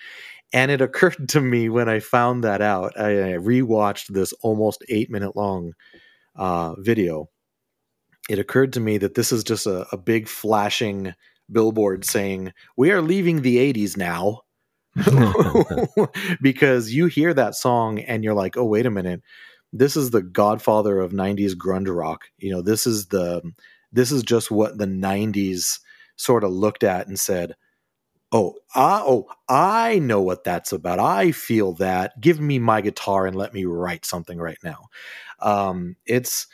And 0.54 0.72
it 0.72 0.82
occurred 0.82 1.30
to 1.30 1.42
me 1.42 1.70
when 1.70 1.90
I 1.90 2.00
found 2.00 2.44
that 2.44 2.62
out, 2.62 3.00
I, 3.00 3.34
I 3.34 3.38
rewatched 3.38 4.08
this 4.08 4.34
almost 4.42 4.84
eight 4.90 5.10
minute 5.10 5.36
long 5.36 5.74
uh, 6.36 6.76
video. 6.80 7.30
It 8.30 8.40
occurred 8.40 8.74
to 8.74 8.80
me 8.80 8.98
that 8.98 9.16
this 9.16 9.32
is 9.32 9.44
just 9.44 9.66
a, 9.66 9.88
a 9.92 9.98
big 9.98 10.28
flashing 10.28 11.14
billboard 11.52 12.06
saying, 12.06 12.54
We 12.76 12.92
are 12.92 13.02
leaving 13.02 13.42
the 13.42 13.58
80s 13.74 13.98
now. 13.98 14.42
because 16.42 16.92
you 16.92 17.06
hear 17.06 17.34
that 17.34 17.54
song 17.56 18.00
and 18.00 18.24
you're 18.24 18.34
like, 18.34 18.58
oh, 18.58 18.66
wait 18.66 18.86
a 18.88 18.92
minute. 18.92 19.22
This 19.72 19.96
is 19.96 20.10
the 20.10 20.24
godfather 20.24 21.00
of 21.00 21.12
90s 21.12 21.54
grunge 21.54 21.96
rock. 21.96 22.26
You 22.40 22.52
know 22.52 22.62
this 22.62 22.88
is 22.88 23.08
the 23.08 23.42
this 23.92 24.12
is 24.12 24.24
just 24.24 24.50
what 24.50 24.78
the 24.78 24.88
90s 24.88 25.80
sort 26.16 26.44
of 26.44 26.52
looked 26.52 26.84
at 26.84 27.08
and 27.08 27.20
said 27.20 27.56
oh 28.32 28.56
I, 28.74 29.04
oh 29.06 29.28
i 29.48 30.00
know 30.00 30.22
what 30.22 30.44
that's 30.44 30.72
about. 30.72 31.00
I 31.00 31.32
feel 31.32 31.74
that. 31.74 32.20
Give 32.20 32.40
me 32.40 32.58
my 32.58 32.82
guitar 32.82 33.28
and 33.28 33.36
let 33.36 33.54
me 33.54 33.66
write 33.66 34.06
something 34.06 34.40
right 34.40 34.58
now 34.64 34.88
um, 35.40 35.96
it's 36.06 36.48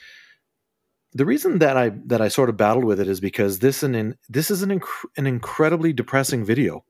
the 1.13 1.25
reason 1.25 1.59
that 1.59 1.77
i 1.77 1.89
that 2.05 2.21
i 2.21 2.27
sort 2.27 2.49
of 2.49 2.57
battled 2.57 2.85
with 2.85 2.99
it 2.99 3.07
is 3.07 3.19
because 3.19 3.59
this 3.59 3.83
an 3.83 3.95
in, 3.95 4.15
this 4.29 4.49
is 4.51 4.61
an 4.63 4.69
inc- 4.69 5.05
an 5.17 5.27
incredibly 5.27 5.93
depressing 5.93 6.43
video 6.43 6.83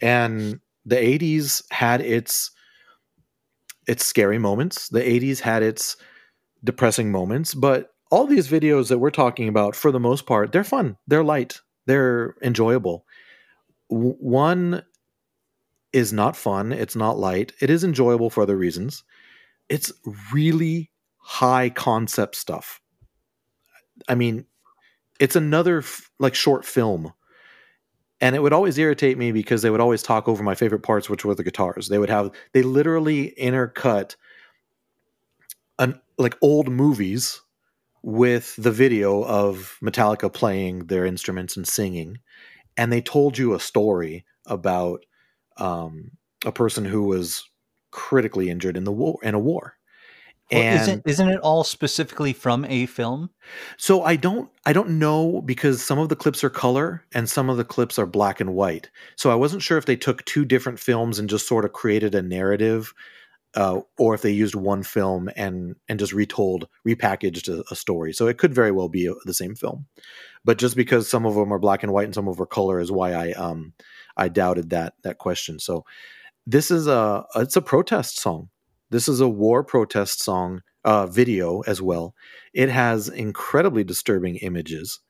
and 0.00 0.60
the 0.84 0.96
80s 0.96 1.62
had 1.70 2.00
its 2.00 2.50
its 3.86 4.04
scary 4.04 4.38
moments. 4.38 4.88
The 4.88 5.00
80s 5.00 5.40
had 5.40 5.62
its 5.62 5.96
depressing 6.62 7.10
moments, 7.10 7.54
but 7.54 7.90
all 8.10 8.26
these 8.26 8.48
videos 8.48 8.88
that 8.88 8.98
we're 8.98 9.10
talking 9.10 9.48
about, 9.48 9.74
for 9.76 9.90
the 9.90 10.00
most 10.00 10.26
part, 10.26 10.52
they're 10.52 10.64
fun, 10.64 10.96
they're 11.06 11.24
light, 11.24 11.60
they're 11.86 12.36
enjoyable. 12.42 13.04
W- 13.90 14.16
one 14.18 14.82
is 15.92 16.12
not 16.12 16.36
fun, 16.36 16.72
it's 16.72 16.96
not 16.96 17.18
light, 17.18 17.52
it 17.60 17.70
is 17.70 17.84
enjoyable 17.84 18.30
for 18.30 18.42
other 18.42 18.56
reasons. 18.56 19.04
It's 19.68 19.92
really 20.32 20.90
high 21.18 21.70
concept 21.70 22.36
stuff. 22.36 22.80
I 24.08 24.14
mean, 24.14 24.46
it's 25.20 25.36
another 25.36 25.78
f- 25.78 26.10
like 26.18 26.34
short 26.34 26.64
film. 26.64 27.12
And 28.20 28.34
it 28.34 28.40
would 28.40 28.52
always 28.52 28.78
irritate 28.78 29.18
me 29.18 29.32
because 29.32 29.62
they 29.62 29.70
would 29.70 29.80
always 29.80 30.02
talk 30.02 30.28
over 30.28 30.42
my 30.42 30.54
favorite 30.54 30.82
parts 30.82 31.10
which 31.10 31.24
were 31.24 31.34
the 31.34 31.44
guitars. 31.44 31.88
They 31.88 31.98
would 31.98 32.10
have 32.10 32.30
they 32.52 32.62
literally 32.62 33.34
intercut 33.38 34.16
an 35.78 36.00
like 36.18 36.36
old 36.40 36.68
movies 36.68 37.40
with 38.02 38.54
the 38.56 38.70
video 38.70 39.24
of 39.24 39.78
metallica 39.82 40.32
playing 40.32 40.86
their 40.86 41.04
instruments 41.04 41.56
and 41.56 41.66
singing. 41.66 42.18
And 42.76 42.92
they 42.92 43.00
told 43.00 43.38
you 43.38 43.54
a 43.54 43.60
story 43.60 44.24
about 44.46 45.04
um, 45.56 46.12
a 46.44 46.52
person 46.52 46.84
who 46.84 47.04
was 47.04 47.48
critically 47.90 48.50
injured 48.50 48.76
in 48.76 48.84
the 48.84 48.92
war 48.92 49.18
in 49.22 49.34
a 49.34 49.38
war 49.38 49.74
Well, 50.52 50.62
isn't 50.76 51.02
isn't 51.06 51.28
it 51.28 51.40
all 51.40 51.64
specifically 51.64 52.32
from 52.32 52.64
a 52.66 52.86
film? 52.86 53.30
So 53.76 54.02
I 54.02 54.16
don't 54.16 54.50
I 54.66 54.72
don't 54.72 54.98
know 54.98 55.40
because 55.42 55.82
some 55.82 55.98
of 55.98 56.08
the 56.10 56.16
clips 56.16 56.44
are 56.44 56.50
color 56.50 57.04
and 57.12 57.28
some 57.28 57.50
of 57.50 57.56
the 57.56 57.64
clips 57.64 57.98
are 57.98 58.06
black 58.06 58.40
and 58.40 58.54
white. 58.54 58.90
So 59.16 59.30
I 59.30 59.34
wasn't 59.34 59.62
sure 59.62 59.78
if 59.78 59.86
they 59.86 59.96
took 59.96 60.24
two 60.26 60.44
different 60.44 60.78
films 60.78 61.18
and 61.18 61.30
just 61.30 61.48
sort 61.48 61.64
of 61.64 61.72
created 61.72 62.14
a 62.14 62.22
narrative, 62.22 62.92
uh, 63.54 63.80
or 63.98 64.14
if 64.14 64.22
they 64.22 64.30
used 64.30 64.54
one 64.54 64.82
film 64.82 65.30
and 65.34 65.76
and 65.88 65.98
just 65.98 66.12
retold 66.12 66.68
repackaged 66.86 67.48
a, 67.48 67.64
a 67.70 67.76
story. 67.76 68.12
So 68.12 68.26
it 68.26 68.38
could 68.38 68.54
very 68.54 68.70
well 68.70 68.88
be 68.88 69.06
a, 69.06 69.14
the 69.24 69.34
same 69.34 69.54
film, 69.54 69.86
but 70.44 70.58
just 70.58 70.76
because 70.76 71.08
some 71.08 71.26
of 71.26 71.34
them 71.34 71.52
are 71.52 71.58
black 71.58 71.82
and 71.82 71.92
white 71.92 72.04
and 72.04 72.14
some 72.14 72.28
of 72.28 72.36
them 72.36 72.42
are 72.42 72.46
color 72.46 72.80
is 72.80 72.92
why 72.92 73.12
I 73.12 73.32
um 73.32 73.72
I 74.16 74.28
doubted 74.28 74.70
that 74.70 74.94
that 75.02 75.18
question. 75.18 75.58
So 75.58 75.84
this 76.46 76.70
is 76.70 76.86
a 76.86 77.24
it's 77.36 77.56
a 77.56 77.62
protest 77.62 78.20
song 78.20 78.50
this 78.94 79.08
is 79.08 79.20
a 79.20 79.28
war 79.28 79.64
protest 79.64 80.22
song 80.22 80.62
uh, 80.84 81.06
video 81.06 81.62
as 81.62 81.82
well. 81.82 82.14
It 82.52 82.68
has 82.68 83.08
incredibly 83.08 83.82
disturbing 83.82 84.36
images, 84.36 85.00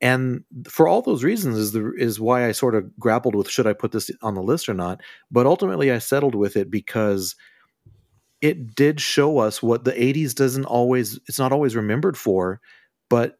and 0.00 0.44
for 0.68 0.86
all 0.86 1.02
those 1.02 1.24
reasons 1.24 1.58
is 1.58 1.72
the 1.72 1.92
is 1.98 2.20
why 2.20 2.46
I 2.46 2.52
sort 2.52 2.76
of 2.76 2.96
grappled 2.96 3.34
with 3.34 3.50
should 3.50 3.66
I 3.66 3.72
put 3.72 3.90
this 3.90 4.08
on 4.22 4.34
the 4.34 4.42
list 4.42 4.68
or 4.68 4.74
not. 4.74 5.00
But 5.32 5.46
ultimately, 5.46 5.90
I 5.90 5.98
settled 5.98 6.36
with 6.36 6.56
it 6.56 6.70
because 6.70 7.34
it 8.40 8.76
did 8.76 9.00
show 9.00 9.38
us 9.38 9.62
what 9.62 9.84
the 9.84 9.92
80s 9.92 10.34
doesn't 10.34 10.66
always 10.66 11.18
it's 11.26 11.38
not 11.38 11.50
always 11.52 11.74
remembered 11.74 12.16
for 12.16 12.60
but 13.08 13.38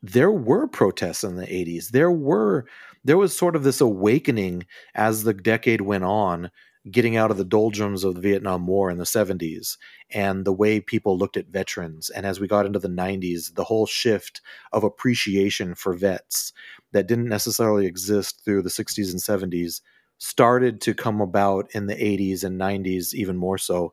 there 0.00 0.30
were 0.30 0.68
protests 0.68 1.24
in 1.24 1.34
the 1.34 1.46
80s 1.46 1.88
there 1.88 2.12
were 2.12 2.66
there 3.04 3.18
was 3.18 3.36
sort 3.36 3.56
of 3.56 3.64
this 3.64 3.80
awakening 3.80 4.64
as 4.94 5.24
the 5.24 5.34
decade 5.34 5.80
went 5.80 6.04
on 6.04 6.50
getting 6.90 7.16
out 7.16 7.30
of 7.30 7.36
the 7.36 7.44
doldrums 7.44 8.04
of 8.04 8.14
the 8.14 8.20
Vietnam 8.20 8.66
War 8.66 8.90
in 8.90 8.98
the 8.98 9.04
70s 9.04 9.78
and 10.10 10.44
the 10.44 10.52
way 10.52 10.80
people 10.80 11.18
looked 11.18 11.36
at 11.36 11.48
veterans. 11.48 12.10
And 12.10 12.26
as 12.26 12.40
we 12.40 12.48
got 12.48 12.66
into 12.66 12.78
the 12.78 12.88
90s, 12.88 13.54
the 13.54 13.64
whole 13.64 13.86
shift 13.86 14.40
of 14.72 14.84
appreciation 14.84 15.74
for 15.74 15.94
vets 15.94 16.52
that 16.92 17.06
didn't 17.06 17.28
necessarily 17.28 17.86
exist 17.86 18.44
through 18.44 18.62
the 18.62 18.70
60s 18.70 19.10
and 19.10 19.52
70s 19.52 19.80
started 20.18 20.80
to 20.80 20.94
come 20.94 21.20
about 21.20 21.70
in 21.72 21.86
the 21.86 21.94
80s 21.94 22.42
and 22.42 22.60
90s, 22.60 23.14
even 23.14 23.36
more 23.36 23.58
so. 23.58 23.92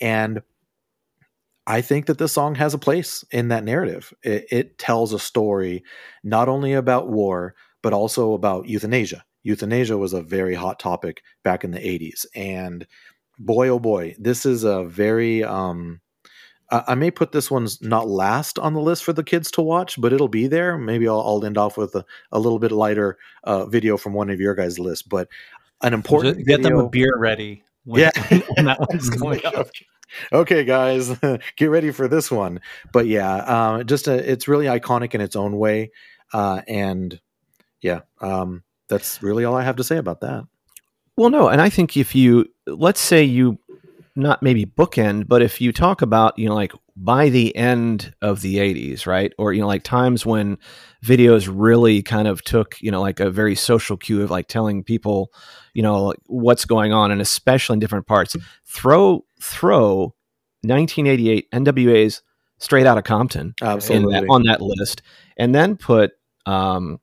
And 0.00 0.42
I 1.66 1.80
think 1.80 2.06
that 2.06 2.18
this 2.18 2.32
song 2.32 2.54
has 2.54 2.74
a 2.74 2.78
place 2.78 3.24
in 3.30 3.48
that 3.48 3.64
narrative. 3.64 4.14
It, 4.22 4.46
it 4.50 4.78
tells 4.78 5.12
a 5.12 5.18
story 5.18 5.84
not 6.22 6.48
only 6.48 6.72
about 6.72 7.10
war, 7.10 7.54
but 7.82 7.92
also 7.92 8.32
about 8.32 8.68
euthanasia 8.68 9.25
euthanasia 9.46 9.96
was 9.96 10.12
a 10.12 10.22
very 10.22 10.54
hot 10.54 10.78
topic 10.78 11.22
back 11.42 11.64
in 11.64 11.70
the 11.70 11.78
80s 11.78 12.26
and 12.34 12.86
boy 13.38 13.68
oh 13.68 13.78
boy 13.78 14.14
this 14.18 14.44
is 14.44 14.64
a 14.64 14.84
very 14.84 15.44
um 15.44 16.00
I 16.68 16.96
may 16.96 17.12
put 17.12 17.30
this 17.30 17.48
one's 17.48 17.80
not 17.80 18.08
last 18.08 18.58
on 18.58 18.74
the 18.74 18.80
list 18.80 19.04
for 19.04 19.12
the 19.12 19.22
kids 19.22 19.52
to 19.52 19.62
watch, 19.62 20.00
but 20.00 20.12
it'll 20.12 20.26
be 20.26 20.48
there. 20.48 20.76
Maybe 20.76 21.06
I'll, 21.06 21.20
I'll 21.20 21.44
end 21.44 21.56
off 21.56 21.76
with 21.76 21.94
a, 21.94 22.04
a 22.32 22.40
little 22.40 22.58
bit 22.58 22.72
lighter 22.72 23.18
uh, 23.44 23.66
video 23.66 23.96
from 23.96 24.14
one 24.14 24.30
of 24.30 24.40
your 24.40 24.56
guys' 24.56 24.76
list. 24.76 25.08
But 25.08 25.28
an 25.80 25.94
important 25.94 26.38
get 26.38 26.62
video... 26.62 26.78
them 26.78 26.86
a 26.86 26.88
beer 26.88 27.16
ready. 27.16 27.62
When, 27.84 28.00
yeah, 28.00 28.10
when 28.56 28.64
that 28.66 28.80
one's 28.90 29.10
going 29.10 29.44
up. 29.46 29.68
okay, 30.32 30.64
guys, 30.64 31.16
get 31.56 31.66
ready 31.66 31.92
for 31.92 32.08
this 32.08 32.32
one. 32.32 32.60
But 32.92 33.06
yeah, 33.06 33.36
uh, 33.36 33.84
just 33.84 34.08
a, 34.08 34.30
it's 34.30 34.48
really 34.48 34.66
iconic 34.66 35.14
in 35.14 35.20
its 35.20 35.36
own 35.36 35.56
way, 35.56 35.92
uh, 36.32 36.62
and 36.66 37.20
yeah, 37.80 38.00
um, 38.20 38.64
that's 38.88 39.22
really 39.22 39.44
all 39.44 39.54
I 39.54 39.62
have 39.62 39.76
to 39.76 39.84
say 39.84 39.96
about 39.96 40.20
that. 40.20 40.44
Well, 41.16 41.30
no, 41.30 41.48
and 41.48 41.60
I 41.60 41.68
think 41.70 41.96
if 41.96 42.14
you 42.14 42.46
let's 42.66 43.00
say 43.00 43.24
you 43.24 43.58
not 44.14 44.42
maybe 44.42 44.64
bookend, 44.64 45.28
but 45.28 45.42
if 45.42 45.60
you 45.60 45.72
talk 45.72 46.02
about 46.02 46.38
you 46.38 46.48
know 46.48 46.54
like 46.54 46.72
by 46.96 47.28
the 47.28 47.54
end 47.54 48.14
of 48.22 48.40
the 48.40 48.56
80s, 48.56 49.06
right? 49.06 49.32
Or 49.38 49.52
you 49.52 49.60
know 49.60 49.66
like 49.66 49.82
times 49.82 50.24
when 50.26 50.58
videos 51.04 51.50
really 51.52 52.02
kind 52.02 52.28
of 52.28 52.42
took, 52.42 52.80
you 52.80 52.90
know, 52.90 53.00
like 53.00 53.20
a 53.20 53.30
very 53.30 53.54
social 53.54 53.96
cue 53.96 54.22
of 54.22 54.30
like 54.30 54.48
telling 54.48 54.82
people, 54.82 55.32
you 55.74 55.82
know, 55.82 56.14
what's 56.26 56.64
going 56.64 56.92
on 56.92 57.10
and 57.10 57.20
especially 57.20 57.74
in 57.74 57.80
different 57.80 58.06
parts. 58.06 58.36
Throw 58.66 59.24
throw 59.40 60.14
1988 60.62 61.50
NWA's 61.52 62.22
Straight 62.58 62.86
out 62.86 62.96
of 62.96 63.04
Compton 63.04 63.54
Absolutely. 63.60 64.14
That, 64.14 64.26
on 64.30 64.44
that 64.44 64.62
list 64.62 65.02
and 65.36 65.54
then 65.54 65.76
put 65.76 66.12
um 66.46 66.98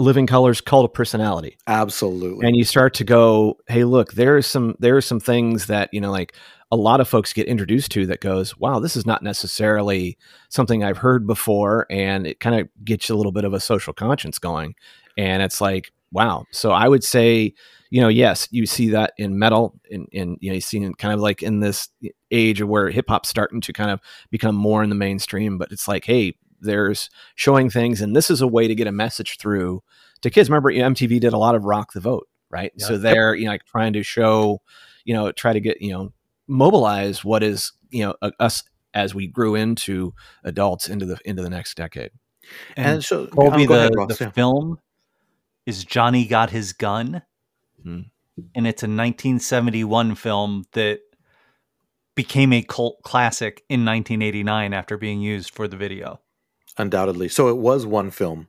Living 0.00 0.26
Colour's 0.28 0.60
cult 0.60 0.84
of 0.84 0.94
personality. 0.94 1.58
Absolutely. 1.66 2.46
And 2.46 2.56
you 2.56 2.64
start 2.64 2.94
to 2.94 3.04
go 3.04 3.58
hey 3.66 3.84
look 3.84 4.12
there's 4.12 4.46
some 4.46 4.76
there 4.78 4.96
are 4.96 5.02
some 5.02 5.18
things 5.18 5.66
that 5.66 5.88
you 5.92 6.00
know 6.00 6.10
like 6.10 6.34
a 6.70 6.76
lot 6.76 7.00
of 7.00 7.08
folks 7.08 7.32
get 7.32 7.48
introduced 7.48 7.90
to 7.92 8.06
that 8.06 8.20
goes 8.20 8.56
wow 8.58 8.78
this 8.78 8.94
is 8.94 9.06
not 9.06 9.22
necessarily 9.22 10.18
something 10.50 10.84
i've 10.84 10.98
heard 10.98 11.26
before. 11.26 11.86
And 11.90 12.26
it 12.26 12.38
kind 12.38 12.60
of 12.60 12.68
gets 12.84 13.08
you 13.08 13.14
a 13.14 13.18
little 13.18 13.32
bit 13.32 13.44
of 13.44 13.54
a 13.54 13.60
social 13.60 13.92
conscience 13.92 14.38
going. 14.38 14.74
And 15.16 15.42
it's 15.42 15.60
like 15.60 15.92
wow. 16.12 16.44
So 16.52 16.70
i 16.70 16.86
would 16.88 17.02
say 17.02 17.54
you 17.90 18.00
know 18.00 18.08
yes 18.08 18.46
you 18.52 18.66
see 18.66 18.90
that 18.90 19.14
in 19.18 19.38
metal 19.38 19.74
in, 19.90 20.06
in 20.12 20.36
you 20.40 20.50
know 20.50 20.54
you 20.54 20.60
see 20.60 20.78
it 20.78 20.98
kind 20.98 21.14
of 21.14 21.20
like 21.20 21.42
in 21.42 21.58
this 21.58 21.88
age 22.30 22.60
of 22.60 22.68
where 22.68 22.90
hip-hop's 22.90 23.30
starting 23.30 23.62
to 23.62 23.72
kind 23.72 23.90
of 23.90 24.00
become 24.30 24.54
more 24.54 24.84
in 24.84 24.90
the 24.90 24.94
mainstream. 24.94 25.58
But 25.58 25.72
it's 25.72 25.88
like 25.88 26.04
hey 26.04 26.36
there's 26.60 27.10
showing 27.34 27.70
things, 27.70 28.00
and 28.00 28.14
this 28.14 28.30
is 28.30 28.40
a 28.40 28.46
way 28.46 28.68
to 28.68 28.74
get 28.74 28.86
a 28.86 28.92
message 28.92 29.38
through 29.38 29.82
to 30.22 30.30
kids. 30.30 30.48
Remember, 30.48 30.70
you 30.70 30.82
know, 30.82 30.90
MTV 30.90 31.20
did 31.20 31.32
a 31.32 31.38
lot 31.38 31.54
of 31.54 31.64
rock 31.64 31.92
the 31.92 32.00
vote, 32.00 32.28
right? 32.50 32.72
Yep. 32.76 32.88
So 32.88 32.98
they're 32.98 33.34
you 33.34 33.46
know 33.46 33.52
like 33.52 33.64
trying 33.64 33.92
to 33.94 34.02
show, 34.02 34.60
you 35.04 35.14
know, 35.14 35.32
try 35.32 35.52
to 35.52 35.60
get 35.60 35.80
you 35.80 35.92
know 35.92 36.12
mobilize 36.46 37.24
what 37.24 37.42
is 37.42 37.72
you 37.90 38.04
know 38.04 38.30
us 38.40 38.62
as 38.94 39.14
we 39.14 39.26
grew 39.26 39.54
into 39.54 40.14
adults 40.44 40.88
into 40.88 41.06
the 41.06 41.18
into 41.24 41.42
the 41.42 41.50
next 41.50 41.76
decade. 41.76 42.10
And, 42.76 42.86
and 42.86 43.04
so 43.04 43.26
Colby, 43.26 43.66
the, 43.66 43.74
ahead, 43.74 43.92
the 43.92 44.16
yeah. 44.20 44.30
film 44.30 44.78
is 45.66 45.84
Johnny 45.84 46.26
Got 46.26 46.50
His 46.50 46.72
Gun, 46.72 47.22
hmm. 47.82 48.00
and 48.54 48.66
it's 48.66 48.82
a 48.82 48.88
1971 48.88 50.14
film 50.14 50.64
that 50.72 51.00
became 52.14 52.52
a 52.52 52.62
cult 52.62 53.02
classic 53.02 53.62
in 53.68 53.84
1989 53.84 54.72
after 54.72 54.96
being 54.96 55.20
used 55.20 55.54
for 55.54 55.68
the 55.68 55.76
video 55.76 56.20
undoubtedly. 56.78 57.28
So 57.28 57.48
it 57.48 57.56
was 57.56 57.84
one 57.84 58.10
film. 58.10 58.48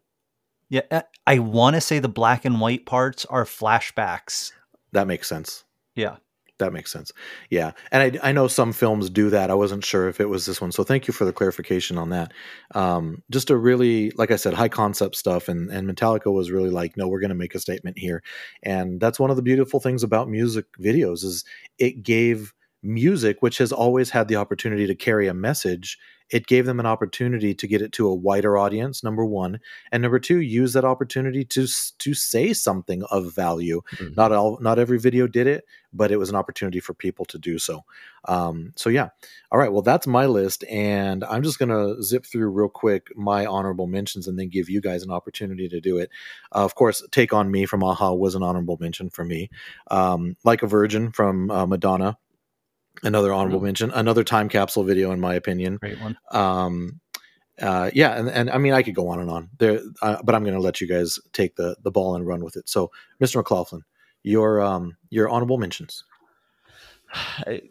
Yeah, 0.69 0.81
uh, 0.91 1.01
I 1.25 1.39
want 1.39 1.75
to 1.75 1.81
say 1.81 1.99
the 1.99 2.07
black 2.07 2.45
and 2.45 2.61
white 2.61 2.85
parts 2.85 3.25
are 3.25 3.43
flashbacks. 3.43 4.51
That 4.91 5.07
makes 5.07 5.27
sense. 5.27 5.63
Yeah. 5.95 6.17
That 6.59 6.73
makes 6.73 6.91
sense. 6.91 7.13
Yeah. 7.49 7.71
And 7.89 8.19
I, 8.21 8.29
I 8.29 8.31
know 8.33 8.49
some 8.49 8.73
films 8.73 9.09
do 9.09 9.29
that. 9.29 9.49
I 9.49 9.53
wasn't 9.53 9.85
sure 9.85 10.09
if 10.09 10.19
it 10.19 10.27
was 10.27 10.45
this 10.45 10.59
one. 10.59 10.73
So 10.73 10.83
thank 10.83 11.07
you 11.07 11.13
for 11.13 11.23
the 11.23 11.31
clarification 11.31 11.97
on 11.97 12.09
that. 12.09 12.33
Um, 12.75 13.23
just 13.31 13.49
a 13.49 13.55
really, 13.55 14.11
like 14.11 14.29
I 14.29 14.35
said, 14.35 14.53
high 14.53 14.67
concept 14.67 15.15
stuff. 15.15 15.47
And, 15.47 15.69
and 15.71 15.89
Metallica 15.89 16.31
was 16.33 16.51
really 16.51 16.69
like, 16.69 16.97
no, 16.97 17.07
we're 17.07 17.21
going 17.21 17.29
to 17.29 17.35
make 17.35 17.55
a 17.55 17.59
statement 17.59 17.97
here. 17.97 18.21
And 18.61 18.99
that's 18.99 19.19
one 19.19 19.29
of 19.29 19.37
the 19.37 19.41
beautiful 19.41 19.79
things 19.79 20.03
about 20.03 20.29
music 20.29 20.65
videos 20.77 21.23
is 21.23 21.45
it 21.77 22.03
gave 22.03 22.53
music, 22.83 23.37
which 23.41 23.57
has 23.59 23.71
always 23.71 24.09
had 24.09 24.27
the 24.27 24.35
opportunity 24.35 24.85
to 24.85 24.95
carry 24.95 25.27
a 25.27 25.33
message, 25.33 25.97
it 26.29 26.47
gave 26.47 26.65
them 26.65 26.79
an 26.79 26.85
opportunity 26.85 27.53
to 27.53 27.67
get 27.67 27.81
it 27.81 27.91
to 27.93 28.07
a 28.07 28.13
wider 28.13 28.57
audience 28.57 29.03
number 29.03 29.25
one 29.25 29.59
and 29.91 30.01
number 30.01 30.19
two 30.19 30.39
use 30.39 30.73
that 30.73 30.85
opportunity 30.85 31.43
to 31.43 31.67
to 31.97 32.13
say 32.13 32.53
something 32.53 33.03
of 33.11 33.33
value. 33.33 33.81
Mm-hmm. 33.95 34.13
not 34.15 34.31
all 34.31 34.57
not 34.61 34.79
every 34.79 34.99
video 34.99 35.27
did 35.27 35.47
it 35.47 35.65
but 35.91 36.11
it 36.11 36.17
was 36.17 36.29
an 36.29 36.35
opportunity 36.35 36.79
for 36.79 36.93
people 36.93 37.25
to 37.25 37.39
do 37.39 37.57
so. 37.57 37.83
Um, 38.25 38.73
so 38.75 38.91
yeah. 38.91 39.09
All 39.51 39.57
right 39.57 39.71
well 39.71 39.81
that's 39.81 40.05
my 40.05 40.27
list 40.27 40.63
and 40.69 41.23
i'm 41.23 41.41
just 41.41 41.57
going 41.57 41.69
to 41.69 42.01
zip 42.03 42.25
through 42.25 42.49
real 42.49 42.69
quick 42.69 43.07
my 43.15 43.45
honorable 43.45 43.87
mentions 43.87 44.27
and 44.27 44.37
then 44.37 44.49
give 44.49 44.69
you 44.69 44.81
guys 44.81 45.03
an 45.03 45.11
opportunity 45.11 45.67
to 45.69 45.81
do 45.81 45.97
it. 45.97 46.09
Uh, 46.53 46.63
of 46.63 46.75
course 46.75 47.03
take 47.11 47.33
on 47.33 47.49
me 47.49 47.65
from 47.65 47.81
a-ha 47.81 48.11
was 48.13 48.35
an 48.35 48.43
honorable 48.43 48.77
mention 48.79 49.09
for 49.09 49.25
me. 49.25 49.49
Um, 49.89 50.35
like 50.43 50.63
a 50.63 50.67
virgin 50.67 51.11
from 51.11 51.49
uh, 51.49 51.65
madonna 51.65 52.17
another 53.03 53.33
honorable 53.33 53.59
mm-hmm. 53.59 53.65
mention, 53.65 53.91
another 53.91 54.23
time 54.23 54.49
capsule 54.49 54.83
video, 54.83 55.11
in 55.11 55.19
my 55.19 55.33
opinion. 55.33 55.77
Great 55.77 55.99
one. 56.01 56.17
Um, 56.31 56.99
uh, 57.61 57.91
yeah, 57.93 58.17
and, 58.17 58.29
and 58.29 58.49
I 58.49 58.57
mean, 58.57 58.73
I 58.73 58.83
could 58.83 58.95
go 58.95 59.09
on 59.09 59.19
and 59.19 59.29
on 59.29 59.49
there, 59.57 59.81
uh, 60.01 60.17
but 60.23 60.35
I'm 60.35 60.43
going 60.43 60.55
to 60.55 60.61
let 60.61 60.79
you 60.79 60.87
guys 60.87 61.19
take 61.33 61.55
the 61.55 61.75
the 61.83 61.91
ball 61.91 62.15
and 62.15 62.25
run 62.25 62.43
with 62.43 62.55
it. 62.55 62.69
So, 62.69 62.91
Mr. 63.21 63.37
McLaughlin, 63.37 63.83
your 64.23 64.61
um, 64.61 64.97
your 65.09 65.29
honorable 65.29 65.57
mentions. 65.57 66.03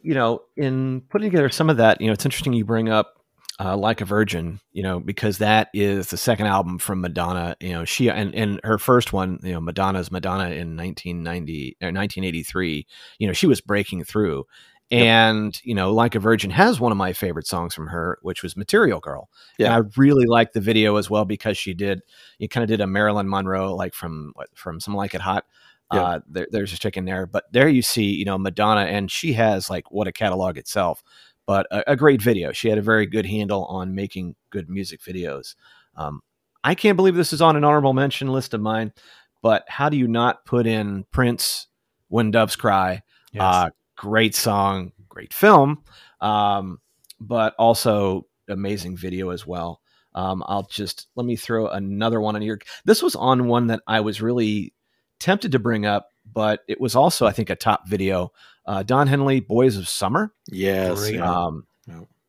You 0.03 0.15
know, 0.15 0.43
in 0.57 1.03
putting 1.11 1.31
together 1.31 1.49
some 1.49 1.71
of 1.71 1.77
that, 1.77 2.01
you 2.01 2.09
know, 2.09 2.13
it's 2.13 2.25
interesting 2.25 2.53
you 2.53 2.65
bring 2.65 2.89
up 2.89 3.19
uh, 3.61 3.77
like 3.77 4.01
a 4.01 4.05
virgin 4.05 4.61
you 4.73 4.83
know 4.83 5.01
because 5.01 5.39
that 5.39 5.69
is 5.75 6.11
the 6.11 6.17
second 6.17 6.47
album 6.47 6.79
from 6.79 7.01
madonna 7.01 7.57
you 7.61 7.73
know 7.73 7.85
she 7.85 8.09
and, 8.09 8.35
and 8.35 8.61
her 8.63 8.79
first 8.79 9.13
one 9.13 9.41
you 9.43 9.53
know 9.53 9.61
madonna's 9.61 10.13
madonna 10.13 10.51
in 10.51 10.77
1990 10.77 11.77
or 11.83 11.87
1983 11.87 12.87
you 13.19 13.27
know 13.27 13.33
she 13.33 13.49
was 13.49 13.61
breaking 13.61 14.05
through 14.05 14.45
and 14.91 15.61
you 15.65 15.75
know 15.75 15.93
like 15.93 16.15
a 16.15 16.21
virgin 16.21 16.51
has 16.51 16.81
one 16.81 16.93
of 16.93 16.97
my 16.97 17.13
favorite 17.13 17.47
songs 17.47 17.75
from 17.75 17.89
her 17.89 18.19
which 18.23 18.43
was 18.43 18.57
material 18.57 19.01
girl 19.01 19.29
yeah 19.59 19.67
and 19.67 19.75
i 19.75 20.01
really 20.01 20.25
liked 20.25 20.55
the 20.55 20.61
video 20.61 20.97
as 20.97 21.11
well 21.11 21.27
because 21.27 21.59
she 21.59 21.75
did 21.75 22.01
you 22.39 22.49
kind 22.49 22.65
of 22.65 22.69
did 22.69 22.81
a 22.81 22.87
marilyn 22.87 23.29
monroe 23.29 23.75
like 23.75 23.93
from 23.93 24.33
what 24.35 24.49
from 24.55 24.81
some 24.81 24.95
like 24.95 25.15
it 25.15 25.21
hot 25.21 25.45
yep. 25.93 26.03
uh 26.03 26.21
there, 26.27 26.47
there's 26.51 26.73
a 26.73 26.79
chick 26.79 26.97
in 26.97 27.05
there 27.05 27.27
but 27.27 27.45
there 27.53 27.69
you 27.69 27.83
see 27.83 28.05
you 28.05 28.25
know 28.25 28.39
madonna 28.39 28.81
and 28.81 29.11
she 29.11 29.35
has 29.35 29.69
like 29.69 29.91
what 29.91 30.09
a 30.09 30.13
catalog 30.13 30.57
itself 30.57 31.03
but 31.49 31.67
a, 31.71 31.93
a, 31.93 31.97
great 31.97 32.21
video. 32.21 32.53
She 32.53 32.69
had 32.69 32.77
a 32.77 32.83
very 32.83 33.07
good 33.07 33.25
handle 33.25 33.65
on 33.65 33.95
making 33.95 34.37
good 34.51 34.69
music 34.69 35.01
videos. 35.01 35.55
Um, 35.97 36.21
I 36.63 36.75
can't 36.75 36.95
believe 36.95 37.15
this 37.15 37.33
is 37.33 37.41
on 37.41 37.57
an 37.57 37.65
honorable 37.65 37.95
mention 37.95 38.29
list 38.29 38.53
of 38.53 38.61
mine, 38.61 38.93
but 39.41 39.65
how 39.67 39.89
do 39.89 39.97
you 39.97 40.07
not 40.07 40.45
put 40.45 40.67
in 40.67 41.07
Prince 41.11 41.67
When 42.09 42.31
Doves 42.31 42.55
Cry? 42.55 43.01
Yes. 43.33 43.43
Uh, 43.43 43.71
great 43.99 44.35
song, 44.35 44.93
great 45.09 45.35
film, 45.35 45.83
um, 46.23 46.81
but 47.21 47.55
also 47.59 48.27
amazing 48.49 48.97
video 48.97 49.31
as 49.31 49.47
well. 49.47 49.83
Um, 50.15 50.43
I'll 50.47 50.63
just 50.63 51.09
let 51.17 51.27
me 51.27 51.37
throw 51.37 51.67
another 51.67 52.21
one 52.21 52.35
in 52.37 52.43
here. 52.43 52.59
This 52.87 53.03
was 53.03 53.15
on 53.15 53.47
one 53.47 53.67
that 53.67 53.83
I 53.87 54.01
was 54.01 54.23
really 54.23 54.73
tempted 55.21 55.53
to 55.53 55.59
bring 55.59 55.85
up, 55.85 56.11
but 56.33 56.61
it 56.69 56.81
was 56.81 56.97
also, 56.97 57.27
I 57.27 57.33
think, 57.33 57.51
a 57.51 57.57
top 57.57 57.87
video. 57.87 58.33
Uh, 58.65 58.83
Don 58.83 59.07
Henley, 59.07 59.41
Boys 59.41 59.77
of 59.77 59.89
Summer. 59.89 60.33
Yes. 60.51 60.99
Um, 61.19 61.67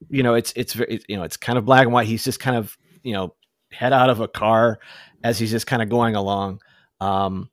You 0.10 0.24
know, 0.24 0.34
it's 0.34 0.54
it's 0.56 0.74
very 0.74 1.02
you 1.08 1.18
know 1.18 1.24
it's 1.24 1.38
kind 1.38 1.58
of 1.58 1.66
black 1.66 1.84
and 1.84 1.94
white. 1.94 2.08
He's 2.08 2.24
just 2.24 2.40
kind 2.40 2.58
of 2.58 2.78
you 3.04 3.14
know 3.14 3.36
head 3.72 3.94
out 3.94 4.10
of 4.10 4.20
a 4.20 4.28
car 4.28 4.80
as 5.24 5.38
he's 5.38 5.52
just 5.52 5.68
kind 5.68 5.82
of 5.82 5.90
going 5.90 6.16
along. 6.16 6.62
Um, 7.00 7.50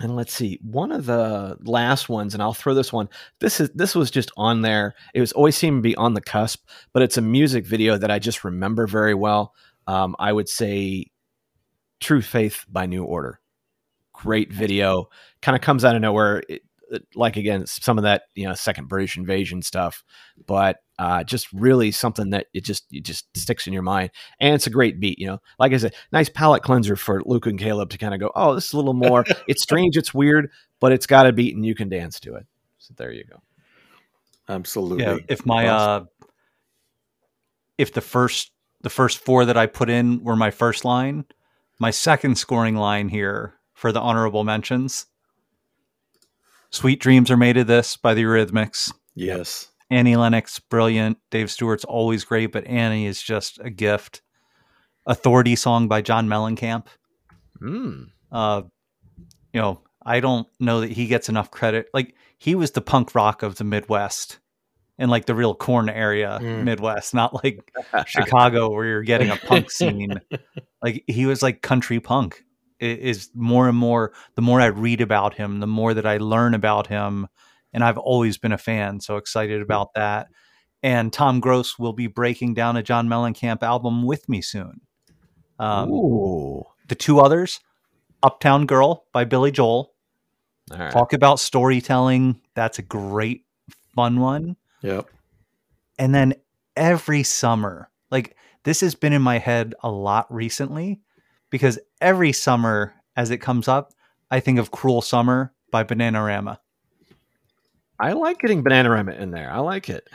and 0.00 0.14
let's 0.14 0.32
see, 0.32 0.60
one 0.62 0.92
of 0.92 1.06
the 1.06 1.56
last 1.62 2.08
ones, 2.08 2.32
and 2.32 2.42
I'll 2.42 2.54
throw 2.54 2.74
this 2.74 2.92
one. 2.92 3.08
This 3.40 3.60
is 3.60 3.70
this 3.70 3.94
was 3.96 4.10
just 4.10 4.30
on 4.36 4.62
there. 4.62 4.94
It 5.12 5.20
was 5.20 5.32
always 5.32 5.56
seemed 5.56 5.78
to 5.78 5.88
be 5.88 5.96
on 5.96 6.14
the 6.14 6.20
cusp, 6.20 6.68
but 6.92 7.02
it's 7.02 7.16
a 7.16 7.22
music 7.22 7.66
video 7.66 7.98
that 7.98 8.10
I 8.10 8.20
just 8.20 8.44
remember 8.44 8.86
very 8.86 9.14
well. 9.14 9.54
Um, 9.88 10.14
I 10.18 10.32
would 10.32 10.48
say 10.48 11.06
"True 12.00 12.22
Faith" 12.22 12.64
by 12.68 12.86
New 12.86 13.02
Order. 13.02 13.40
Great 14.12 14.52
video, 14.52 15.08
kind 15.42 15.56
of 15.56 15.62
comes 15.62 15.84
out 15.84 15.96
of 15.96 16.02
nowhere. 16.02 16.42
It, 16.48 16.62
like 17.14 17.36
again 17.36 17.66
some 17.66 17.98
of 17.98 18.04
that 18.04 18.22
you 18.34 18.46
know 18.46 18.54
second 18.54 18.88
British 18.88 19.16
invasion 19.16 19.62
stuff, 19.62 20.04
but 20.46 20.78
uh, 20.98 21.22
just 21.24 21.52
really 21.52 21.90
something 21.90 22.30
that 22.30 22.46
it 22.52 22.64
just 22.64 22.84
it 22.90 23.04
just 23.04 23.26
sticks 23.36 23.66
in 23.66 23.72
your 23.72 23.82
mind, 23.82 24.10
and 24.40 24.54
it's 24.54 24.66
a 24.66 24.70
great 24.70 25.00
beat. 25.00 25.18
You 25.18 25.28
know, 25.28 25.38
like 25.58 25.72
I 25.72 25.76
said, 25.76 25.94
nice 26.12 26.28
palate 26.28 26.62
cleanser 26.62 26.96
for 26.96 27.22
Luke 27.24 27.46
and 27.46 27.58
Caleb 27.58 27.90
to 27.90 27.98
kind 27.98 28.14
of 28.14 28.20
go, 28.20 28.32
oh, 28.34 28.54
this 28.54 28.66
is 28.66 28.72
a 28.72 28.76
little 28.76 28.94
more. 28.94 29.24
it's 29.48 29.62
strange, 29.62 29.96
it's 29.96 30.12
weird, 30.12 30.50
but 30.80 30.92
it's 30.92 31.06
got 31.06 31.26
a 31.26 31.32
beat 31.32 31.54
and 31.54 31.64
you 31.64 31.74
can 31.74 31.88
dance 31.88 32.18
to 32.20 32.34
it. 32.34 32.46
So 32.78 32.94
there 32.96 33.12
you 33.12 33.24
go. 33.24 33.40
Absolutely. 34.48 35.04
Yeah. 35.04 35.18
If 35.28 35.44
my 35.46 35.68
uh, 35.68 36.04
if 37.76 37.92
the 37.92 38.00
first 38.00 38.50
the 38.80 38.90
first 38.90 39.18
four 39.18 39.44
that 39.44 39.56
I 39.56 39.66
put 39.66 39.90
in 39.90 40.22
were 40.24 40.36
my 40.36 40.50
first 40.50 40.84
line, 40.84 41.24
my 41.78 41.90
second 41.90 42.36
scoring 42.36 42.76
line 42.76 43.08
here 43.08 43.54
for 43.74 43.92
the 43.92 44.00
honorable 44.00 44.42
mentions 44.42 45.06
Sweet 46.70 47.00
Dreams 47.00 47.30
Are 47.30 47.36
Made 47.36 47.56
of 47.56 47.66
This 47.66 47.96
by 47.96 48.14
the 48.14 48.22
Eurythmics. 48.22 48.92
Yes. 49.14 49.68
Annie 49.90 50.16
Lennox, 50.16 50.58
brilliant. 50.58 51.18
Dave 51.30 51.50
Stewart's 51.50 51.84
always 51.84 52.24
great, 52.24 52.52
but 52.52 52.66
Annie 52.66 53.06
is 53.06 53.22
just 53.22 53.58
a 53.60 53.70
gift. 53.70 54.22
Authority 55.06 55.56
song 55.56 55.88
by 55.88 56.02
John 56.02 56.28
Mellencamp. 56.28 56.86
Mm. 57.60 58.08
Uh, 58.30 58.62
you 59.52 59.60
know, 59.60 59.80
I 60.04 60.20
don't 60.20 60.46
know 60.60 60.80
that 60.80 60.90
he 60.90 61.06
gets 61.06 61.28
enough 61.28 61.50
credit. 61.50 61.88
Like 61.94 62.14
he 62.38 62.54
was 62.54 62.72
the 62.72 62.80
punk 62.80 63.14
rock 63.14 63.42
of 63.42 63.56
the 63.56 63.64
Midwest 63.64 64.38
and 64.98 65.10
like 65.10 65.26
the 65.26 65.34
real 65.34 65.54
corn 65.54 65.88
area 65.88 66.38
mm. 66.42 66.64
Midwest, 66.64 67.14
not 67.14 67.42
like 67.42 67.72
Chicago 68.06 68.70
where 68.70 68.84
you're 68.84 69.02
getting 69.02 69.30
a 69.30 69.36
punk 69.36 69.70
scene. 69.70 70.20
like 70.82 71.04
he 71.06 71.26
was 71.26 71.42
like 71.42 71.62
country 71.62 72.00
punk 72.00 72.44
is 72.80 73.30
more 73.34 73.68
and 73.68 73.76
more 73.76 74.12
the 74.34 74.42
more 74.42 74.60
I 74.60 74.66
read 74.66 75.00
about 75.00 75.34
him, 75.34 75.60
the 75.60 75.66
more 75.66 75.94
that 75.94 76.06
I 76.06 76.18
learn 76.18 76.54
about 76.54 76.86
him. 76.86 77.28
And 77.72 77.84
I've 77.84 77.98
always 77.98 78.38
been 78.38 78.52
a 78.52 78.58
fan, 78.58 79.00
so 79.00 79.16
excited 79.16 79.60
about 79.60 79.94
that. 79.94 80.28
And 80.82 81.12
Tom 81.12 81.40
Gross 81.40 81.78
will 81.78 81.92
be 81.92 82.06
breaking 82.06 82.54
down 82.54 82.76
a 82.76 82.82
John 82.82 83.08
Mellencamp 83.08 83.62
album 83.62 84.04
with 84.04 84.28
me 84.28 84.40
soon. 84.40 84.80
Um, 85.58 85.90
Ooh. 85.90 86.64
The 86.88 86.94
two 86.94 87.20
others, 87.20 87.60
Uptown 88.22 88.66
Girl 88.66 89.04
by 89.12 89.24
Billy 89.24 89.50
Joel. 89.50 89.92
Right. 90.70 90.90
Talk 90.90 91.12
about 91.12 91.40
storytelling. 91.40 92.40
That's 92.54 92.78
a 92.78 92.82
great, 92.82 93.44
fun 93.94 94.20
one. 94.20 94.56
Yep. 94.82 95.08
And 95.98 96.14
then 96.14 96.34
every 96.76 97.22
summer, 97.22 97.90
like 98.10 98.36
this 98.64 98.80
has 98.80 98.94
been 98.94 99.12
in 99.12 99.22
my 99.22 99.38
head 99.38 99.74
a 99.82 99.90
lot 99.90 100.32
recently 100.32 101.00
because 101.50 101.78
every 102.00 102.32
summer 102.32 102.94
as 103.16 103.30
it 103.30 103.38
comes 103.38 103.66
up, 103.66 103.92
I 104.30 104.40
think 104.40 104.58
of 104.58 104.70
Cruel 104.70 105.02
Summer 105.02 105.52
by 105.70 105.84
Bananarama. 105.84 106.58
I 108.00 108.12
like 108.12 108.38
getting 108.38 108.62
Bananarama 108.62 109.18
in 109.18 109.30
there. 109.30 109.50
I 109.50 109.58
like 109.58 109.88
it. 109.88 110.08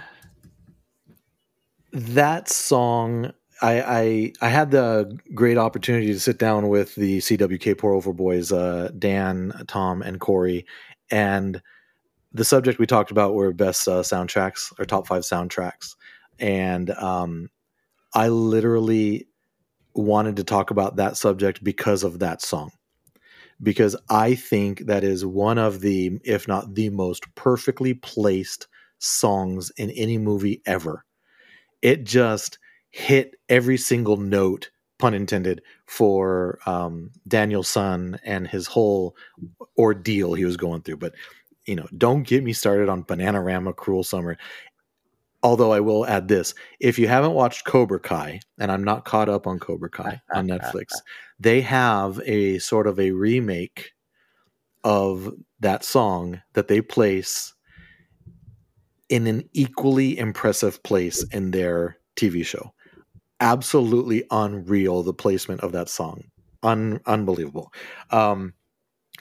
That 1.92 2.50
song, 2.50 3.34
I, 3.62 3.82
I 3.82 4.34
I 4.42 4.50
had 4.50 4.72
the 4.72 5.18
great 5.36 5.58
opportunity 5.58 6.08
to 6.08 6.20
sit 6.20 6.40
down 6.40 6.70
with 6.70 6.96
the 6.96 7.20
CWK 7.20 7.78
Pour 7.78 7.94
Over 7.94 8.14
boys, 8.14 8.52
uh, 8.52 8.90
Dan, 8.98 9.54
Tom, 9.68 10.02
and 10.02 10.20
Corey, 10.20 10.66
and 11.12 11.62
the 12.32 12.46
subject 12.46 12.80
we 12.80 12.88
talked 12.88 13.12
about 13.12 13.36
were 13.36 13.54
best 13.54 13.88
uh, 13.88 14.02
soundtracks 14.02 14.74
or 14.80 14.86
top 14.86 15.06
five 15.06 15.22
soundtracks, 15.22 15.96
and 16.40 16.90
um, 16.92 17.50
I 18.16 18.30
literally 18.30 19.28
wanted 19.94 20.38
to 20.38 20.44
talk 20.44 20.72
about 20.72 20.96
that 20.96 21.18
subject 21.18 21.64
because 21.64 22.04
of 22.04 22.20
that 22.20 22.42
song. 22.42 22.72
Because 23.64 23.96
I 24.10 24.36
think 24.36 24.88
that 24.88 25.04
is 25.04 25.26
one 25.26 25.58
of 25.58 25.80
the, 25.80 26.20
if 26.24 26.48
not 26.48 26.76
the 26.76 26.90
most 26.90 27.34
perfectly 27.36 27.94
placed 27.94 28.68
songs 29.00 29.72
in 29.78 29.90
any 29.92 30.18
movie 30.18 30.62
ever. 30.66 31.06
It 31.82 32.04
just 32.04 32.60
hit 32.92 33.36
every 33.50 33.78
single 33.78 34.18
note, 34.18 34.70
pun 35.00 35.14
intended, 35.14 35.62
for 35.88 36.60
um, 36.66 37.12
Daniel-san 37.28 38.20
and 38.24 38.48
his 38.48 38.68
whole 38.68 39.16
ordeal 39.78 40.34
he 40.34 40.46
was 40.46 40.58
going 40.58 40.82
through. 40.82 40.98
But 40.98 41.14
you 41.66 41.76
know, 41.76 41.88
don't 41.98 42.24
get 42.28 42.44
me 42.44 42.54
started 42.54 42.90
on 42.90 43.06
Bananarama 43.06 43.76
Cruel 43.76 44.04
Summer. 44.04 44.38
Although 45.44 45.74
I 45.74 45.82
will 45.82 46.08
add 46.08 46.30
this 46.30 46.56
if 46.80 46.98
you 46.98 47.08
haven't 47.08 47.34
watched 47.34 47.66
Cobra 47.66 48.00
Kai, 48.00 48.40
and 48.60 48.72
I'm 48.72 48.84
not 48.84 49.06
caught 49.06 49.30
up 49.30 49.46
on 49.46 49.60
Cobra 49.60 49.90
Kai 49.90 50.22
on 50.34 50.48
Netflix, 50.48 50.94
they 51.40 51.62
have 51.62 52.20
a 52.26 52.60
sort 52.60 52.88
of 52.88 53.00
a 53.00 53.12
remake 53.12 53.92
of 54.86 55.34
that 55.60 55.84
song 55.84 56.42
that 56.54 56.70
they 56.70 56.82
place 56.82 57.54
in 59.10 59.28
an 59.28 59.48
equally 59.54 60.18
impressive 60.18 60.82
place 60.84 61.24
in 61.32 61.52
their 61.52 61.98
TV 62.16 62.46
show. 62.46 62.74
Absolutely 63.40 64.24
unreal, 64.32 65.04
the 65.04 65.14
placement 65.14 65.62
of 65.62 65.74
that 65.74 65.90
song. 65.90 66.24
Un- 66.64 67.02
unbelievable. 67.06 67.74
Um, 68.12 68.54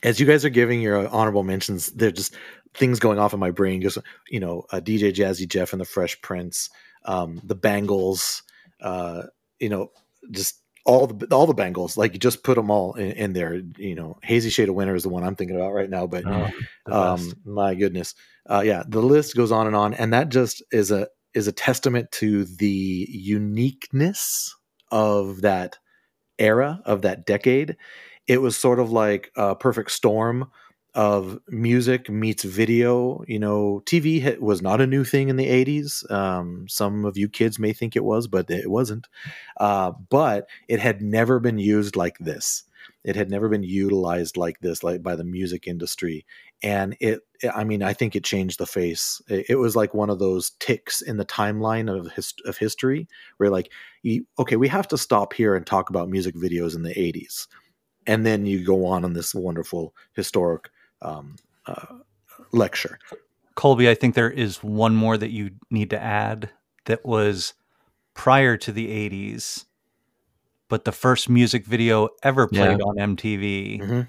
as 0.02 0.18
you 0.18 0.26
guys 0.26 0.44
are 0.44 0.50
giving 0.50 0.80
your 0.80 1.08
honorable 1.08 1.42
mentions, 1.42 1.88
they're 1.92 2.10
just 2.10 2.34
things 2.74 2.98
going 2.98 3.18
off 3.18 3.34
in 3.34 3.40
my 3.40 3.50
brain. 3.50 3.82
Just 3.82 3.98
you 4.28 4.40
know, 4.40 4.64
uh, 4.70 4.80
DJ 4.80 5.12
Jazzy 5.12 5.48
Jeff 5.48 5.72
and 5.72 5.80
the 5.80 5.86
Fresh 5.86 6.20
Prince, 6.20 6.70
um, 7.04 7.40
the 7.44 7.54
Bangles, 7.54 8.42
uh, 8.80 9.24
you 9.58 9.68
know, 9.68 9.90
just 10.30 10.58
all 10.84 11.06
the 11.06 11.26
all 11.34 11.46
the 11.46 11.54
Bangles. 11.54 11.96
Like 11.96 12.12
you 12.12 12.18
just 12.18 12.42
put 12.42 12.56
them 12.56 12.70
all 12.70 12.94
in, 12.94 13.12
in, 13.12 13.32
there. 13.32 13.60
You 13.76 13.94
know, 13.94 14.18
Hazy 14.22 14.50
Shade 14.50 14.68
of 14.68 14.74
Winter 14.74 14.94
is 14.94 15.04
the 15.04 15.08
one 15.08 15.24
I'm 15.24 15.36
thinking 15.36 15.56
about 15.56 15.72
right 15.72 15.90
now. 15.90 16.06
But 16.06 16.24
oh, 16.26 16.50
um, 16.90 17.32
my 17.44 17.74
goodness, 17.74 18.14
uh, 18.48 18.62
yeah, 18.64 18.82
the 18.86 19.02
list 19.02 19.36
goes 19.36 19.52
on 19.52 19.66
and 19.66 19.76
on, 19.76 19.94
and 19.94 20.12
that 20.12 20.28
just 20.28 20.62
is 20.72 20.90
a 20.90 21.08
is 21.34 21.46
a 21.46 21.52
testament 21.52 22.10
to 22.12 22.44
the 22.44 23.06
uniqueness 23.10 24.54
of 24.90 25.42
that 25.42 25.78
era 26.38 26.80
of 26.84 27.02
that 27.02 27.26
decade. 27.26 27.76
It 28.26 28.40
was 28.40 28.56
sort 28.56 28.78
of 28.78 28.92
like 28.92 29.30
a 29.36 29.54
perfect 29.54 29.90
storm 29.90 30.50
of 30.94 31.38
music 31.48 32.10
meets 32.10 32.44
video. 32.44 33.24
You 33.26 33.38
know, 33.38 33.82
TV 33.86 34.38
was 34.38 34.60
not 34.60 34.80
a 34.80 34.86
new 34.86 35.04
thing 35.04 35.28
in 35.28 35.36
the 35.36 35.46
80s. 35.46 36.10
Um, 36.10 36.66
some 36.68 37.04
of 37.04 37.16
you 37.16 37.28
kids 37.28 37.58
may 37.58 37.72
think 37.72 37.96
it 37.96 38.04
was, 38.04 38.26
but 38.26 38.50
it 38.50 38.70
wasn't. 38.70 39.08
Uh, 39.58 39.92
but 40.10 40.48
it 40.68 40.80
had 40.80 41.00
never 41.00 41.40
been 41.40 41.58
used 41.58 41.96
like 41.96 42.18
this. 42.18 42.64
It 43.04 43.16
had 43.16 43.30
never 43.30 43.48
been 43.48 43.62
utilized 43.62 44.36
like 44.36 44.60
this, 44.60 44.82
like 44.82 45.02
by 45.02 45.16
the 45.16 45.24
music 45.24 45.66
industry. 45.66 46.26
And 46.62 46.96
it, 47.00 47.20
I 47.54 47.64
mean, 47.64 47.82
I 47.82 47.92
think 47.92 48.14
it 48.14 48.24
changed 48.24 48.58
the 48.58 48.66
face. 48.66 49.22
It, 49.28 49.46
it 49.50 49.56
was 49.56 49.74
like 49.74 49.94
one 49.94 50.10
of 50.10 50.18
those 50.18 50.50
ticks 50.60 51.00
in 51.00 51.16
the 51.16 51.24
timeline 51.24 51.92
of 51.92 52.12
his, 52.12 52.34
of 52.44 52.58
history, 52.58 53.08
where 53.38 53.50
like, 53.50 53.70
okay, 54.38 54.56
we 54.56 54.68
have 54.68 54.88
to 54.88 54.98
stop 54.98 55.32
here 55.32 55.54
and 55.56 55.66
talk 55.66 55.90
about 55.90 56.10
music 56.10 56.34
videos 56.34 56.74
in 56.76 56.82
the 56.82 56.94
80s 56.94 57.46
and 58.06 58.26
then 58.26 58.46
you 58.46 58.64
go 58.64 58.86
on 58.86 59.04
on 59.04 59.12
this 59.12 59.34
wonderful 59.34 59.94
historic 60.14 60.70
um, 61.02 61.36
uh, 61.66 61.86
lecture. 62.52 62.98
Colby, 63.54 63.88
I 63.88 63.94
think 63.94 64.14
there 64.14 64.30
is 64.30 64.62
one 64.62 64.94
more 64.94 65.16
that 65.16 65.30
you 65.30 65.50
need 65.70 65.90
to 65.90 66.02
add 66.02 66.50
that 66.86 67.04
was 67.04 67.54
prior 68.14 68.56
to 68.56 68.72
the 68.72 68.88
80s, 68.88 69.66
but 70.68 70.84
the 70.84 70.92
first 70.92 71.28
music 71.28 71.66
video 71.66 72.08
ever 72.22 72.46
played 72.48 72.78
yeah. 72.78 72.84
on 72.84 73.16
MTV. 73.16 73.80
Mm-hmm. 73.80 74.00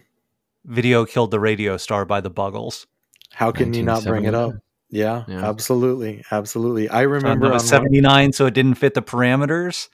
Video 0.65 1.05
Killed 1.05 1.31
the 1.31 1.39
Radio 1.39 1.75
Star 1.75 2.05
by 2.05 2.21
the 2.21 2.29
Buggles. 2.29 2.87
How 3.33 3.51
can 3.51 3.73
you 3.73 3.83
not 3.83 4.03
bring 4.05 4.25
it 4.25 4.35
up? 4.35 4.53
Yeah, 4.89 5.25
yeah, 5.27 5.43
absolutely, 5.43 6.23
absolutely. 6.31 6.87
I 6.87 7.01
remember 7.01 7.47
it 7.47 7.53
was 7.53 7.67
seventy 7.67 7.99
nine, 7.99 8.31
so 8.31 8.45
it 8.45 8.53
didn't 8.53 8.75
fit 8.75 8.93
the 8.93 9.01
parameters, 9.01 9.89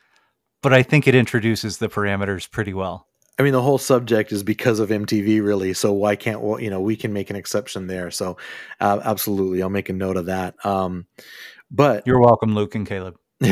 but 0.62 0.74
I 0.74 0.84
think 0.84 1.08
it 1.08 1.16
introduces 1.16 1.78
the 1.78 1.88
parameters 1.88 2.52
pretty 2.52 2.74
well. 2.74 3.08
I 3.40 3.42
mean, 3.42 3.54
the 3.54 3.62
whole 3.62 3.78
subject 3.78 4.34
is 4.34 4.44
because 4.44 4.80
of 4.80 4.90
MTV, 4.90 5.42
really. 5.42 5.74
So 5.74 5.94
why 5.94 6.18
can't 6.18 6.42
well, 6.42 6.60
you 6.60 6.70
know 6.70 6.82
we 6.82 6.98
can 6.98 7.14
make 7.14 7.30
an 7.30 7.38
exception 7.38 7.88
there? 7.88 8.12
So 8.12 8.36
uh, 8.82 9.00
absolutely, 9.04 9.64
I'll 9.64 9.70
make 9.70 9.88
a 9.88 9.94
note 9.94 10.18
of 10.18 10.26
that. 10.26 10.56
Um, 10.66 11.08
but 11.72 12.06
you're 12.06 12.20
welcome, 12.20 12.54
Luke 12.54 12.76
and 12.76 12.86
Caleb. 12.86 13.16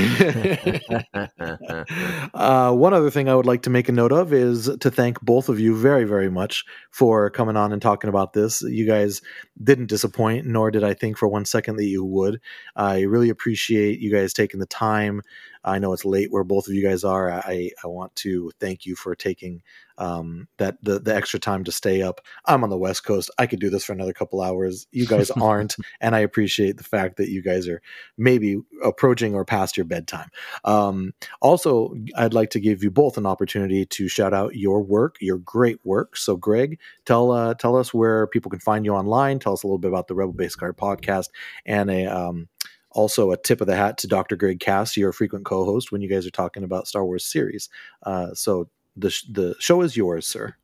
uh, 2.33 2.73
one 2.73 2.93
other 2.93 3.09
thing 3.09 3.29
I 3.29 3.35
would 3.35 3.45
like 3.45 3.61
to 3.61 3.69
make 3.69 3.87
a 3.87 3.93
note 3.93 4.11
of 4.11 4.33
is 4.33 4.69
to 4.81 4.91
thank 4.91 5.21
both 5.21 5.47
of 5.47 5.61
you 5.61 5.77
very, 5.77 6.03
very 6.03 6.29
much 6.29 6.65
for 6.91 7.29
coming 7.29 7.55
on 7.55 7.71
and 7.71 7.81
talking 7.81 8.09
about 8.09 8.33
this. 8.33 8.61
You 8.61 8.85
guys 8.85 9.21
didn't 9.63 9.85
disappoint, 9.85 10.45
nor 10.45 10.71
did 10.71 10.83
I 10.83 10.93
think 10.93 11.17
for 11.17 11.29
one 11.29 11.45
second 11.45 11.77
that 11.77 11.85
you 11.85 12.03
would. 12.03 12.41
I 12.75 13.03
really 13.03 13.29
appreciate 13.29 13.99
you 13.99 14.11
guys 14.11 14.33
taking 14.33 14.59
the 14.59 14.65
time. 14.65 15.21
I 15.63 15.79
know 15.79 15.93
it's 15.93 16.05
late 16.05 16.31
where 16.31 16.43
both 16.43 16.67
of 16.67 16.73
you 16.73 16.83
guys 16.83 17.03
are. 17.03 17.31
I, 17.31 17.71
I 17.83 17.87
want 17.87 18.15
to 18.17 18.51
thank 18.59 18.85
you 18.85 18.95
for 18.95 19.15
taking 19.15 19.61
um, 19.97 20.47
that 20.57 20.77
the 20.81 20.99
the 20.99 21.15
extra 21.15 21.39
time 21.39 21.63
to 21.63 21.71
stay 21.71 22.01
up. 22.01 22.21
I'm 22.45 22.63
on 22.63 22.69
the 22.69 22.77
West 22.77 23.03
Coast. 23.03 23.31
I 23.37 23.47
could 23.47 23.59
do 23.59 23.69
this 23.69 23.83
for 23.83 23.93
another 23.93 24.13
couple 24.13 24.41
hours. 24.41 24.87
You 24.91 25.07
guys 25.07 25.31
aren't, 25.41 25.75
and 25.99 26.15
I 26.15 26.19
appreciate 26.19 26.77
the 26.77 26.83
fact 26.83 27.17
that 27.17 27.29
you 27.29 27.41
guys 27.41 27.67
are 27.67 27.81
maybe 28.17 28.61
approaching 28.83 29.33
or 29.33 29.45
past 29.45 29.75
your 29.77 29.85
bedtime. 29.85 30.29
Um, 30.63 31.13
also, 31.41 31.95
I'd 32.15 32.33
like 32.33 32.51
to 32.51 32.59
give 32.59 32.83
you 32.83 32.91
both 32.91 33.17
an 33.17 33.25
opportunity 33.25 33.85
to 33.85 34.07
shout 34.07 34.33
out 34.33 34.55
your 34.55 34.81
work, 34.81 35.17
your 35.19 35.39
great 35.39 35.79
work. 35.83 36.15
So, 36.15 36.35
Greg, 36.35 36.79
tell 37.05 37.31
uh, 37.31 37.55
tell 37.55 37.75
us 37.75 37.93
where 37.93 38.27
people 38.27 38.51
can 38.51 38.59
find 38.59 38.85
you 38.85 38.93
online. 38.93 39.39
Tell 39.39 39.53
us 39.53 39.63
a 39.63 39.67
little 39.67 39.79
bit 39.79 39.89
about 39.89 40.07
the 40.07 40.15
Rebel 40.15 40.33
Base 40.33 40.55
Card 40.55 40.77
podcast 40.77 41.29
and 41.65 41.89
a 41.89 42.05
um, 42.05 42.47
also 42.91 43.31
a 43.31 43.37
tip 43.37 43.61
of 43.61 43.67
the 43.67 43.75
hat 43.75 43.97
to 43.99 44.07
Dr. 44.07 44.35
Greg 44.35 44.59
Cass, 44.59 44.97
your 44.97 45.11
frequent 45.11 45.45
co-host 45.45 45.91
when 45.91 46.01
you 46.01 46.09
guys 46.09 46.25
are 46.25 46.31
talking 46.31 46.63
about 46.63 46.87
Star 46.87 47.05
Wars 47.05 47.25
series. 47.25 47.69
Uh, 48.03 48.33
so 48.33 48.69
the 48.95 49.15
the 49.29 49.55
show 49.59 49.81
is 49.81 49.95
yours, 49.95 50.27
sir. 50.27 50.55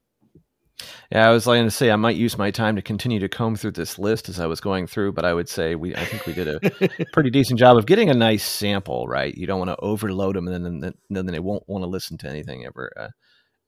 Yeah, 1.12 1.30
I 1.30 1.32
was 1.32 1.46
going 1.46 1.64
to 1.64 1.72
say 1.72 1.92
I 1.92 1.96
might 1.96 2.16
use 2.16 2.38
my 2.38 2.50
time 2.52 2.76
to 2.76 2.82
continue 2.82 3.20
to 3.20 3.30
comb 3.30 3.56
through 3.56 3.72
this 3.72 4.00
list 4.00 4.28
as 4.28 4.40
I 4.40 4.48
was 4.48 4.60
going 4.60 4.88
through, 4.88 5.14
but 5.14 5.24
I 5.24 5.34
would 5.34 5.48
say 5.48 5.76
we 5.76 5.96
I 5.96 6.04
think 6.06 6.26
we 6.26 6.34
did 6.34 6.48
a 6.48 6.90
pretty 7.14 7.30
decent 7.30 7.60
job 7.60 7.78
of 7.78 7.86
getting 7.86 8.10
a 8.10 8.16
nice 8.16 8.44
sample. 8.44 9.08
Right, 9.08 9.34
you 9.36 9.48
don't 9.48 9.60
want 9.60 9.70
to 9.70 9.80
overload 9.80 10.36
them, 10.36 10.48
and 10.48 10.66
then 10.66 10.80
then, 10.80 10.94
then 11.10 11.26
they 11.28 11.40
won't 11.40 11.68
want 11.68 11.84
to 11.84 11.88
listen 11.88 12.18
to 12.20 12.30
anything 12.30 12.66
ever 12.66 12.92
uh, 12.98 13.10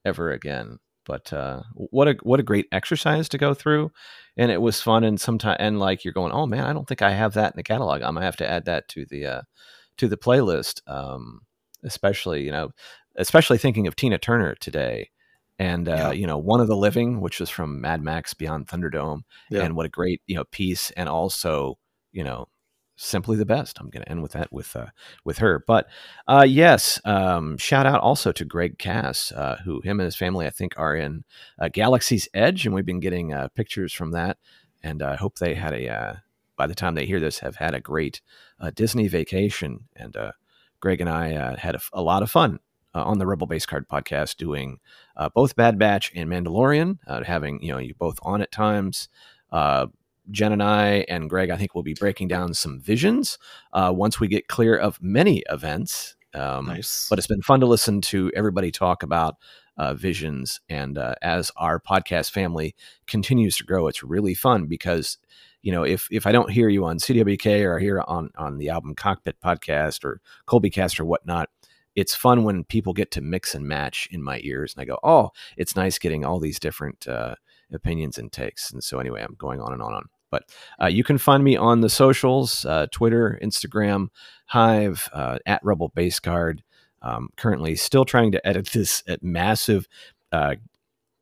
ever 0.03 0.31
again. 0.31 0.79
But 1.05 1.31
uh, 1.31 1.61
what 1.73 2.07
a 2.07 2.15
what 2.23 2.39
a 2.39 2.43
great 2.43 2.67
exercise 2.71 3.29
to 3.29 3.37
go 3.37 3.53
through, 3.53 3.91
and 4.37 4.51
it 4.51 4.61
was 4.61 4.81
fun. 4.81 5.03
And 5.03 5.19
sometimes 5.19 5.57
and 5.59 5.79
like 5.79 6.03
you're 6.03 6.13
going, 6.13 6.31
oh 6.31 6.45
man, 6.45 6.65
I 6.65 6.73
don't 6.73 6.87
think 6.87 7.01
I 7.01 7.11
have 7.11 7.33
that 7.33 7.53
in 7.53 7.57
the 7.57 7.63
catalog. 7.63 8.01
I'm 8.01 8.15
gonna 8.15 8.25
have 8.25 8.37
to 8.37 8.49
add 8.49 8.65
that 8.65 8.87
to 8.89 9.05
the 9.05 9.25
uh, 9.25 9.41
to 9.97 10.07
the 10.07 10.17
playlist. 10.17 10.81
Um, 10.87 11.41
especially 11.83 12.43
you 12.43 12.51
know 12.51 12.71
especially 13.17 13.57
thinking 13.57 13.87
of 13.87 13.95
Tina 13.95 14.17
Turner 14.17 14.55
today. 14.55 15.09
And 15.57 15.87
uh, 15.87 15.91
yeah. 15.91 16.11
you 16.11 16.27
know, 16.27 16.37
one 16.37 16.59
of 16.59 16.67
the 16.67 16.75
living, 16.75 17.21
which 17.21 17.39
was 17.39 17.49
from 17.49 17.79
Mad 17.79 18.01
Max 18.01 18.33
Beyond 18.33 18.67
Thunderdome, 18.67 19.21
yeah. 19.49 19.61
and 19.61 19.75
what 19.75 19.85
a 19.85 19.89
great 19.89 20.21
you 20.27 20.35
know 20.35 20.43
piece, 20.51 20.91
and 20.91 21.07
also 21.07 21.77
you 22.11 22.23
know, 22.23 22.47
simply 22.95 23.37
the 23.37 23.45
best. 23.45 23.79
I'm 23.79 23.89
going 23.89 24.03
to 24.03 24.09
end 24.09 24.21
with 24.21 24.33
that 24.33 24.51
with 24.51 24.75
uh, 24.75 24.87
with 25.23 25.39
her. 25.39 25.63
But 25.65 25.87
uh, 26.27 26.45
yes, 26.47 26.99
um, 27.05 27.57
shout 27.57 27.85
out 27.85 28.01
also 28.01 28.31
to 28.31 28.45
Greg 28.45 28.77
Cass, 28.77 29.31
uh, 29.31 29.57
who 29.65 29.81
him 29.81 29.99
and 29.99 30.05
his 30.05 30.15
family 30.15 30.45
I 30.45 30.51
think 30.51 30.73
are 30.77 30.95
in 30.95 31.23
uh, 31.59 31.69
Galaxy's 31.69 32.27
Edge, 32.33 32.65
and 32.65 32.73
we've 32.73 32.85
been 32.85 32.99
getting 32.99 33.33
uh, 33.33 33.49
pictures 33.49 33.93
from 33.93 34.11
that. 34.11 34.37
And 34.83 35.01
I 35.01 35.15
hope 35.15 35.37
they 35.37 35.55
had 35.55 35.73
a 35.73 35.89
uh, 35.89 36.13
by 36.57 36.67
the 36.67 36.75
time 36.75 36.95
they 36.95 37.05
hear 37.05 37.19
this 37.19 37.39
have 37.39 37.57
had 37.57 37.73
a 37.73 37.81
great 37.81 38.21
Disney 38.75 39.07
vacation. 39.07 39.89
And 39.95 40.15
Greg 40.79 41.01
and 41.01 41.09
I 41.09 41.55
had 41.57 41.75
a, 41.75 41.81
a, 41.91 42.01
lot 42.01 42.23
of 42.23 42.31
fun 42.31 42.59
uh, 42.95 43.03
on 43.03 43.19
the 43.19 43.27
Rebel 43.27 43.45
Base 43.45 43.65
Card 43.65 43.87
podcast 43.89 44.37
doing 44.37 44.79
uh, 45.17 45.29
both 45.29 45.55
Bad 45.55 45.77
Batch 45.77 46.11
and 46.15 46.29
Mandalorian, 46.29 46.99
uh, 47.05 47.23
having 47.23 47.61
you 47.61 47.71
know 47.71 47.77
you 47.77 47.93
both 47.93 48.17
on 48.23 48.41
at 48.41 48.51
times. 48.51 49.09
Jen 50.31 50.51
and 50.51 50.63
I 50.63 51.05
and 51.09 51.29
Greg, 51.29 51.49
I 51.49 51.57
think, 51.57 51.75
will 51.75 51.83
be 51.83 51.93
breaking 51.93 52.27
down 52.27 52.53
some 52.53 52.79
visions 52.79 53.37
uh, 53.73 53.91
once 53.95 54.19
we 54.19 54.27
get 54.27 54.47
clear 54.47 54.77
of 54.77 55.01
many 55.01 55.43
events. 55.49 56.15
Um, 56.33 56.65
nice. 56.65 57.07
But 57.09 57.17
it's 57.17 57.27
been 57.27 57.41
fun 57.41 57.61
to 57.61 57.65
listen 57.65 58.01
to 58.01 58.31
everybody 58.35 58.71
talk 58.71 59.03
about 59.03 59.35
uh, 59.77 59.93
visions. 59.93 60.59
And 60.69 60.97
uh, 60.97 61.15
as 61.21 61.51
our 61.57 61.79
podcast 61.79 62.31
family 62.31 62.75
continues 63.07 63.57
to 63.57 63.63
grow, 63.63 63.87
it's 63.87 64.03
really 64.03 64.33
fun 64.33 64.65
because, 64.65 65.17
you 65.61 65.71
know, 65.71 65.83
if 65.83 66.07
if 66.11 66.27
I 66.27 66.31
don't 66.31 66.51
hear 66.51 66.69
you 66.69 66.85
on 66.85 66.97
CWK 66.97 67.63
or 67.63 67.79
here 67.79 68.03
on 68.07 68.29
on 68.35 68.57
the 68.57 68.69
album 68.69 68.95
Cockpit 68.95 69.39
podcast 69.41 70.03
or 70.03 70.21
Colby 70.45 70.69
Cast 70.69 70.99
or 70.99 71.05
whatnot, 71.05 71.49
it's 71.95 72.13
fun 72.13 72.43
when 72.43 72.63
people 72.65 72.93
get 72.93 73.11
to 73.11 73.21
mix 73.21 73.55
and 73.55 73.65
match 73.65 74.07
in 74.11 74.21
my 74.21 74.39
ears 74.43 74.73
and 74.73 74.81
I 74.81 74.85
go, 74.85 74.99
oh, 75.03 75.31
it's 75.57 75.75
nice 75.75 75.97
getting 75.97 76.25
all 76.25 76.39
these 76.39 76.59
different 76.59 77.07
uh, 77.07 77.35
opinions 77.71 78.17
and 78.17 78.31
takes. 78.31 78.71
And 78.71 78.83
so, 78.83 78.99
anyway, 78.99 79.23
I'm 79.23 79.35
going 79.37 79.61
on 79.61 79.73
and 79.73 79.81
on 79.81 79.93
and 79.93 79.97
on. 79.97 80.09
But 80.31 80.43
uh, 80.81 80.87
you 80.87 81.03
can 81.03 81.17
find 81.17 81.43
me 81.43 81.55
on 81.55 81.81
the 81.81 81.89
socials 81.89 82.65
uh, 82.65 82.87
Twitter, 82.91 83.39
Instagram, 83.41 84.07
Hive, 84.47 85.09
uh, 85.13 85.39
at 85.45 85.63
Rebel 85.63 85.89
Base 85.89 86.19
Card. 86.19 86.63
Um, 87.01 87.29
currently, 87.37 87.75
still 87.75 88.05
trying 88.05 88.31
to 88.31 88.47
edit 88.47 88.67
this 88.67 89.03
at 89.07 89.21
massive, 89.21 89.87
uh, 90.31 90.55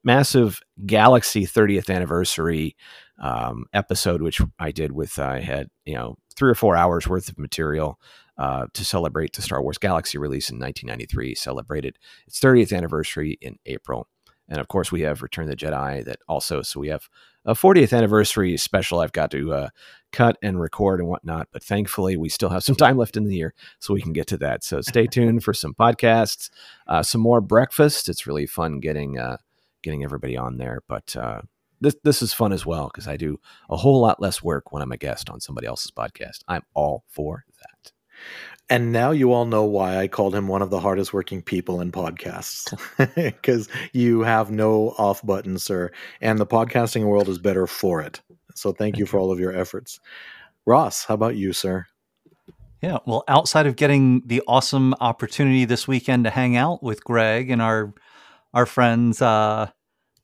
massive 0.04 0.62
Galaxy 0.86 1.46
30th 1.46 1.94
anniversary 1.94 2.76
um, 3.22 3.66
episode, 3.74 4.22
which 4.22 4.42
I 4.60 4.72
did 4.72 4.94
with, 4.94 5.20
I 5.20 5.42
had, 5.42 5.70
you 5.86 5.96
know, 5.96 6.18
three 6.36 6.50
or 6.50 6.56
four 6.56 6.76
hours 6.76 7.08
worth 7.08 7.30
of 7.30 7.38
material 7.38 8.00
uh, 8.38 8.68
to 8.74 8.86
celebrate 8.86 9.34
the 9.34 9.42
Star 9.42 9.62
Wars 9.62 9.78
Galaxy 9.78 10.18
release 10.18 10.50
in 10.50 10.58
1993, 10.58 11.36
celebrated 11.36 11.98
its 12.28 12.40
30th 12.40 12.76
anniversary 12.76 13.38
in 13.42 13.58
April. 13.66 14.08
And 14.54 14.62
of 14.62 14.68
course, 14.68 14.92
we 14.92 15.02
have 15.02 15.24
Return 15.24 15.48
the 15.48 15.56
Jedi 15.56 16.06
that 16.06 16.20
also, 16.28 16.62
so 16.62 16.80
we 16.80 16.90
have 16.90 17.10
a 17.44 17.56
40th 17.56 17.92
anniversary 17.92 18.56
special 18.56 19.00
I've 19.00 19.12
got 19.12 19.32
to 19.32 19.52
uh, 19.52 19.70
cut 20.12 20.38
and 20.44 20.62
record 20.62 21.00
and 21.00 21.10
whatnot. 21.10 21.48
But 21.52 21.64
thankfully, 21.64 22.18
we 22.18 22.30
still 22.30 22.50
have 22.50 22.64
some 22.64 22.76
time 22.76 22.96
left 22.96 23.18
in 23.18 23.24
the 23.24 23.36
year 23.36 23.56
so 23.80 23.96
we 23.96 24.02
can 24.04 24.14
get 24.14 24.28
to 24.28 24.38
that. 24.38 24.64
So 24.64 24.82
stay 24.82 25.08
tuned 25.12 25.44
for 25.44 25.56
some 25.56 25.74
podcasts, 25.74 26.52
uh, 26.86 27.02
some 27.02 27.20
more 27.20 27.42
breakfast. 27.42 28.08
It's 28.08 28.28
really 28.28 28.46
fun 28.46 28.80
getting 28.80 29.18
uh, 29.18 29.38
getting 29.82 30.04
everybody 30.04 30.38
on 30.38 30.58
there. 30.58 30.84
But 30.88 31.16
uh, 31.16 31.42
this 31.82 31.96
this 32.04 32.22
is 32.22 32.32
fun 32.32 32.54
as 32.54 32.64
well 32.64 32.92
because 32.94 33.08
I 33.08 33.18
do 33.18 33.40
a 33.72 33.78
whole 33.78 34.02
lot 34.02 34.22
less 34.22 34.44
work 34.44 34.72
when 34.72 34.84
I'm 34.84 34.92
a 34.92 34.98
guest 34.98 35.32
on 35.32 35.42
somebody 35.42 35.66
else's 35.66 35.90
podcast. 35.90 36.42
I'm 36.48 36.62
all 36.76 37.06
for 37.08 37.44
that. 37.60 37.92
And 38.70 38.92
now 38.92 39.12
you 39.12 39.34
all 39.34 39.46
know 39.46 39.64
why 39.66 39.98
I 39.98 40.08
called 40.08 40.34
him 40.34 40.48
one 40.48 40.62
of 40.62 40.70
the 40.70 40.80
hardest 40.80 41.14
working 41.14 41.42
people 41.42 41.82
in 41.82 41.92
podcasts. 41.92 42.74
Because 43.16 43.68
you 43.92 44.22
have 44.22 44.52
no 44.52 44.90
off 44.98 45.26
button, 45.26 45.60
sir. 45.60 45.92
And 46.22 46.40
the 46.40 46.46
podcasting 46.46 47.06
world 47.06 47.30
is 47.30 47.38
better 47.38 47.68
for 47.68 48.02
it. 48.02 48.22
So 48.56 48.70
thank, 48.70 48.78
thank 48.78 48.98
you 48.98 49.06
for 49.06 49.20
all 49.20 49.32
of 49.32 49.40
your 49.40 49.56
efforts. 49.56 50.00
Ross, 50.66 51.06
how 51.06 51.16
about 51.16 51.36
you, 51.36 51.54
sir? 51.54 51.86
Yeah, 52.82 53.00
well, 53.06 53.24
outside 53.28 53.66
of 53.66 53.76
getting 53.76 54.24
the 54.26 54.42
awesome 54.48 54.94
opportunity 55.00 55.66
this 55.66 55.88
weekend 55.88 56.26
to 56.26 56.30
hang 56.30 56.58
out 56.58 56.84
with 56.84 57.04
Greg 57.04 57.50
and 57.50 57.62
our 57.62 57.94
our 58.54 58.66
friends, 58.66 59.22
uh, 59.22 59.70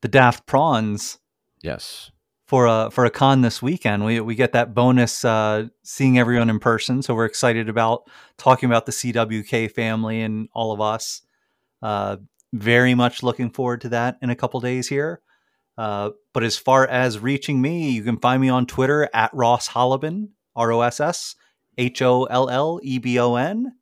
the 0.02 0.08
Daft 0.08 0.46
Prawns. 0.46 1.18
Yes 1.62 2.10
for 2.50 2.66
a 2.66 2.90
for 2.90 3.04
a 3.04 3.10
con 3.10 3.42
this 3.42 3.62
weekend. 3.62 4.04
We 4.04 4.18
we 4.18 4.34
get 4.34 4.50
that 4.54 4.74
bonus 4.74 5.24
uh, 5.24 5.68
seeing 5.84 6.18
everyone 6.18 6.50
in 6.50 6.58
person, 6.58 7.00
so 7.00 7.14
we're 7.14 7.24
excited 7.26 7.68
about 7.68 8.10
talking 8.38 8.68
about 8.68 8.86
the 8.86 8.92
CWK 8.92 9.70
family 9.70 10.20
and 10.20 10.48
all 10.52 10.72
of 10.72 10.80
us. 10.80 11.22
Uh, 11.80 12.16
very 12.52 12.96
much 12.96 13.22
looking 13.22 13.50
forward 13.50 13.82
to 13.82 13.90
that 13.90 14.18
in 14.20 14.30
a 14.30 14.34
couple 14.34 14.58
days 14.58 14.88
here. 14.88 15.22
Uh, 15.78 16.10
but 16.34 16.42
as 16.42 16.58
far 16.58 16.88
as 16.88 17.20
reaching 17.20 17.62
me, 17.62 17.92
you 17.92 18.02
can 18.02 18.18
find 18.18 18.42
me 18.42 18.48
on 18.48 18.66
Twitter 18.66 19.08
at 19.14 19.32
Ross 19.32 19.68
Hollebon, 19.68 20.30
R 20.56 20.72
O 20.72 20.80
S 20.80 20.98
S 20.98 21.36
H 21.78 22.02
O 22.02 22.24
L 22.24 22.50
L 22.50 22.80
E 22.82 22.98
B 22.98 23.16
O 23.20 23.36
N. 23.36 23.74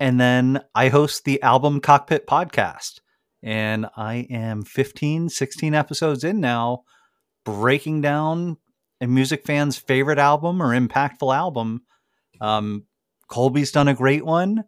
And 0.00 0.18
then 0.18 0.62
I 0.74 0.88
host 0.88 1.26
the 1.26 1.42
Album 1.42 1.78
Cockpit 1.78 2.26
podcast. 2.26 3.00
And 3.42 3.84
I 3.98 4.26
am 4.30 4.62
15, 4.62 5.28
16 5.28 5.74
episodes 5.74 6.24
in 6.24 6.40
now 6.40 6.84
breaking 7.44 8.00
down 8.00 8.56
a 9.00 9.06
music 9.06 9.44
fan's 9.44 9.76
favorite 9.76 10.18
album 10.18 10.62
or 10.62 10.68
impactful 10.68 11.34
album. 11.34 11.82
Um, 12.40 12.84
Colby's 13.28 13.72
done 13.72 13.88
a 13.88 13.94
great 13.94 14.24
one. 14.24 14.64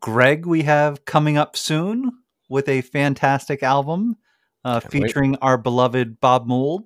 Greg, 0.00 0.46
we 0.46 0.62
have 0.62 1.04
coming 1.04 1.36
up 1.36 1.56
soon 1.56 2.12
with 2.48 2.68
a 2.68 2.80
fantastic 2.80 3.62
album 3.62 4.16
uh, 4.64 4.80
featuring 4.80 5.32
wait. 5.32 5.38
our 5.42 5.58
beloved 5.58 6.20
Bob 6.20 6.46
Mould. 6.46 6.84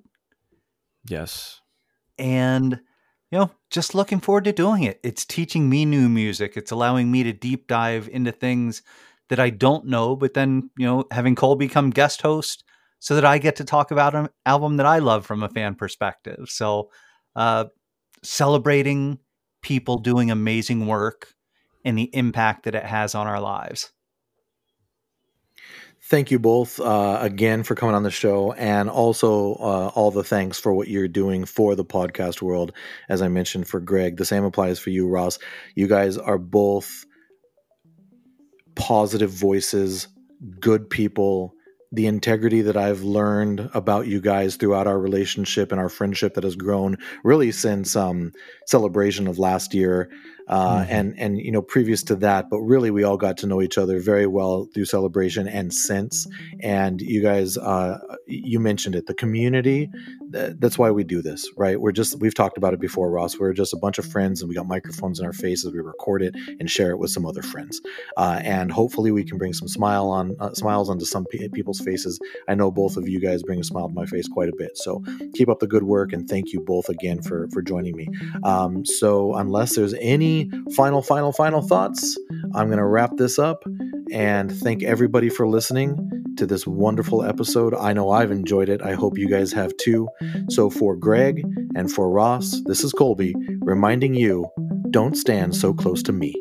Yes. 1.07 1.61
And, 2.17 2.79
you 3.31 3.39
know, 3.39 3.51
just 3.69 3.95
looking 3.95 4.19
forward 4.19 4.43
to 4.45 4.51
doing 4.51 4.83
it. 4.83 4.99
It's 5.03 5.25
teaching 5.25 5.69
me 5.69 5.85
new 5.85 6.09
music, 6.09 6.57
it's 6.57 6.71
allowing 6.71 7.11
me 7.11 7.23
to 7.23 7.33
deep 7.33 7.67
dive 7.67 8.09
into 8.11 8.31
things 8.31 8.83
that 9.29 9.39
I 9.39 9.49
don't 9.49 9.85
know. 9.85 10.15
But 10.15 10.33
then, 10.33 10.69
you 10.77 10.85
know, 10.85 11.05
having 11.11 11.35
Cole 11.35 11.55
become 11.55 11.89
guest 11.89 12.21
host 12.21 12.63
so 13.01 13.15
that 13.15 13.25
I 13.25 13.39
get 13.39 13.55
to 13.55 13.63
talk 13.65 13.89
about 13.89 14.13
an 14.13 14.29
album 14.45 14.77
that 14.77 14.85
I 14.85 14.99
love 14.99 15.25
from 15.25 15.41
a 15.41 15.49
fan 15.49 15.73
perspective. 15.73 16.49
So, 16.49 16.91
uh, 17.35 17.65
celebrating 18.21 19.17
people 19.63 19.97
doing 19.97 20.29
amazing 20.29 20.85
work 20.85 21.33
and 21.83 21.97
the 21.97 22.15
impact 22.15 22.63
that 22.65 22.75
it 22.75 22.85
has 22.85 23.15
on 23.15 23.25
our 23.25 23.41
lives. 23.41 23.91
Thank 26.03 26.29
you 26.29 26.37
both 26.37 26.79
uh, 26.79 27.17
again 27.21 27.63
for 27.63 27.73
coming 27.73 27.95
on 27.95 28.03
the 28.03 28.11
show, 28.11 28.51
and 28.53 28.87
also 28.89 29.53
uh, 29.55 29.91
all 29.95 30.11
the 30.11 30.23
thanks 30.23 30.59
for 30.59 30.71
what 30.71 30.87
you're 30.87 31.07
doing 31.07 31.45
for 31.45 31.73
the 31.75 31.85
podcast 31.85 32.41
world. 32.41 32.71
As 33.09 33.21
I 33.21 33.29
mentioned 33.29 33.67
for 33.67 33.79
Greg, 33.79 34.17
the 34.17 34.25
same 34.25 34.43
applies 34.43 34.77
for 34.77 34.91
you, 34.91 35.07
Ross. 35.07 35.39
You 35.73 35.87
guys 35.87 36.17
are 36.17 36.37
both 36.37 37.05
positive 38.75 39.31
voices, 39.31 40.07
good 40.59 40.89
people, 40.89 41.55
the 41.91 42.07
integrity 42.07 42.61
that 42.61 42.77
I've 42.77 43.01
learned 43.01 43.69
about 43.73 44.07
you 44.07 44.21
guys 44.21 44.55
throughout 44.55 44.87
our 44.87 44.97
relationship 44.99 45.71
and 45.71 45.81
our 45.81 45.89
friendship 45.89 46.35
that 46.35 46.43
has 46.43 46.55
grown 46.55 46.97
really 47.23 47.51
since 47.51 47.95
um, 47.95 48.31
celebration 48.65 49.27
of 49.27 49.39
last 49.39 49.73
year 49.73 50.09
uh, 50.51 50.81
mm-hmm. 50.81 50.91
and 50.91 51.19
and 51.19 51.39
you 51.39 51.51
know 51.51 51.61
previous 51.61 52.03
to 52.03 52.15
that 52.15 52.49
but 52.49 52.59
really 52.59 52.91
we 52.91 53.03
all 53.03 53.17
got 53.17 53.37
to 53.37 53.47
know 53.47 53.61
each 53.61 53.77
other 53.77 53.99
very 53.99 54.27
well 54.27 54.67
through 54.73 54.85
celebration 54.85 55.47
and 55.47 55.73
since. 55.73 56.27
And 56.61 57.01
you 57.01 57.23
guys 57.23 57.57
uh, 57.57 57.97
you 58.27 58.59
mentioned 58.59 58.95
it 58.95 59.07
the 59.07 59.13
community 59.13 59.89
that's 60.29 60.77
why 60.77 60.91
we 60.91 61.03
do 61.03 61.21
this 61.21 61.49
right? 61.57 61.79
We're 61.79 61.91
just 61.91 62.19
we've 62.19 62.33
talked 62.33 62.57
about 62.57 62.73
it 62.73 62.79
before 62.79 63.09
ross. 63.09 63.37
We're 63.39 63.53
just 63.53 63.73
a 63.73 63.77
bunch 63.77 63.97
of 63.97 64.05
friends 64.05 64.41
and 64.41 64.49
we 64.49 64.55
got 64.55 64.67
microphones 64.67 65.19
in 65.19 65.25
our 65.25 65.33
faces. 65.33 65.71
We 65.71 65.79
record 65.79 66.21
it 66.21 66.35
and 66.59 66.69
share 66.69 66.91
it 66.91 66.99
with 66.99 67.11
some 67.11 67.25
other 67.25 67.41
friends. 67.41 67.81
Uh, 68.17 68.39
and 68.43 68.71
hopefully 68.71 69.11
we 69.11 69.23
can 69.23 69.37
bring 69.37 69.53
some 69.53 69.67
smile 69.67 70.07
on 70.09 70.35
uh, 70.39 70.53
smiles 70.53 70.89
onto 70.89 71.05
some 71.05 71.25
p- 71.25 71.47
people's 71.49 71.79
faces. 71.79 72.19
I 72.47 72.55
know 72.55 72.71
both 72.71 72.97
of 72.97 73.07
you 73.07 73.19
guys 73.19 73.43
bring 73.43 73.59
a 73.59 73.63
smile 73.63 73.87
to 73.87 73.93
my 73.93 74.05
face 74.05 74.27
quite 74.27 74.49
a 74.49 74.55
bit. 74.57 74.77
So 74.77 75.03
keep 75.33 75.49
up 75.49 75.59
the 75.59 75.67
good 75.67 75.83
work 75.83 76.13
and 76.13 76.27
thank 76.27 76.51
you 76.51 76.59
both 76.61 76.89
again 76.89 77.21
for 77.21 77.47
for 77.53 77.61
joining 77.61 77.95
me. 77.95 78.07
Um, 78.43 78.85
so 78.85 79.35
unless 79.35 79.75
there's 79.75 79.93
final, 80.75 81.01
final, 81.01 81.31
final 81.31 81.61
thoughts, 81.61 82.17
I'm 82.55 82.67
going 82.67 82.77
to 82.77 82.85
wrap 82.85 83.11
this 83.17 83.37
up 83.37 83.63
and 84.11 84.51
thank 84.51 84.83
everybody 84.83 85.29
for 85.29 85.47
listening 85.47 85.97
to 86.37 86.45
this 86.45 86.65
wonderful 86.65 87.23
episode. 87.23 87.73
I 87.75 87.93
know 87.93 88.11
I've 88.11 88.31
enjoyed 88.31 88.69
it. 88.69 88.81
I 88.81 88.93
hope 88.93 89.17
you 89.17 89.29
guys 89.29 89.51
have 89.53 89.75
too. 89.77 90.07
So, 90.49 90.69
for 90.69 90.95
Greg 90.95 91.43
and 91.75 91.91
for 91.91 92.09
Ross, 92.09 92.61
this 92.65 92.83
is 92.83 92.93
Colby 92.93 93.35
reminding 93.59 94.15
you 94.15 94.47
don't 94.89 95.15
stand 95.15 95.55
so 95.55 95.73
close 95.73 96.03
to 96.03 96.11
me. 96.11 96.33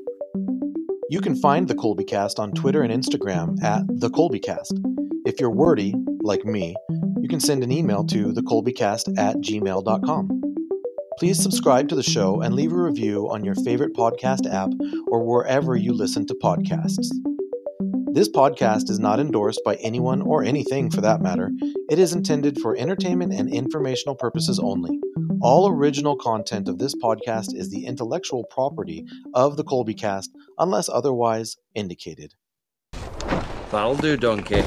You 1.11 1.21
can 1.21 1.35
find 1.35 1.67
the 1.67 1.75
Colby 1.75 2.05
Cast 2.05 2.39
on 2.39 2.53
Twitter 2.53 2.83
and 2.83 2.93
Instagram 2.93 3.61
at 3.63 3.83
the 3.89 4.11
Colby 4.11 4.39
Cast. 4.39 4.79
If 5.27 5.41
you're 5.41 5.51
wordy, 5.51 5.95
like 6.23 6.45
me, 6.45 6.77
you 7.21 7.29
can 7.29 7.41
send 7.41 7.63
an 7.63 7.73
email 7.73 8.05
to 8.05 8.33
thecolbycast 8.33 9.19
at 9.19 9.37
gmail.com. 9.37 10.41
Please 11.19 11.43
subscribe 11.43 11.89
to 11.89 11.95
the 11.95 12.03
show 12.03 12.41
and 12.41 12.55
leave 12.55 12.73
a 12.73 12.77
review 12.77 13.29
on 13.31 13.45
your 13.45 13.55
favorite 13.57 13.95
podcast 13.95 14.51
app 14.51 14.71
or 15.09 15.23
wherever 15.25 15.77
you 15.77 15.93
listen 15.93 16.27
to 16.27 16.35
podcasts. 16.35 17.09
This 18.13 18.29
podcast 18.29 18.91
is 18.91 18.99
not 18.99 19.21
endorsed 19.21 19.61
by 19.65 19.75
anyone 19.77 20.23
or 20.23 20.43
anything 20.43 20.91
for 20.91 21.01
that 21.03 21.21
matter. 21.21 21.51
It 21.91 21.99
is 21.99 22.13
intended 22.13 22.59
for 22.61 22.77
entertainment 22.77 23.33
and 23.33 23.53
informational 23.53 24.15
purposes 24.15 24.59
only. 24.59 24.99
All 25.43 25.69
original 25.69 26.17
content 26.17 26.69
of 26.69 26.79
this 26.79 26.95
podcast 26.95 27.55
is 27.55 27.71
the 27.71 27.87
intellectual 27.87 28.45
property 28.51 29.05
of 29.35 29.57
the 29.57 29.65
Colby 29.65 29.95
Cast 29.95 30.31
unless 30.59 30.89
otherwise 30.89 31.57
indicated. 31.75 32.35
That'll 33.71 33.97
do, 33.97 34.17
Donkey. 34.17 34.63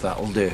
That'll 0.00 0.32
do. 0.32 0.50